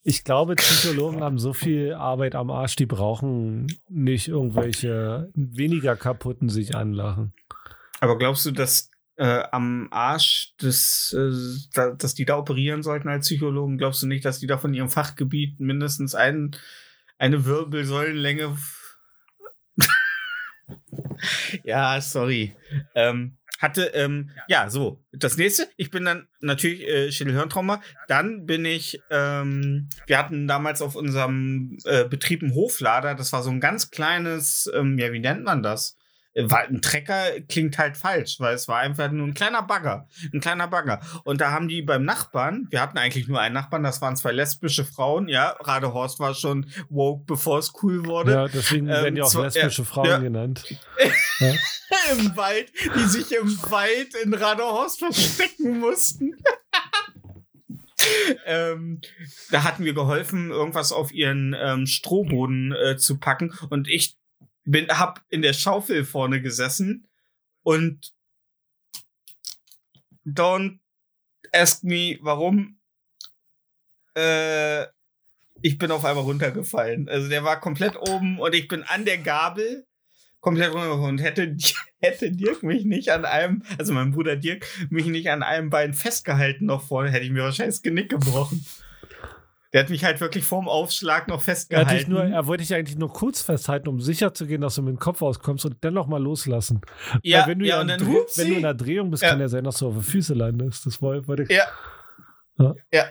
Ich 0.03 0.23
glaube, 0.23 0.55
Psychologen 0.55 1.21
haben 1.21 1.37
so 1.39 1.53
viel 1.53 1.93
Arbeit 1.93 2.35
am 2.35 2.49
Arsch, 2.51 2.75
die 2.75 2.85
brauchen 2.85 3.67
nicht 3.87 4.27
irgendwelche 4.27 5.29
weniger 5.33 5.95
kaputten 5.95 6.49
sich 6.49 6.75
anlachen. 6.75 7.33
aber 8.01 8.17
glaubst 8.17 8.45
du, 8.45 8.51
dass 8.51 8.89
äh, 9.15 9.43
am 9.51 9.87
Arsch, 9.91 10.55
des, 10.61 11.13
äh, 11.17 11.31
da, 11.73 11.91
dass 11.91 12.15
die 12.15 12.25
da 12.25 12.37
operieren 12.37 12.83
sollten 12.83 13.07
als 13.07 13.27
Psychologen? 13.27 13.77
Glaubst 13.77 14.01
du 14.03 14.07
nicht, 14.07 14.25
dass 14.25 14.39
die 14.39 14.47
da 14.47 14.57
von 14.57 14.73
ihrem 14.73 14.89
Fachgebiet 14.89 15.59
mindestens 15.59 16.15
ein, 16.15 16.55
eine 17.17 17.45
Wirbelsäulenlänge. 17.45 18.57
ja, 21.63 21.99
sorry. 22.01 22.55
Ähm, 22.95 23.37
hatte, 23.59 23.85
ähm, 23.93 24.29
ja, 24.49 24.69
so. 24.69 25.01
Das 25.13 25.37
nächste, 25.37 25.67
ich 25.77 25.89
bin 25.89 26.03
dann 26.03 26.27
natürlich 26.41 26.81
äh, 26.85 27.11
Schädelhirntrauma. 27.11 27.81
Dann 28.07 28.45
bin 28.45 28.65
ich, 28.65 29.01
ähm, 29.09 29.87
wir 30.05 30.17
hatten 30.17 30.47
damals 30.47 30.81
auf 30.81 30.95
unserem 30.95 31.77
äh, 31.85 32.03
Betrieb 32.03 32.43
einen 32.43 32.55
Hoflader. 32.55 33.15
Das 33.15 33.31
war 33.31 33.41
so 33.41 33.51
ein 33.51 33.61
ganz 33.61 33.89
kleines, 33.89 34.69
ähm, 34.75 34.97
ja, 34.97 35.13
wie 35.13 35.19
nennt 35.19 35.45
man 35.45 35.63
das? 35.63 35.97
War, 36.35 36.63
ein 36.63 36.81
Trecker 36.81 37.41
klingt 37.47 37.77
halt 37.77 37.95
falsch, 37.95 38.39
weil 38.39 38.55
es 38.55 38.67
war 38.67 38.79
einfach 38.79 39.11
nur 39.11 39.27
ein 39.27 39.35
kleiner 39.35 39.61
Bagger. 39.61 40.07
Ein 40.33 40.39
kleiner 40.41 40.67
Bagger. 40.67 40.99
Und 41.23 41.41
da 41.41 41.51
haben 41.51 41.67
die 41.67 41.83
beim 41.83 42.05
Nachbarn, 42.05 42.67
wir 42.71 42.81
hatten 42.81 42.97
eigentlich 42.97 43.27
nur 43.27 43.39
einen 43.39 43.53
Nachbarn, 43.53 43.83
das 43.83 44.01
waren 44.01 44.15
zwei 44.15 44.31
lesbische 44.31 44.83
Frauen, 44.83 45.27
ja. 45.27 45.55
Radehorst 45.59 46.19
war 46.19 46.33
schon 46.33 46.65
woke, 46.89 47.23
bevor 47.25 47.59
es 47.59 47.71
cool 47.83 48.05
wurde. 48.05 48.31
Ja, 48.31 48.47
deswegen 48.47 48.87
Ähm, 48.87 48.93
werden 48.93 49.15
die 49.15 49.21
auch 49.21 49.29
zwar- 49.29 49.43
lesbische 49.43 49.83
ja, 49.83 49.87
Frauen 49.87 50.07
ja. 50.07 50.17
genannt. 50.17 50.65
Im 52.11 52.35
Wald, 52.35 52.71
die 52.95 53.03
sich 53.05 53.31
im 53.35 53.55
Wald 53.69 54.15
in 54.23 54.33
Radehorst 54.33 54.97
verstecken 54.99 55.79
mussten. 55.79 56.35
ähm, 58.45 58.99
da 59.51 59.63
hatten 59.63 59.85
wir 59.85 59.93
geholfen, 59.93 60.49
irgendwas 60.49 60.91
auf 60.91 61.11
ihren 61.11 61.55
ähm, 61.57 61.85
Strohboden 61.85 62.73
äh, 62.73 62.97
zu 62.97 63.19
packen. 63.19 63.53
Und 63.69 63.87
ich 63.87 64.17
bin, 64.63 64.87
hab 64.89 65.23
in 65.29 65.41
der 65.41 65.53
Schaufel 65.53 66.05
vorne 66.05 66.41
gesessen 66.41 67.07
und 67.63 68.13
don't 70.25 70.79
ask 71.51 71.83
me, 71.83 72.17
warum. 72.21 72.79
Äh, 74.15 74.83
ich 75.61 75.77
bin 75.77 75.91
auf 75.91 76.03
einmal 76.03 76.25
runtergefallen. 76.25 77.07
Also 77.07 77.29
der 77.29 77.43
war 77.43 77.59
komplett 77.59 77.95
oben 77.95 78.39
und 78.39 78.53
ich 78.53 78.67
bin 78.67 78.83
an 78.83 79.05
der 79.05 79.17
Gabel 79.17 79.85
komplett 80.41 80.73
runtergefallen. 80.73 81.15
Und 81.15 81.21
hätte, 81.21 81.55
hätte 82.01 82.31
Dirk 82.31 82.63
mich 82.63 82.85
nicht 82.85 83.09
an 83.09 83.25
einem, 83.25 83.63
also 83.77 83.93
mein 83.93 84.11
Bruder 84.11 84.35
Dirk, 84.35 84.67
mich 84.89 85.05
nicht 85.05 85.29
an 85.29 85.41
einem 85.41 85.69
Bein 85.69 85.93
festgehalten 85.93 86.65
noch 86.65 86.85
vorne, 86.85 87.11
hätte 87.11 87.25
ich 87.25 87.31
mir 87.31 87.43
wahrscheinlich 87.43 87.75
das 87.75 87.81
Genick 87.81 88.09
gebrochen. 88.09 88.65
Der 89.73 89.81
hat 89.81 89.89
mich 89.89 90.03
halt 90.03 90.21
wirklich 90.21 90.45
vorm 90.45 90.67
Aufschlag 90.69 91.27
noch 91.27 91.37
Er, 91.37 91.41
festgehalten. 91.41 92.11
nur, 92.11 92.23
er 92.23 92.45
wollte 92.45 92.61
dich 92.63 92.75
eigentlich 92.75 92.97
nur 92.97 93.11
kurz 93.11 93.41
festhalten, 93.41 93.87
um 93.89 93.99
sicher 93.99 94.33
zu 94.33 94.45
gehen, 94.45 94.61
dass 94.61 94.75
du 94.75 94.83
mit 94.83 94.91
dem 94.95 94.99
Kopf 94.99 95.21
auskommst 95.23 95.65
und 95.65 95.83
dennoch 95.83 96.05
mal 96.07 96.21
loslassen. 96.21 96.81
ja, 97.23 97.41
Weil 97.41 97.47
wenn 97.47 97.59
du 97.59 97.65
ja, 97.65 97.81
und 97.81 97.87
dann 97.87 97.99
Dreh- 97.99 98.25
wenn 98.35 98.47
du 98.49 98.53
in 98.55 98.61
der 98.61 98.75
Drehung 98.75 99.09
bist, 99.09 99.23
Ja. 99.23 99.29
kann 99.29 99.39
ja 99.39 99.47
sein, 99.47 99.63
dass 99.63 99.77
du 99.79 99.87
auf 99.87 99.95
die 99.97 100.03
Füße 100.03 100.35
landest. 100.35 100.85
Das 100.85 101.01
wollte 101.01 101.27
wollte- 101.27 101.51
Ja. 101.51 101.63
Ja. 102.59 102.75
Ja, 102.91 103.05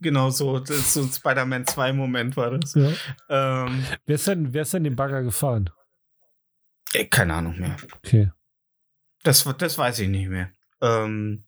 genau 0.00 0.30
so. 0.30 0.58
Das 0.58 0.70
ist 0.70 0.94
so 0.94 1.02
ein 1.02 1.08
Spider-Man 1.08 1.66
2 1.66 1.92
Moment 1.92 2.36
war 2.36 2.50
das. 2.58 2.74
Ja. 2.74 2.90
Ähm, 3.66 3.84
Wer, 4.06 4.14
ist 4.16 4.26
denn, 4.26 4.52
wer 4.52 4.62
ist 4.62 4.74
denn 4.74 4.82
den 4.84 4.96
Bagger 4.96 5.22
gefahren? 5.22 5.70
äh, 6.94 7.04
keine 7.04 7.34
Ahnung 7.34 7.58
mehr. 7.60 7.76
Okay. 7.98 8.30
Das, 9.22 9.44
das 9.58 9.78
weiß 9.78 10.00
ich 10.00 10.08
nicht 10.08 10.28
mehr. 10.28 10.50
Ähm, 10.80 11.44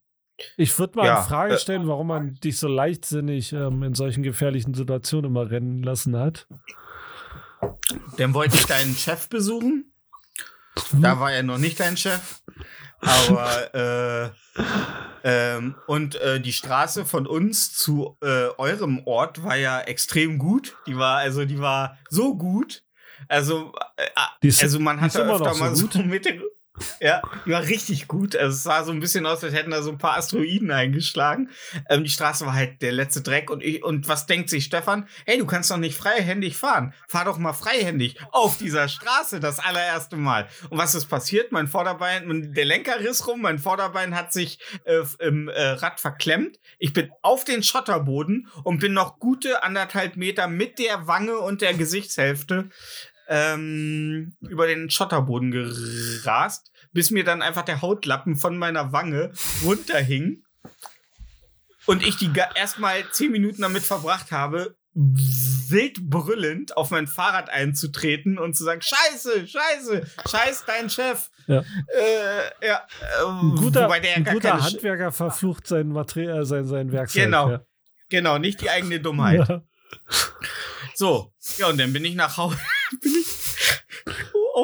Ich 0.57 0.79
würde 0.79 0.99
mal 0.99 1.07
Ja, 1.07 1.19
in 1.21 1.29
Frage 1.29 1.55
äh, 1.55 1.59
stellen, 1.59 1.87
warum 1.87 2.09
man 2.09 2.35
dich 2.35 2.59
so 2.59 2.69
leichtsinnig 2.69 3.53
ähm, 3.53 3.83
in 3.83 3.95
solchen 3.95 4.23
gefährlichen 4.23 4.75
Situationen 4.75 5.31
immer 5.31 5.51
rennen 5.51 5.83
lassen 5.83 6.17
hat. 6.17 6.47
dann 8.17 8.35
wollte 8.35 8.57
ich 8.57 8.67
deinen 8.67 8.95
Chef 8.95 9.29
besuchen. 9.29 9.93
Hm. 10.91 11.03
Da 11.03 11.21
war 11.21 11.33
er 11.33 11.43
noch 11.43 11.59
nicht 11.59 11.81
dein 11.81 11.97
Chef. 11.97 12.41
Aber 13.01 13.75
äh, 13.75 14.31
ähm, 15.23 15.75
und 15.87 16.17
äh, 16.17 16.41
die 16.41 16.53
Straße 16.53 17.05
von 17.05 17.27
uns 17.27 17.75
zu 17.75 18.17
äh, 18.23 18.49
eurem 18.59 19.03
Ort 19.07 19.43
war 19.43 19.57
ja 19.57 19.81
extrem 19.81 20.39
gut. 20.39 20.77
Die 20.87 20.97
war 20.97 21.19
also 21.19 21.45
die 21.45 21.59
war 21.59 21.99
so 22.09 22.37
gut. 22.37 22.83
Also 23.29 23.73
äh, 23.97 24.07
Die 24.43 24.49
ist, 24.49 24.63
also 24.63 24.81
man 24.81 24.99
immer 24.99 25.09
öfter 25.09 25.25
noch 25.25 25.55
so 25.55 25.61
mal 25.61 25.77
so 25.77 25.87
gut? 25.87 25.95
mit 26.07 26.27
Ja, 27.01 27.23
war 27.47 27.63
richtig 27.63 28.09
gut. 28.09 28.37
Also 28.37 28.57
es 28.57 28.63
sah 28.63 28.85
so 28.85 28.93
ein 28.93 29.01
bisschen 29.01 29.27
aus, 29.27 29.43
als 29.43 29.55
hätten 29.55 29.71
da 29.71 29.83
so 29.83 29.91
ein 29.91 29.99
paar 29.99 30.17
Asteroiden 30.17 30.71
eingeschlagen. 30.71 31.51
Ähm, 31.89 32.05
die 32.05 32.11
Straße 32.11 32.45
war 32.47 32.55
halt 32.55 32.83
der 32.83 32.93
letzte 32.93 33.23
Dreck. 33.23 33.51
Und, 33.51 33.63
ich, 33.63 33.83
und 33.83 34.09
was 34.09 34.27
denkt 34.27 34.51
sich 34.51 34.65
Stefan? 34.65 35.09
Hey, 35.27 35.39
du 35.39 35.47
kannst 35.47 35.71
doch 35.71 35.77
nicht 35.77 35.97
freihändig 35.97 36.57
fahren. 36.57 36.93
Fahr 37.09 37.25
doch 37.25 37.39
mal 37.39 37.53
freihändig 37.53 38.17
auf 38.33 38.59
dieser 38.59 38.89
Straße 38.89 39.41
das 39.41 39.59
allererste 39.59 40.17
Mal. 40.17 40.49
Und 40.69 40.79
was 40.79 40.95
ist 40.95 41.07
passiert? 41.07 41.53
Mein 41.53 41.69
Vorderbein, 41.69 42.53
der 42.55 42.65
Lenker 42.65 43.01
riss 43.01 43.27
rum, 43.27 43.41
mein 43.41 43.59
Vorderbein 43.59 44.15
hat 44.15 44.33
sich 44.33 44.59
äh, 44.85 45.03
im 45.21 45.49
äh, 45.49 45.61
Rad 45.61 46.01
verklemmt. 46.01 46.59
Ich 46.79 46.93
bin 46.93 47.11
auf 47.23 47.45
den 47.45 47.63
Schotterboden 47.63 48.49
und 48.65 48.81
bin 48.81 48.93
noch 48.93 49.19
gute 49.19 49.63
anderthalb 49.63 50.17
Meter 50.17 50.49
mit 50.49 50.79
der 50.79 51.07
Wange 51.07 51.39
und 51.39 51.63
der 51.63 51.75
Gesichtshälfte 51.75 52.71
ähm, 53.31 54.33
über 54.41 54.67
den 54.67 54.91
Schotterboden 54.91 55.53
gerast, 55.53 56.70
bis 56.93 57.11
mir 57.11 57.25
dann 57.25 57.43
einfach 57.43 57.63
der 57.65 57.83
Hautlappen 57.83 58.37
von 58.37 58.57
meiner 58.59 58.93
Wange 58.93 59.33
runterhing 59.65 60.43
und 61.87 62.07
ich 62.07 62.17
die 62.17 62.31
erstmal 62.55 63.05
zehn 63.13 63.33
Minuten 63.33 63.63
damit 63.63 63.83
verbracht 63.83 64.33
habe, 64.33 64.77
wild 64.93 66.11
brüllend 66.11 66.77
auf 66.77 66.91
mein 66.91 67.07
Fahrrad 67.07 67.49
einzutreten 67.49 68.39
und 68.39 68.57
zu 68.57 68.65
sagen, 68.65 68.81
scheiße, 68.83 69.47
scheiße, 69.47 70.07
scheiß 70.29 70.65
dein 70.67 70.91
Chef. 70.91 71.31
Ja. 71.47 71.61
Äh, 71.61 72.67
ja 72.67 72.87
äh, 73.01 73.25
Ein 73.27 73.55
guter, 73.57 73.85
wobei 73.85 74.01
der 74.01 74.11
ja 74.13 74.21
gar 74.21 74.35
guter 74.35 74.51
keine 74.51 74.63
Sch- 74.63 74.73
Handwerker 74.75 75.13
verflucht 75.13 75.67
sein 75.67 75.89
Material, 75.89 76.45
sein, 76.45 76.67
sein 76.67 76.91
Werkzeug. 76.93 77.25
Genau. 77.25 77.51
Ja. 77.51 77.65
Genau, 78.09 78.39
nicht 78.39 78.61
die 78.61 78.71
eigene 78.71 78.99
Dummheit. 79.01 79.49
Ja. 79.49 79.63
So, 80.95 81.33
ja, 81.59 81.69
und 81.69 81.79
dann 81.79 81.93
bin 81.93 82.05
ich 82.05 82.15
nach 82.17 82.37
Hause, 82.37 82.59
bin 83.01 83.13
ich 83.13 83.27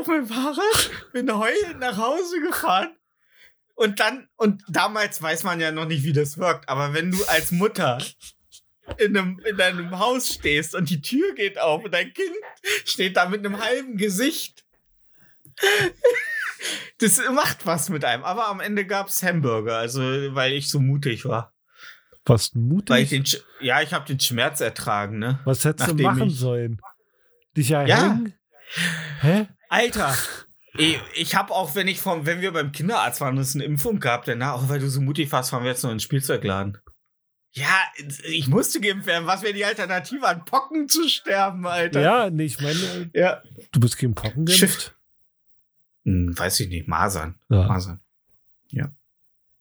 auf 0.00 0.06
meinem 0.06 0.26
Fahrrad, 0.26 0.90
bin 1.12 1.32
heulend 1.36 1.78
nach 1.80 1.96
Hause 1.96 2.40
gefahren. 2.40 2.96
Und 3.74 4.00
dann, 4.00 4.28
und 4.36 4.62
damals 4.68 5.20
weiß 5.20 5.42
man 5.44 5.60
ja 5.60 5.70
noch 5.70 5.86
nicht, 5.86 6.02
wie 6.04 6.12
das 6.14 6.38
wirkt, 6.38 6.68
aber 6.68 6.94
wenn 6.94 7.10
du 7.10 7.22
als 7.24 7.50
Mutter 7.52 7.98
in 8.98 9.16
einem, 9.16 9.38
in 9.40 9.56
deinem 9.56 9.98
Haus 9.98 10.32
stehst 10.34 10.74
und 10.74 10.88
die 10.88 11.02
Tür 11.02 11.34
geht 11.34 11.58
auf 11.58 11.84
und 11.84 11.92
dein 11.92 12.12
Kind 12.14 12.36
steht 12.84 13.16
da 13.16 13.28
mit 13.28 13.44
einem 13.44 13.60
halben 13.60 13.96
Gesicht. 13.96 14.64
Das 16.98 17.20
macht 17.32 17.66
was 17.66 17.88
mit 17.90 18.04
einem. 18.04 18.24
Aber 18.24 18.48
am 18.48 18.60
Ende 18.60 18.86
gab's 18.86 19.22
Hamburger, 19.22 19.76
also 19.78 20.00
weil 20.34 20.52
ich 20.52 20.70
so 20.70 20.80
mutig 20.80 21.24
war. 21.26 21.52
Was 22.24 22.52
Weil 22.54 22.62
ich 22.62 22.66
mutig. 22.66 23.08
den, 23.10 23.24
Sch- 23.24 23.42
ja, 23.60 23.82
ich 23.82 23.92
habe 23.92 24.06
den 24.06 24.18
Schmerz 24.18 24.60
ertragen, 24.60 25.18
ne? 25.18 25.38
Was 25.44 25.64
hättest 25.64 25.88
du 25.88 25.92
nachdem 25.92 26.04
machen 26.06 26.28
ich- 26.28 26.38
sollen? 26.38 26.80
Dich 27.56 27.68
Ja. 27.68 27.82
erhängen? 27.82 28.34
Hä? 29.20 29.46
Alter, 29.68 30.14
ich, 30.76 30.98
ich 31.14 31.34
habe 31.34 31.52
auch, 31.52 31.74
wenn 31.74 31.88
ich 31.88 32.00
vom, 32.00 32.26
wenn 32.26 32.40
wir 32.40 32.52
beim 32.52 32.72
Kinderarzt 32.72 33.20
waren 33.20 33.36
und 33.36 33.42
es 33.42 33.54
eine 33.54 33.64
Impfung 33.64 33.98
gab, 34.00 34.24
danach, 34.24 34.54
auch 34.54 34.68
weil 34.68 34.78
du 34.80 34.88
so 34.88 35.00
mutig 35.00 35.30
warst, 35.32 35.50
fahren 35.50 35.64
wir 35.64 35.70
jetzt 35.70 35.82
noch 35.82 35.90
in 35.90 35.96
den 35.96 36.00
Spielzeugladen. 36.00 36.78
Ja, 37.52 37.80
ich 38.28 38.48
musste 38.48 38.80
geimpft 38.80 39.06
werden. 39.06 39.26
Was 39.26 39.42
wäre 39.42 39.54
die 39.54 39.64
Alternative 39.64 40.26
an 40.28 40.44
Pocken 40.44 40.88
zu 40.88 41.08
sterben, 41.08 41.66
Alter? 41.66 42.00
Ja, 42.02 42.28
nee, 42.30 42.44
ich 42.44 42.60
meine, 42.60 43.10
Ja. 43.14 43.42
du 43.72 43.80
bist 43.80 43.96
gegen 43.96 44.14
Pocken 44.14 44.44
geimpft? 44.44 44.58
Schiff. 44.60 44.94
Hm, 46.04 46.38
weiß 46.38 46.60
ich 46.60 46.68
nicht. 46.68 46.86
Masern. 46.86 47.36
Ja. 47.48 47.62
Masern. 47.66 48.00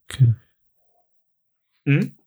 Okay. 0.08 0.36
Hm? 1.86 2.18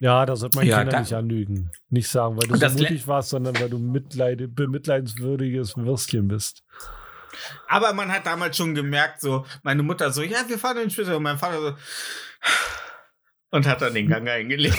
Ja, 0.00 0.26
da 0.26 0.36
sollte 0.36 0.58
man 0.58 0.66
Ja, 0.66 0.82
Kinder 0.82 1.00
nicht 1.00 1.14
anlügen. 1.14 1.70
Nicht 1.88 2.08
sagen, 2.08 2.36
weil 2.36 2.48
du 2.48 2.56
so 2.56 2.78
mutig 2.78 3.06
warst, 3.06 3.30
sondern 3.30 3.58
weil 3.58 3.70
du 3.70 3.78
mitleid 3.78 4.54
bemitleidenswürdiges 4.54 5.76
Würstchen 5.76 6.28
bist. 6.28 6.62
Aber 7.68 7.92
man 7.92 8.10
hat 8.12 8.26
damals 8.26 8.56
schon 8.56 8.74
gemerkt, 8.74 9.20
so, 9.20 9.46
meine 9.62 9.82
Mutter 9.82 10.10
so, 10.10 10.22
ja, 10.22 10.38
wir 10.48 10.58
fahren 10.58 10.76
in 10.78 10.82
den 10.84 10.90
Spielzeug. 10.90 11.16
Und 11.16 11.22
mein 11.22 11.38
Vater 11.38 11.60
so, 11.60 11.76
und 13.50 13.66
hat 13.66 13.82
dann 13.82 13.94
den 13.94 14.08
Gang 14.08 14.28
eingelegt. 14.28 14.78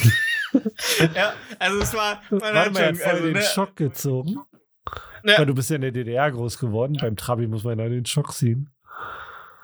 ja, 1.15 1.33
also 1.59 1.79
es 1.79 1.93
war, 1.93 2.21
man 2.29 2.41
Warte 2.41 2.59
hat 2.59 2.73
mal, 2.73 2.85
schon, 2.87 2.95
voll 2.95 3.11
also, 3.11 3.23
den 3.23 3.33
ne, 3.33 3.41
Schock 3.41 3.75
gezogen. 3.75 4.35
Ja. 5.25 5.37
Weil 5.39 5.45
du 5.45 5.53
bist 5.55 5.69
ja 5.69 5.77
in 5.77 5.81
der 5.83 5.91
DDR 5.91 6.31
groß 6.31 6.59
geworden. 6.59 6.97
Beim 6.99 7.15
Trabi 7.15 7.47
muss 7.47 7.63
man 7.63 7.79
ja 7.79 7.87
den 7.87 8.05
Schock 8.05 8.33
ziehen. 8.33 8.69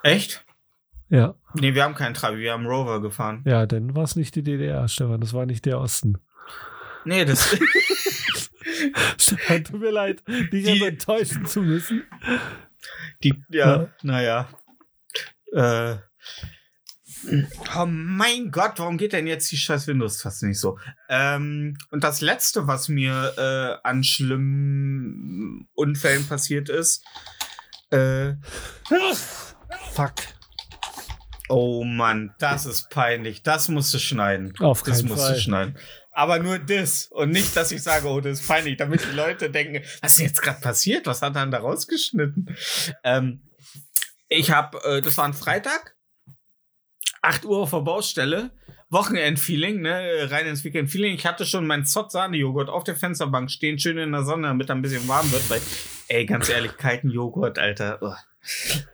echt? 0.04 0.46
Ja, 1.10 1.34
Nee, 1.56 1.74
wir 1.74 1.84
haben 1.84 1.96
keinen 1.96 2.14
Trabi, 2.14 2.38
wir 2.38 2.54
haben 2.54 2.68
Rover 2.68 3.02
gefahren. 3.02 3.44
ja, 3.46 3.66
dann 3.66 3.96
war 3.96 4.04
es 4.04 4.16
nicht 4.16 4.36
die 4.36 4.44
DDR, 4.44 4.88
Stefan. 4.88 5.20
Das 5.20 5.34
war 5.34 5.48
nicht 5.48 5.66
der 5.66 5.80
Osten. 5.80 6.20
Nee, 7.04 7.26
das. 7.26 7.58
Stefan, 9.20 9.64
tut 9.64 9.80
mir 9.82 9.92
leid, 9.92 10.24
dich 10.28 10.66
Die- 10.66 10.84
enttäuschen 10.86 11.46
zu 11.46 11.62
müssen. 11.62 12.04
Die, 13.24 13.34
ja, 13.50 13.76
Ja. 13.84 13.90
naja. 14.04 14.50
Äh. 15.54 15.98
Oh 17.76 17.86
mein 17.86 18.50
Gott, 18.50 18.74
warum 18.78 18.98
geht 18.98 19.12
denn 19.12 19.28
jetzt 19.28 19.52
die 19.52 19.58
scheiß 19.58 19.88
Windows-Taste 19.88 20.48
nicht 20.48 20.60
so? 20.60 20.80
Ähm, 21.10 21.76
und 21.92 22.04
das 22.04 22.22
letzte, 22.22 22.68
was 22.68 22.88
mir 22.88 23.34
äh, 23.38 23.88
an 23.88 24.04
schlimmen 24.06 25.68
Unfällen 25.74 26.26
passiert 26.28 26.70
ist, 26.70 27.04
äh, 27.92 28.34
Fuck. 29.92 30.14
oh 31.50 31.84
Mann, 31.84 32.34
das 32.40 32.66
ist 32.66 32.90
peinlich. 32.90 33.44
Das 33.44 33.68
musst 33.68 33.94
du 33.94 33.98
schneiden. 34.00 34.54
Auf 34.60 34.84
Das 34.84 35.04
musst 35.04 35.22
Fall. 35.24 35.34
du 35.34 35.40
schneiden. 35.42 35.78
Aber 36.12 36.40
nur 36.40 36.60
das. 36.60 37.08
Und 37.12 37.32
nicht, 37.32 37.56
dass 37.56 37.72
ich 37.72 37.82
sage, 37.82 38.08
oh, 38.08 38.20
das 38.20 38.42
ist 38.42 38.48
peinlich, 38.48 38.78
damit 38.78 39.02
die 39.04 39.16
Leute 39.16 39.50
denken, 39.50 39.84
was 40.02 40.18
ist 40.18 40.24
jetzt 40.24 40.42
gerade 40.42 40.60
passiert? 40.60 41.06
Was 41.06 41.22
hat 41.22 41.36
er 41.36 41.42
denn 41.42 41.52
da 41.52 41.60
rausgeschnitten? 41.60 42.56
Ähm, 43.04 43.42
ich 44.28 44.52
habe, 44.52 44.78
äh, 44.84 45.02
das 45.02 45.18
war 45.18 45.26
ein 45.26 45.34
Freitag, 45.34 45.96
8 47.22 47.46
Uhr 47.46 47.60
auf 47.60 47.72
der 47.72 47.82
Baustelle, 47.82 48.52
Wochenend-Feeling, 48.90 49.82
ne, 49.82 50.28
rein 50.32 50.48
ins 50.48 50.64
Weekend-Feeling. 50.64 51.14
Ich 51.14 51.26
hatte 51.26 51.46
schon 51.46 51.68
meinen 51.68 51.86
Zott-Sahne-Joghurt 51.86 52.70
auf 52.70 52.84
der 52.84 52.96
Fensterbank 52.96 53.52
stehen, 53.52 53.78
schön 53.78 53.98
in 53.98 54.12
der 54.12 54.24
Sonne, 54.24 54.48
damit 54.48 54.70
er 54.70 54.76
ein 54.76 54.82
bisschen 54.82 55.08
warm 55.08 55.32
wird, 55.32 55.48
weil, 55.50 55.62
ey, 56.08 56.26
ganz 56.26 56.50
ehrlich, 56.50 56.76
kalten 56.78 57.10
Joghurt, 57.12 57.60
Alter. 57.60 58.02
Ugh. 58.02 58.16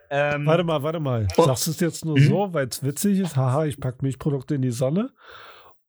Ähm, 0.10 0.46
Warte 0.46 0.64
mal, 0.64 0.82
warte 0.84 1.00
mal. 1.00 1.28
Oh. 1.38 1.46
Sagst 1.46 1.68
du 1.68 1.72
es 1.72 1.80
jetzt 1.80 2.06
nur 2.06 2.20
so, 2.20 2.54
weil 2.54 2.68
es 2.68 2.84
witzig 2.84 3.20
ist? 3.20 3.36
Haha, 3.36 3.66
ich 3.66 3.80
pack 3.80 4.02
Milchprodukte 4.02 4.56
in 4.56 4.62
die 4.62 4.72
Sonne. 4.72 5.12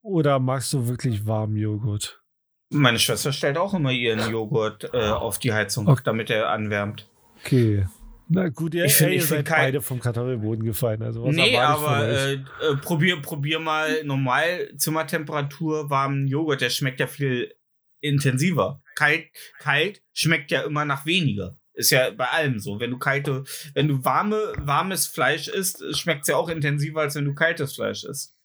Oder 0.06 0.38
magst 0.38 0.72
du 0.72 0.86
wirklich 0.88 1.26
warmen 1.26 1.56
Joghurt? 1.56 2.22
Meine 2.70 2.98
Schwester 2.98 3.32
stellt 3.32 3.58
auch 3.58 3.74
immer 3.74 3.90
ihren 3.92 4.18
Joghurt 4.30 4.90
äh, 4.94 5.08
auf 5.10 5.38
die 5.38 5.52
Heizung, 5.52 5.88
Okay. 5.88 6.02
damit 6.04 6.30
er 6.30 6.48
anwärmt. 6.50 7.08
Okay. 7.44 7.86
Na 8.28 8.48
gut, 8.48 8.74
ihr, 8.74 8.84
Ich 8.86 8.94
find- 8.96 9.10
ey, 9.10 9.16
ich 9.16 9.22
ihr 9.22 9.26
seid 9.28 9.46
kein- 9.46 9.66
beide 9.66 9.80
vom 9.82 10.00
Kartoffelboden 10.00 10.64
gefallen. 10.64 11.02
Also 11.02 11.22
was 11.24 11.34
nee, 11.36 11.56
aber 11.58 12.08
äh, 12.08 12.32
äh, 12.34 12.38
probier, 12.82 13.20
probier 13.22 13.60
mal 13.60 14.02
normal 14.04 14.72
Zimmertemperatur 14.76 15.90
warmen 15.90 16.26
Joghurt. 16.26 16.60
Der 16.60 16.70
schmeckt 16.70 16.98
ja 17.00 17.06
viel 17.06 17.54
intensiver. 18.00 18.82
Kalt, 18.96 19.26
kalt 19.60 20.02
schmeckt 20.12 20.50
ja 20.50 20.62
immer 20.62 20.84
nach 20.84 21.06
weniger. 21.06 21.56
Ist 21.74 21.90
ja 21.90 22.10
bei 22.10 22.26
allem 22.28 22.58
so. 22.58 22.80
Wenn 22.80 22.90
du 22.90 22.98
kalte, 22.98 23.44
wenn 23.74 23.86
du 23.88 24.04
warme, 24.04 24.38
warmes 24.58 25.06
Fleisch 25.06 25.46
isst, 25.48 25.84
schmeckt 25.96 26.22
es 26.22 26.28
ja 26.28 26.36
auch 26.36 26.48
intensiver, 26.48 27.02
als 27.02 27.14
wenn 27.14 27.26
du 27.26 27.34
kaltes 27.34 27.74
Fleisch 27.74 28.02
isst. 28.04 28.35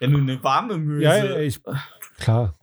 Wenn 0.00 0.12
du 0.12 0.18
eine 0.18 0.42
warme 0.42 0.76
Möse. 0.78 1.04
ja, 1.04 1.24
ja, 1.24 1.38
ich, 1.38 1.60
klar. 2.18 2.54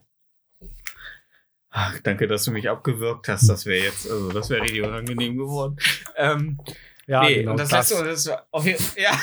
Ach, 1.70 1.98
danke, 2.00 2.26
dass 2.26 2.44
du 2.44 2.50
mich 2.50 2.68
abgewürgt 2.68 3.28
hast. 3.28 3.48
Das 3.48 3.64
wäre 3.64 3.86
jetzt, 3.86 4.08
also 4.10 4.30
das 4.30 4.50
wäre 4.50 4.62
richtig 4.62 4.82
unangenehm 4.82 5.38
geworden. 5.38 5.78
Ähm, 6.16 6.58
Ja, 7.06 7.22
nee, 7.24 7.36
genau. 7.36 7.52
und 7.52 7.60
das, 7.60 7.70
das, 7.70 7.90
letzte, 7.90 8.04
das 8.04 8.26
war 8.28 8.46
auf 8.50 8.66
jeden 8.66 8.84
ja. 8.96 9.18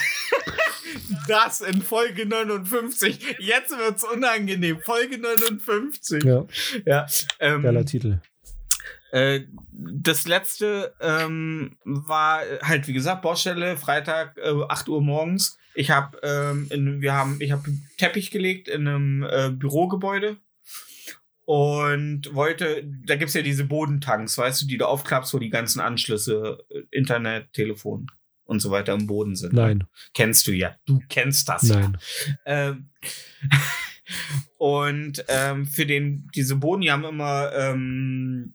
Das 1.28 1.62
in 1.62 1.82
Folge 1.84 2.26
59. 2.26 3.38
Jetzt 3.40 3.78
wird's 3.78 4.04
unangenehm. 4.04 4.80
Folge 4.82 5.20
59. 5.20 6.24
ja, 6.24 6.46
Ja. 6.86 7.06
Ähm, 7.40 7.62
geiler 7.62 7.86
Titel. 7.86 8.20
äh, 9.12 9.42
das 9.72 10.28
letzte 10.28 10.96
ähm, 11.00 11.78
war 11.84 12.42
halt, 12.64 12.88
wie 12.88 12.94
gesagt, 12.94 13.22
Baustelle, 13.22 13.78
Freitag, 13.78 14.38
äh, 14.38 14.52
8 14.68 14.90
Uhr 14.90 15.02
morgens. 15.02 15.58
Ich 15.80 15.92
habe 15.92 16.20
ähm, 16.24 16.68
in- 16.72 17.00
wir 17.02 17.14
haben, 17.14 17.38
ich 17.40 17.54
habe 17.54 17.64
Teppich 17.98 18.32
gelegt 18.32 18.68
in 18.68 18.86
einem 18.86 19.24
äh, 19.24 19.50
Bürogebäude 19.50 20.36
und 21.46 22.34
wollte, 22.36 22.84
da 23.06 23.16
gibt's 23.16 23.34
ja 23.34 23.42
diese 23.42 23.64
Bodentanks, 23.64 24.38
weißt 24.38 24.62
du, 24.62 24.68
die 24.68 24.78
du 24.78 24.86
aufklappst, 24.86 25.34
wo 25.34 25.40
die 25.40 25.50
ganzen 25.50 25.80
Anschlüsse, 25.80 26.66
äh, 26.70 26.82
Internet, 26.92 27.54
Telefon 27.54 28.08
und 28.44 28.60
so 28.60 28.72
weiter 28.72 28.94
im 28.94 29.08
Boden 29.08 29.38
sind. 29.38 29.54
Nein, 29.54 29.86
Kennst 30.14 30.48
du 30.48 30.52
ja. 30.52 30.76
Du 30.86 31.00
kennst 31.08 31.48
das 31.48 31.70
ja. 31.70 31.80
nein. 31.80 31.98
Ähm, 32.46 32.90
und 34.58 35.24
ähm, 35.30 35.66
für 35.66 35.86
den, 35.86 36.28
diese 36.36 36.58
Boden, 36.58 36.82
die 36.82 36.92
haben 36.92 37.06
immer 37.06 37.54
ähm, 37.56 38.54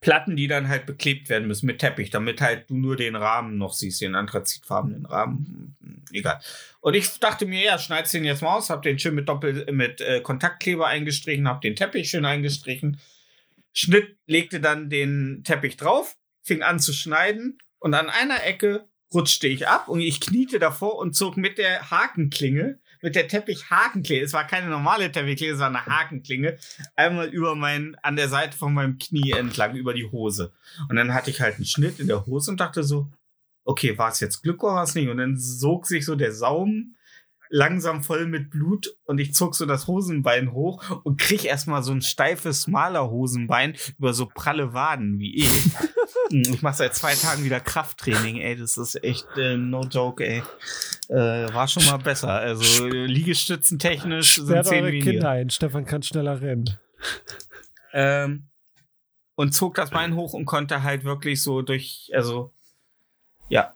Platten, 0.00 0.36
die 0.36 0.48
dann 0.48 0.68
halt 0.68 0.86
beklebt 0.86 1.28
werden 1.28 1.48
müssen 1.48 1.66
mit 1.66 1.78
Teppich, 1.78 2.10
damit 2.10 2.40
halt 2.40 2.70
du 2.70 2.76
nur 2.76 2.96
den 2.96 3.16
Rahmen 3.16 3.58
noch 3.58 3.72
siehst, 3.72 4.00
den 4.00 4.14
anthrazitfarbenen 4.14 5.06
Rahmen. 5.06 5.76
Egal. 6.12 6.40
Und 6.80 6.94
ich 6.94 7.08
dachte 7.18 7.46
mir, 7.46 7.64
ja, 7.64 7.78
schneid's 7.78 8.12
den 8.12 8.24
jetzt 8.24 8.42
mal 8.42 8.56
aus, 8.56 8.70
hab 8.70 8.82
den 8.82 8.98
schön 8.98 9.14
mit 9.14 9.28
Doppel, 9.28 9.70
mit 9.72 10.00
äh, 10.00 10.20
Kontaktkleber 10.20 10.86
eingestrichen, 10.86 11.48
hab 11.48 11.60
den 11.60 11.76
Teppich 11.76 12.10
schön 12.10 12.24
eingestrichen. 12.24 12.98
Schnitt, 13.72 14.16
legte 14.26 14.60
dann 14.60 14.90
den 14.90 15.42
Teppich 15.44 15.76
drauf, 15.76 16.16
fing 16.42 16.62
an 16.62 16.78
zu 16.78 16.92
schneiden 16.92 17.58
und 17.78 17.94
an 17.94 18.10
einer 18.10 18.44
Ecke 18.44 18.88
rutschte 19.14 19.46
ich 19.46 19.68
ab 19.68 19.88
und 19.88 20.00
ich 20.00 20.20
kniete 20.20 20.58
davor 20.58 20.98
und 20.98 21.14
zog 21.14 21.36
mit 21.36 21.58
der 21.58 21.90
Hakenklinge, 21.90 22.78
mit 23.02 23.16
der 23.16 23.28
Teppichhakenklinge, 23.28 24.22
es 24.22 24.32
war 24.32 24.46
keine 24.46 24.68
normale 24.68 25.10
Teppichklinge, 25.10 25.54
es 25.54 25.58
war 25.58 25.68
eine 25.68 25.84
Hakenklinge, 25.84 26.56
einmal 26.96 27.28
über 27.28 27.54
mein, 27.54 27.96
an 28.02 28.16
der 28.16 28.28
Seite 28.28 28.56
von 28.56 28.72
meinem 28.72 28.98
Knie 28.98 29.32
entlang, 29.32 29.74
über 29.74 29.92
die 29.92 30.06
Hose. 30.10 30.52
Und 30.88 30.96
dann 30.96 31.12
hatte 31.12 31.30
ich 31.30 31.40
halt 31.40 31.56
einen 31.56 31.66
Schnitt 31.66 32.00
in 32.00 32.06
der 32.06 32.26
Hose 32.26 32.50
und 32.50 32.60
dachte 32.60 32.84
so, 32.84 33.10
okay, 33.64 33.98
war 33.98 34.10
es 34.10 34.20
jetzt 34.20 34.42
Glück 34.42 34.62
oder 34.62 34.76
war 34.76 34.84
es 34.84 34.94
nicht? 34.94 35.08
Und 35.08 35.18
dann 35.18 35.36
sog 35.36 35.86
sich 35.86 36.04
so 36.04 36.14
der 36.14 36.32
Saum 36.32 36.94
langsam 37.52 38.02
voll 38.02 38.26
mit 38.26 38.50
Blut 38.50 38.96
und 39.04 39.18
ich 39.18 39.34
zog 39.34 39.54
so 39.54 39.66
das 39.66 39.86
Hosenbein 39.86 40.52
hoch 40.52 41.02
und 41.04 41.20
krieg 41.20 41.44
erstmal 41.44 41.82
so 41.82 41.92
ein 41.92 42.00
steifes 42.00 42.66
Malerhosenbein 42.66 43.76
über 43.98 44.14
so 44.14 44.26
pralle 44.26 44.72
Waden 44.72 45.18
wie 45.18 45.36
ich. 45.36 45.50
ich 46.30 46.62
mache 46.62 46.76
seit 46.76 46.94
zwei 46.94 47.14
Tagen 47.14 47.44
wieder 47.44 47.60
Krafttraining, 47.60 48.38
ey, 48.38 48.56
das 48.56 48.78
ist 48.78 49.04
echt 49.04 49.26
äh, 49.36 49.58
no 49.58 49.82
joke, 49.82 50.26
ey. 50.26 50.42
Äh, 51.08 51.52
war 51.52 51.68
schon 51.68 51.84
mal 51.84 51.98
besser. 51.98 52.30
Also 52.30 52.86
Liegestützen 52.86 53.78
technisch 53.78 54.36
sind 54.36 54.46
Sperrt 54.46 54.66
zehn 54.66 54.84
eure. 54.84 54.98
Kinder 54.98 55.28
ein. 55.28 55.50
Stefan 55.50 55.84
kann 55.84 56.02
schneller 56.02 56.40
rennen. 56.40 56.78
Ähm, 57.92 58.48
und 59.34 59.52
zog 59.52 59.74
das 59.74 59.90
Bein 59.90 60.16
hoch 60.16 60.32
und 60.32 60.46
konnte 60.46 60.82
halt 60.82 61.04
wirklich 61.04 61.42
so 61.42 61.60
durch, 61.60 62.10
also 62.14 62.54
ja, 63.50 63.74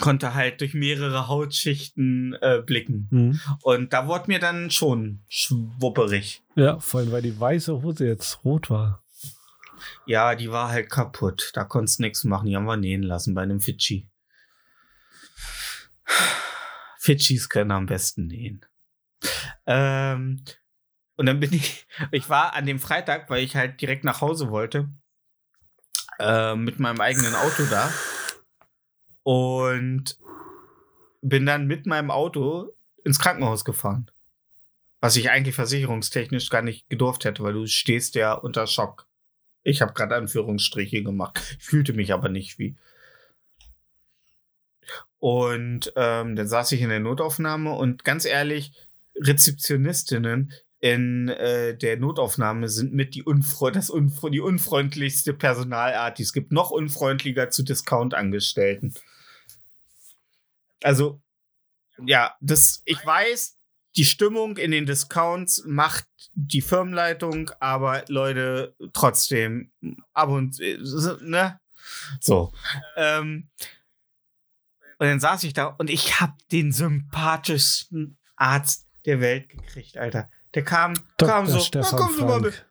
konnte 0.00 0.34
halt 0.34 0.60
durch 0.60 0.74
mehrere 0.74 1.28
Hautschichten 1.28 2.34
äh, 2.40 2.62
blicken. 2.64 3.08
Mhm. 3.10 3.40
Und 3.62 3.92
da 3.92 4.06
wurde 4.06 4.28
mir 4.28 4.38
dann 4.38 4.70
schon 4.70 5.22
schwupperig. 5.28 6.42
Ja, 6.54 6.78
vor 6.80 7.00
allem, 7.00 7.12
weil 7.12 7.22
die 7.22 7.38
weiße 7.38 7.82
Hose 7.82 8.06
jetzt 8.06 8.44
rot 8.44 8.70
war. 8.70 9.02
Ja, 10.06 10.34
die 10.34 10.50
war 10.50 10.70
halt 10.70 10.90
kaputt. 10.90 11.50
Da 11.54 11.64
konntest 11.64 12.00
nichts 12.00 12.24
machen. 12.24 12.46
Die 12.46 12.56
haben 12.56 12.64
wir 12.64 12.76
nähen 12.76 13.02
lassen 13.02 13.34
bei 13.34 13.42
einem 13.42 13.60
Fidschi. 13.60 14.08
Fidschis 16.98 17.48
können 17.48 17.70
am 17.70 17.86
besten 17.86 18.26
nähen. 18.26 18.64
Ähm, 19.66 20.42
und 21.16 21.26
dann 21.26 21.40
bin 21.40 21.52
ich, 21.52 21.86
ich 22.10 22.28
war 22.28 22.54
an 22.54 22.66
dem 22.66 22.78
Freitag, 22.78 23.28
weil 23.30 23.42
ich 23.42 23.56
halt 23.56 23.80
direkt 23.80 24.04
nach 24.04 24.20
Hause 24.20 24.50
wollte, 24.50 24.88
äh, 26.18 26.54
mit 26.54 26.78
meinem 26.78 27.00
eigenen 27.00 27.34
Auto 27.34 27.64
da. 27.70 27.90
Und 29.30 30.18
bin 31.20 31.44
dann 31.44 31.66
mit 31.66 31.84
meinem 31.84 32.10
Auto 32.10 32.72
ins 33.04 33.18
Krankenhaus 33.18 33.62
gefahren. 33.62 34.10
Was 35.02 35.16
ich 35.16 35.28
eigentlich 35.28 35.54
versicherungstechnisch 35.54 36.48
gar 36.48 36.62
nicht 36.62 36.88
gedurft 36.88 37.26
hätte, 37.26 37.42
weil 37.42 37.52
du 37.52 37.66
stehst 37.66 38.14
ja 38.14 38.32
unter 38.32 38.66
Schock. 38.66 39.06
Ich 39.64 39.82
habe 39.82 39.92
gerade 39.92 40.16
Anführungsstriche 40.16 41.02
gemacht. 41.02 41.38
Ich 41.58 41.66
fühlte 41.66 41.92
mich 41.92 42.14
aber 42.14 42.30
nicht 42.30 42.58
wie. 42.58 42.76
Und 45.18 45.92
ähm, 45.94 46.34
dann 46.34 46.48
saß 46.48 46.72
ich 46.72 46.80
in 46.80 46.88
der 46.88 47.00
Notaufnahme 47.00 47.74
und 47.74 48.04
ganz 48.04 48.24
ehrlich, 48.24 48.72
Rezeptionistinnen 49.14 50.54
in 50.80 51.28
äh, 51.28 51.76
der 51.76 51.98
Notaufnahme 51.98 52.70
sind 52.70 52.94
mit 52.94 53.14
die, 53.14 53.24
unfre 53.24 53.72
das 53.72 53.90
unfre 53.90 54.30
die 54.30 54.40
unfreundlichste 54.40 55.34
Personalart, 55.34 56.16
die 56.16 56.22
es 56.22 56.32
gibt. 56.32 56.50
Noch 56.50 56.70
unfreundlicher 56.70 57.50
zu 57.50 57.62
Discount-Angestellten. 57.62 58.94
Also, 60.82 61.20
ja, 62.04 62.34
das, 62.40 62.82
ich 62.84 63.04
weiß, 63.04 63.58
die 63.96 64.04
Stimmung 64.04 64.56
in 64.56 64.70
den 64.70 64.86
Discounts 64.86 65.64
macht 65.66 66.06
die 66.34 66.60
Firmenleitung, 66.60 67.50
aber 67.58 68.04
Leute, 68.08 68.76
trotzdem, 68.92 69.72
ab 70.12 70.28
und 70.28 70.60
äh, 70.60 70.78
ne? 71.20 71.60
So. 72.20 72.52
Ähm, 72.96 73.50
und 74.98 75.06
dann 75.06 75.20
saß 75.20 75.44
ich 75.44 75.52
da 75.52 75.66
und 75.66 75.90
ich 75.90 76.20
hab 76.20 76.36
den 76.48 76.72
sympathischsten 76.72 78.18
Arzt 78.36 78.88
der 79.04 79.20
Welt 79.20 79.48
gekriegt, 79.48 79.96
Alter. 79.96 80.30
Der 80.54 80.64
kam, 80.64 80.94
kam 81.18 81.46
Dr. 81.46 81.46
so, 81.46 81.60
Stefan 81.60 81.90
"Na, 81.92 81.98
kommen 81.98 82.16
Sie 82.16 82.24
mal 82.24 82.40
mit. 82.40 82.66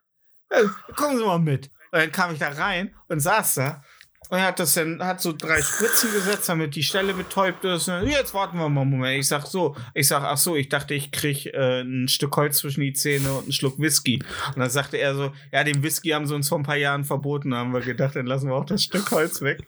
Ja, 0.51 0.63
kommen 0.95 1.17
Sie 1.17 1.25
mal 1.25 1.39
mit. 1.39 1.67
Und 1.91 1.99
dann 1.99 2.11
kam 2.11 2.33
ich 2.33 2.39
da 2.39 2.49
rein 2.49 2.95
und 3.07 3.19
saß 3.19 3.55
da 3.55 3.83
und 4.29 4.37
er 4.37 4.45
hat 4.45 4.59
das 4.59 4.73
dann, 4.73 5.01
hat 5.03 5.21
so 5.21 5.33
drei 5.33 5.61
Spritzen 5.61 6.11
gesetzt, 6.11 6.49
damit 6.49 6.75
die 6.75 6.83
Stelle 6.83 7.13
betäubt 7.13 7.63
ist. 7.63 7.87
Jetzt 7.87 8.33
warten 8.33 8.57
wir 8.57 8.67
mal 8.67 8.81
einen 8.81 8.89
Moment. 8.91 9.19
Ich 9.19 9.27
sag 9.27 9.45
so, 9.45 9.75
ich 9.93 10.07
sag, 10.07 10.23
ach 10.23 10.37
so, 10.37 10.55
ich 10.55 10.69
dachte, 10.69 10.93
ich 10.93 11.11
krieg 11.11 11.45
äh, 11.47 11.81
ein 11.81 12.07
Stück 12.07 12.35
Holz 12.35 12.57
zwischen 12.57 12.81
die 12.81 12.93
Zähne 12.93 13.31
und 13.31 13.43
einen 13.43 13.51
Schluck 13.53 13.79
Whisky. 13.79 14.21
Und 14.47 14.59
dann 14.59 14.69
sagte 14.69 14.97
er 14.97 15.15
so, 15.15 15.31
ja, 15.51 15.63
den 15.63 15.81
Whisky 15.81 16.09
haben 16.09 16.27
sie 16.27 16.35
uns 16.35 16.49
vor 16.49 16.59
ein 16.59 16.63
paar 16.63 16.75
Jahren 16.75 17.05
verboten. 17.05 17.51
Da 17.51 17.57
haben 17.57 17.73
wir 17.73 17.81
gedacht, 17.81 18.15
dann 18.15 18.25
lassen 18.25 18.49
wir 18.49 18.55
auch 18.55 18.65
das 18.65 18.83
Stück 18.83 19.09
Holz 19.11 19.41
weg. 19.41 19.65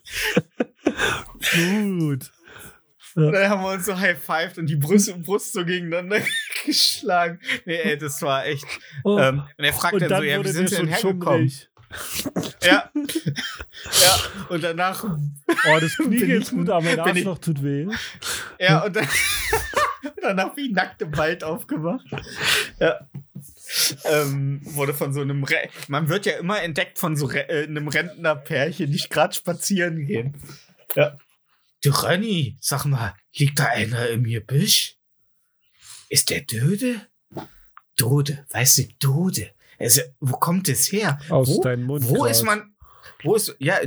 Gut. 1.56 2.31
Und 3.15 3.31
dann 3.31 3.49
haben 3.49 3.64
wir 3.64 3.72
uns 3.73 3.86
so 3.86 3.98
high-fived 3.98 4.60
und 4.60 4.68
die 4.68 4.76
Brust, 4.76 5.11
Brust 5.23 5.53
so 5.53 5.65
gegeneinander 5.65 6.19
geschlagen. 6.65 7.40
Nee, 7.65 7.77
ey, 7.77 7.98
das 7.98 8.22
war 8.22 8.45
echt. 8.45 8.65
Oh, 9.03 9.18
Ähm, 9.19 9.44
und 9.57 9.64
er 9.64 9.73
fragt 9.73 9.95
und 9.95 10.02
dann, 10.02 10.10
dann 10.10 10.22
so, 10.22 10.26
ja, 10.26 10.44
wie 10.44 10.48
sind 10.49 10.69
Sie 10.69 10.76
denn 10.76 10.88
hergekommen? 10.88 11.49
schummrig. 11.49 11.69
Ja. 12.64 12.90
ja. 12.95 14.20
Und 14.49 14.64
danach 14.64 15.03
Oh, 15.03 15.80
das 15.80 15.95
Knie 15.98 16.18
geht 16.20 16.49
gut, 16.49 16.70
aber 16.70 16.82
mein 16.82 16.95
bin 16.95 17.06
ich- 17.18 17.28
Arschloch 17.28 17.38
tut 17.40 17.64
weh. 17.64 17.88
Ja, 18.60 18.84
und 18.86 18.95
dann 18.95 19.07
danach 20.22 20.56
wie 20.56 20.72
nackt 20.72 21.02
im 21.02 21.16
Wald 21.18 21.44
aufgemacht. 21.44 22.06
Ja. 22.80 23.07
Ähm, 24.06 24.61
wurde 24.64 24.94
von 24.94 25.14
so 25.14 25.22
einem 25.22 25.44
Re 25.44 25.70
man 25.88 26.10
wird 26.10 26.26
ja 26.26 26.38
immer 26.38 26.61
entdeckt 26.61 26.98
von 26.99 27.16
so 27.16 27.28
Re 27.28 27.48
äh, 27.49 27.64
einem 27.68 27.88
Rentnerpärchen, 27.88 28.91
die 28.91 28.98
gerade 29.10 29.34
spazieren 29.34 30.06
gehen. 30.06 30.41
Ja. 30.95 31.18
Du 31.84 31.91
Ronny, 31.91 32.57
sag 32.60 32.86
mal, 32.86 33.14
liegt 33.36 33.60
da 33.60 33.66
einer 33.66 34.07
im 34.10 34.24
Gebüsch? 34.24 34.95
Ist 36.10 36.30
der 36.30 36.41
Döde? 36.41 37.02
Dode, 37.95 38.45
weißt 38.49 38.78
du, 38.80 38.84
Dode. 38.99 39.52
Also, 39.80 40.01
wo 40.19 40.38
kommt 40.38 40.68
es 40.69 40.91
her? 40.91 41.19
Aus 41.30 41.47
wo, 41.47 41.61
deinem 41.61 41.85
Mund 41.85 42.07
Wo 42.07 42.26
ist 42.26 42.43
man, 42.43 42.76
wo 43.23 43.35
ist, 43.35 43.56
ja, 43.60 43.77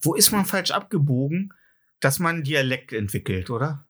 wo 0.00 0.14
ist 0.14 0.32
man 0.32 0.44
falsch 0.44 0.70
abgebogen, 0.70 1.52
dass 2.00 2.18
man 2.18 2.42
Dialekt 2.42 2.92
entwickelt, 2.92 3.50
oder? 3.50 3.88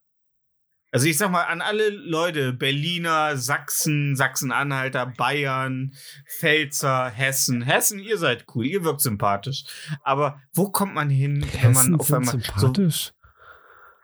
Also 0.91 1.07
ich 1.07 1.19
sag 1.19 1.31
mal, 1.31 1.43
an 1.43 1.61
alle 1.61 1.91
Leute, 1.91 2.55
Berliner, 2.55 3.37
Sachsen, 3.37 4.17
Sachsen-Anhalter, 4.17 5.05
Bayern, 5.05 5.93
Pfälzer, 6.39 7.11
Hessen. 7.11 7.61
Hessen, 7.61 7.99
ihr 7.99 8.17
seid 8.17 8.47
cool, 8.55 8.65
ihr 8.65 8.85
wirkt 8.85 9.03
sympathisch. 9.03 9.65
Aber 10.03 10.41
wo 10.55 10.71
kommt 10.71 10.95
man 10.95 11.11
hin, 11.11 11.47
wenn 11.61 11.73
man 11.73 11.83
Hessen 11.83 12.01
auf 12.01 12.13
einmal 12.13 12.33
so, 12.33 12.41
sympathisch. 12.41 13.13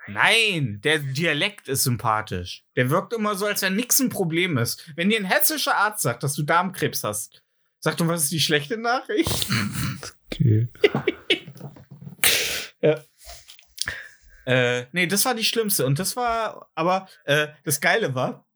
Nein, 0.07 0.81
der 0.83 0.99
Dialekt 0.99 1.69
ist 1.69 1.85
sympathisch. 1.85 2.65
Der 2.77 2.91
wirkt 2.91 3.13
immer 3.13 3.35
so, 3.37 3.47
als 3.47 3.63
wenn 3.63 3.77
nix 3.77 4.01
ein 4.01 4.11
Problem 4.11 4.59
ist. 4.59 4.93
Wenn 4.97 5.09
dir 5.09 5.19
ein 5.19 5.25
hessischer 5.25 5.77
Arzt 5.77 6.03
sagt, 6.03 6.23
dass 6.23 6.35
du 6.35 6.43
Darmkrebs 6.43 7.05
hast, 7.05 7.43
sagt 7.81 8.01
du, 8.01 8.09
was 8.09 8.25
ist 8.25 8.33
die 8.33 8.41
schlechte 8.41 8.77
Nachricht? 8.77 9.47
Okay. 10.31 10.69
Äh, 14.47 14.87
nee, 14.93 15.07
das 15.07 15.25
war 15.25 15.35
die 15.35 15.43
schlimmste. 15.43 15.87
Und 15.87 15.99
das 15.99 16.17
war, 16.17 16.71
aber 16.75 17.09
äh, 17.25 17.49
das 17.65 17.81
Geile 17.81 18.15
war, 18.15 18.47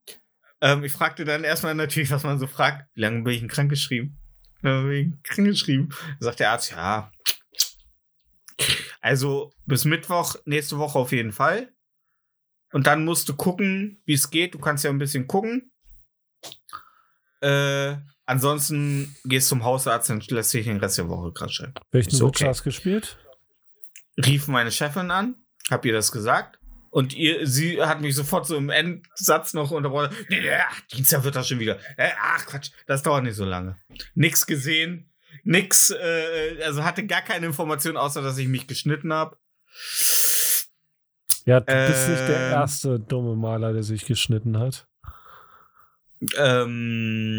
ähm, 0.61 0.85
ich 0.85 0.93
fragte 0.93 1.25
dann 1.25 1.45
erstmal 1.45 1.75
natürlich, 1.75 2.11
was 2.11 2.25
man 2.25 2.39
so 2.39 2.47
fragt, 2.47 2.87
wie 2.95 3.01
lange 3.01 3.23
bin 3.23 3.33
ich 3.33 3.41
denn 3.41 3.49
krankgeschrieben? 3.49 4.19
Wie 4.61 4.67
lange 4.67 4.89
bin 4.89 5.21
ich 5.23 5.23
krankgeschrieben? 5.23 5.89
Da 6.21 6.27
sagt 6.27 6.41
der 6.41 6.51
Arzt, 6.51 6.73
ja, 6.73 7.11
also 9.01 9.53
bis 9.67 9.85
Mittwoch, 9.85 10.37
nächste 10.45 10.79
Woche 10.79 10.99
auf 10.99 11.13
jeden 11.13 11.33
Fall. 11.33 11.73
Und 12.73 12.87
dann 12.87 13.05
musst 13.05 13.29
du 13.29 13.35
gucken, 13.35 14.03
wie 14.05 14.15
es 14.15 14.31
geht. 14.31 14.55
Du 14.55 14.59
kannst 14.59 14.85
ja 14.85 14.91
ein 14.91 14.99
bisschen 14.99 15.27
gucken. 15.27 15.73
Äh, 17.41 17.97
ansonsten 18.27 19.17
gehst 19.25 19.49
zum 19.49 19.65
Hausarzt 19.65 20.11
und 20.11 20.31
lässt 20.31 20.53
dich 20.53 20.67
den 20.67 20.79
Rest 20.79 20.99
der 20.99 21.09
Woche 21.09 21.33
gerade 21.33 21.53
schreiben. 21.53 21.75
Welchen 21.93 22.11
Ist 22.11 22.17
Witcher 22.17 22.27
okay. 22.27 22.47
hast 22.47 22.61
du 22.61 22.65
gespielt? 22.65 23.17
rief 24.25 24.49
meine 24.49 24.71
Chefin 24.71 25.11
an, 25.11 25.37
hab 25.71 25.85
ihr 25.85 25.93
das 25.93 26.13
gesagt. 26.13 26.59
Und 26.91 27.15
ihr, 27.15 27.47
sie 27.47 27.83
hat 27.83 28.01
mich 28.01 28.15
sofort 28.15 28.47
so 28.47 28.57
im 28.57 28.71
Endsatz 28.71 29.53
noch 29.53 29.71
unterbrochen. 29.71 30.15
Dienstag 30.93 31.23
wird 31.23 31.37
das 31.37 31.47
schon 31.47 31.59
wieder. 31.59 31.79
Äh, 31.97 32.11
Ach, 32.19 32.47
Quatsch, 32.47 32.71
das 32.87 33.03
dauert 33.03 33.25
nicht 33.25 33.37
so 33.37 33.45
lange. 33.45 33.77
Nix 34.15 34.47
gesehen, 34.47 35.08
nix, 35.49 35.91
äh, 35.91 36.63
also 36.63 36.85
hatte 36.85 37.07
gar 37.07 37.23
keine 37.23 37.47
Information, 37.47 37.97
außer 37.97 38.21
dass 38.21 38.37
ich 38.37 38.49
mich 38.49 38.67
geschnitten 38.67 39.13
habe. 39.15 39.39
Ja, 41.47 41.61
du 41.61 41.87
bist 41.87 42.09
nicht 42.09 42.29
der 42.29 42.49
Ähm. 42.49 42.53
erste 42.53 43.01
dumme 43.01 43.35
Maler, 43.35 43.73
der 43.73 43.83
sich 43.83 44.05
geschnitten 44.05 44.59
hat. 44.59 44.87
Ähm, 46.37 47.35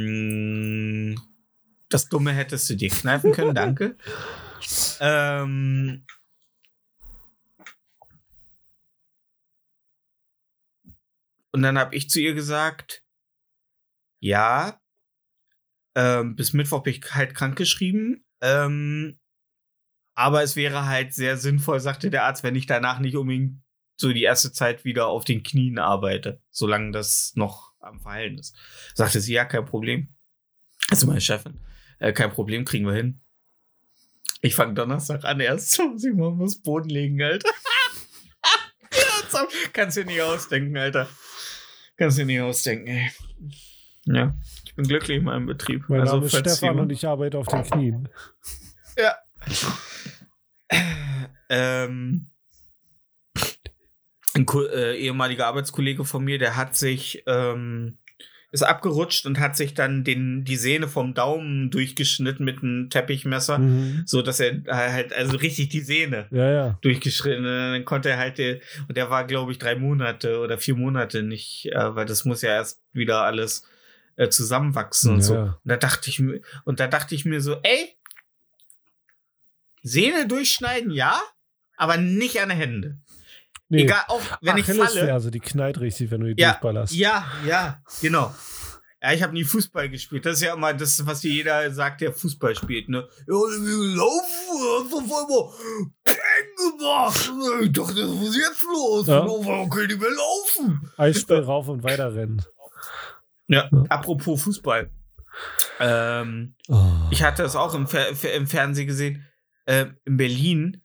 das 1.90 2.10
Dumme 2.10 2.31
hättest 2.31 2.68
du 2.69 2.76
dir 2.76 2.90
kneifen 2.90 3.31
können, 3.31 3.53
danke. 3.53 3.95
ähm, 4.99 6.03
und 11.52 11.61
dann 11.61 11.77
habe 11.77 11.95
ich 11.95 12.10
zu 12.10 12.19
ihr 12.19 12.34
gesagt, 12.34 13.03
ja, 14.19 14.78
ähm, 15.95 16.35
bis 16.35 16.53
Mittwoch 16.53 16.83
bin 16.83 16.93
ich 16.93 17.13
halt 17.13 17.35
krankgeschrieben. 17.35 18.25
Ähm, 18.41 19.19
aber 20.15 20.43
es 20.43 20.55
wäre 20.55 20.85
halt 20.85 21.13
sehr 21.13 21.37
sinnvoll, 21.37 21.79
sagte 21.79 22.09
der 22.09 22.25
Arzt, 22.25 22.43
wenn 22.43 22.55
ich 22.55 22.65
danach 22.65 22.99
nicht 22.99 23.15
unbedingt 23.15 23.61
so 23.95 24.11
die 24.11 24.23
erste 24.23 24.51
Zeit 24.51 24.85
wieder 24.85 25.07
auf 25.07 25.25
den 25.25 25.43
Knien 25.43 25.79
arbeite, 25.79 26.41
solange 26.51 26.91
das 26.91 27.33
noch 27.35 27.73
am 27.79 27.99
Verhalten 27.99 28.37
ist. 28.37 28.55
Sagte 28.93 29.21
sie, 29.21 29.33
ja, 29.33 29.45
kein 29.45 29.65
Problem. 29.65 30.15
Also 30.89 31.07
meine 31.07 31.21
Chefin, 31.21 31.59
äh, 31.99 32.13
kein 32.13 32.31
Problem, 32.31 32.65
kriegen 32.65 32.85
wir 32.85 32.93
hin. 32.93 33.21
Ich 34.41 34.55
fange 34.55 34.73
Donnerstag 34.73 35.25
an, 35.25 35.39
erst 35.39 35.71
zu 35.71 35.97
Simon 35.97 36.37
muss 36.37 36.61
Boden 36.61 36.89
legen, 36.89 37.21
Alter. 37.21 37.49
kannst 39.73 39.97
du 39.97 40.01
dir 40.01 40.11
nicht 40.11 40.21
ausdenken, 40.21 40.77
Alter. 40.77 41.09
Kannst 41.97 42.17
du 42.17 42.21
dir 42.21 42.25
nicht 42.25 42.41
ausdenken, 42.41 42.87
ey. 42.87 43.11
Ja, 44.05 44.33
ich 44.55 44.59
bin 44.80 44.88
glücklich 44.88 45.18
in 45.18 45.26
meinem 45.26 45.45
Betrieb. 45.45 45.84
Mein 45.89 46.01
also, 46.01 46.15
Name 46.15 46.26
ist 46.27 46.38
Stefan 46.38 46.69
jemand- 46.69 46.80
und 46.80 46.89
ich 46.91 47.06
arbeite 47.06 47.38
auf 47.38 47.47
den 47.47 47.64
Knien. 47.64 48.10
Ja. 48.97 49.15
ähm, 51.49 52.30
ein 54.35 54.45
äh, 54.73 54.95
ehemaliger 54.95 55.47
Arbeitskollege 55.47 56.06
von 56.06 56.23
mir, 56.23 56.38
der 56.38 56.56
hat 56.56 56.76
sich, 56.77 57.23
ähm, 57.27 57.97
ist 58.51 58.64
abgerutscht 58.64 59.26
und 59.26 59.39
hat 59.39 59.57
sich 59.57 59.73
dann 59.73 60.03
den, 60.06 60.45
die 60.45 60.56
Sehne 60.56 60.88
vom 60.88 61.14
Daumen 61.14 61.72
durchgeschnitten 61.72 62.45
mit 62.45 62.64
einem 62.64 62.89
Teppichmesser, 62.89 63.60
Mhm. 63.60 64.03
so 64.06 64.22
dass 64.22 64.39
er 64.39 64.61
halt, 64.69 65.11
also 65.14 65.35
richtig 65.38 65.69
die 65.69 65.81
Sehne 65.81 66.27
Ja, 66.31 66.49
ja. 66.51 66.80
durchgeschritten. 66.81 67.45
Und 67.45 67.51
dann 67.51 67.85
konnte 67.85 68.10
er 68.11 68.18
halt, 68.18 68.39
und 68.88 68.95
der 68.95 69.10
war, 69.10 69.26
glaube 69.27 69.51
ich, 69.51 69.57
drei 69.57 69.76
Monate 69.76 70.39
oder 70.39 70.57
vier 70.57 70.76
Monate 70.76 71.22
nicht, 71.22 71.65
äh, 71.73 71.95
weil 71.95 72.06
das 72.06 72.23
muss 72.23 72.41
ja 72.41 72.51
erst 72.51 72.81
wieder 72.93 73.23
alles 73.23 73.65
äh, 74.19 74.29
zusammenwachsen 74.29 75.11
und 75.13 75.19
Ja, 75.19 75.23
so. 75.23 75.33
ja. 75.35 75.41
Und 75.43 75.61
da 75.63 75.77
dachte 75.77 76.09
ich 76.09 76.19
mir, 76.19 76.41
und 76.65 76.79
da 76.81 76.87
dachte 76.87 77.15
ich 77.15 77.23
mir 77.25 77.39
so, 77.41 77.55
ey, 77.63 77.95
Sehne 79.81 80.27
durchschneiden, 80.27 80.91
ja, 80.91 81.19
aber 81.77 81.95
nicht 81.95 82.41
an 82.41 82.49
den 82.49 82.57
Händen. 82.57 83.05
Nee. 83.69 83.83
Egal, 83.83 84.01
auch 84.09 84.21
wenn 84.41 84.57
ich 84.57 84.65
falle. 84.65 84.83
Achillesferse, 84.83 85.31
die 85.31 85.39
knallt 85.39 85.79
richtig, 85.79 86.11
wenn 86.11 86.19
du 86.21 86.33
die 86.35 86.41
Ja, 86.41 86.51
durchballerst. 86.51 86.93
Ja, 86.93 87.25
ja, 87.47 87.81
genau. 88.01 88.35
Ja, 89.01 89.13
ich 89.13 89.23
habe 89.23 89.31
nie 89.31 89.45
Fußball 89.45 89.87
gespielt. 89.89 90.25
Das 90.25 90.33
ist 90.35 90.41
ja 90.41 90.53
immer 90.53 90.73
das, 90.73 91.05
was 91.05 91.23
jeder 91.23 91.71
sagt, 91.71 92.01
der 92.01 92.11
Fußball 92.11 92.53
spielt, 92.55 92.89
ne? 92.89 93.07
Laufen, 93.27 95.07
Peng 96.03 96.17
gemacht. 96.57 97.31
Ich 97.63 97.71
dachte, 97.71 97.95
was 97.95 98.29
ist 98.29 98.35
jetzt 98.35 98.63
los? 98.63 99.07
Ja. 99.07 99.21
Können 99.69 99.87
die 99.87 99.95
mehr 99.95 100.09
laufen? 100.11 100.91
Eisspray 100.97 101.39
rauf 101.39 101.69
und 101.69 101.83
weiter 101.83 102.13
rennen. 102.13 102.41
Ja, 103.49 103.67
Ja. 103.71 103.84
apropos 103.89 104.41
Fußball. 104.43 104.89
Ähm, 105.80 106.55
Oh. 106.67 106.85
ich 107.11 107.23
hatte 107.23 107.43
es 107.43 107.55
auch 107.55 107.73
im, 107.76 107.88
Fer 107.88 108.09
im 108.35 108.47
Fernsehen 108.47 108.88
gesehen. 108.88 109.26
Ähm, 109.67 109.97
in 110.05 110.17
Berlin. 110.17 110.81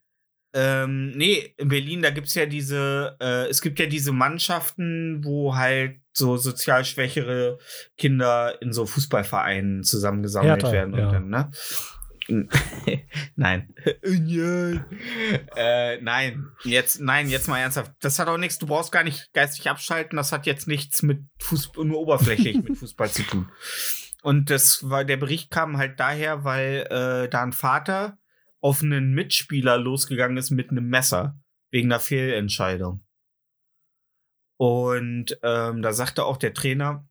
Ähm, 0.57 1.11
nee, 1.16 1.53
in 1.57 1.69
Berlin, 1.69 2.03
da 2.03 2.11
gibt's 2.11 2.35
ja 2.36 2.47
diese, 2.47 3.16
äh, 3.20 3.49
es 3.49 3.61
gibt 3.61 3.81
ja 3.81 3.86
diese 3.86 4.12
Mannschaften, 4.12 5.24
wo 5.24 5.57
halt 5.57 6.01
so 6.12 6.36
sozial 6.36 6.85
schwächere 6.85 7.59
Kinder 7.99 8.62
in 8.62 8.73
so 8.73 8.86
Fußballvereinen 8.86 9.82
zusammengesammelt 9.82 10.62
Hertha, 10.62 10.73
werden 10.73 10.95
und 10.95 11.01
ja. 11.01 11.11
dann, 11.11 11.28
ne? 11.28 11.51
nein. 13.37 13.75
Äh, 15.57 16.01
nein. 16.01 16.47
Jetzt, 16.65 17.01
nein, 17.01 17.29
jetzt 17.29 17.49
mal 17.49 17.59
ernsthaft. 17.59 17.93
Das 18.01 18.19
hat 18.19 18.29
auch 18.29 18.39
nichts, 18.39 18.59
du 18.59 18.67
brauchst 18.67 18.93
gar 18.93 19.05
nicht 19.05 19.33
geistig 19.33 19.69
abschalten, 19.69 20.17
das 20.17 20.33
hat 20.33 20.47
jetzt 20.47 20.67
nichts 20.67 21.03
mit 21.03 21.23
Fußball, 21.41 21.85
nur 21.85 22.01
oberflächlich 22.01 22.63
mit 22.63 22.77
Fußball 22.79 23.11
zu 23.11 23.23
tun. 23.23 23.51
Und 24.23 24.51
das 24.51 24.89
war, 24.89 25.05
der 25.05 25.17
Bericht 25.17 25.51
kam 25.51 25.77
halt 25.77 26.01
daher, 26.01 26.45
weil 26.45 26.87
äh, 26.91 27.29
da 27.29 27.43
ein 27.43 27.53
Vater 27.53 28.19
auf 28.61 28.83
einen 28.83 29.13
Mitspieler 29.13 29.77
losgegangen 29.77 30.39
ist 30.39 30.51
mit 30.51 30.71
einem 30.71 30.89
Messer 30.89 31.39
wegen 31.71 31.93
einer 31.93 32.01
Fehlentscheidung. 32.01 33.05
Und 34.57 35.39
ähm, 35.43 35.83
da 35.83 35.93
sagte 35.93 36.25
auch 36.25 36.39
der 36.39 36.55
Trainer, 36.55 37.07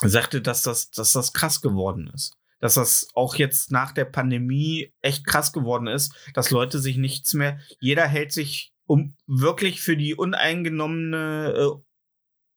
sagte, 0.00 0.42
dass 0.42 0.62
das, 0.62 0.90
dass 0.90 1.12
das 1.12 1.32
krass 1.32 1.62
geworden 1.62 2.10
ist. 2.12 2.36
Dass 2.62 2.74
das 2.74 3.08
auch 3.14 3.34
jetzt 3.34 3.70
nach 3.70 3.92
der 3.92 4.06
Pandemie 4.06 4.94
echt 5.02 5.26
krass 5.26 5.52
geworden 5.52 5.88
ist, 5.88 6.14
dass 6.32 6.50
Leute 6.50 6.78
sich 6.78 6.96
nichts 6.96 7.34
mehr, 7.34 7.58
jeder 7.80 8.06
hält 8.06 8.32
sich 8.32 8.72
um 8.86 9.16
wirklich 9.26 9.82
für 9.82 9.96
die 9.96 10.14
uneingenommene 10.14 11.74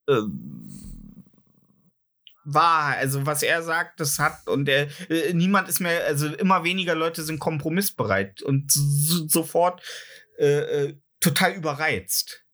äh, 0.08 0.14
äh, 0.14 0.22
wahr. 2.46 2.96
Also 2.98 3.26
was 3.26 3.44
er 3.44 3.64
sagt, 3.64 4.00
das 4.00 4.20
hat 4.20 4.48
und 4.48 4.70
er 4.70 4.88
äh, 5.10 5.34
niemand 5.34 5.68
ist 5.68 5.80
mehr, 5.80 6.06
also 6.06 6.28
immer 6.28 6.64
weniger 6.64 6.96
Leute 6.96 7.24
sind 7.24 7.40
kompromissbereit 7.40 8.42
und 8.44 8.72
so, 8.72 9.28
sofort 9.28 9.82
äh, 10.38 10.86
äh, 10.86 10.98
total 11.20 11.54
überreizt. 11.54 12.45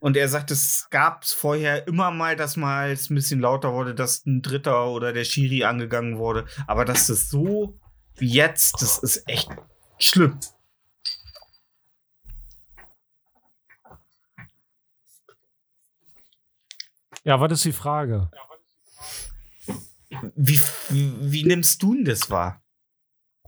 Und 0.00 0.16
er 0.16 0.28
sagt, 0.28 0.50
es 0.50 0.88
gab 0.90 1.26
vorher 1.26 1.86
immer 1.86 2.10
mal, 2.10 2.34
dass 2.34 2.56
mal 2.56 2.90
es 2.90 3.10
ein 3.10 3.14
bisschen 3.14 3.40
lauter 3.40 3.74
wurde, 3.74 3.94
dass 3.94 4.24
ein 4.24 4.40
Dritter 4.40 4.88
oder 4.88 5.12
der 5.12 5.24
Schiri 5.24 5.64
angegangen 5.64 6.16
wurde. 6.18 6.46
Aber 6.66 6.84
dass 6.86 7.06
das 7.08 7.28
so 7.28 7.78
wie 8.16 8.28
jetzt, 8.32 8.80
das 8.80 8.98
ist 8.98 9.28
echt 9.28 9.50
schlimm. 9.98 10.40
Ja, 17.24 17.40
was 17.40 17.52
ist 17.52 17.64
die 17.64 17.72
Frage? 17.72 18.30
Wie, 20.34 20.60
wie, 20.88 21.32
wie 21.32 21.44
nimmst 21.44 21.82
du 21.82 21.94
denn 21.94 22.04
das 22.04 22.30
wahr? 22.30 22.62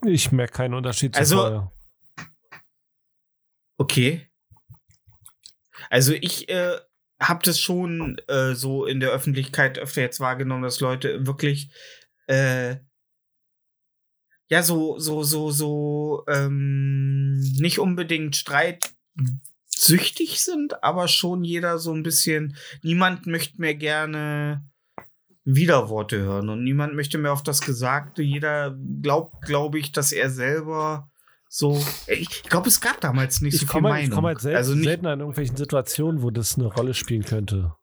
Ich 0.05 0.33
merke 0.33 0.53
keinen 0.53 0.75
Unterschied 0.75 1.15
zu 1.15 1.21
Also- 1.21 1.37
vorher. 1.37 1.73
Okay. 3.79 4.29
Also 5.93 6.15
ich 6.15 6.49
äh, 6.49 6.79
habe 7.21 7.45
das 7.45 7.61
schon 7.61 8.17
äh, 8.27 8.55
so 8.55 8.87
in 8.87 8.99
der 8.99 9.11
Öffentlichkeit 9.11 9.79
öfter 9.79 10.01
jetzt 10.01 10.21
wahrgenommen, 10.21 10.63
dass 10.63 10.81
Leute 10.81 11.27
wirklich 11.27 11.71
äh, 12.29 12.77
ja 14.49 14.63
so 14.63 14.99
so 14.99 15.23
so 15.23 15.51
so 15.51 16.25
ähm, 16.29 17.39
nicht 17.59 17.79
unbedingt 17.79 18.37
streitsüchtig 18.37 20.43
sind, 20.43 20.83
aber 20.83 21.09
schon 21.09 21.45
jeder 21.45 21.79
so 21.79 21.93
ein 21.93 22.03
bisschen. 22.03 22.57
Niemand 22.83 23.27
möchte 23.27 23.61
mehr 23.61 23.75
gerne 23.75 24.67
Widerworte 25.45 26.21
hören 26.21 26.49
und 26.49 26.65
niemand 26.65 26.95
möchte 26.95 27.19
mehr 27.19 27.35
auf 27.35 27.43
das 27.43 27.61
Gesagte. 27.61 28.23
Jeder 28.23 28.75
glaubt, 29.03 29.45
glaube 29.45 29.79
ich, 29.79 29.93
dass 29.93 30.13
er 30.13 30.31
selber 30.31 31.12
so. 31.55 31.85
Ich 32.07 32.43
glaube, 32.45 32.69
es 32.69 32.81
gab 32.81 32.99
damals 33.03 33.43
nicht 33.43 33.53
so 33.53 33.57
Ich 33.57 33.61
viel 33.63 33.69
komme 33.69 33.91
Meinung. 33.91 34.05
ich 34.09 34.11
komm 34.11 34.25
halt 34.25 34.41
selten, 34.41 34.57
also 34.57 34.75
nicht, 34.75 34.85
selten 34.85 35.07
an 35.07 35.21
irgendwelchen 35.21 35.55
Situationen, 35.57 36.23
wo 36.23 36.31
das 36.31 36.57
eine 36.57 36.67
Rolle 36.69 36.95
spielen 36.95 37.25
könnte. 37.25 37.75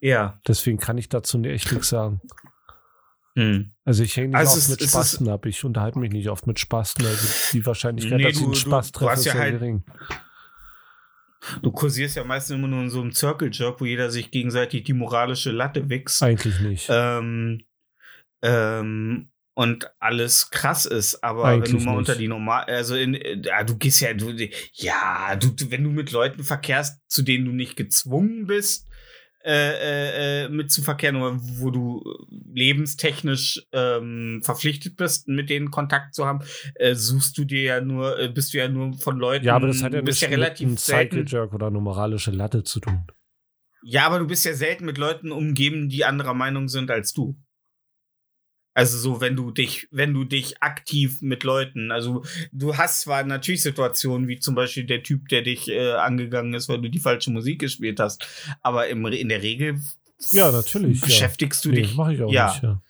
ja. 0.00 0.38
Deswegen 0.46 0.76
kann 0.78 0.98
ich 0.98 1.08
dazu 1.08 1.40
echt 1.42 1.72
nichts 1.72 1.88
sagen. 1.88 2.20
Hm. 3.34 3.72
Also 3.86 4.02
ich 4.02 4.14
hänge 4.14 4.28
nicht 4.28 4.36
Also 4.36 4.50
oft 4.52 4.58
es- 4.58 4.68
mit 4.68 4.80
es 4.80 4.86
ist- 4.88 4.92
Spasten 4.92 5.28
ab. 5.30 5.46
Ich 5.46 5.64
unterhalte 5.64 5.98
mich 5.98 6.12
nicht 6.12 6.28
oft 6.28 6.46
mit 6.46 6.58
Spasten. 6.60 7.06
Also 7.06 7.26
die 7.54 7.64
Wahrscheinlichkeit, 7.64 8.18
Nee, 8.18 8.24
dass 8.24 8.32
ich 8.34 8.38
du- 8.40 8.44
einen 8.44 8.54
Spaß 8.56 8.92
du 8.92 8.98
treffe, 8.98 9.12
ist 9.14 9.24
ja 9.24 9.32
sehr 9.32 9.40
halt- 9.40 9.58
gering. 9.58 9.84
Du 11.62 11.72
kursierst 11.72 12.16
ja 12.16 12.24
meistens 12.24 12.56
immer 12.56 12.68
nur 12.68 12.82
in 12.82 12.90
so 12.90 13.00
einem 13.00 13.12
Circle 13.12 13.48
Jerk, 13.52 13.80
wo 13.80 13.86
jeder 13.86 14.10
sich 14.10 14.30
gegenseitig 14.30 14.84
die 14.84 14.92
moralische 14.92 15.50
Latte 15.50 15.88
wächst. 15.88 16.22
Eigentlich 16.22 16.60
nicht. 16.60 16.86
Ähm, 16.90 17.62
ähm, 18.42 19.31
und 19.54 19.90
alles 19.98 20.50
krass 20.50 20.86
ist, 20.86 21.22
aber 21.22 21.42
wenn 21.44 21.50
Eigentlich 21.62 21.82
du 21.82 21.90
mal 21.90 21.96
unter 21.96 22.16
die 22.16 22.28
normal, 22.28 22.64
also 22.64 22.94
in, 22.96 23.14
äh, 23.14 23.40
ja, 23.44 23.64
du 23.64 23.76
gehst 23.76 24.00
ja, 24.00 24.14
du, 24.14 24.30
ja, 24.72 25.36
du, 25.36 25.48
wenn 25.70 25.84
du 25.84 25.90
mit 25.90 26.10
Leuten 26.10 26.42
verkehrst, 26.42 27.00
zu 27.08 27.22
denen 27.22 27.44
du 27.44 27.52
nicht 27.52 27.76
gezwungen 27.76 28.46
bist, 28.46 28.88
äh, 29.44 29.50
äh, 29.50 30.44
äh, 30.44 30.48
mit 30.48 30.70
zu 30.70 30.82
verkehren, 30.82 31.16
wo 31.58 31.70
du 31.70 32.02
lebenstechnisch 32.54 33.66
ähm, 33.72 34.40
verpflichtet 34.44 34.96
bist, 34.96 35.26
mit 35.26 35.50
denen 35.50 35.72
Kontakt 35.72 36.14
zu 36.14 36.26
haben, 36.26 36.44
äh, 36.76 36.94
suchst 36.94 37.36
du 37.36 37.44
dir 37.44 37.62
ja 37.62 37.80
nur, 37.80 38.18
äh, 38.20 38.28
bist 38.28 38.54
du 38.54 38.58
ja 38.58 38.68
nur 38.68 38.94
von 38.94 39.18
Leuten, 39.18 39.44
ja, 39.44 39.56
aber 39.56 39.66
das 39.66 39.82
hat 39.82 39.94
ja 39.94 40.00
bist 40.00 40.22
ja 40.22 40.28
mit 40.28 40.38
relativ 40.38 40.68
einem 40.68 40.76
Cycle 40.76 41.24
Jerk 41.26 41.52
oder 41.52 41.66
eine 41.66 41.80
moralische 41.80 42.30
Latte 42.30 42.62
zu 42.62 42.78
tun. 42.78 43.04
ja, 43.82 44.06
aber 44.06 44.20
du 44.20 44.28
bist 44.28 44.44
ja 44.44 44.54
selten 44.54 44.84
mit 44.84 44.96
Leuten 44.96 45.32
umgeben, 45.32 45.88
die 45.88 46.04
anderer 46.04 46.34
Meinung 46.34 46.68
sind 46.68 46.90
als 46.90 47.12
du. 47.12 47.36
Also 48.74 48.96
so, 48.96 49.20
wenn 49.20 49.36
du 49.36 49.50
dich, 49.50 49.86
wenn 49.90 50.14
du 50.14 50.24
dich 50.24 50.62
aktiv 50.62 51.20
mit 51.20 51.44
Leuten, 51.44 51.90
also 51.92 52.24
du 52.52 52.76
hast 52.76 53.02
zwar 53.02 53.22
natürlich 53.22 53.62
Situationen, 53.62 54.28
wie 54.28 54.38
zum 54.38 54.54
Beispiel 54.54 54.84
der 54.84 55.02
Typ, 55.02 55.28
der 55.28 55.42
dich 55.42 55.68
äh, 55.68 55.92
angegangen 55.92 56.54
ist, 56.54 56.68
weil 56.70 56.80
du 56.80 56.88
die 56.88 56.98
falsche 57.00 57.30
Musik 57.30 57.58
gespielt 57.60 58.00
hast, 58.00 58.26
aber 58.62 58.88
im, 58.88 59.04
in 59.06 59.28
der 59.28 59.42
Regel 59.42 59.78
Ja, 60.30 60.50
natürlich, 60.50 61.00
ja. 61.00 61.06
beschäftigst 61.06 61.64
du 61.64 61.68
Nee, 61.70 61.82
dich. 61.82 61.96
mache 61.96 62.14
ich 62.14 62.22
auch 62.22 62.32
ja. 62.32 62.46
nicht. 62.50 62.62
Ja. 62.62 62.82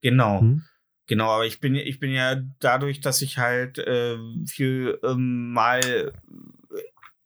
Genau. 0.00 0.40
Hm? 0.40 0.62
Genau, 1.08 1.30
aber 1.30 1.46
ich 1.46 1.60
bin, 1.60 1.74
ich 1.74 2.00
bin 2.00 2.12
ja 2.12 2.40
dadurch, 2.58 3.00
dass 3.00 3.20
ich 3.22 3.38
halt 3.38 3.78
äh, 3.78 4.16
viel 4.46 4.98
ähm, 5.04 5.52
mal 5.52 6.12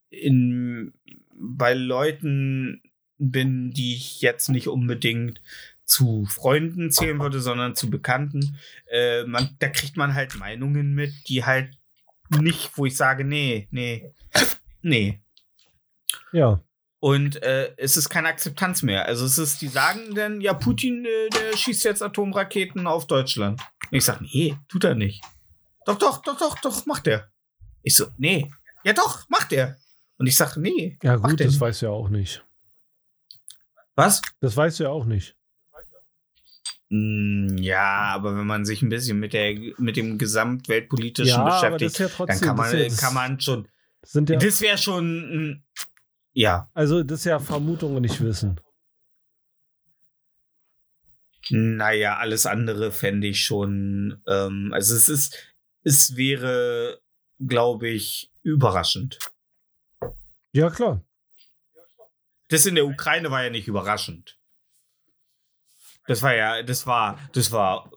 in, 0.09 0.93
bei 1.33 1.73
Leuten 1.73 2.81
bin, 3.17 3.71
die 3.71 3.95
ich 3.95 4.21
jetzt 4.21 4.49
nicht 4.49 4.67
unbedingt 4.67 5.41
zu 5.91 6.25
Freunden 6.25 6.89
zählen 6.89 7.19
würde, 7.19 7.41
sondern 7.41 7.75
zu 7.75 7.89
Bekannten. 7.89 8.57
Äh, 8.89 9.25
man, 9.25 9.57
da 9.59 9.67
kriegt 9.67 9.97
man 9.97 10.13
halt 10.13 10.37
Meinungen 10.37 10.93
mit, 10.93 11.11
die 11.27 11.43
halt 11.43 11.77
nicht, 12.29 12.77
wo 12.77 12.85
ich 12.85 12.95
sage, 12.95 13.25
nee, 13.25 13.67
nee, 13.71 14.13
nee. 14.81 15.21
Ja. 16.31 16.61
Und 17.01 17.43
äh, 17.43 17.73
es 17.77 17.97
ist 17.97 18.09
keine 18.09 18.29
Akzeptanz 18.29 18.83
mehr. 18.83 19.05
Also 19.05 19.25
es 19.25 19.37
ist, 19.37 19.61
die 19.61 19.67
sagen 19.67 20.15
dann, 20.15 20.39
ja, 20.39 20.53
Putin, 20.53 21.03
äh, 21.03 21.29
der 21.29 21.57
schießt 21.57 21.83
jetzt 21.83 22.01
Atomraketen 22.01 22.87
auf 22.87 23.05
Deutschland. 23.05 23.59
Und 23.91 23.97
ich 23.97 24.05
sage, 24.05 24.23
nee, 24.23 24.55
tut 24.69 24.85
er 24.85 24.95
nicht. 24.95 25.21
Doch, 25.85 25.97
doch, 25.97 26.21
doch, 26.21 26.37
doch, 26.37 26.57
doch, 26.61 26.85
macht 26.85 27.07
er. 27.07 27.29
Ich 27.81 27.97
so, 27.97 28.05
nee. 28.17 28.49
Ja 28.85 28.93
doch, 28.93 29.27
macht 29.29 29.51
er. 29.51 29.77
Und 30.17 30.27
ich 30.27 30.35
sage, 30.35 30.61
nee. 30.61 30.97
Ja, 31.03 31.17
gut, 31.17 31.39
das 31.39 31.57
du 31.57 31.85
ja 31.85 31.89
auch 31.91 32.09
nicht. 32.09 32.45
Was? 33.95 34.21
Das 34.39 34.55
weißt 34.55 34.79
du 34.79 34.83
ja 34.85 34.89
auch 34.89 35.05
nicht. 35.05 35.35
Mm, 36.93 37.57
Ja, 37.57 38.11
aber 38.13 38.35
wenn 38.37 38.45
man 38.45 38.65
sich 38.65 38.81
ein 38.81 38.89
bisschen 38.89 39.17
mit 39.17 39.31
der 39.31 39.55
mit 39.77 39.95
dem 39.95 40.17
gesamtweltpolitischen 40.17 41.37
Ja, 41.39 41.45
beschäftigt, 41.45 41.97
ja 41.99 42.07
dann 42.07 42.15
trotzdem. 42.17 42.47
kann 42.47 42.57
man, 42.57 42.75
ist, 42.75 42.99
kann 42.99 43.13
man 43.13 43.39
schon. 43.39 43.67
ja, 44.13 44.21
Das 44.21 44.59
wäre 44.59 44.77
schon. 44.77 45.63
Ja. 46.33 46.69
also, 46.73 47.01
das 47.03 47.19
ist 47.19 47.25
ja 47.25 47.39
Vermutung 47.39 47.95
und 47.95 48.01
nicht 48.01 48.19
Wissen. 48.21 48.59
Naja, 51.49 52.17
alles 52.17 52.45
andere 52.45 52.91
fände 52.91 53.27
ich 53.27 53.43
schon. 53.43 54.21
Ähm, 54.27 54.71
also 54.73 54.95
es 54.95 55.07
ist, 55.09 55.37
es 55.83 56.15
wäre, 56.15 57.01
glaube 57.39 57.89
ich, 57.89 58.31
überraschend. 58.43 59.17
Ja, 60.53 60.69
klar. 60.69 61.01
Das 62.49 62.65
in 62.65 62.75
der 62.75 62.85
Ukraine 62.85 63.31
war 63.31 63.43
ja 63.43 63.49
nicht 63.49 63.67
überraschend. 63.67 64.37
Das 66.11 66.21
war 66.21 66.35
ja, 66.35 66.61
das 66.63 66.85
war, 66.85 67.17
das 67.33 67.51
war 67.51 67.89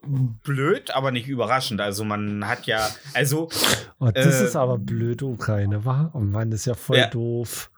blöd, 0.44 0.90
aber 0.92 1.10
nicht 1.10 1.26
überraschend. 1.28 1.80
Also 1.80 2.04
man 2.04 2.46
hat 2.46 2.66
ja, 2.66 2.88
also 3.12 3.48
Oh, 3.98 4.10
das 4.10 4.40
Äh, 4.40 4.44
ist 4.46 4.56
aber 4.56 4.78
blöd, 4.78 5.22
Ukraine, 5.22 5.84
wa? 5.84 6.10
Oh 6.14 6.20
Mann, 6.20 6.50
das 6.50 6.60
ist 6.60 6.66
ja 6.66 6.74
voll 6.74 6.98
Ja. 6.98 7.08
doof. 7.08 7.70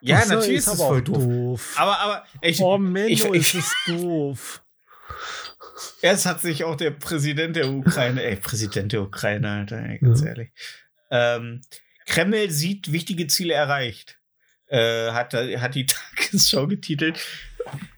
ja, 0.00 0.18
Ach 0.18 0.24
so, 0.24 0.34
natürlich 0.34 0.58
ist 0.58 0.66
es 0.68 0.76
voll 0.80 0.98
auch 1.00 1.04
doof. 1.04 1.74
Aber, 1.76 1.98
aber 1.98 2.24
ich, 2.40 2.60
oh 2.60 2.78
Menno, 2.78 3.08
ich- 3.08 3.24
ist 3.24 3.54
ich- 3.54 3.54
es 3.56 3.72
doof. 3.86 4.62
Erst 6.02 6.26
hat 6.26 6.40
sich 6.40 6.64
auch 6.64 6.76
der 6.76 6.90
Präsident 6.92 7.56
der 7.56 7.68
Ukraine, 7.70 8.22
ey, 8.22 8.36
Präsident 8.36 8.92
der 8.92 9.02
Ukraine, 9.02 9.50
Alter, 9.50 9.78
ey, 9.78 9.98
ganz 9.98 10.20
Ja. 10.20 10.28
ehrlich. 10.28 10.50
Ähm, 11.10 11.60
Kreml 12.06 12.50
sieht 12.50 12.92
wichtige 12.92 13.26
Ziele 13.26 13.54
erreicht. 13.54 14.18
Äh, 14.68 15.10
hat, 15.12 15.34
hat 15.34 15.74
die 15.74 15.86
Tagesschau 16.20 16.66
getitelt. 16.66 17.18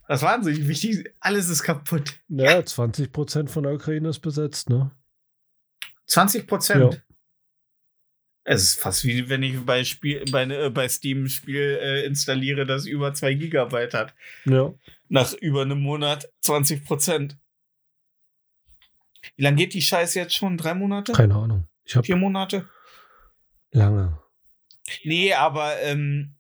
Das 0.07 0.23
waren 0.23 0.45
so 0.45 0.51
die 0.51 0.69
wichtigen. 0.69 1.05
Alles 1.21 1.49
ist 1.49 1.63
kaputt. 1.63 2.21
Ja, 2.29 2.65
20 2.65 3.13
Prozent 3.13 3.51
von 3.51 3.63
der 3.63 3.73
Ukraine 3.73 4.09
ist 4.09 4.21
besetzt, 4.21 4.69
ne? 4.69 4.91
20 6.07 6.47
Prozent. 6.47 6.95
Ja. 6.95 7.01
Es 8.47 8.63
ist 8.63 8.81
fast 8.81 9.05
wie 9.05 9.31
wenn 9.31 9.43
ich 9.43 9.65
bei, 9.65 9.85
Spiel, 9.85 10.23
bei, 10.31 10.43
äh, 10.45 10.69
bei 10.69 10.87
Steam 10.89 11.25
ein 11.25 11.29
Spiel 11.31 11.79
äh, 11.81 12.05
installiere, 12.05 12.67
das 12.67 12.85
über 12.85 13.15
2 13.15 13.35
Gigabyte 13.35 13.95
hat. 13.95 14.15
Ja. 14.45 14.75
Nach 15.09 15.33
über 15.35 15.63
einem 15.63 15.81
Monat 15.81 16.31
20 16.43 16.85
Prozent. 16.85 17.39
Wie 19.37 19.43
lange 19.43 19.57
geht 19.57 19.73
die 19.73 19.81
Scheiße 19.81 20.19
jetzt 20.19 20.35
schon? 20.35 20.59
Drei 20.59 20.75
Monate? 20.75 21.13
Keine 21.13 21.35
Ahnung. 21.35 21.67
Ich 21.85 21.97
habe 21.97 22.05
Vier 22.05 22.17
Monate? 22.17 22.69
lange. 23.71 24.19
Nee, 25.03 25.33
aber 25.33 25.81
ähm, 25.81 26.37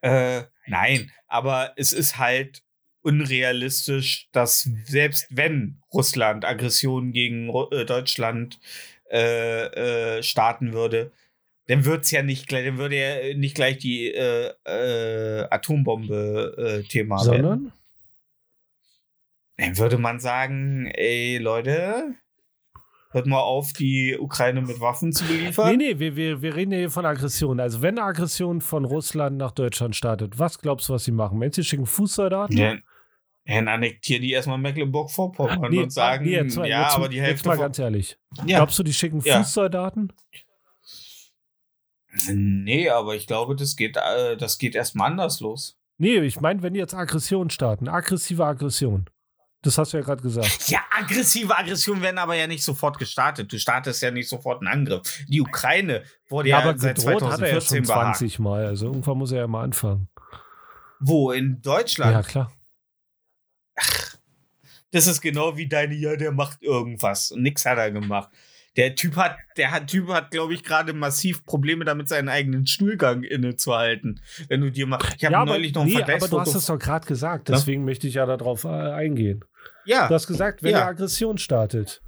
äh, 0.00 0.42
nein, 0.66 1.12
aber 1.28 1.72
es 1.76 1.92
ist 1.92 2.18
halt 2.18 2.62
unrealistisch, 3.02 4.28
dass 4.32 4.68
selbst 4.84 5.26
wenn 5.30 5.80
Russland 5.92 6.44
Aggressionen 6.44 7.12
gegen 7.12 7.48
äh, 7.70 7.84
Deutschland 7.84 8.58
äh, 9.10 10.18
äh, 10.18 10.22
starten 10.22 10.72
würde, 10.72 11.12
dann 11.68 11.84
wird 11.84 12.04
es 12.04 12.10
ja 12.10 12.22
nicht 12.22 12.48
gleich, 12.48 12.64
dann 12.64 12.78
würde 12.78 12.96
ja 12.96 13.34
nicht 13.34 13.54
gleich 13.54 13.78
die 13.78 14.08
äh, 14.08 14.52
äh, 14.64 15.46
Atombombe 15.50 16.82
äh, 16.82 16.88
Thema 16.88 17.16
werden. 17.16 17.42
Sondern? 17.42 17.72
Dann 19.58 19.78
würde 19.78 19.98
man 19.98 20.20
sagen, 20.20 20.86
ey 20.86 21.38
Leute, 21.38 22.14
hört 23.10 23.26
mal 23.26 23.40
auf, 23.40 23.72
die 23.72 24.16
Ukraine 24.18 24.60
mit 24.62 24.80
Waffen 24.80 25.12
zu 25.12 25.24
beliefern. 25.24 25.76
Nee, 25.76 25.94
nee, 25.94 25.98
wir, 25.98 26.16
wir, 26.16 26.42
wir 26.42 26.54
reden 26.54 26.72
hier 26.72 26.90
von 26.90 27.06
Aggression. 27.06 27.58
Also, 27.60 27.82
wenn 27.82 27.98
eine 27.98 28.06
Aggression 28.06 28.60
von 28.60 28.84
Russland 28.84 29.36
nach 29.38 29.52
Deutschland 29.52 29.96
startet, 29.96 30.38
was 30.38 30.58
glaubst 30.58 30.88
du, 30.88 30.92
was 30.94 31.04
sie 31.04 31.12
machen? 31.12 31.38
Meinst 31.38 31.58
du, 31.58 31.62
sie 31.62 31.68
schicken 31.68 31.86
Fußsoldaten? 31.86 32.56
Ja, 32.56 32.76
dann 33.46 33.68
annektieren 33.68 34.22
die 34.22 34.32
erstmal 34.32 34.58
Mecklenburg-Vorpommern 34.58 35.70
Nee, 35.70 35.84
und 35.84 35.90
sagen, 35.90 36.26
nee, 36.26 36.32
jetzt 36.32 36.56
mal, 36.56 36.68
ja, 36.68 36.82
jetzt, 36.82 36.96
aber 36.96 37.08
die 37.08 37.16
jetzt 37.16 37.26
Hälfte 37.26 37.48
mal 37.48 37.54
von, 37.56 37.62
ganz 37.62 37.78
ehrlich. 37.78 38.18
ja. 38.46 38.58
Glaubst 38.58 38.78
du, 38.78 38.82
die 38.82 38.92
schicken 38.92 39.20
Ja. 39.24 39.38
Fußsoldaten? 39.38 40.12
Nee, 42.32 42.88
aber 42.90 43.14
ich 43.16 43.26
glaube, 43.26 43.54
das 43.54 43.76
geht, 43.76 43.96
äh, 43.96 44.36
das 44.36 44.58
geht 44.58 44.74
erstmal 44.74 45.10
anders 45.10 45.40
los. 45.40 45.78
Nee, 45.98 46.18
ich 46.20 46.40
meine, 46.40 46.62
wenn 46.62 46.74
die 46.74 46.80
jetzt 46.80 46.94
Aggression 46.94 47.50
starten, 47.50 47.88
aggressive 47.88 48.44
Aggression. 48.44 49.08
Das 49.62 49.76
hast 49.76 49.92
du 49.92 49.96
ja 49.96 50.04
gerade 50.04 50.22
gesagt. 50.22 50.48
Ja, 50.68 50.80
aggressive 50.90 51.56
Aggressionen 51.56 52.02
werden 52.02 52.18
aber 52.18 52.34
ja 52.34 52.46
nicht 52.46 52.62
sofort 52.62 52.98
gestartet. 52.98 53.52
Du 53.52 53.58
startest 53.58 54.00
ja 54.02 54.10
nicht 54.10 54.28
sofort 54.28 54.60
einen 54.60 54.68
Angriff. 54.68 55.24
Die 55.28 55.40
Ukraine 55.40 56.04
wurde 56.28 56.50
ja, 56.50 56.58
aber 56.58 56.78
seit 56.78 56.96
gedroht 56.96 57.22
hat 57.22 57.40
er 57.40 57.54
ja 57.54 57.60
2014 57.60 57.76
schon 57.84 57.86
behagt. 57.86 58.18
20 58.18 58.38
Mal. 58.38 58.66
Also 58.66 58.86
irgendwann 58.86 59.18
muss 59.18 59.32
er 59.32 59.40
ja 59.40 59.46
mal 59.46 59.64
anfangen. 59.64 60.08
Wo? 61.00 61.32
In 61.32 61.60
Deutschland? 61.60 62.12
Ja, 62.12 62.22
klar. 62.22 62.52
Das 64.90 65.06
ist 65.06 65.20
genau 65.20 65.56
wie 65.56 65.68
deine, 65.68 65.94
ja, 65.94 66.16
der 66.16 66.32
macht 66.32 66.62
irgendwas. 66.62 67.30
Und 67.30 67.42
nix 67.42 67.64
hat 67.66 67.78
er 67.78 67.90
gemacht. 67.90 68.30
Der 68.78 68.94
Typ 68.94 69.16
hat, 69.16 69.36
der 69.56 69.72
hat, 69.72 69.88
Typ 69.88 70.08
hat, 70.08 70.30
glaube 70.30 70.54
ich, 70.54 70.62
gerade 70.62 70.92
massiv 70.92 71.44
Probleme 71.44 71.84
damit, 71.84 72.08
seinen 72.08 72.28
eigenen 72.28 72.66
Stuhlgang 72.66 73.24
innezuhalten. 73.24 74.20
Wenn 74.48 74.60
du 74.60 74.70
dir 74.70 74.86
mal. 74.86 75.00
Ich 75.16 75.24
habe 75.24 75.32
Ja, 75.32 75.40
aber, 75.42 75.50
neulich 75.52 75.74
noch 75.74 75.82
ein 75.82 75.88
nee, 75.88 76.00
aber 76.00 76.28
du 76.28 76.40
hast 76.40 76.54
es 76.54 76.66
doch 76.66 76.78
gerade 76.78 77.06
gesagt. 77.06 77.48
Deswegen 77.48 77.84
möchte 77.84 78.06
ich 78.06 78.14
ja 78.14 78.24
darauf 78.24 78.62
äh, 78.64 78.68
eingehen. 78.68 79.44
ja, 79.84 80.06
Du 80.08 80.14
hast 80.14 80.28
gesagt, 80.28 80.62
wenn 80.62 80.70
Ja. 80.72 80.78
er 80.82 80.86
Aggression 80.86 81.38
startet. 81.38 82.00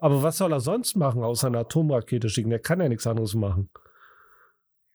Aber 0.00 0.22
was 0.22 0.38
soll 0.38 0.52
er 0.52 0.60
sonst 0.60 0.96
machen, 0.96 1.22
außer 1.22 1.46
eine 1.46 1.58
Atomrakete 1.58 2.28
schicken? 2.28 2.50
Der 2.50 2.58
kann 2.58 2.80
ja 2.80 2.88
nichts 2.88 3.06
anderes 3.06 3.34
machen. 3.34 3.70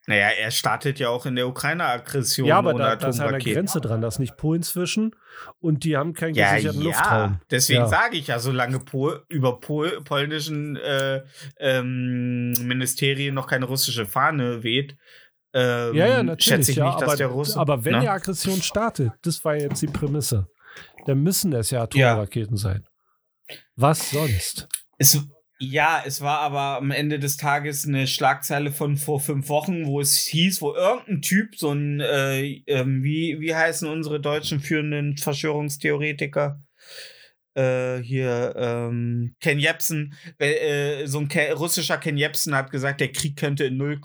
Naja, 0.06 0.28
er 0.30 0.52
startet 0.52 1.00
ja 1.00 1.08
auch 1.10 1.26
in 1.26 1.36
der 1.36 1.48
Ukraine-Aggression 1.48 2.48
ja, 2.48 2.58
aber 2.58 2.74
da, 2.74 2.96
da 2.98 3.08
ist 3.08 3.20
ja 3.20 3.28
eine. 3.28 3.40
Grenze 3.40 3.80
dran. 3.80 4.02
Da 4.02 4.10
ist 4.10 4.20
nicht 4.20 4.36
Polen 4.36 4.62
zwischen 4.62 5.16
und 5.60 5.86
die 5.86 5.96
haben 5.96 6.14
keinen 6.14 6.36
Ja, 6.36 6.52
gesicherten 6.54 6.82
ja, 6.82 6.88
Luftraum. 6.88 7.40
deswegen 7.50 7.82
Ja. 7.82 7.88
sage 7.88 8.18
ich 8.18 8.28
ja, 8.28 8.40
solange 8.40 8.80
Pol 8.80 9.24
über 9.30 9.60
Pol 9.62 10.02
polnischen 10.04 10.76
äh, 10.76 11.24
ähm, 11.60 12.52
Ministerien 12.62 13.34
noch 13.34 13.48
keine 13.48 13.66
russische 13.66 14.06
Fahne 14.06 14.64
weht, 14.64 14.98
ähm, 15.54 15.96
Ja, 15.96 16.08
ja, 16.08 16.24
natürlich. 16.24 16.44
schätze 16.44 16.72
ich 16.72 16.78
ja, 16.78 16.86
nicht, 16.88 16.96
dass 17.02 17.04
aber, 17.10 17.16
der 17.18 17.28
Russe. 17.28 17.60
aber 17.60 17.86
wenn 17.86 17.94
ne? 17.94 18.02
die 18.02 18.10
Aggression 18.10 18.62
startet, 18.62 19.12
das 19.22 19.44
war 19.46 19.56
jetzt 19.56 19.82
die 19.82 19.88
Prämisse, 19.88 20.48
dann 21.06 21.20
müssen 21.24 21.54
es 21.54 21.72
ja 21.72 21.84
Atomraketen 21.84 22.58
sein. 22.58 22.84
Was 23.76 24.12
sonst? 24.12 24.68
Es, 24.98 25.20
ja, 25.64 26.04
es 26.06 26.22
war 26.22 26.40
aber 26.40 26.78
am 26.78 26.92
Ende 26.92 27.20
des 27.20 27.38
Tages 27.38 27.88
eine 27.88 28.08
Schlagzeile 28.08 28.72
von 28.72 28.98
vor 28.98 29.20
fünf 29.20 29.50
Wochen, 29.50 29.86
wo 29.86 30.02
es 30.02 30.18
hieß, 30.18 30.62
wo 30.62 30.74
irgendein 30.74 31.22
Typ, 31.22 31.56
so 31.58 31.72
ein, 31.72 32.00
äh, 32.02 32.62
ähm, 32.68 33.04
wie, 33.04 33.40
wie 33.40 33.56
heißen 33.56 33.88
unsere 33.88 34.20
deutschen 34.20 34.60
führenden 34.60 35.18
Verschwörungstheoretiker? 35.18 36.62
Äh, 37.56 38.00
hier, 38.00 38.54
ähm, 38.58 39.36
Ken 39.40 39.60
Jebsen, 39.60 40.16
äh, 40.40 41.06
so 41.06 41.20
ein 41.20 41.28
Ke 41.28 41.54
russischer 41.54 41.98
Ken 41.98 42.18
Jebsen 42.18 42.56
hat 42.56 42.72
gesagt, 42.72 43.00
der 43.00 43.12
Krieg 43.12 43.38
könnte 43.38 43.66
in 43.66 43.78
0, 43.78 44.00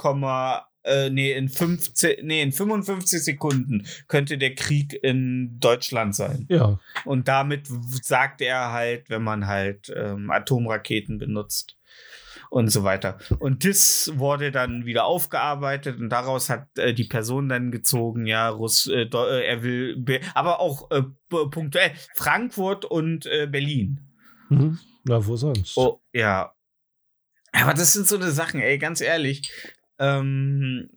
äh, 0.89 1.11
nee, 1.11 1.33
in 1.33 1.49
15, 1.49 2.27
nee, 2.27 2.43
in 2.43 2.53
55 2.53 3.23
Sekunden 3.23 3.87
könnte 4.09 4.39
der 4.39 4.55
Krieg 4.55 4.99
in 5.03 5.59
Deutschland 5.61 6.15
sein. 6.17 6.47
Ja, 6.49 6.79
Und 7.05 7.29
damit 7.29 7.69
sagt 8.03 8.41
er 8.41 8.73
halt, 8.73 9.11
wenn 9.11 9.23
man 9.23 9.47
halt 9.47 9.93
ähm, 9.95 10.31
Atomraketen 10.31 11.19
benutzt 11.19 11.77
und 12.51 12.69
so 12.71 12.83
weiter. 12.83 13.19
Und 13.41 13.65
das 13.67 14.11
wurde 14.15 14.51
dann 14.51 14.87
wieder 14.87 15.05
aufgearbeitet 15.05 16.01
und 16.01 16.09
daraus 16.09 16.49
hat 16.49 16.67
äh, 16.79 16.95
die 16.95 17.05
Person 17.05 17.49
dann 17.51 17.71
gezogen, 17.71 18.25
ja, 18.27 18.49
Russ, 18.49 18.87
äh, 18.87 19.03
äh, 19.03 19.45
er 19.47 19.63
will, 19.63 19.97
be- 19.99 20.21
aber 20.35 20.59
auch 20.61 20.91
äh, 20.91 21.03
punktuell 21.29 21.93
Frankfurt 22.15 22.85
und 22.87 23.27
äh, 23.27 23.47
Berlin. 23.47 24.01
mhm. 24.49 24.79
na 25.05 25.27
wo 25.27 25.37
sonst? 25.37 25.77
Oh, 25.77 26.01
ja. 26.15 26.55
Aber 27.53 27.75
das 27.75 27.93
sind 27.95 28.07
so 28.07 28.17
eine 28.17 28.31
Sachen, 28.31 28.61
ey, 28.61 28.79
ganz 28.79 29.01
ehrlich. 29.01 29.51
Ähm, 29.99 30.89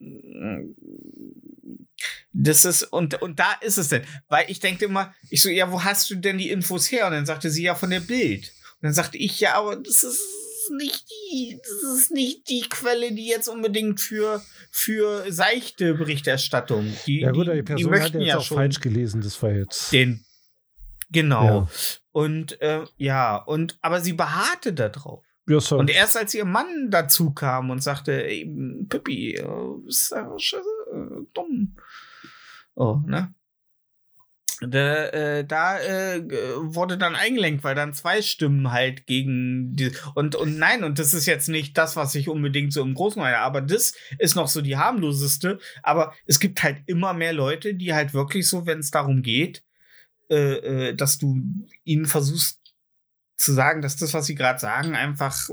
das 2.34 2.65
ist, 2.65 2.84
und, 2.84 3.22
und 3.22 3.40
da 3.40 3.53
ist 3.61 3.78
es 3.78 3.90
denn. 3.90 4.03
Weil 4.30 4.45
ich 4.49 4.60
denke 4.60 4.86
immer, 4.86 5.14
ich 5.30 5.41
so, 5.41 5.49
ja, 5.49 5.72
wo 5.72 5.84
hast 5.84 6.10
du 6.10 6.15
denn 6.15 6.38
die 6.38 6.49
Infos 6.49 6.91
her? 6.91 7.07
Und 7.07 7.14
dann 7.14 7.26
sagte 7.26 7.49
sie 7.49 7.64
ja 7.64 7.76
von 7.76 7.90
der 7.90 7.99
Bild. 7.99 8.52
Und 8.76 8.84
dann 8.84 8.94
sagte 8.94 9.18
ich, 9.18 9.40
ja, 9.40 9.56
aber 9.56 9.76
das 9.76 10.03
ist 10.03 10.22
nicht 10.78 11.06
die, 11.10 11.60
das 11.61 11.98
ist 11.98 12.11
nicht 12.11 12.49
die 12.49 12.61
Quelle, 12.61 13.11
die 13.11 13.28
jetzt 13.28 13.48
unbedingt 13.48 13.99
für, 13.99 14.41
für 14.69 15.32
seichte 15.32 15.94
Berichterstattung. 15.95 16.94
Die, 17.06 17.22
ja 17.22 17.32
gut, 17.32 17.48
die, 17.48 17.52
die 17.52 17.57
die 17.57 17.64
Person 17.64 17.91
hat 17.91 17.99
möchten 17.99 18.19
jetzt 18.19 18.28
ja 18.30 18.38
auch 18.38 18.45
falsch 18.45 18.80
gelesen, 18.80 19.22
das 19.22 19.41
war 19.41 19.52
jetzt. 19.52 19.91
den. 19.91 20.23
Genau. 21.10 21.44
Ja. 21.44 21.68
Und 22.11 22.61
äh, 22.61 22.86
ja, 22.98 23.36
und 23.36 23.78
aber 23.82 24.02
sie 24.02 24.14
beharrte 24.14 24.73
darauf. 24.73 25.26
Sorry. 25.60 25.82
Und 25.82 25.90
erst 25.90 26.18
als 26.18 26.34
ihr 26.34 26.45
Mann 26.45 26.90
dazu 26.90 27.32
kam 27.32 27.69
und 27.69 27.82
sagte, 27.82 28.23
Pippi, 28.90 29.36
äh, 29.36 29.88
ist 29.88 30.11
ja 30.11 30.32
scheiße, 30.38 30.64
äh, 30.94 31.26
dumm. 31.34 31.76
Oh, 32.76 32.99
ne? 33.06 33.34
Da, 34.61 35.07
äh, 35.07 35.44
da 35.44 35.80
äh, 35.80 36.22
wurde 36.28 36.95
dann 36.95 37.15
eingelenkt, 37.15 37.64
weil 37.64 37.73
dann 37.73 37.95
zwei 37.95 38.22
Stimmen 38.22 38.72
halt 38.72 39.07
gegen 39.07 39.76
die 39.76 39.91
und 40.14 40.36
und 40.36 40.60
nein 40.60 40.84
und 40.84 40.99
das 40.99 41.15
ist 41.15 41.26
jetzt 41.26 41.49
nicht 41.49 41.80
das, 41.80 41.95
was 41.95 42.14
ich 42.14 42.30
unbedingt 42.30 42.72
so 42.72 42.84
im 42.84 42.94
Großen 42.94 43.19
meine, 43.19 43.40
aber 43.40 43.61
das 43.61 43.95
ist 44.19 44.36
noch 44.36 44.48
so 44.48 44.61
die 44.61 44.78
harmloseste. 44.78 45.57
Aber 45.82 46.14
es 46.28 46.40
gibt 46.40 46.61
halt 46.61 46.78
immer 46.86 47.14
mehr 47.14 47.34
Leute, 47.34 47.73
die 47.73 47.95
halt 47.95 48.14
wirklich 48.14 48.48
so, 48.48 48.68
wenn 48.68 48.80
es 48.80 48.91
darum 48.91 49.23
geht, 49.23 49.64
äh, 50.30 50.90
äh, 50.90 50.95
dass 50.95 51.18
du 51.18 51.41
ihnen 51.84 52.06
versuchst 52.06 52.61
zu 53.41 53.53
sagen, 53.53 53.81
dass 53.81 53.95
das, 53.95 54.13
was 54.13 54.26
sie 54.26 54.35
gerade 54.35 54.59
sagen, 54.59 54.95
einfach, 54.95 55.49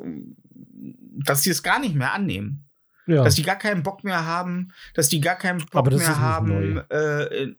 dass 1.24 1.42
sie 1.42 1.50
es 1.50 1.62
gar 1.62 1.80
nicht 1.80 1.94
mehr 1.94 2.12
annehmen. 2.12 2.68
Ja. 3.06 3.24
Dass 3.24 3.36
die 3.36 3.42
gar 3.42 3.56
keinen 3.56 3.82
Bock 3.82 4.04
mehr 4.04 4.26
haben, 4.26 4.72
dass 4.92 5.08
die 5.08 5.20
gar 5.20 5.36
keinen 5.36 5.64
Bock 5.64 5.90
mehr 5.90 6.20
haben. 6.20 6.82
Äh, 6.90 7.22
äh, 7.22 7.56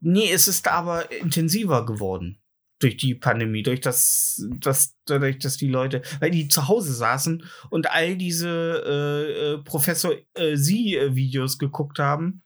nee, 0.00 0.30
es 0.30 0.46
ist 0.46 0.68
aber 0.68 1.10
intensiver 1.10 1.84
geworden 1.84 2.38
durch 2.78 2.96
die 2.96 3.14
Pandemie, 3.14 3.62
durch 3.62 3.80
das, 3.80 4.46
das, 4.60 4.94
dadurch, 5.06 5.38
dass 5.38 5.56
die 5.56 5.68
Leute, 5.68 6.02
weil 6.20 6.30
die 6.30 6.46
zu 6.48 6.68
Hause 6.68 6.92
saßen 6.92 7.44
und 7.70 7.90
all 7.90 8.16
diese 8.16 8.84
äh, 8.86 9.54
äh, 9.54 9.58
Professor 9.64 10.14
äh, 10.34 10.56
Sie-Videos 10.56 11.58
geguckt 11.58 11.98
haben. 11.98 12.42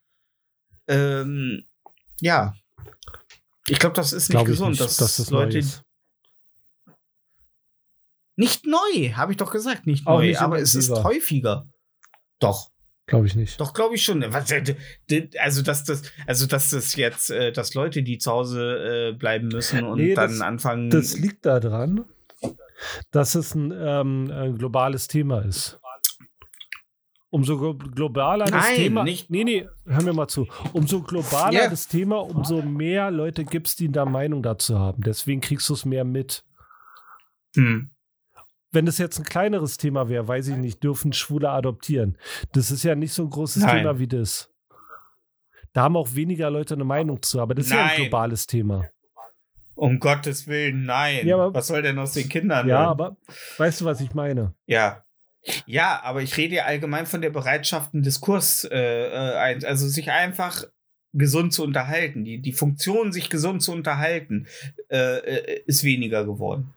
Ähm, 0.89 1.65
ja. 2.21 2.55
Ich 3.67 3.79
glaube, 3.79 3.97
das 3.97 4.13
ist 4.13 4.29
nicht 4.29 4.37
Glaube 4.37 4.51
ich 4.51 4.55
gesund, 4.55 4.71
nicht, 4.71 4.81
dass, 4.81 4.97
dass 4.97 5.17
das 5.17 5.31
Leute 5.31 5.59
ist. 5.59 5.83
Nicht 8.41 8.67
neu, 8.67 9.13
habe 9.13 9.33
ich 9.33 9.39
doch 9.39 9.53
gesagt, 9.53 9.87
nicht 9.87 10.07
Auch 10.07 10.19
neu, 10.19 10.27
nicht 10.29 10.41
aber 10.41 10.59
es 10.59 10.75
ist 10.75 10.91
häufiger. 10.91 11.69
Doch. 12.41 12.71
Glaube 13.07 13.27
ich 13.27 13.35
nicht. 13.35 13.61
Doch, 13.61 13.75
glaube 13.75 13.95
ich 13.97 14.03
schon. 14.05 14.23
Äh, 14.23 14.29
Also, 15.41 15.63
dass 15.63 15.85
das, 15.85 16.03
also, 16.27 16.47
dass 16.47 16.71
das 16.71 16.95
jetzt, 16.97 17.31
äh, 17.31 17.51
dass 17.53 17.75
Leute, 17.75 18.03
die 18.03 18.19
zu 18.19 18.31
Hause 18.31 19.11
äh, 19.11 19.17
bleiben 19.19 19.49
müssen 19.49 19.85
und 19.85 19.99
Nee, 19.99 20.15
dann 20.15 20.31
das- 20.31 20.41
anfangen. 20.41 20.91
Das 20.91 21.17
liegt 21.19 21.45
daran, 21.45 22.05
dass 23.11 23.35
es 23.35 23.55
ein, 23.55 23.73
ähm, 23.77 24.31
ein 24.33 24.57
globales 24.59 25.09
Thema 25.09 25.41
ist. 25.45 25.79
Umso 27.33 27.55
glo- 27.55 27.79
globaler 27.95 28.45
das 28.47 28.65
Nein, 28.65 28.77
Thema. 28.77 29.05
nicht- 29.05 29.31
Nee, 29.31 29.45
nee, 29.45 29.69
hör 29.87 30.03
mir 30.03 30.13
mal 30.13 30.27
zu. 30.29 30.49
Umso 30.73 31.01
globaler 31.03 31.65
Ja. 31.65 31.69
das 31.71 31.87
Thema, 31.89 32.17
umso 32.19 32.61
mehr 32.63 33.11
Leute 33.13 33.45
gibt 33.45 33.69
es, 33.69 33.77
die 33.77 33.91
da 33.91 34.05
Meinung 34.05 34.43
dazu 34.43 34.79
haben. 34.79 35.03
Deswegen 35.03 35.41
kriegst 35.41 35.69
du 35.69 35.75
es 35.75 35.85
mehr 35.85 36.05
mit. 36.05 36.45
hm. 37.57 37.91
Wenn 38.73 38.87
es 38.87 38.99
jetzt 38.99 39.19
ein 39.19 39.25
kleineres 39.25 39.77
Thema 39.77 40.09
wäre, 40.09 40.29
weiß 40.29 40.49
ich 40.49 40.57
nicht, 40.57 40.83
dürfen 40.83 41.13
Schwule 41.13 41.51
adoptieren. 41.51 42.17
Das 42.53 42.71
ist 42.71 42.85
ja 42.85 42.95
nicht 42.95 43.13
so 43.13 43.25
ein 43.25 43.31
großes 43.31 43.65
Nein. 43.65 43.79
Thema 43.79 43.99
wie 43.99 44.07
das. 44.07 44.51
Da 45.73 45.83
haben 45.83 45.97
auch 45.97 46.15
weniger 46.15 46.51
Leute 46.51 46.75
eine 46.75 46.85
Meinung 46.85 47.23
zu, 47.23 47.41
aber 47.41 47.55
das 47.55 47.67
ist 47.67 47.73
ja 47.73 47.79
Nein. 47.79 47.91
ein 47.91 47.97
globales 48.03 48.47
Thema. 48.47 48.87
Um 49.75 49.99
Gottes 49.99 50.47
Willen, 50.47 50.85
nein. 50.85 51.27
Ja, 51.27 51.37
aber- 51.37 51.55
was 51.55 51.69
soll 51.69 51.81
denn 51.83 51.99
aus 51.99 52.13
den 52.13 52.29
Kindern? 52.29 52.69
Ja, 52.69 52.81
werden? 52.81 52.87
aber 52.89 53.17
weißt 53.57 53.81
du, 53.81 53.85
was 53.87 54.01
ich 54.01 54.15
meine? 54.15 54.55
Ja. 54.67 55.05
Ja, 55.65 56.03
aber 56.03 56.21
ich 56.21 56.37
rede 56.37 56.57
ja 56.57 56.65
allgemein 56.65 57.07
von 57.07 57.23
der 57.23 57.31
Bereitschaft, 57.31 57.95
einen 57.95 58.03
Diskurs, 58.03 58.65
äh, 58.65 58.77
äh, 58.77 59.65
also 59.65 59.89
sich 59.89 60.11
einfach 60.11 60.65
gesund 61.15 61.55
zu 61.55 61.65
unterhalten. 61.65 62.25
Die, 62.25 62.43
die 62.43 62.53
Funktion, 62.53 63.11
sich 63.11 63.31
gesund 63.31 63.63
zu 63.63 63.73
unterhalten, 63.73 64.47
äh, 64.91 64.97
äh, 65.19 65.63
ist 65.65 65.83
weniger 65.83 66.25
geworden. 66.27 66.75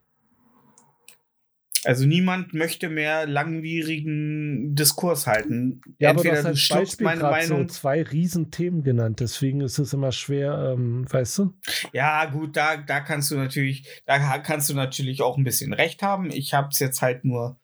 Also 1.85 2.05
niemand 2.05 2.53
möchte 2.53 2.89
mehr 2.89 3.27
langwierigen 3.27 4.75
Diskurs 4.75 5.27
halten. 5.27 5.81
Ja, 5.99 6.11
Entweder 6.11 6.39
aber 6.39 6.51
du 6.53 6.57
hast 6.57 7.01
meine 7.01 7.19
gerade 7.19 7.45
so 7.45 7.53
Meinung. 7.53 7.69
zwei 7.69 8.01
Riesenthemen 8.03 8.83
genannt. 8.83 9.19
Deswegen 9.19 9.61
ist 9.61 9.79
es 9.79 9.93
immer 9.93 10.11
schwer, 10.11 10.73
ähm, 10.73 11.11
weißt 11.11 11.39
du? 11.39 11.53
Ja, 11.91 12.25
gut, 12.25 12.55
da, 12.55 12.77
da 12.77 12.99
kannst 13.01 13.31
du 13.31 13.35
natürlich, 13.35 13.87
da 14.05 14.37
kannst 14.39 14.69
du 14.69 14.73
natürlich 14.73 15.21
auch 15.21 15.37
ein 15.37 15.43
bisschen 15.43 15.73
recht 15.73 16.01
haben. 16.01 16.31
Ich 16.31 16.53
habe 16.53 16.69
es 16.71 16.79
jetzt 16.79 17.01
halt 17.01 17.25
nur, 17.25 17.59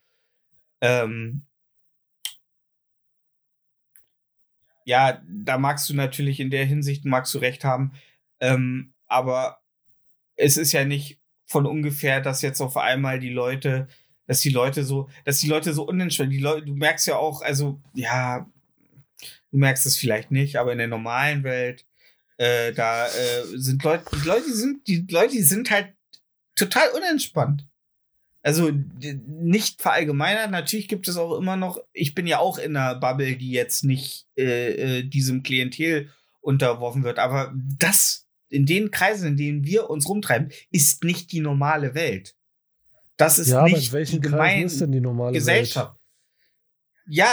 ähm, 0.81 1.45
ja, 4.85 5.21
da 5.29 5.57
magst 5.57 5.89
du 5.89 5.93
natürlich 5.93 6.39
in 6.39 6.49
der 6.49 6.65
Hinsicht 6.65 7.05
magst 7.05 7.33
du 7.35 7.37
recht 7.37 7.63
haben, 7.63 7.93
ähm, 8.39 8.93
aber 9.07 9.61
es 10.35 10.57
ist 10.57 10.71
ja 10.71 10.83
nicht 10.83 11.19
von 11.45 11.65
ungefähr, 11.65 12.21
dass 12.21 12.41
jetzt 12.41 12.61
auf 12.61 12.77
einmal 12.77 13.19
die 13.19 13.29
Leute, 13.29 13.87
dass 14.30 14.41
die 14.41 14.51
Leute 14.51 14.84
so, 14.84 15.10
dass 15.26 15.39
die 15.39 15.47
Leute 15.47 15.73
so 15.73 15.88
unentspannt, 15.88 16.31
die 16.31 16.38
Leute, 16.38 16.68
du 16.68 16.76
merkst 16.76 17.07
ja 17.07 17.15
auch, 17.15 17.41
also 17.41 17.81
ja, 17.95 18.47
du 19.49 19.57
merkst 19.57 19.88
es 19.88 19.97
vielleicht 19.97 20.30
nicht, 20.30 20.57
aber 20.57 20.72
in 20.72 20.77
der 20.77 20.88
normalen 20.88 21.43
Welt 21.43 21.88
äh, 22.38 22.72
da 22.72 23.07
äh, 23.07 23.43
sind 23.56 23.84
Leute, 23.84 24.06
die 24.14 24.27
Leute 24.27 24.53
sind, 24.53 24.88
die 24.88 25.07
Leute, 25.10 25.43
sind 25.43 25.72
halt 25.72 25.95
total 26.56 26.89
unentspannt. 26.91 27.65
Also 28.43 28.72
nicht 28.72 29.81
verallgemeinert, 29.81 30.51
natürlich 30.51 30.88
gibt 30.88 31.07
es 31.07 31.18
auch 31.18 31.35
immer 31.35 31.57
noch, 31.57 31.80
ich 31.91 32.14
bin 32.14 32.27
ja 32.27 32.38
auch 32.38 32.60
in 32.60 32.77
einer 32.77 32.99
Bubble, 32.99 33.35
die 33.35 33.49
jetzt 33.49 33.84
nicht 33.84 34.27
äh, 34.38 34.99
äh, 34.99 35.03
diesem 35.03 35.41
Klientel 35.41 36.11
unterworfen 36.39 37.03
wird, 37.03 37.18
aber 37.18 37.51
das 37.80 38.27
in 38.47 38.68
den 38.68 38.91
Kreisen, 38.91 39.30
in 39.30 39.38
denen 39.38 39.64
wir 39.64 39.89
uns 39.89 40.07
rumtreiben, 40.07 40.51
ist 40.69 41.03
nicht 41.03 41.31
die 41.31 41.39
normale 41.39 41.95
Welt. 41.95 42.35
Das 43.19 43.37
ist 43.37 43.49
ja, 43.49 43.59
aber 43.59 43.67
in 43.67 43.73
nicht 43.75 43.93
die 44.13 44.19
gemein 44.21 44.63
ist 44.63 44.79
denn 44.79 44.93
die 44.93 45.01
normale 45.01 45.33
Gesellschaft. 45.33 45.93
Ja, 47.05 47.27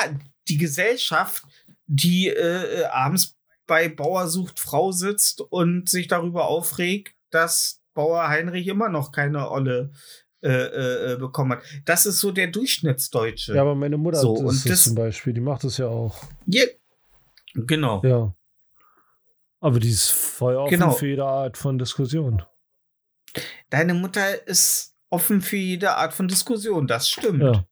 die 0.48 0.58
Gesellschaft, 0.58 1.44
die 1.86 2.28
äh, 2.28 2.80
äh, 2.80 2.84
abends 2.86 3.36
bei 3.68 3.88
Bauer 3.88 4.26
sucht 4.26 4.58
Frau 4.58 4.90
sitzt 4.90 5.40
und 5.40 5.88
sich 5.88 6.08
darüber 6.08 6.48
aufregt, 6.48 7.14
dass 7.30 7.80
Bauer 7.94 8.26
Heinrich 8.28 8.66
immer 8.66 8.88
noch 8.88 9.12
keine 9.12 9.48
Olle 9.48 9.92
äh, 10.42 10.48
äh, 10.48 11.12
äh, 11.12 11.16
bekommen 11.18 11.52
hat. 11.52 11.62
Das 11.84 12.04
ist 12.04 12.18
so 12.18 12.32
der 12.32 12.48
Durchschnittsdeutsche. 12.48 13.52
Welt? 13.52 13.56
Ja, 13.56 13.62
aber 13.62 13.76
meine 13.76 13.96
Mutter 13.96 14.18
So, 14.18 14.34
ist 14.34 14.40
und 14.40 14.46
das, 14.56 14.64
das- 14.64 14.84
zum 14.84 14.94
Beispiel. 14.96 15.32
Die 15.34 15.40
macht 15.40 15.62
das 15.62 15.78
ja 15.78 15.86
auch. 15.86 16.20
Ja, 16.46 16.64
genau. 17.54 18.02
Ja. 18.04 18.34
Aber 19.60 19.78
die 19.78 19.90
ist 19.90 20.10
voll 20.10 20.56
offen 20.56 20.70
Genau. 20.70 20.90
für 20.90 21.06
jede 21.06 21.24
Art 21.24 21.56
von 21.56 21.78
Diskussion. 21.78 22.42
Deine 23.70 23.94
Mutter 23.94 24.46
ist 24.48 24.95
offen 25.16 25.40
für 25.40 25.56
jede 25.56 25.96
Art 25.96 26.12
von 26.12 26.28
Diskussion, 26.28 26.86
das 26.86 27.08
stimmt. 27.08 27.42
Ja. 27.42 27.64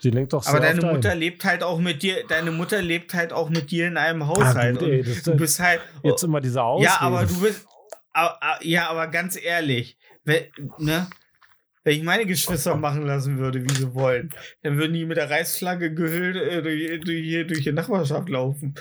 Sie 0.00 0.10
lenkt 0.10 0.32
doch 0.32 0.46
Aber 0.46 0.58
deine 0.58 0.78
oft 0.78 0.88
ein. 0.88 0.94
Mutter 0.94 1.14
lebt 1.14 1.44
halt 1.44 1.62
auch 1.62 1.78
mit 1.78 2.02
dir, 2.02 2.24
deine 2.26 2.50
Mutter 2.50 2.80
lebt 2.80 3.12
halt 3.12 3.32
auch 3.32 3.50
mit 3.50 3.70
dir 3.70 3.86
in 3.86 3.98
einem 3.98 4.26
Haushalt. 4.26 4.78
Ah, 4.78 4.80
gut, 4.80 4.88
ey, 4.88 5.02
du 5.02 5.36
bist 5.36 5.60
halt. 5.60 5.80
Jetzt 6.02 6.24
immer 6.24 6.40
diese 6.40 6.62
Ausrede. 6.62 6.90
Ja, 6.90 7.00
aber 7.00 7.26
du 7.26 7.40
bist. 7.40 7.66
Ja, 8.62 8.88
aber 8.88 9.06
ganz 9.08 9.38
ehrlich, 9.40 9.96
wenn, 10.24 10.44
ne? 10.78 11.08
Wenn 11.84 11.96
ich 11.96 12.02
meine 12.04 12.26
Geschwister 12.26 12.76
machen 12.76 13.06
lassen 13.06 13.38
würde, 13.38 13.62
wie 13.62 13.74
sie 13.74 13.92
wollen, 13.94 14.30
dann 14.62 14.76
würden 14.78 14.92
die 14.94 15.04
mit 15.04 15.16
der 15.16 15.28
Reißflagge 15.28 15.92
gehüllt 15.92 16.36
äh, 16.36 16.62
durch, 16.62 17.00
durch, 17.00 17.24
hier, 17.24 17.44
durch 17.46 17.62
die 17.62 17.72
Nachbarschaft 17.72 18.28
laufen. 18.28 18.74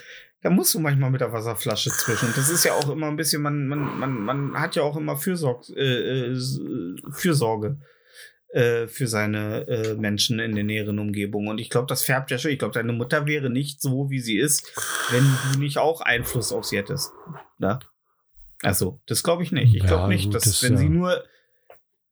Da 0.43 0.49
musst 0.49 0.73
du 0.73 0.79
manchmal 0.79 1.11
mit 1.11 1.21
der 1.21 1.31
Wasserflasche 1.31 1.91
zwischen. 1.91 2.27
Und 2.29 2.37
das 2.37 2.49
ist 2.49 2.63
ja 2.65 2.73
auch 2.73 2.89
immer 2.89 3.07
ein 3.07 3.15
bisschen, 3.15 3.41
man, 3.43 3.67
man, 3.67 3.99
man, 3.99 4.13
man 4.21 4.59
hat 4.59 4.75
ja 4.75 4.81
auch 4.81 4.97
immer 4.97 5.15
Fürsorg, 5.17 5.69
äh, 5.69 5.81
äh, 5.81 6.31
s- 6.31 6.59
Fürsorge 7.11 7.77
äh, 8.49 8.87
für 8.87 9.05
seine 9.07 9.67
äh, 9.67 9.93
Menschen 9.95 10.39
in 10.39 10.55
der 10.55 10.63
näheren 10.63 10.97
Umgebung. 10.97 11.47
Und 11.47 11.59
ich 11.59 11.69
glaube, 11.69 11.85
das 11.87 12.01
färbt 12.03 12.31
ja 12.31 12.39
schon. 12.39 12.49
Ich 12.51 12.57
glaube, 12.59 12.73
deine 12.73 12.91
Mutter 12.93 13.27
wäre 13.27 13.49
nicht 13.51 13.81
so, 13.81 14.09
wie 14.09 14.19
sie 14.19 14.37
ist, 14.37 14.73
wenn 15.11 15.23
du 15.53 15.59
nicht 15.59 15.77
auch 15.77 16.01
Einfluss 16.01 16.51
auf 16.51 16.65
sie 16.65 16.77
hättest. 16.77 17.11
Na? 17.59 17.79
Also, 18.63 18.99
das 19.05 19.21
glaube 19.23 19.43
ich 19.43 19.51
nicht. 19.51 19.75
Ich 19.75 19.83
Ja, 19.83 19.87
glaube 19.89 20.07
nicht, 20.09 20.25
gut, 20.25 20.35
dass 20.35 20.43
das 20.45 20.63
wenn 20.63 20.73
ja- 20.73 20.77
sie 20.79 20.89
nur, 20.89 21.23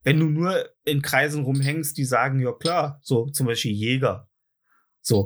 wenn 0.03 0.19
du 0.19 0.27
nur 0.27 0.69
in 0.85 1.01
Kreisen 1.01 1.43
rumhängst, 1.43 1.97
die 1.97 2.05
sagen, 2.05 2.39
ja 2.39 2.51
klar, 2.53 2.99
so 3.01 3.25
zum 3.31 3.47
Beispiel 3.47 3.71
Jäger. 3.71 4.29
So, 5.01 5.25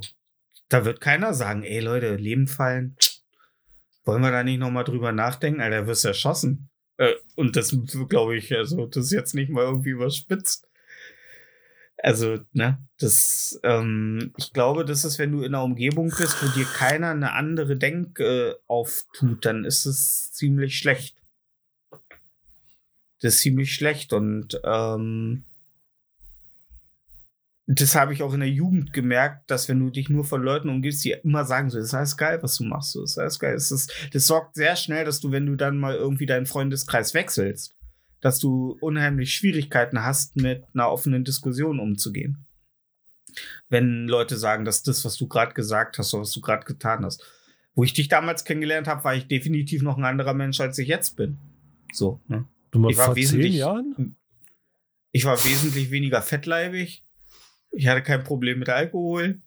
da 0.73 0.85
wird 0.85 1.01
keiner 1.01 1.33
sagen, 1.35 1.63
ey 1.63 1.79
Leute, 1.79 2.15
Leben 2.15 2.47
fallen. 2.47 2.97
Wollen 4.05 4.23
wir 4.23 4.31
da 4.31 4.43
nicht 4.43 4.59
nochmal 4.59 4.83
drüber 4.83 5.11
nachdenken? 5.11 5.61
Alter, 5.61 5.87
wirst 5.87 6.03
erschossen. 6.03 6.69
Äh, 6.97 7.13
und 7.35 7.55
das 7.55 7.75
glaube 8.09 8.35
ich, 8.35 8.53
also, 8.55 8.87
das 8.87 9.05
ist 9.05 9.11
jetzt 9.11 9.35
nicht 9.35 9.49
mal 9.49 9.63
irgendwie 9.63 9.91
überspitzt. 9.91 10.67
Also, 11.97 12.39
ne, 12.51 12.85
das, 12.99 13.59
ähm, 13.63 14.33
ich 14.37 14.51
glaube, 14.51 14.83
das 14.83 15.05
ist, 15.05 15.19
wenn 15.19 15.31
du 15.31 15.43
in 15.43 15.55
einer 15.55 15.63
Umgebung 15.63 16.09
bist, 16.09 16.43
wo 16.43 16.47
dir 16.53 16.65
keiner 16.65 17.11
eine 17.11 17.31
andere 17.31 17.77
Denk 17.77 18.19
äh, 18.19 18.53
auftut, 18.67 19.45
dann 19.45 19.63
ist 19.63 19.85
es 19.85 20.31
ziemlich 20.33 20.77
schlecht. 20.77 21.15
Das 23.21 23.35
ist 23.35 23.41
ziemlich 23.41 23.73
schlecht 23.73 24.11
und 24.11 24.59
ähm, 24.65 25.45
das 27.65 27.95
habe 27.95 28.13
ich 28.13 28.21
auch 28.23 28.33
in 28.33 28.41
der 28.41 28.49
Jugend 28.49 28.91
gemerkt, 28.93 29.49
dass 29.49 29.69
wenn 29.69 29.79
du 29.79 29.89
dich 29.89 30.09
nur 30.09 30.25
von 30.25 30.41
Leuten 30.43 30.69
umgibst, 30.69 31.03
die 31.05 31.11
immer 31.23 31.45
sagen, 31.45 31.69
so, 31.69 31.77
das 31.77 31.87
ist 31.87 31.93
alles 31.93 32.17
geil, 32.17 32.39
was 32.41 32.57
du 32.57 32.65
machst, 32.65 32.91
so, 32.91 33.01
das 33.01 33.11
ist 33.11 33.17
alles 33.17 33.39
geil. 33.39 33.53
Das, 33.53 33.71
ist, 33.71 33.93
das 34.11 34.27
sorgt 34.27 34.55
sehr 34.55 34.75
schnell, 34.75 35.05
dass 35.05 35.21
du, 35.21 35.31
wenn 35.31 35.45
du 35.45 35.55
dann 35.55 35.77
mal 35.77 35.95
irgendwie 35.95 36.25
deinen 36.25 36.45
Freundeskreis 36.45 37.13
wechselst, 37.13 37.73
dass 38.19 38.39
du 38.39 38.77
unheimlich 38.81 39.33
Schwierigkeiten 39.33 40.03
hast, 40.03 40.35
mit 40.35 40.63
einer 40.73 40.89
offenen 40.91 41.23
Diskussion 41.23 41.79
umzugehen. 41.79 42.45
Wenn 43.69 44.07
Leute 44.07 44.37
sagen, 44.37 44.65
dass 44.65 44.83
das, 44.83 45.03
was 45.05 45.15
du 45.17 45.27
gerade 45.27 45.53
gesagt 45.53 45.97
hast 45.97 46.13
oder 46.13 46.21
was 46.21 46.31
du 46.31 46.41
gerade 46.41 46.65
getan 46.65 47.03
hast, 47.05 47.23
Wo 47.75 47.83
ich 47.83 47.93
dich 47.93 48.07
damals 48.07 48.43
kennengelernt 48.45 48.87
habe, 48.87 49.03
war 49.03 49.15
ich 49.15 49.27
definitiv 49.27 49.81
noch 49.81 49.97
ein 49.97 50.05
anderer 50.05 50.35
Mensch, 50.35 50.59
als 50.59 50.77
ich 50.77 50.87
jetzt 50.87 51.15
bin. 51.15 51.39
So, 51.91 52.19
ne? 52.27 52.45
Du 52.69 52.77
mal 52.79 52.91
Ich 52.91 52.97
war 52.97 53.05
vor 53.07 53.15
zehn 53.15 53.23
wesentlich- 53.23 53.55
Jahren? 53.55 54.15
Ich 55.11 55.25
war 55.25 55.43
wesentlich 55.43 55.89
weniger 55.91 56.21
fettleibig. 56.21 57.02
Ich 57.73 57.87
hatte 57.87 58.03
kein 58.03 58.23
Problem 58.23 58.59
mit 58.59 58.69
Alkohol. 58.69 59.41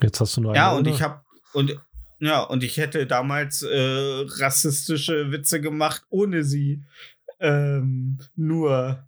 Jetzt 0.00 0.20
hast 0.20 0.36
du 0.36 0.40
nur 0.40 0.54
Ja, 0.54 0.70
eine 0.70 0.78
und 0.78 0.86
Ohne. 0.86 0.96
ich 0.96 1.02
habe 1.02 1.22
und 1.52 1.78
ja, 2.18 2.42
und 2.42 2.62
ich 2.64 2.76
hätte 2.78 3.06
damals 3.06 3.62
äh, 3.62 4.24
rassistische 4.40 5.30
Witze 5.32 5.60
gemacht, 5.60 6.02
ohne 6.08 6.44
sie 6.44 6.82
ähm, 7.40 8.18
nur 8.34 9.06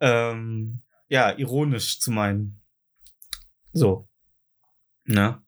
ähm, 0.00 0.80
ja, 1.08 1.36
ironisch 1.36 2.00
zu 2.00 2.10
meinen. 2.10 2.60
So. 3.72 4.08
Ne? 5.04 5.40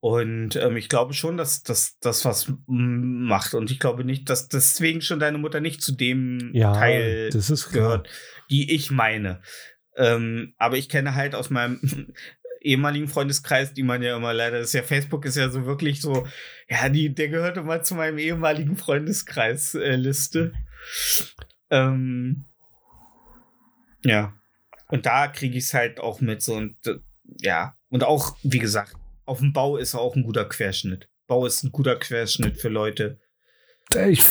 Und 0.00 0.56
ähm, 0.56 0.76
ich 0.76 0.88
glaube 0.88 1.14
schon, 1.14 1.36
dass 1.36 1.62
das 1.62 1.96
was 2.24 2.52
macht. 2.66 3.54
Und 3.54 3.70
ich 3.70 3.80
glaube 3.80 4.04
nicht, 4.04 4.30
dass 4.30 4.48
deswegen 4.48 5.00
schon 5.00 5.18
deine 5.18 5.38
Mutter 5.38 5.60
nicht 5.60 5.82
zu 5.82 5.92
dem 5.92 6.54
ja, 6.54 6.72
Teil 6.72 7.30
das 7.30 7.50
ist 7.50 7.70
klar. 7.70 8.04
Die 8.50 8.74
ich 8.74 8.90
meine. 8.90 9.42
Ähm, 9.96 10.54
aber 10.58 10.76
ich 10.76 10.88
kenne 10.88 11.14
halt 11.14 11.34
aus 11.34 11.50
meinem 11.50 11.80
ehemaligen 12.60 13.08
Freundeskreis, 13.08 13.72
die 13.72 13.82
man 13.82 14.02
ja 14.02 14.16
immer 14.16 14.34
leider, 14.34 14.58
ist 14.58 14.74
ja 14.74 14.82
Facebook 14.82 15.24
ist 15.24 15.36
ja 15.36 15.48
so 15.50 15.66
wirklich 15.66 16.00
so, 16.00 16.26
ja, 16.68 16.88
die, 16.88 17.14
der 17.14 17.28
gehört 17.28 17.56
immer 17.56 17.82
zu 17.82 17.94
meinem 17.94 18.18
ehemaligen 18.18 18.76
Freundeskreis-Liste. 18.76 20.52
ähm, 21.70 22.44
ja. 24.04 24.34
Und 24.88 25.06
da 25.06 25.28
kriege 25.28 25.58
ich 25.58 25.64
es 25.64 25.74
halt 25.74 26.00
auch 26.00 26.20
mit 26.20 26.42
so 26.42 26.54
und 26.54 26.76
äh, 26.86 26.98
ja. 27.40 27.76
Und 27.88 28.04
auch, 28.04 28.36
wie 28.42 28.58
gesagt, 28.58 28.94
auf 29.24 29.38
dem 29.38 29.52
Bau 29.52 29.76
ist 29.76 29.94
auch 29.94 30.14
ein 30.16 30.22
guter 30.22 30.44
Querschnitt. 30.44 31.08
Bau 31.26 31.46
ist 31.46 31.62
ein 31.64 31.72
guter 31.72 31.96
Querschnitt 31.96 32.60
für 32.60 32.68
Leute. 32.68 33.18
Ich, 34.08 34.28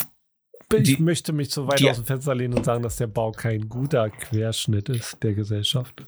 ich 0.73 0.83
Die- 0.97 1.01
möchte 1.01 1.31
mich 1.33 1.49
so 1.51 1.67
weit 1.67 1.79
die- 1.79 1.89
aus 1.89 1.97
dem 1.97 2.05
Fenster 2.05 2.33
lehnen 2.35 2.53
und 2.55 2.65
sagen, 2.65 2.83
dass 2.83 2.95
der 2.97 3.07
Bau 3.07 3.31
kein 3.31 3.69
guter 3.69 4.09
Querschnitt 4.09 4.89
ist 4.89 5.17
der 5.23 5.33
Gesellschaft. 5.33 6.03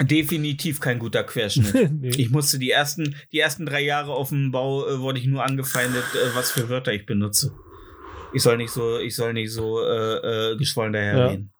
Definitiv 0.00 0.78
kein 0.80 0.98
guter 1.00 1.24
Querschnitt. 1.24 1.90
nee. 1.92 2.08
Ich 2.10 2.30
musste 2.30 2.58
die 2.58 2.70
ersten, 2.70 3.16
die 3.32 3.40
ersten 3.40 3.66
drei 3.66 3.80
Jahre 3.80 4.12
auf 4.12 4.28
dem 4.28 4.52
Bau 4.52 4.86
äh, 4.88 5.00
wurde 5.00 5.18
ich 5.18 5.26
nur 5.26 5.44
angefeindet, 5.44 6.04
äh, 6.14 6.36
was 6.36 6.52
für 6.52 6.68
Wörter 6.68 6.92
ich 6.92 7.04
benutze. 7.04 7.52
Ich 8.32 8.42
soll 8.42 8.58
nicht 8.58 8.70
so, 8.70 8.98
ich 8.98 9.16
soll 9.16 9.32
nicht 9.32 9.50
so 9.52 9.80
äh, 9.82 10.52
äh, 10.52 10.56
geschwollen 10.56 10.94
Ja. 10.94 11.00
daherreden. 11.00 11.52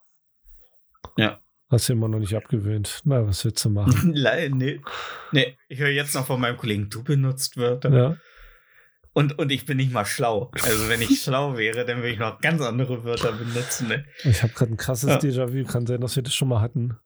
Hast 1.71 1.87
du 1.87 1.93
immer 1.93 2.09
noch 2.09 2.19
nicht 2.19 2.35
abgewöhnt. 2.35 3.03
Na, 3.05 3.27
was 3.27 3.45
willst 3.45 3.63
du 3.63 3.69
machen? 3.69 4.15
Ja. 4.17 4.49
nee. 4.49 4.81
nee, 5.33 5.59
ich 5.69 5.79
höre 5.79 5.91
jetzt 5.91 6.15
noch 6.15 6.25
von 6.27 6.41
meinem 6.41 6.57
Kollegen, 6.57 6.89
du 6.89 7.03
benutzt 7.05 7.59
Wörter. 7.59 7.91
ja. 7.95 8.17
Und, 9.19 9.37
und 9.37 9.51
ich 9.51 9.67
bin 9.67 9.79
nicht 9.79 9.91
mal 9.93 10.05
schlau. 10.05 10.53
Also 10.63 10.89
wenn 10.89 11.03
ich 11.03 11.21
schlau 11.23 11.57
wäre, 11.57 11.85
dann 11.85 11.97
würde 11.97 12.11
ich 12.11 12.21
noch 12.21 12.41
ganz 12.41 12.63
andere 12.63 13.03
Wörter 13.03 13.33
benutzen. 13.33 13.89
Ne? 13.89 14.05
Ich 14.23 14.45
habe 14.45 14.53
gerade 14.53 14.73
ein 14.73 14.77
krasses 14.77 15.11
Ja. 15.11 15.19
Déjà-vu. 15.19 15.65
Kann 15.65 15.87
sein, 15.89 16.01
dass 16.01 16.15
wir 16.15 16.23
das 16.23 16.35
schon 16.35 16.47
mal 16.47 16.61
hatten. 16.61 16.97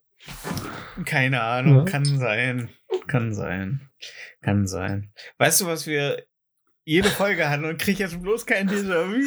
Keine 1.06 1.40
Ahnung, 1.40 1.78
Ja. 1.78 1.84
kann 1.84 2.04
sein. 2.04 2.68
Kann 3.06 3.32
sein. 3.34 3.88
Kann 4.42 4.66
sein. 4.66 5.14
Weißt 5.38 5.62
du, 5.62 5.66
was 5.66 5.86
wir 5.86 6.22
jede 6.84 7.08
Folge 7.08 7.48
hatten 7.48 7.64
und 7.64 7.78
krieg 7.80 7.98
jetzt 7.98 8.20
bloß 8.20 8.44
kein 8.44 8.68
Déjà-vu? 8.68 9.22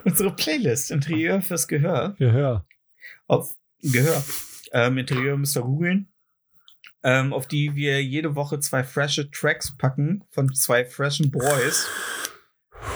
Unsere 0.04 0.34
Playlist 0.34 0.90
Interieur 0.90 1.42
fürs 1.42 1.68
Gehör. 1.68 2.14
Gehör. 2.18 2.66
Auf 3.26 3.54
Gehör. 3.82 4.24
Ähm, 4.72 4.96
Interieur 4.96 5.36
müsst 5.36 5.56
ihr 5.58 5.62
googeln. 5.62 6.09
Ähm, 7.02 7.32
auf 7.32 7.46
die 7.46 7.74
wir 7.74 8.02
jede 8.04 8.34
Woche 8.34 8.60
zwei 8.60 8.84
frische 8.84 9.30
Tracks 9.30 9.74
packen 9.76 10.22
von 10.30 10.52
zwei 10.54 10.84
freshen 10.84 11.30
Boys. 11.30 11.86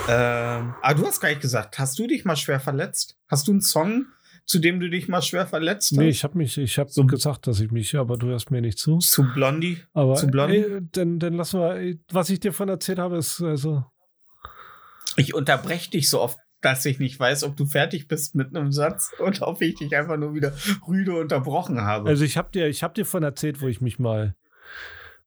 Ähm, 0.07 0.75
aber 0.81 0.93
du 0.95 1.05
hast 1.07 1.19
gar 1.19 1.29
nicht 1.29 1.41
gesagt, 1.41 1.79
hast 1.79 1.97
du 1.97 2.07
dich 2.07 2.25
mal 2.25 2.35
schwer 2.35 2.59
verletzt? 2.59 3.17
Hast 3.27 3.47
du 3.47 3.51
einen 3.51 3.61
Song, 3.61 4.05
zu 4.45 4.59
dem 4.59 4.79
du 4.79 4.89
dich 4.89 5.07
mal 5.07 5.21
schwer 5.23 5.47
verletzt 5.47 5.91
hast? 5.91 5.97
Nee, 5.97 6.09
ich 6.09 6.23
habe 6.23 6.37
mich, 6.37 6.57
ich 6.57 6.77
habe 6.77 6.91
So- 6.91 7.05
gesagt, 7.05 7.47
dass 7.47 7.59
ich 7.59 7.71
mich, 7.71 7.95
aber 7.95 8.17
du 8.17 8.27
hörst 8.27 8.51
mir 8.51 8.61
nicht 8.61 8.77
zu. 8.77 8.99
Zu 8.99 9.23
Blondie? 9.33 9.81
Aber 9.93 10.15
Zu 10.15 10.27
blond? 10.27 10.53
ey, 10.53 10.79
dann, 10.91 11.17
dann 11.19 11.35
wir, 11.37 11.75
ey, 11.75 11.99
was 12.11 12.29
ich 12.29 12.39
dir 12.39 12.53
von 12.53 12.69
erzählt 12.69 12.99
habe, 12.99 13.17
ist 13.17 13.41
also, 13.41 13.83
Ich 15.17 15.33
unterbreche 15.33 15.89
dich 15.91 16.09
so 16.09 16.21
oft, 16.21 16.37
dass 16.65 16.83
ich 16.85 16.99
nicht 16.99 17.19
weiß, 17.19 17.43
ob 17.43 17.55
du 17.55 17.65
fertig 17.65 18.07
bist 18.07 18.35
mit 18.35 18.55
einem 18.55 18.71
Satz 18.71 19.11
oder 19.19 19.47
ob 19.47 19.61
ich 19.61 19.75
dich 19.75 19.95
einfach 19.95 20.17
nur 20.17 20.33
wieder 20.33 20.51
rüde 20.87 21.13
unterbrochen 21.19 21.81
habe. 21.81 22.09
also 22.09 22.23
ich 22.25 22.37
habe 22.37 22.49
dir, 22.51 22.67
ich 22.67 22.83
habe 22.83 22.93
dir 22.93 23.05
von 23.05 23.23
erzählt, 23.23 23.61
wo 23.61 23.67
ich 23.67 23.79
mich 23.81 23.99
mal 23.99 24.35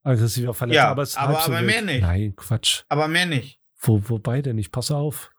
aggressiver 0.03 0.55
verletzt 0.55 0.77
Ja, 0.77 0.83
habe, 0.83 0.91
aber 0.93 1.03
es 1.03 1.11
ist 1.11 1.19
aber- 1.19 1.35
halb 1.35 1.47
so 1.47 1.53
aber 1.53 1.63
mehr 1.63 1.83
nicht. 1.83 2.03
Nein, 2.03 2.35
Quatsch. 2.37 2.83
Aber 2.89 3.09
mehr 3.09 3.27
nicht. 3.27 3.61
Wo, 3.81 4.01
wobei 4.09 4.43
denn? 4.43 4.59
Ich 4.59 4.73
passe 4.73 4.97
auf. 4.97 5.31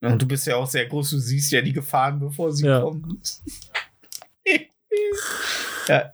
Und 0.00 0.20
du 0.20 0.26
bist 0.26 0.46
ja 0.48 0.56
auch 0.56 0.66
sehr 0.66 0.86
groß, 0.86 1.10
du 1.10 1.18
siehst 1.18 1.52
ja 1.52 1.60
die 1.62 1.72
Gefahren, 1.72 2.18
bevor 2.20 2.52
sie 2.52 2.66
Ja. 2.66 2.80
kommen. 2.80 3.20
ja. 5.88 6.12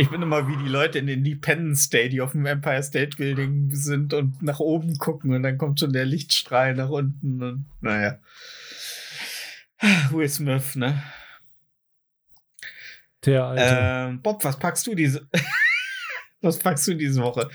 Ich 0.00 0.10
bin 0.10 0.22
immer 0.22 0.46
wie 0.46 0.56
die 0.56 0.68
Leute 0.68 1.00
in 1.00 1.08
Independence 1.08 1.90
Day, 1.90 2.08
die 2.08 2.20
auf 2.20 2.30
dem 2.30 2.46
Empire 2.46 2.82
State 2.84 3.16
Building 3.16 3.74
sind 3.74 4.14
und 4.14 4.40
nach 4.40 4.60
oben 4.60 4.96
gucken 4.96 5.34
und 5.34 5.42
dann 5.42 5.58
kommt 5.58 5.80
schon 5.80 5.92
der 5.92 6.04
Lichtstrahl 6.04 6.76
nach 6.76 6.88
unten 6.88 7.42
und 7.42 7.66
naja. 7.80 8.20
Will 10.10 10.28
Smith, 10.28 10.76
ne? 10.76 11.02
Der 13.24 13.44
alte. 13.44 13.78
Ähm, 13.80 14.22
Bob, 14.22 14.44
was 14.44 14.56
packst 14.56 14.86
du 14.86 14.94
diese? 14.94 15.28
was 16.40 16.60
packst 16.60 16.86
du 16.86 16.94
diese 16.94 17.20
Woche? 17.20 17.50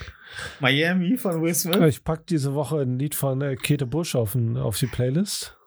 Miami 0.60 1.16
von 1.18 1.42
Will 1.42 1.56
Smith? 1.56 1.78
ich 1.88 2.04
pack 2.04 2.28
diese 2.28 2.54
Woche 2.54 2.82
ein 2.82 3.00
Lied 3.00 3.16
von 3.16 3.42
äh, 3.42 3.56
Kate 3.56 3.86
Bush 3.86 4.16
auf, 4.16 4.36
ein, 4.36 4.58
auf 4.58 4.78
die 4.78 4.88
Playlist. 4.88 5.58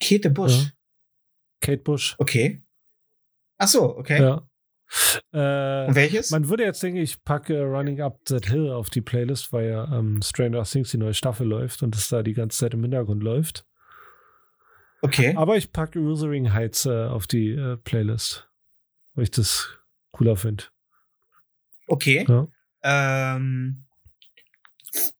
Kate 0.00 0.30
Bush. 0.30 0.64
Ja. 0.64 0.70
Kate 1.60 1.82
Bush. 1.82 2.16
Okay. 2.18 2.64
Ach 3.58 3.68
so, 3.68 3.96
okay. 3.96 4.20
Ja. 4.20 4.48
Äh, 5.32 5.86
Und 5.86 5.94
welches? 5.94 6.30
Man 6.30 6.48
würde 6.48 6.64
jetzt 6.64 6.82
denken, 6.82 6.98
ich 7.00 7.22
packe 7.24 7.62
Running 7.62 8.00
Up 8.00 8.24
That 8.26 8.46
Hill 8.46 8.70
auf 8.70 8.90
die 8.90 9.00
Playlist, 9.00 9.52
weil 9.52 9.68
ja 9.70 9.84
ähm, 9.98 10.20
Stranger 10.22 10.64
Things 10.64 10.90
die 10.90 10.98
neue 10.98 11.14
Staffel 11.14 11.46
läuft 11.46 11.82
und 11.82 11.96
es 11.96 12.08
da 12.08 12.22
die 12.22 12.34
ganze 12.34 12.58
Zeit 12.58 12.74
im 12.74 12.82
Hintergrund 12.82 13.22
läuft. 13.22 13.64
okay. 15.02 15.34
Aber 15.36 15.56
ich 15.56 15.72
packe 15.72 16.00
Wuthering 16.00 16.52
Heights 16.52 16.86
äh, 16.86 17.06
auf 17.06 17.26
die 17.26 17.50
äh, 17.50 17.76
Playlist, 17.76 18.48
weil 19.14 19.24
ich 19.24 19.30
das 19.30 19.68
cooler 20.12 20.36
finde. 20.36 20.64
Okay. 21.86 22.24
Ja. 22.28 22.48
Ähm, 23.36 23.84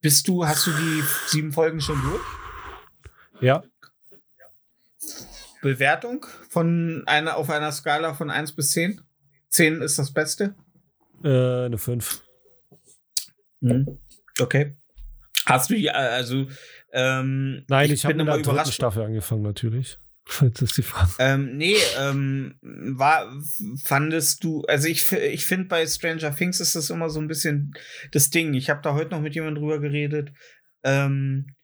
bist 0.01 0.29
du, 0.29 0.47
hast 0.47 0.67
du 0.67 0.71
die 0.71 1.03
sieben 1.27 1.53
Folgen 1.53 1.81
schon 1.81 2.01
durch? 2.03 2.23
Ja, 3.41 3.65
Bewertung 5.65 6.27
von 6.51 7.03
einer 7.07 7.37
auf 7.37 7.49
einer 7.49 7.73
Skala 7.73 8.13
von 8.13 8.31
1 8.31 8.53
bis 8.55 8.73
10? 8.73 9.01
10 9.55 9.83
ist 9.83 9.99
das 9.99 10.13
Beste. 10.13 10.55
äh, 11.23 11.67
eine 11.67 11.79
5. 11.79 12.23
Mhm. 13.61 13.99
Okay. 14.41 14.77
Hast 15.47 15.71
du 15.71 15.75
die, 15.75 15.87
äh, 15.87 15.91
also 15.91 16.49
ähm, 16.93 17.65
Nein, 17.69 17.91
ich, 17.91 18.05
habe 18.05 18.15
bin 18.15 18.27
mit 18.27 18.35
der 18.35 18.43
dritten. 18.55 18.73
Staffel 18.73 19.05
angefangen, 19.05 19.43
natürlich. 19.43 19.99
Das 20.41 20.63
ist 20.63 20.79
die 20.79 20.83
Frage. 20.83 21.11
Ähm, 21.19 21.59
nee, 21.59 21.77
ähm, 21.99 22.57
war, 22.63 23.31
fandest 23.85 24.43
du, 24.43 24.63
also 24.63 24.89
ich, 24.89 25.13
ich 25.13 25.45
finde 25.45 25.69
bei 25.69 25.87
Stranger 25.87 26.35
Things 26.35 26.61
ist 26.61 26.75
das 26.75 26.89
immer 26.89 27.11
so 27.11 27.21
ein 27.21 27.29
bisschen 27.29 27.75
das 28.13 28.31
Ding. 28.31 28.55
Ich 28.55 28.71
habe 28.71 28.81
da 28.83 28.95
heute 28.95 29.11
noch 29.11 29.21
mit 29.21 29.35
jemandem 29.35 29.63
drüber 29.63 29.81
geredet. 29.81 30.33
Ähm, 30.83 31.55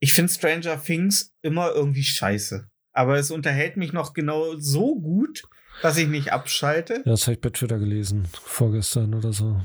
ich 0.00 0.12
finde 0.14 0.32
Stranger 0.32 0.82
Things 0.82 1.32
immer 1.42 1.70
irgendwie 1.72 2.02
scheiße. 2.02 2.68
Aber 2.92 3.18
es 3.18 3.30
unterhält 3.30 3.76
mich 3.76 3.92
noch 3.92 4.14
genau 4.14 4.56
so 4.56 5.00
gut, 5.00 5.44
dass 5.82 5.96
ich 5.96 6.08
nicht 6.08 6.32
abschalte. 6.32 6.94
Ja, 6.96 7.02
das 7.12 7.22
habe 7.22 7.34
ich 7.34 7.40
bei 7.40 7.50
Twitter 7.50 7.78
gelesen, 7.78 8.26
vorgestern 8.32 9.14
oder 9.14 9.32
so. 9.32 9.60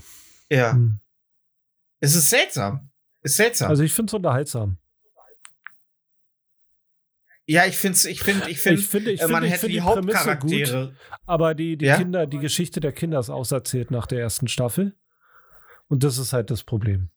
Ja. 0.50 0.74
Hm. 0.74 1.00
Es 2.00 2.16
ist 2.16 2.30
seltsam. 2.30 2.90
Ist 3.22 3.36
seltsam. 3.36 3.70
Also 3.70 3.84
ich 3.84 3.94
finde 3.94 4.10
es 4.12 4.14
unterhaltsam. 4.14 4.78
ja, 7.46 7.66
ich 7.66 7.78
finde, 7.78 7.98
ich 8.10 8.22
finde, 8.22 8.50
ich 8.50 8.60
finde, 8.60 8.80
ich 8.80 8.88
finde, 8.88 9.12
ich 9.12 9.22
äh, 9.22 9.28
man 9.28 9.42
finde, 9.42 9.48
ich 9.48 9.54
hätte 9.54 9.62
finde 9.62 9.74
die 9.74 9.80
die 9.80 9.86
Prämisse 9.86 10.38
gut, 10.38 10.52
Hauptcharaktere. 10.52 10.96
aber 11.26 11.56
die, 11.56 11.78
die 11.78 11.86
Ja? 11.86 11.98
Kinder, 11.98 12.28
die 12.28 12.38
Geschichte 12.38 12.80
der 12.80 12.92
Kinder 12.92 13.20
ist 13.20 13.30
auserzählt 13.32 13.90
nach 13.92 14.06
der 14.06 14.20
ersten 14.20 14.48
Staffel. 14.48 14.96
Und 15.88 16.04
das 16.04 16.20
ist 16.20 16.32
halt 16.34 16.52
das 16.52 16.64
Problem. 16.64 17.10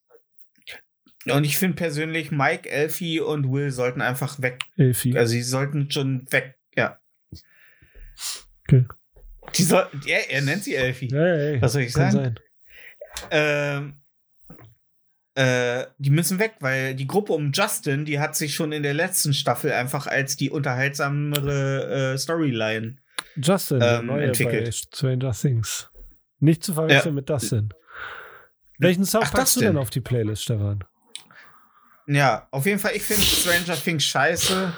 Und 1.27 1.43
ich 1.45 1.57
finde 1.57 1.75
persönlich, 1.75 2.31
Mike, 2.31 2.67
Elfie 2.69 3.19
und 3.21 3.49
Will 3.51 3.71
sollten 3.71 4.01
einfach 4.01 4.41
weg 4.41 4.59
Elfie. 4.75 5.15
Also 5.17 5.31
sie 5.33 5.43
sollten 5.43 5.89
schon 5.89 6.25
weg, 6.31 6.57
ja. 6.75 6.99
Okay. 8.67 8.85
Die 9.55 9.63
soll, 9.63 9.87
er, 10.05 10.29
er 10.31 10.41
nennt 10.41 10.63
sie 10.63 10.75
Elfie. 10.75 11.09
Ja, 11.09 11.27
ja, 11.27 11.51
ja, 11.51 11.61
Was 11.61 11.73
soll 11.73 11.83
ich 11.83 11.93
sagen? 11.93 12.11
sein. 12.11 12.39
Ähm, 13.29 14.01
äh, 15.35 15.85
die 15.97 16.09
müssen 16.09 16.39
weg, 16.39 16.55
weil 16.59 16.95
die 16.95 17.07
Gruppe 17.07 17.33
um 17.33 17.51
Justin, 17.51 18.05
die 18.05 18.19
hat 18.19 18.35
sich 18.35 18.55
schon 18.55 18.71
in 18.71 18.83
der 18.83 18.93
letzten 18.93 19.33
Staffel 19.33 19.71
einfach 19.71 20.07
als 20.07 20.37
die 20.37 20.49
unterhaltsamere 20.49 22.13
äh, 22.13 22.17
Storyline. 22.17 22.97
Justin, 23.35 23.79
der 23.79 23.99
ähm, 23.99 24.07
neue 24.07 24.25
entwickelt. 24.25 24.65
bei 24.65 24.71
Stranger 24.71 25.31
Things. 25.31 25.89
Nicht 26.39 26.63
zu 26.63 26.73
verwechseln 26.73 27.15
mit 27.15 27.29
das 27.29 27.49
denn. 27.49 27.73
Welchen 28.77 29.05
Song 29.05 29.23
Ach, 29.23 29.31
packst 29.31 29.55
du 29.55 29.61
denn? 29.61 29.77
auf 29.77 29.89
die 29.89 30.01
Playlist, 30.01 30.43
Stefan? 30.43 30.83
Ja, 32.05 32.47
auf 32.51 32.65
jeden 32.65 32.79
Fall, 32.79 32.91
ich 32.95 33.03
finde 33.03 33.21
Stranger 33.21 33.75
Things 33.75 34.03
scheiße. 34.03 34.73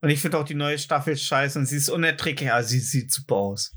Und 0.00 0.10
ich 0.10 0.20
finde 0.20 0.38
auch 0.38 0.44
die 0.44 0.54
neue 0.54 0.78
Staffel 0.78 1.16
scheiße. 1.16 1.58
Und 1.58 1.66
sie 1.66 1.76
ist 1.76 1.88
unerträglich, 1.88 2.50
aber 2.50 2.62
sie 2.62 2.80
sieht 2.80 3.12
super 3.12 3.36
aus. 3.36 3.76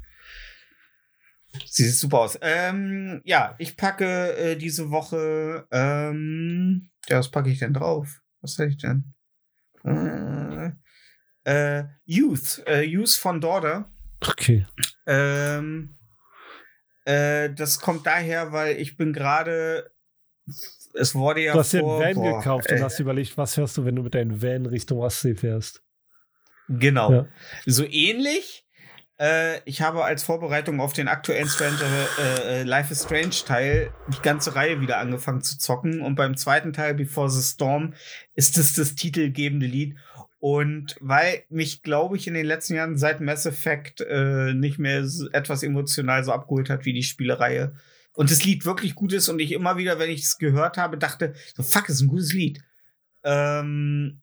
Sie 1.65 1.83
sieht 1.83 1.95
super 1.95 2.19
aus. 2.19 2.37
Ähm, 2.41 3.21
ja, 3.25 3.55
ich 3.59 3.77
packe 3.77 4.35
äh, 4.35 4.55
diese 4.55 4.89
Woche. 4.89 5.67
Ähm, 5.71 6.89
ja, 7.07 7.19
was 7.19 7.29
packe 7.29 7.49
ich 7.49 7.59
denn 7.59 7.73
drauf? 7.73 8.21
Was 8.41 8.53
soll 8.53 8.69
ich 8.69 8.77
denn? 8.77 9.13
Äh, 9.83 10.71
äh, 11.43 11.83
Youth. 12.05 12.63
Äh, 12.65 12.83
Youth 12.83 13.11
von 13.11 13.41
Daughter. 13.41 13.91
Okay. 14.21 14.65
Ähm, 15.05 15.97
äh, 17.05 17.53
das 17.53 17.79
kommt 17.79 18.05
daher, 18.05 18.51
weil 18.51 18.77
ich 18.77 18.97
bin 18.97 19.13
gerade. 19.13 19.91
Es 20.95 21.15
wurde 21.15 21.41
ja 21.41 21.53
Du 21.53 21.59
hast 21.59 21.73
dir 21.73 21.79
einen 21.79 21.87
Van 21.87 22.13
boah, 22.15 22.37
gekauft 22.37 22.71
und 22.71 22.81
hast 22.81 22.99
überlegt, 22.99 23.37
was 23.37 23.57
hörst 23.57 23.77
du, 23.77 23.85
wenn 23.85 23.95
du 23.95 24.03
mit 24.03 24.13
deinem 24.13 24.41
Van 24.41 24.65
Richtung 24.65 24.99
Ostsee 24.99 25.35
fährst? 25.35 25.81
Genau. 26.69 27.11
Ja. 27.11 27.27
So 27.65 27.85
ähnlich. 27.85 28.65
Äh, 29.19 29.61
ich 29.65 29.81
habe 29.81 30.03
als 30.03 30.23
Vorbereitung 30.23 30.80
auf 30.80 30.94
den 30.94 31.07
aktuellen 31.07 31.48
Stranger 31.48 32.07
äh, 32.19 32.61
äh, 32.61 32.64
Life 32.64 32.91
is 32.91 33.03
Strange 33.03 33.35
Teil 33.45 33.91
die 34.10 34.22
ganze 34.22 34.56
Reihe 34.56 34.81
wieder 34.81 34.98
angefangen 34.98 35.41
zu 35.41 35.57
zocken. 35.57 36.02
Und 36.02 36.15
beim 36.15 36.35
zweiten 36.35 36.73
Teil, 36.73 36.94
Before 36.95 37.30
the 37.30 37.41
Storm, 37.41 37.94
ist 38.34 38.57
es 38.57 38.73
das 38.73 38.95
titelgebende 38.95 39.68
Lied. 39.68 39.95
Und 40.40 40.98
weil 40.99 41.44
mich, 41.49 41.84
glaube 41.84 42.18
ich, 42.18 42.27
in 42.27 42.34
den 42.34 42.45
letzten 42.45 42.73
Jahren 42.76 42.98
seit 42.98 43.22
Mass 43.22 43.45
Effect 43.45 44.02
äh, 44.02 44.53
nicht 44.53 44.77
mehr 44.77 45.07
so 45.07 45.30
etwas 45.30 45.64
emotional 45.64 46.23
so 46.26 46.34
abgeholt 46.34 46.69
hat 46.69 46.84
wie 46.84 46.91
die 46.91 47.03
Spielereihe. 47.03 47.76
Und 48.14 48.30
das 48.30 48.44
Lied 48.44 48.65
wirklich 48.65 48.94
gut 48.94 49.14
ist 49.14 49.30
und 49.30 49.40
ich 49.40 49.53
immer 49.53 49.77
wieder, 49.77 49.99
wenn 49.99 50.10
ich 50.10 50.23
es 50.23 50.38
gehört 50.38 50.77
habe, 50.77 50.98
dachte, 50.98 51.34
so 51.56 51.64
fuck, 51.64 51.88
ist 51.88 52.02
ein 52.02 52.10
gutes 52.10 52.34
Lied. 52.34 52.61
Ähm, 53.23 54.22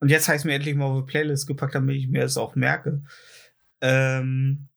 und 0.00 0.10
jetzt 0.10 0.28
habe 0.28 0.36
ich 0.36 0.40
es 0.40 0.44
mir 0.44 0.54
endlich 0.54 0.74
mal 0.74 0.86
auf 0.86 1.04
die 1.04 1.10
Playlist 1.10 1.46
gepackt, 1.46 1.74
damit 1.74 1.96
ich 1.96 2.08
mir 2.08 2.22
das 2.22 2.36
auch 2.36 2.54
merke. 2.54 3.02
Ähm, 3.80 4.68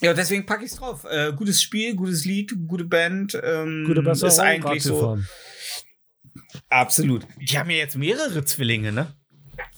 ja, 0.00 0.14
deswegen 0.14 0.46
packe 0.46 0.64
ich 0.64 0.72
es 0.72 0.78
drauf. 0.78 1.04
Äh, 1.10 1.32
gutes 1.34 1.60
Spiel, 1.60 1.94
gutes 1.96 2.24
Lied, 2.24 2.54
gute 2.66 2.84
Band. 2.84 3.38
Ähm, 3.42 3.84
Gute 3.86 4.02
Besserung, 4.02 4.28
ist 4.28 4.38
eigentlich 4.38 4.82
so. 4.84 5.18
Absolut. 6.68 7.26
Die 7.40 7.58
haben 7.58 7.70
ja 7.70 7.76
jetzt 7.76 7.96
mehrere 7.96 8.44
Zwillinge, 8.44 8.92
ne? 8.92 9.12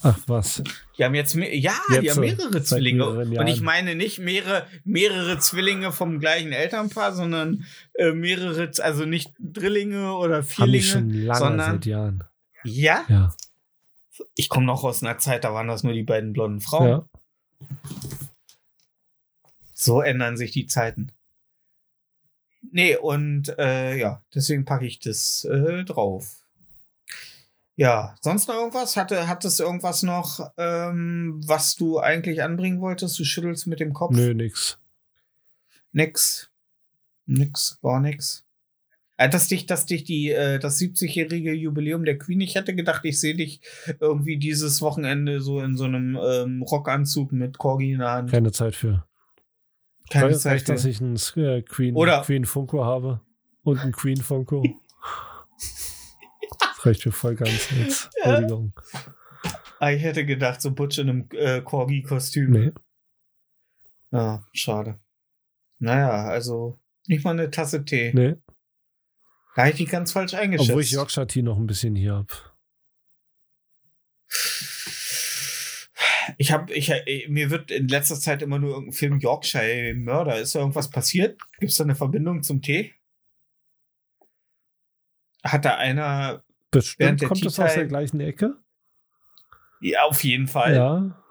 Ach, 0.03 0.19
was? 0.27 0.62
Die 0.99 1.05
haben 1.05 1.15
jetzt 1.15 1.35
mehr, 1.35 1.55
ja, 1.57 1.73
Jetzt 1.89 2.03
die 2.03 2.11
haben 2.11 2.15
so, 2.16 2.20
mehrere 2.20 2.62
Zwillinge. 2.62 3.07
Und 3.09 3.47
ich 3.47 3.61
meine 3.62 3.95
nicht 3.95 4.19
mehrere, 4.19 4.66
mehrere 4.85 5.39
Zwillinge 5.39 5.93
vom 5.93 6.20
gleichen 6.20 6.53
Elternpaar, 6.53 7.15
sondern 7.15 7.65
äh, 7.95 8.12
mehrere, 8.12 8.70
also 8.81 9.05
nicht 9.07 9.32
Drillinge 9.39 10.12
oder 10.15 10.37
Haben 10.37 10.43
die 10.43 10.53
Vierlinge, 10.53 10.85
schon 10.85 11.11
lange 11.11 11.39
sondern 11.39 11.73
seit 11.77 11.87
Jahren. 11.87 12.24
ja. 12.65 13.05
Ja. 13.09 13.35
Ich 14.34 14.48
komme 14.48 14.66
noch 14.66 14.84
aus 14.84 15.02
einer 15.02 15.18
Zeit, 15.18 15.44
da 15.44 15.52
waren 15.55 15.68
das 15.68 15.82
nur 15.82 15.92
die 15.92 16.02
beiden 16.02 16.32
blonden 16.32 16.60
Frauen. 16.60 16.88
ja. 16.88 17.09
So 19.74 20.02
ändern 20.02 20.36
sich 20.36 20.51
die 20.51 20.66
Zeiten. 20.66 21.12
Nee, 22.70 22.97
und 22.97 23.48
äh, 23.59 23.97
ja, 23.97 24.22
deswegen 24.34 24.64
packe 24.64 24.86
ich 24.86 24.98
das 25.01 25.44
äh, 25.44 25.84
drauf. 25.84 26.44
Ja, 27.76 28.14
sonst 28.20 28.47
noch 28.47 28.56
irgendwas? 28.56 28.97
Hatte, 28.97 29.26
hattest 29.26 29.59
du 29.59 29.64
irgendwas 29.64 30.02
noch, 30.02 30.52
ähm, 30.59 31.40
was 31.47 31.76
du 31.76 31.98
eigentlich 31.98 32.42
anbringen 32.42 32.82
wolltest? 32.82 33.18
Du 33.18 33.24
schüttelst 33.24 33.66
mit 33.66 33.80
dem 33.80 33.94
Kopf. 33.94 34.14
Nö, 34.14 34.34
nix. 34.34 34.78
Nix. 35.92 36.51
Nix, 37.24 37.78
gar 37.80 38.01
nix. 38.01 38.44
Äh, 39.20 39.28
Dass 39.28 39.48
dich, 39.48 39.66
dass 39.66 39.84
dich 39.84 40.05
die, 40.05 40.30
äh, 40.30 40.59
das 40.59 40.78
70-jährige 40.80 41.52
Jubiläum 41.52 42.06
der 42.06 42.16
Queen, 42.16 42.40
ich 42.40 42.55
hätte 42.55 42.74
gedacht, 42.74 43.05
ich 43.05 43.20
sehe 43.20 43.34
dich 43.36 43.60
irgendwie 44.01 44.38
dieses 44.38 44.80
Wochenende 44.80 45.42
so 45.42 45.60
in 45.60 45.76
so 45.76 45.84
einem 45.84 46.16
ähm, 46.16 46.62
Rockanzug 46.62 47.30
mit 47.30 47.59
Corgi 47.59 47.92
in 47.92 47.98
der 47.98 48.12
Hand. 48.12 48.30
Keine 48.30 48.51
Zeit 48.51 48.74
für. 48.74 49.06
Keine 50.09 50.28
Reicht, 50.28 50.40
Zeit. 50.40 50.68
dass 50.70 50.82
für. 50.84 50.88
ich 50.88 51.02
einen 51.02 51.16
äh, 51.36 51.60
Queen, 51.60 51.94
Oder- 51.97 52.22
Queen 52.22 52.47
Funko 52.47 52.82
habe 52.86 53.20
und 53.62 53.78
einen 53.80 53.92
Queen 53.92 54.16
Funko. 54.16 54.62
das 55.59 56.86
reicht 56.86 57.05
mir 57.05 57.12
voll 57.12 57.34
ganz 57.34 57.68
jetzt. 57.78 58.09
Entschuldigung. 58.22 58.72
Ah, 59.80 59.92
ich 59.92 60.02
hätte 60.02 60.24
gedacht, 60.24 60.62
so 60.62 60.70
Butch 60.70 60.97
in 60.98 61.10
einem 61.10 61.28
äh, 61.32 61.60
Corgi-Kostüm. 61.60 62.51
Nee. 62.52 62.72
Ja, 64.12 64.42
schade. 64.55 64.98
Naja, 65.78 66.24
also 66.24 66.78
nicht 67.06 67.22
mal 67.22 67.32
eine 67.32 67.51
Tasse 67.51 67.84
Tee. 67.84 68.12
Nee. 68.14 68.36
Da 69.55 69.62
habe 69.62 69.70
ich 69.70 69.77
die 69.77 69.86
ganz 69.86 70.12
falsch 70.12 70.35
eingeschätzt. 70.35 70.70
Obwohl 70.70 70.82
ich 70.82 70.93
Yorkshire 70.93 71.27
Tea 71.27 71.43
noch 71.43 71.59
ein 71.59 71.66
bisschen 71.66 71.97
hier 71.97 72.14
habe. 72.14 72.35
Ich 76.39 76.52
habe, 76.52 76.72
ich, 76.72 76.90
äh, 76.90 77.27
mir 77.28 77.51
wird 77.51 77.70
in 77.70 77.89
letzter 77.89 78.14
Zeit 78.14 78.43
immer 78.43 78.59
nur 78.59 78.70
irgendein 78.70 78.93
Film 78.93 79.18
Yorkshire 79.18 79.94
Mörder. 79.94 80.39
Ist 80.39 80.55
da 80.55 80.60
irgendwas 80.60 80.90
passiert? 80.90 81.40
Gibt 81.59 81.72
es 81.72 81.78
da 81.78 81.85
eine 81.85 81.97
Verbindung 81.97 82.43
zum 82.43 82.62
Tee? 82.62 82.94
Hat 85.43 85.64
da 85.64 85.77
einer, 85.77 86.44
Bestimmt 86.70 87.22
kommt 87.24 87.40
Tea 87.40 87.48
aus 87.48 87.74
der 87.74 87.86
gleichen 87.86 88.20
Ecke. 88.20 88.56
ja, 89.81 90.05
auf 90.05 90.22
jeden 90.22 90.47
Fall. 90.47 90.74
Ja. 90.74 91.22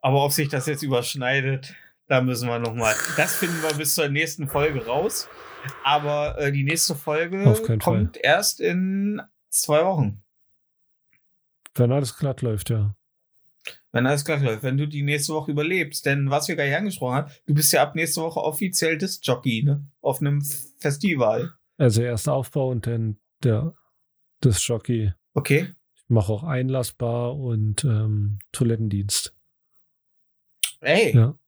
Aber 0.00 0.24
ob 0.24 0.32
sich 0.32 0.48
das 0.48 0.66
jetzt 0.66 0.82
überschneidet, 0.82 1.74
da 2.06 2.20
müssen 2.20 2.48
wir 2.48 2.58
noch 2.58 2.74
mal. 2.74 2.94
Das 3.16 3.36
finden 3.36 3.60
wir 3.62 3.74
bis 3.74 3.94
zur 3.94 4.08
nächsten 4.08 4.48
Folge 4.48 4.86
raus. 4.86 5.28
Aber 5.84 6.38
äh, 6.38 6.52
die 6.52 6.64
nächste 6.64 6.94
Folge 6.94 7.78
kommt 7.82 8.16
erst 8.16 8.60
in 8.60 9.20
zwei 9.48 9.84
Wochen. 9.84 10.22
Wenn 11.74 11.92
alles 11.92 12.16
glatt 12.16 12.42
läuft, 12.42 12.70
ja. 12.70 12.94
Wenn 13.92 14.06
alles 14.06 14.24
klar 14.24 14.38
läuft, 14.38 14.62
wenn 14.62 14.76
du 14.76 14.86
die 14.86 15.02
nächste 15.02 15.32
Woche 15.32 15.50
überlebst. 15.50 16.04
Denn 16.04 16.30
was 16.30 16.48
wir 16.48 16.56
gar 16.56 16.64
nicht 16.64 16.76
angesprochen 16.76 17.14
haben, 17.14 17.32
du 17.46 17.54
bist 17.54 17.72
ja 17.72 17.82
ab 17.82 17.94
nächste 17.94 18.20
Woche 18.20 18.40
offiziell 18.40 18.98
Disc-Jockey, 18.98 19.62
ne? 19.62 19.86
Auf 20.00 20.20
einem 20.20 20.42
Festival. 20.78 21.54
Also 21.78 22.02
erst 22.02 22.28
Aufbau 22.28 22.70
und 22.70 22.86
dann 22.86 23.18
der 23.42 23.74
das 24.40 24.66
Jockey. 24.66 25.12
Okay. 25.34 25.74
Ich 25.94 26.04
mache 26.08 26.32
auch 26.32 26.44
einlassbar 26.44 27.36
und 27.36 27.84
ähm, 27.84 28.38
Toilettendienst. 28.52 29.34
Ey, 30.80 31.14
Ja. 31.16 31.38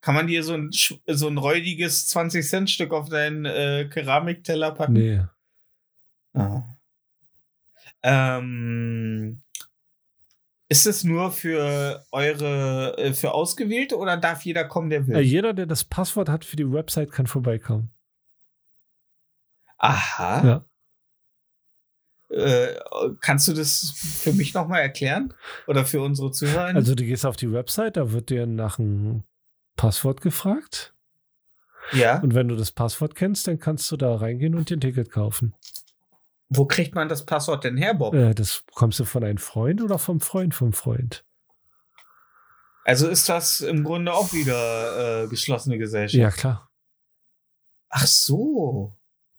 Kann 0.00 0.14
man 0.14 0.26
dir 0.26 0.42
so 0.42 0.54
ein, 0.54 0.70
so 0.72 1.28
ein 1.28 1.38
räudiges 1.38 2.08
20-Cent-Stück 2.14 2.92
auf 2.92 3.08
deinen 3.08 3.44
äh, 3.44 3.88
Keramikteller 3.90 4.72
packen? 4.72 4.92
Nee. 4.94 5.22
Ah. 6.32 6.62
Ähm, 8.02 9.42
ist 10.68 10.86
es 10.86 11.04
nur 11.04 11.32
für 11.32 12.06
eure, 12.12 12.96
äh, 12.96 13.12
für 13.12 13.32
Ausgewählte 13.32 13.98
oder 13.98 14.16
darf 14.16 14.42
jeder 14.42 14.64
kommen, 14.64 14.88
der 14.88 15.06
will? 15.06 15.20
Jeder, 15.20 15.52
der 15.52 15.66
das 15.66 15.84
Passwort 15.84 16.28
hat 16.28 16.44
für 16.44 16.56
die 16.56 16.70
Website, 16.70 17.12
kann 17.12 17.26
vorbeikommen. 17.26 17.90
Aha. 19.78 20.46
Ja. 20.46 22.36
Äh, 22.36 22.78
kannst 23.20 23.48
du 23.48 23.52
das 23.52 23.90
für 23.96 24.32
mich 24.32 24.54
nochmal 24.54 24.82
erklären? 24.82 25.34
Oder 25.66 25.84
für 25.84 26.00
unsere 26.00 26.30
Zuhörer? 26.30 26.66
Also 26.66 26.94
du 26.94 27.04
gehst 27.04 27.26
auf 27.26 27.36
die 27.36 27.52
Website, 27.52 27.96
da 27.96 28.12
wird 28.12 28.30
dir 28.30 28.46
nach 28.46 28.78
einem 28.78 29.24
Passwort 29.76 30.20
gefragt. 30.20 30.94
ja. 31.92 32.20
Und 32.20 32.34
wenn 32.34 32.48
du 32.48 32.56
das 32.56 32.72
Passwort 32.72 33.14
kennst, 33.14 33.46
dann 33.46 33.58
kannst 33.58 33.90
du 33.90 33.96
da 33.96 34.14
reingehen 34.16 34.54
und 34.54 34.70
dir 34.70 34.76
ein 34.76 34.80
Ticket 34.80 35.10
kaufen. 35.10 35.54
Wo 36.48 36.66
kriegt 36.66 36.94
man 36.94 37.08
das 37.08 37.24
Passwort 37.24 37.62
denn 37.64 37.76
her, 37.76 37.94
Bob? 37.94 38.12
Äh, 38.12 38.34
das 38.34 38.62
bekommst 38.66 38.98
du 38.98 39.04
von 39.04 39.22
einem 39.22 39.38
Freund 39.38 39.80
oder 39.80 39.98
vom 39.98 40.20
Freund 40.20 40.54
vom 40.54 40.72
Freund. 40.72 41.24
Also 42.84 43.08
ist 43.08 43.28
das 43.28 43.60
im 43.60 43.84
Grunde 43.84 44.12
auch 44.12 44.32
wieder 44.32 45.24
äh, 45.24 45.28
geschlossene 45.28 45.78
Gesellschaft? 45.78 46.20
Ja, 46.20 46.30
klar. 46.30 46.68
Ach 47.88 48.06
so. 48.06 48.96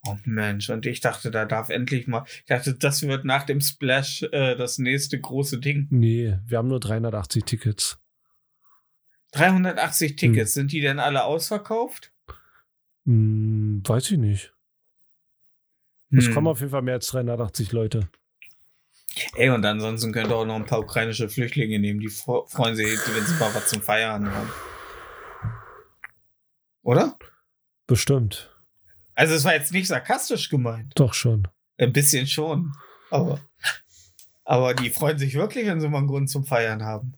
Oh 0.07 0.15
Mensch, 0.23 0.69
und 0.69 0.85
ich 0.85 0.99
dachte, 0.99 1.29
da 1.31 1.45
darf 1.45 1.69
endlich 1.69 2.07
mal. 2.07 2.23
Ich 2.25 2.45
dachte, 2.45 2.73
das 2.73 3.03
wird 3.03 3.23
nach 3.23 3.43
dem 3.43 3.61
Splash 3.61 4.23
äh, 4.31 4.55
das 4.55 4.77
nächste 4.77 5.19
große 5.19 5.59
Ding. 5.59 5.87
Nee, 5.91 6.39
wir 6.45 6.57
haben 6.57 6.69
nur 6.69 6.79
380 6.79 7.43
Tickets. 7.43 7.99
380 9.31 10.15
Tickets, 10.15 10.53
sind 10.53 10.71
die 10.71 10.81
denn 10.81 10.99
alle 10.99 11.23
ausverkauft? 11.23 12.11
Hm, 13.05 13.81
weiß 13.85 14.11
ich 14.11 14.17
nicht. 14.17 14.53
Es 16.11 16.27
Hm. 16.27 16.33
kommen 16.33 16.47
auf 16.47 16.59
jeden 16.59 16.71
Fall 16.71 16.81
mehr 16.81 16.95
als 16.95 17.07
380 17.07 17.71
Leute. 17.71 18.09
Ey, 19.35 19.49
und 19.49 19.65
ansonsten 19.65 20.11
könnt 20.11 20.29
ihr 20.29 20.35
auch 20.35 20.45
noch 20.45 20.55
ein 20.55 20.65
paar 20.65 20.79
ukrainische 20.79 21.29
Flüchtlinge 21.29 21.79
nehmen, 21.79 21.99
die 21.99 22.09
freuen 22.09 22.75
sich, 22.75 22.87
wenn 22.87 23.25
sie 23.25 23.33
mal 23.35 23.53
was 23.53 23.67
zum 23.69 23.81
Feiern 23.81 24.29
haben. 24.33 24.49
Oder? 26.83 27.17
Bestimmt. 27.87 28.55
Also, 29.15 29.35
es 29.35 29.43
war 29.43 29.53
jetzt 29.53 29.71
nicht 29.73 29.87
sarkastisch 29.87 30.49
gemeint. 30.49 30.93
Doch 30.95 31.13
schon. 31.13 31.47
Ein 31.77 31.93
bisschen 31.93 32.25
schon. 32.27 32.71
Aber, 33.09 33.41
aber 34.45 34.73
die 34.73 34.89
freuen 34.89 35.17
sich 35.17 35.33
wirklich, 35.35 35.67
wenn 35.67 35.81
sie 35.81 35.89
mal 35.89 35.99
einen 35.99 36.07
Grund 36.07 36.29
zum 36.29 36.45
Feiern 36.45 36.83
haben. 36.83 37.13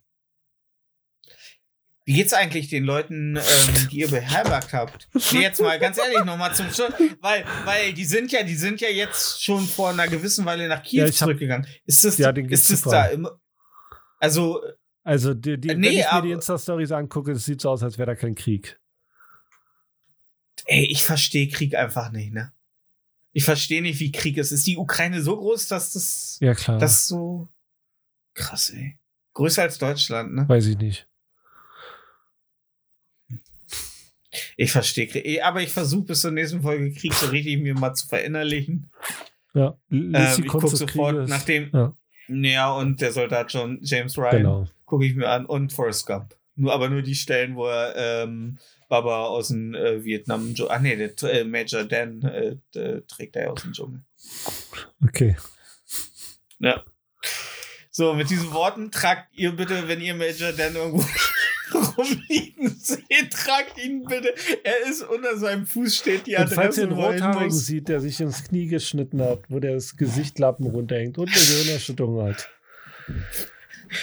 Wie 2.05 2.13
geht's 2.13 2.33
eigentlich 2.33 2.67
den 2.67 2.83
Leuten, 2.83 3.37
ähm, 3.37 3.87
die 3.89 3.99
ihr 3.99 4.09
beherbergt 4.09 4.73
habt? 4.73 5.07
Nee, 5.31 5.41
jetzt 5.41 5.61
mal 5.61 5.79
ganz 5.79 5.97
ehrlich 5.97 6.25
nochmal 6.25 6.53
zum 6.53 6.69
Schluss, 6.69 6.91
weil, 7.21 7.45
weil 7.63 7.93
die 7.93 8.03
sind 8.03 8.31
ja, 8.33 8.43
die 8.43 8.55
sind 8.55 8.81
ja 8.81 8.89
jetzt 8.89 9.41
schon 9.43 9.65
vor 9.65 9.91
einer 9.91 10.07
gewissen 10.09 10.43
Weile 10.45 10.67
nach 10.67 10.83
Kiew 10.83 11.05
Ja, 11.05 11.11
zurückgegangen. 11.11 11.65
Ist 11.85 12.03
das, 12.03 12.17
Ja, 12.17 12.31
ist 12.31 12.69
das 12.69 12.81
da 12.81 13.05
immer? 13.05 13.39
Also, 14.19 14.61
Also, 15.03 15.33
die, 15.33 15.57
die, 15.57 15.69
Äh, 15.69 15.71
wenn 15.73 15.79
nee, 15.79 15.99
ich 16.01 16.11
mir 16.11 16.21
die 16.23 16.31
Insta-Stories 16.31 16.91
angucke, 16.91 17.31
es 17.31 17.45
sieht 17.45 17.61
so 17.61 17.69
aus, 17.69 17.83
als 17.83 17.97
wäre 17.97 18.07
da 18.07 18.15
kein 18.15 18.35
Krieg. 18.35 18.79
ey, 20.65 20.85
ich 20.85 21.03
verstehe 21.03 21.47
Krieg 21.49 21.75
einfach 21.75 22.11
nicht, 22.11 22.33
ne? 22.33 22.51
Ich 23.31 23.45
verstehe 23.45 23.81
nicht, 23.81 23.99
wie 23.99 24.11
Krieg 24.11 24.37
ist. 24.37 24.51
Ist 24.51 24.67
die 24.67 24.77
Ukraine 24.77 25.21
so 25.21 25.35
groß, 25.37 25.67
dass 25.67 25.93
das, 25.93 26.37
Ja, 26.41 26.53
klar. 26.53 26.77
das 26.79 27.07
so 27.07 27.47
krass, 28.33 28.69
ey. 28.69 28.97
Größer 29.33 29.63
als 29.63 29.77
Deutschland, 29.79 30.33
ne? 30.35 30.47
Weiß 30.47 30.67
ich 30.67 30.77
nicht. 30.77 31.07
Ich 34.57 34.71
verstehe. 34.71 35.05
Eh, 35.15 35.41
Aber 35.41 35.61
ich 35.61 35.69
versuche 35.71 36.05
bis 36.07 36.21
zur 36.21 36.31
nächsten 36.31 36.61
Folge 36.61 36.91
Krieg 36.93 37.13
so 37.13 37.27
richtig 37.27 37.59
mir 37.61 37.73
mal 37.75 37.93
zu 37.93 38.07
verinnerlichen. 38.07 38.91
Ja, 39.53 39.77
Ähm, 39.91 40.15
ich 40.39 40.47
gucke 40.47 40.67
sofort, 40.67 41.13
Krieges. 41.15 41.29
nachdem. 41.29 41.69
Ja. 41.73 41.95
Ja, 42.29 42.71
und 42.73 43.01
der 43.01 43.11
Soldat 43.11 43.51
John 43.51 43.79
James 43.81 44.17
Ryan 44.17 44.37
Genau. 44.37 44.67
gucke 44.85 45.05
ich 45.05 45.15
mir 45.15 45.29
an. 45.29 45.45
Und 45.45 45.73
Forrest 45.73 46.07
Gump. 46.07 46.35
Nur, 46.55 46.71
aber 46.73 46.89
nur 46.89 47.01
die 47.01 47.15
Stellen, 47.15 47.55
wo 47.55 47.65
er 47.67 47.95
ähm, 48.23 48.57
Baba 48.87 49.25
aus 49.25 49.49
dem 49.49 49.73
äh, 49.73 50.03
Vietnam. 50.03 50.53
Ach 50.69 50.79
nee, 50.79 50.95
der 50.95 51.11
äh, 51.33 51.43
Major 51.43 51.83
Dan 51.83 52.21
äh, 52.21 52.55
der 52.73 53.05
trägt 53.07 53.35
er 53.35 53.51
aus 53.51 53.63
dem 53.63 53.73
Dschungel. 53.73 54.01
Okay. 55.05 55.35
Ja. 56.59 56.83
So, 57.91 58.13
mit 58.13 58.29
diesen 58.29 58.51
Worten 58.53 58.89
tragt 58.91 59.27
ihr 59.33 59.51
bitte, 59.51 59.87
wenn 59.87 59.99
ihr 60.01 60.15
Major 60.15 60.51
Dan 60.51 60.75
irgendwo 60.75 61.05
rumliegen 61.97 62.69
seht, 62.69 63.31
tragt 63.31 63.83
ihn 63.83 64.03
bitte. 64.03 64.33
Er 64.63 64.89
ist 64.89 65.03
unter 65.03 65.37
seinem 65.37 65.65
Fuß 65.65 65.95
steht 65.95 66.27
die 66.27 66.35
Und 66.35 66.49
falls 66.49 66.77
ihr 66.77 66.83
Adresse. 66.83 66.83
einen 66.83 66.91
Rothaarigen 66.91 67.51
sieht, 67.51 67.87
der 67.87 68.01
sich 68.01 68.19
ins 68.19 68.43
Knie 68.43 68.67
geschnitten 68.67 69.21
hat, 69.21 69.39
wo 69.49 69.59
der 69.59 69.73
das 69.75 69.95
Gesichtlappen 69.95 70.67
runterhängt 70.67 71.17
und 71.17 71.29
eine 71.29 71.37
Gehirnerschütterung 71.37 72.23
hat. 72.23 72.49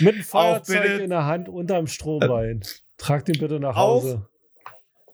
Mit 0.01 0.15
einem 0.15 0.25
Feuerzeug 0.25 1.01
in 1.01 1.11
der 1.11 1.27
Hand 1.27 1.49
unterm 1.49 1.87
Strohbein. 1.87 2.63
Tragt 2.97 3.29
ihn 3.29 3.39
bitte 3.39 3.61
nach 3.61 3.77
Hause. 3.77 4.27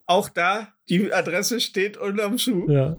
Auch 0.06 0.28
da, 0.28 0.68
die 0.88 1.12
Adresse 1.12 1.60
steht 1.60 1.96
unterm 1.96 2.38
Schuh. 2.38 2.70
Ja. 2.70 2.96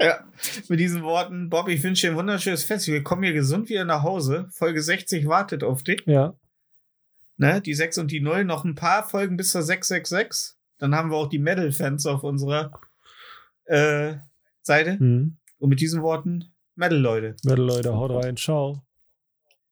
Ja, 0.00 0.24
mit 0.68 0.78
diesen 0.78 1.02
Worten, 1.02 1.50
Bob, 1.50 1.68
ich 1.68 1.82
wünsche 1.82 2.06
dir 2.06 2.12
ein 2.12 2.16
wunderschönes 2.16 2.62
Fest. 2.62 2.86
Wir 2.86 3.02
kommen 3.02 3.24
hier 3.24 3.32
gesund 3.32 3.68
wieder 3.68 3.84
nach 3.84 4.02
Hause. 4.04 4.48
Folge 4.52 4.80
60 4.80 5.26
wartet 5.26 5.64
auf 5.64 5.82
dich. 5.82 6.02
Ja 6.06 6.34
ne, 7.36 7.60
die 7.60 7.74
6 7.74 7.98
und 7.98 8.10
die 8.10 8.20
0, 8.20 8.44
noch 8.44 8.64
ein 8.64 8.74
paar 8.74 9.08
Folgen 9.08 9.36
bis 9.36 9.52
zur 9.52 9.62
666. 9.62 10.56
Dann 10.78 10.94
haben 10.94 11.10
wir 11.10 11.16
auch 11.16 11.28
die 11.28 11.38
Metal-Fans 11.38 12.06
auf 12.06 12.22
unserer 12.22 12.80
äh, 13.64 14.14
Seite. 14.62 14.96
Mhm. 15.02 15.36
Und 15.58 15.68
mit 15.70 15.80
diesen 15.80 16.02
Worten, 16.02 16.52
Metal-Leute. 16.74 17.36
Metal-Leute, 17.44 17.94
haut 17.94 18.24
rein, 18.24 18.36
ciao. 18.36 18.82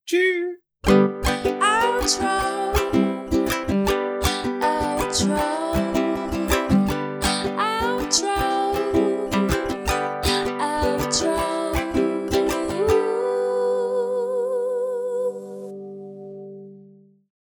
Tschüss. 0.07 0.59
Outro. 0.87 2.34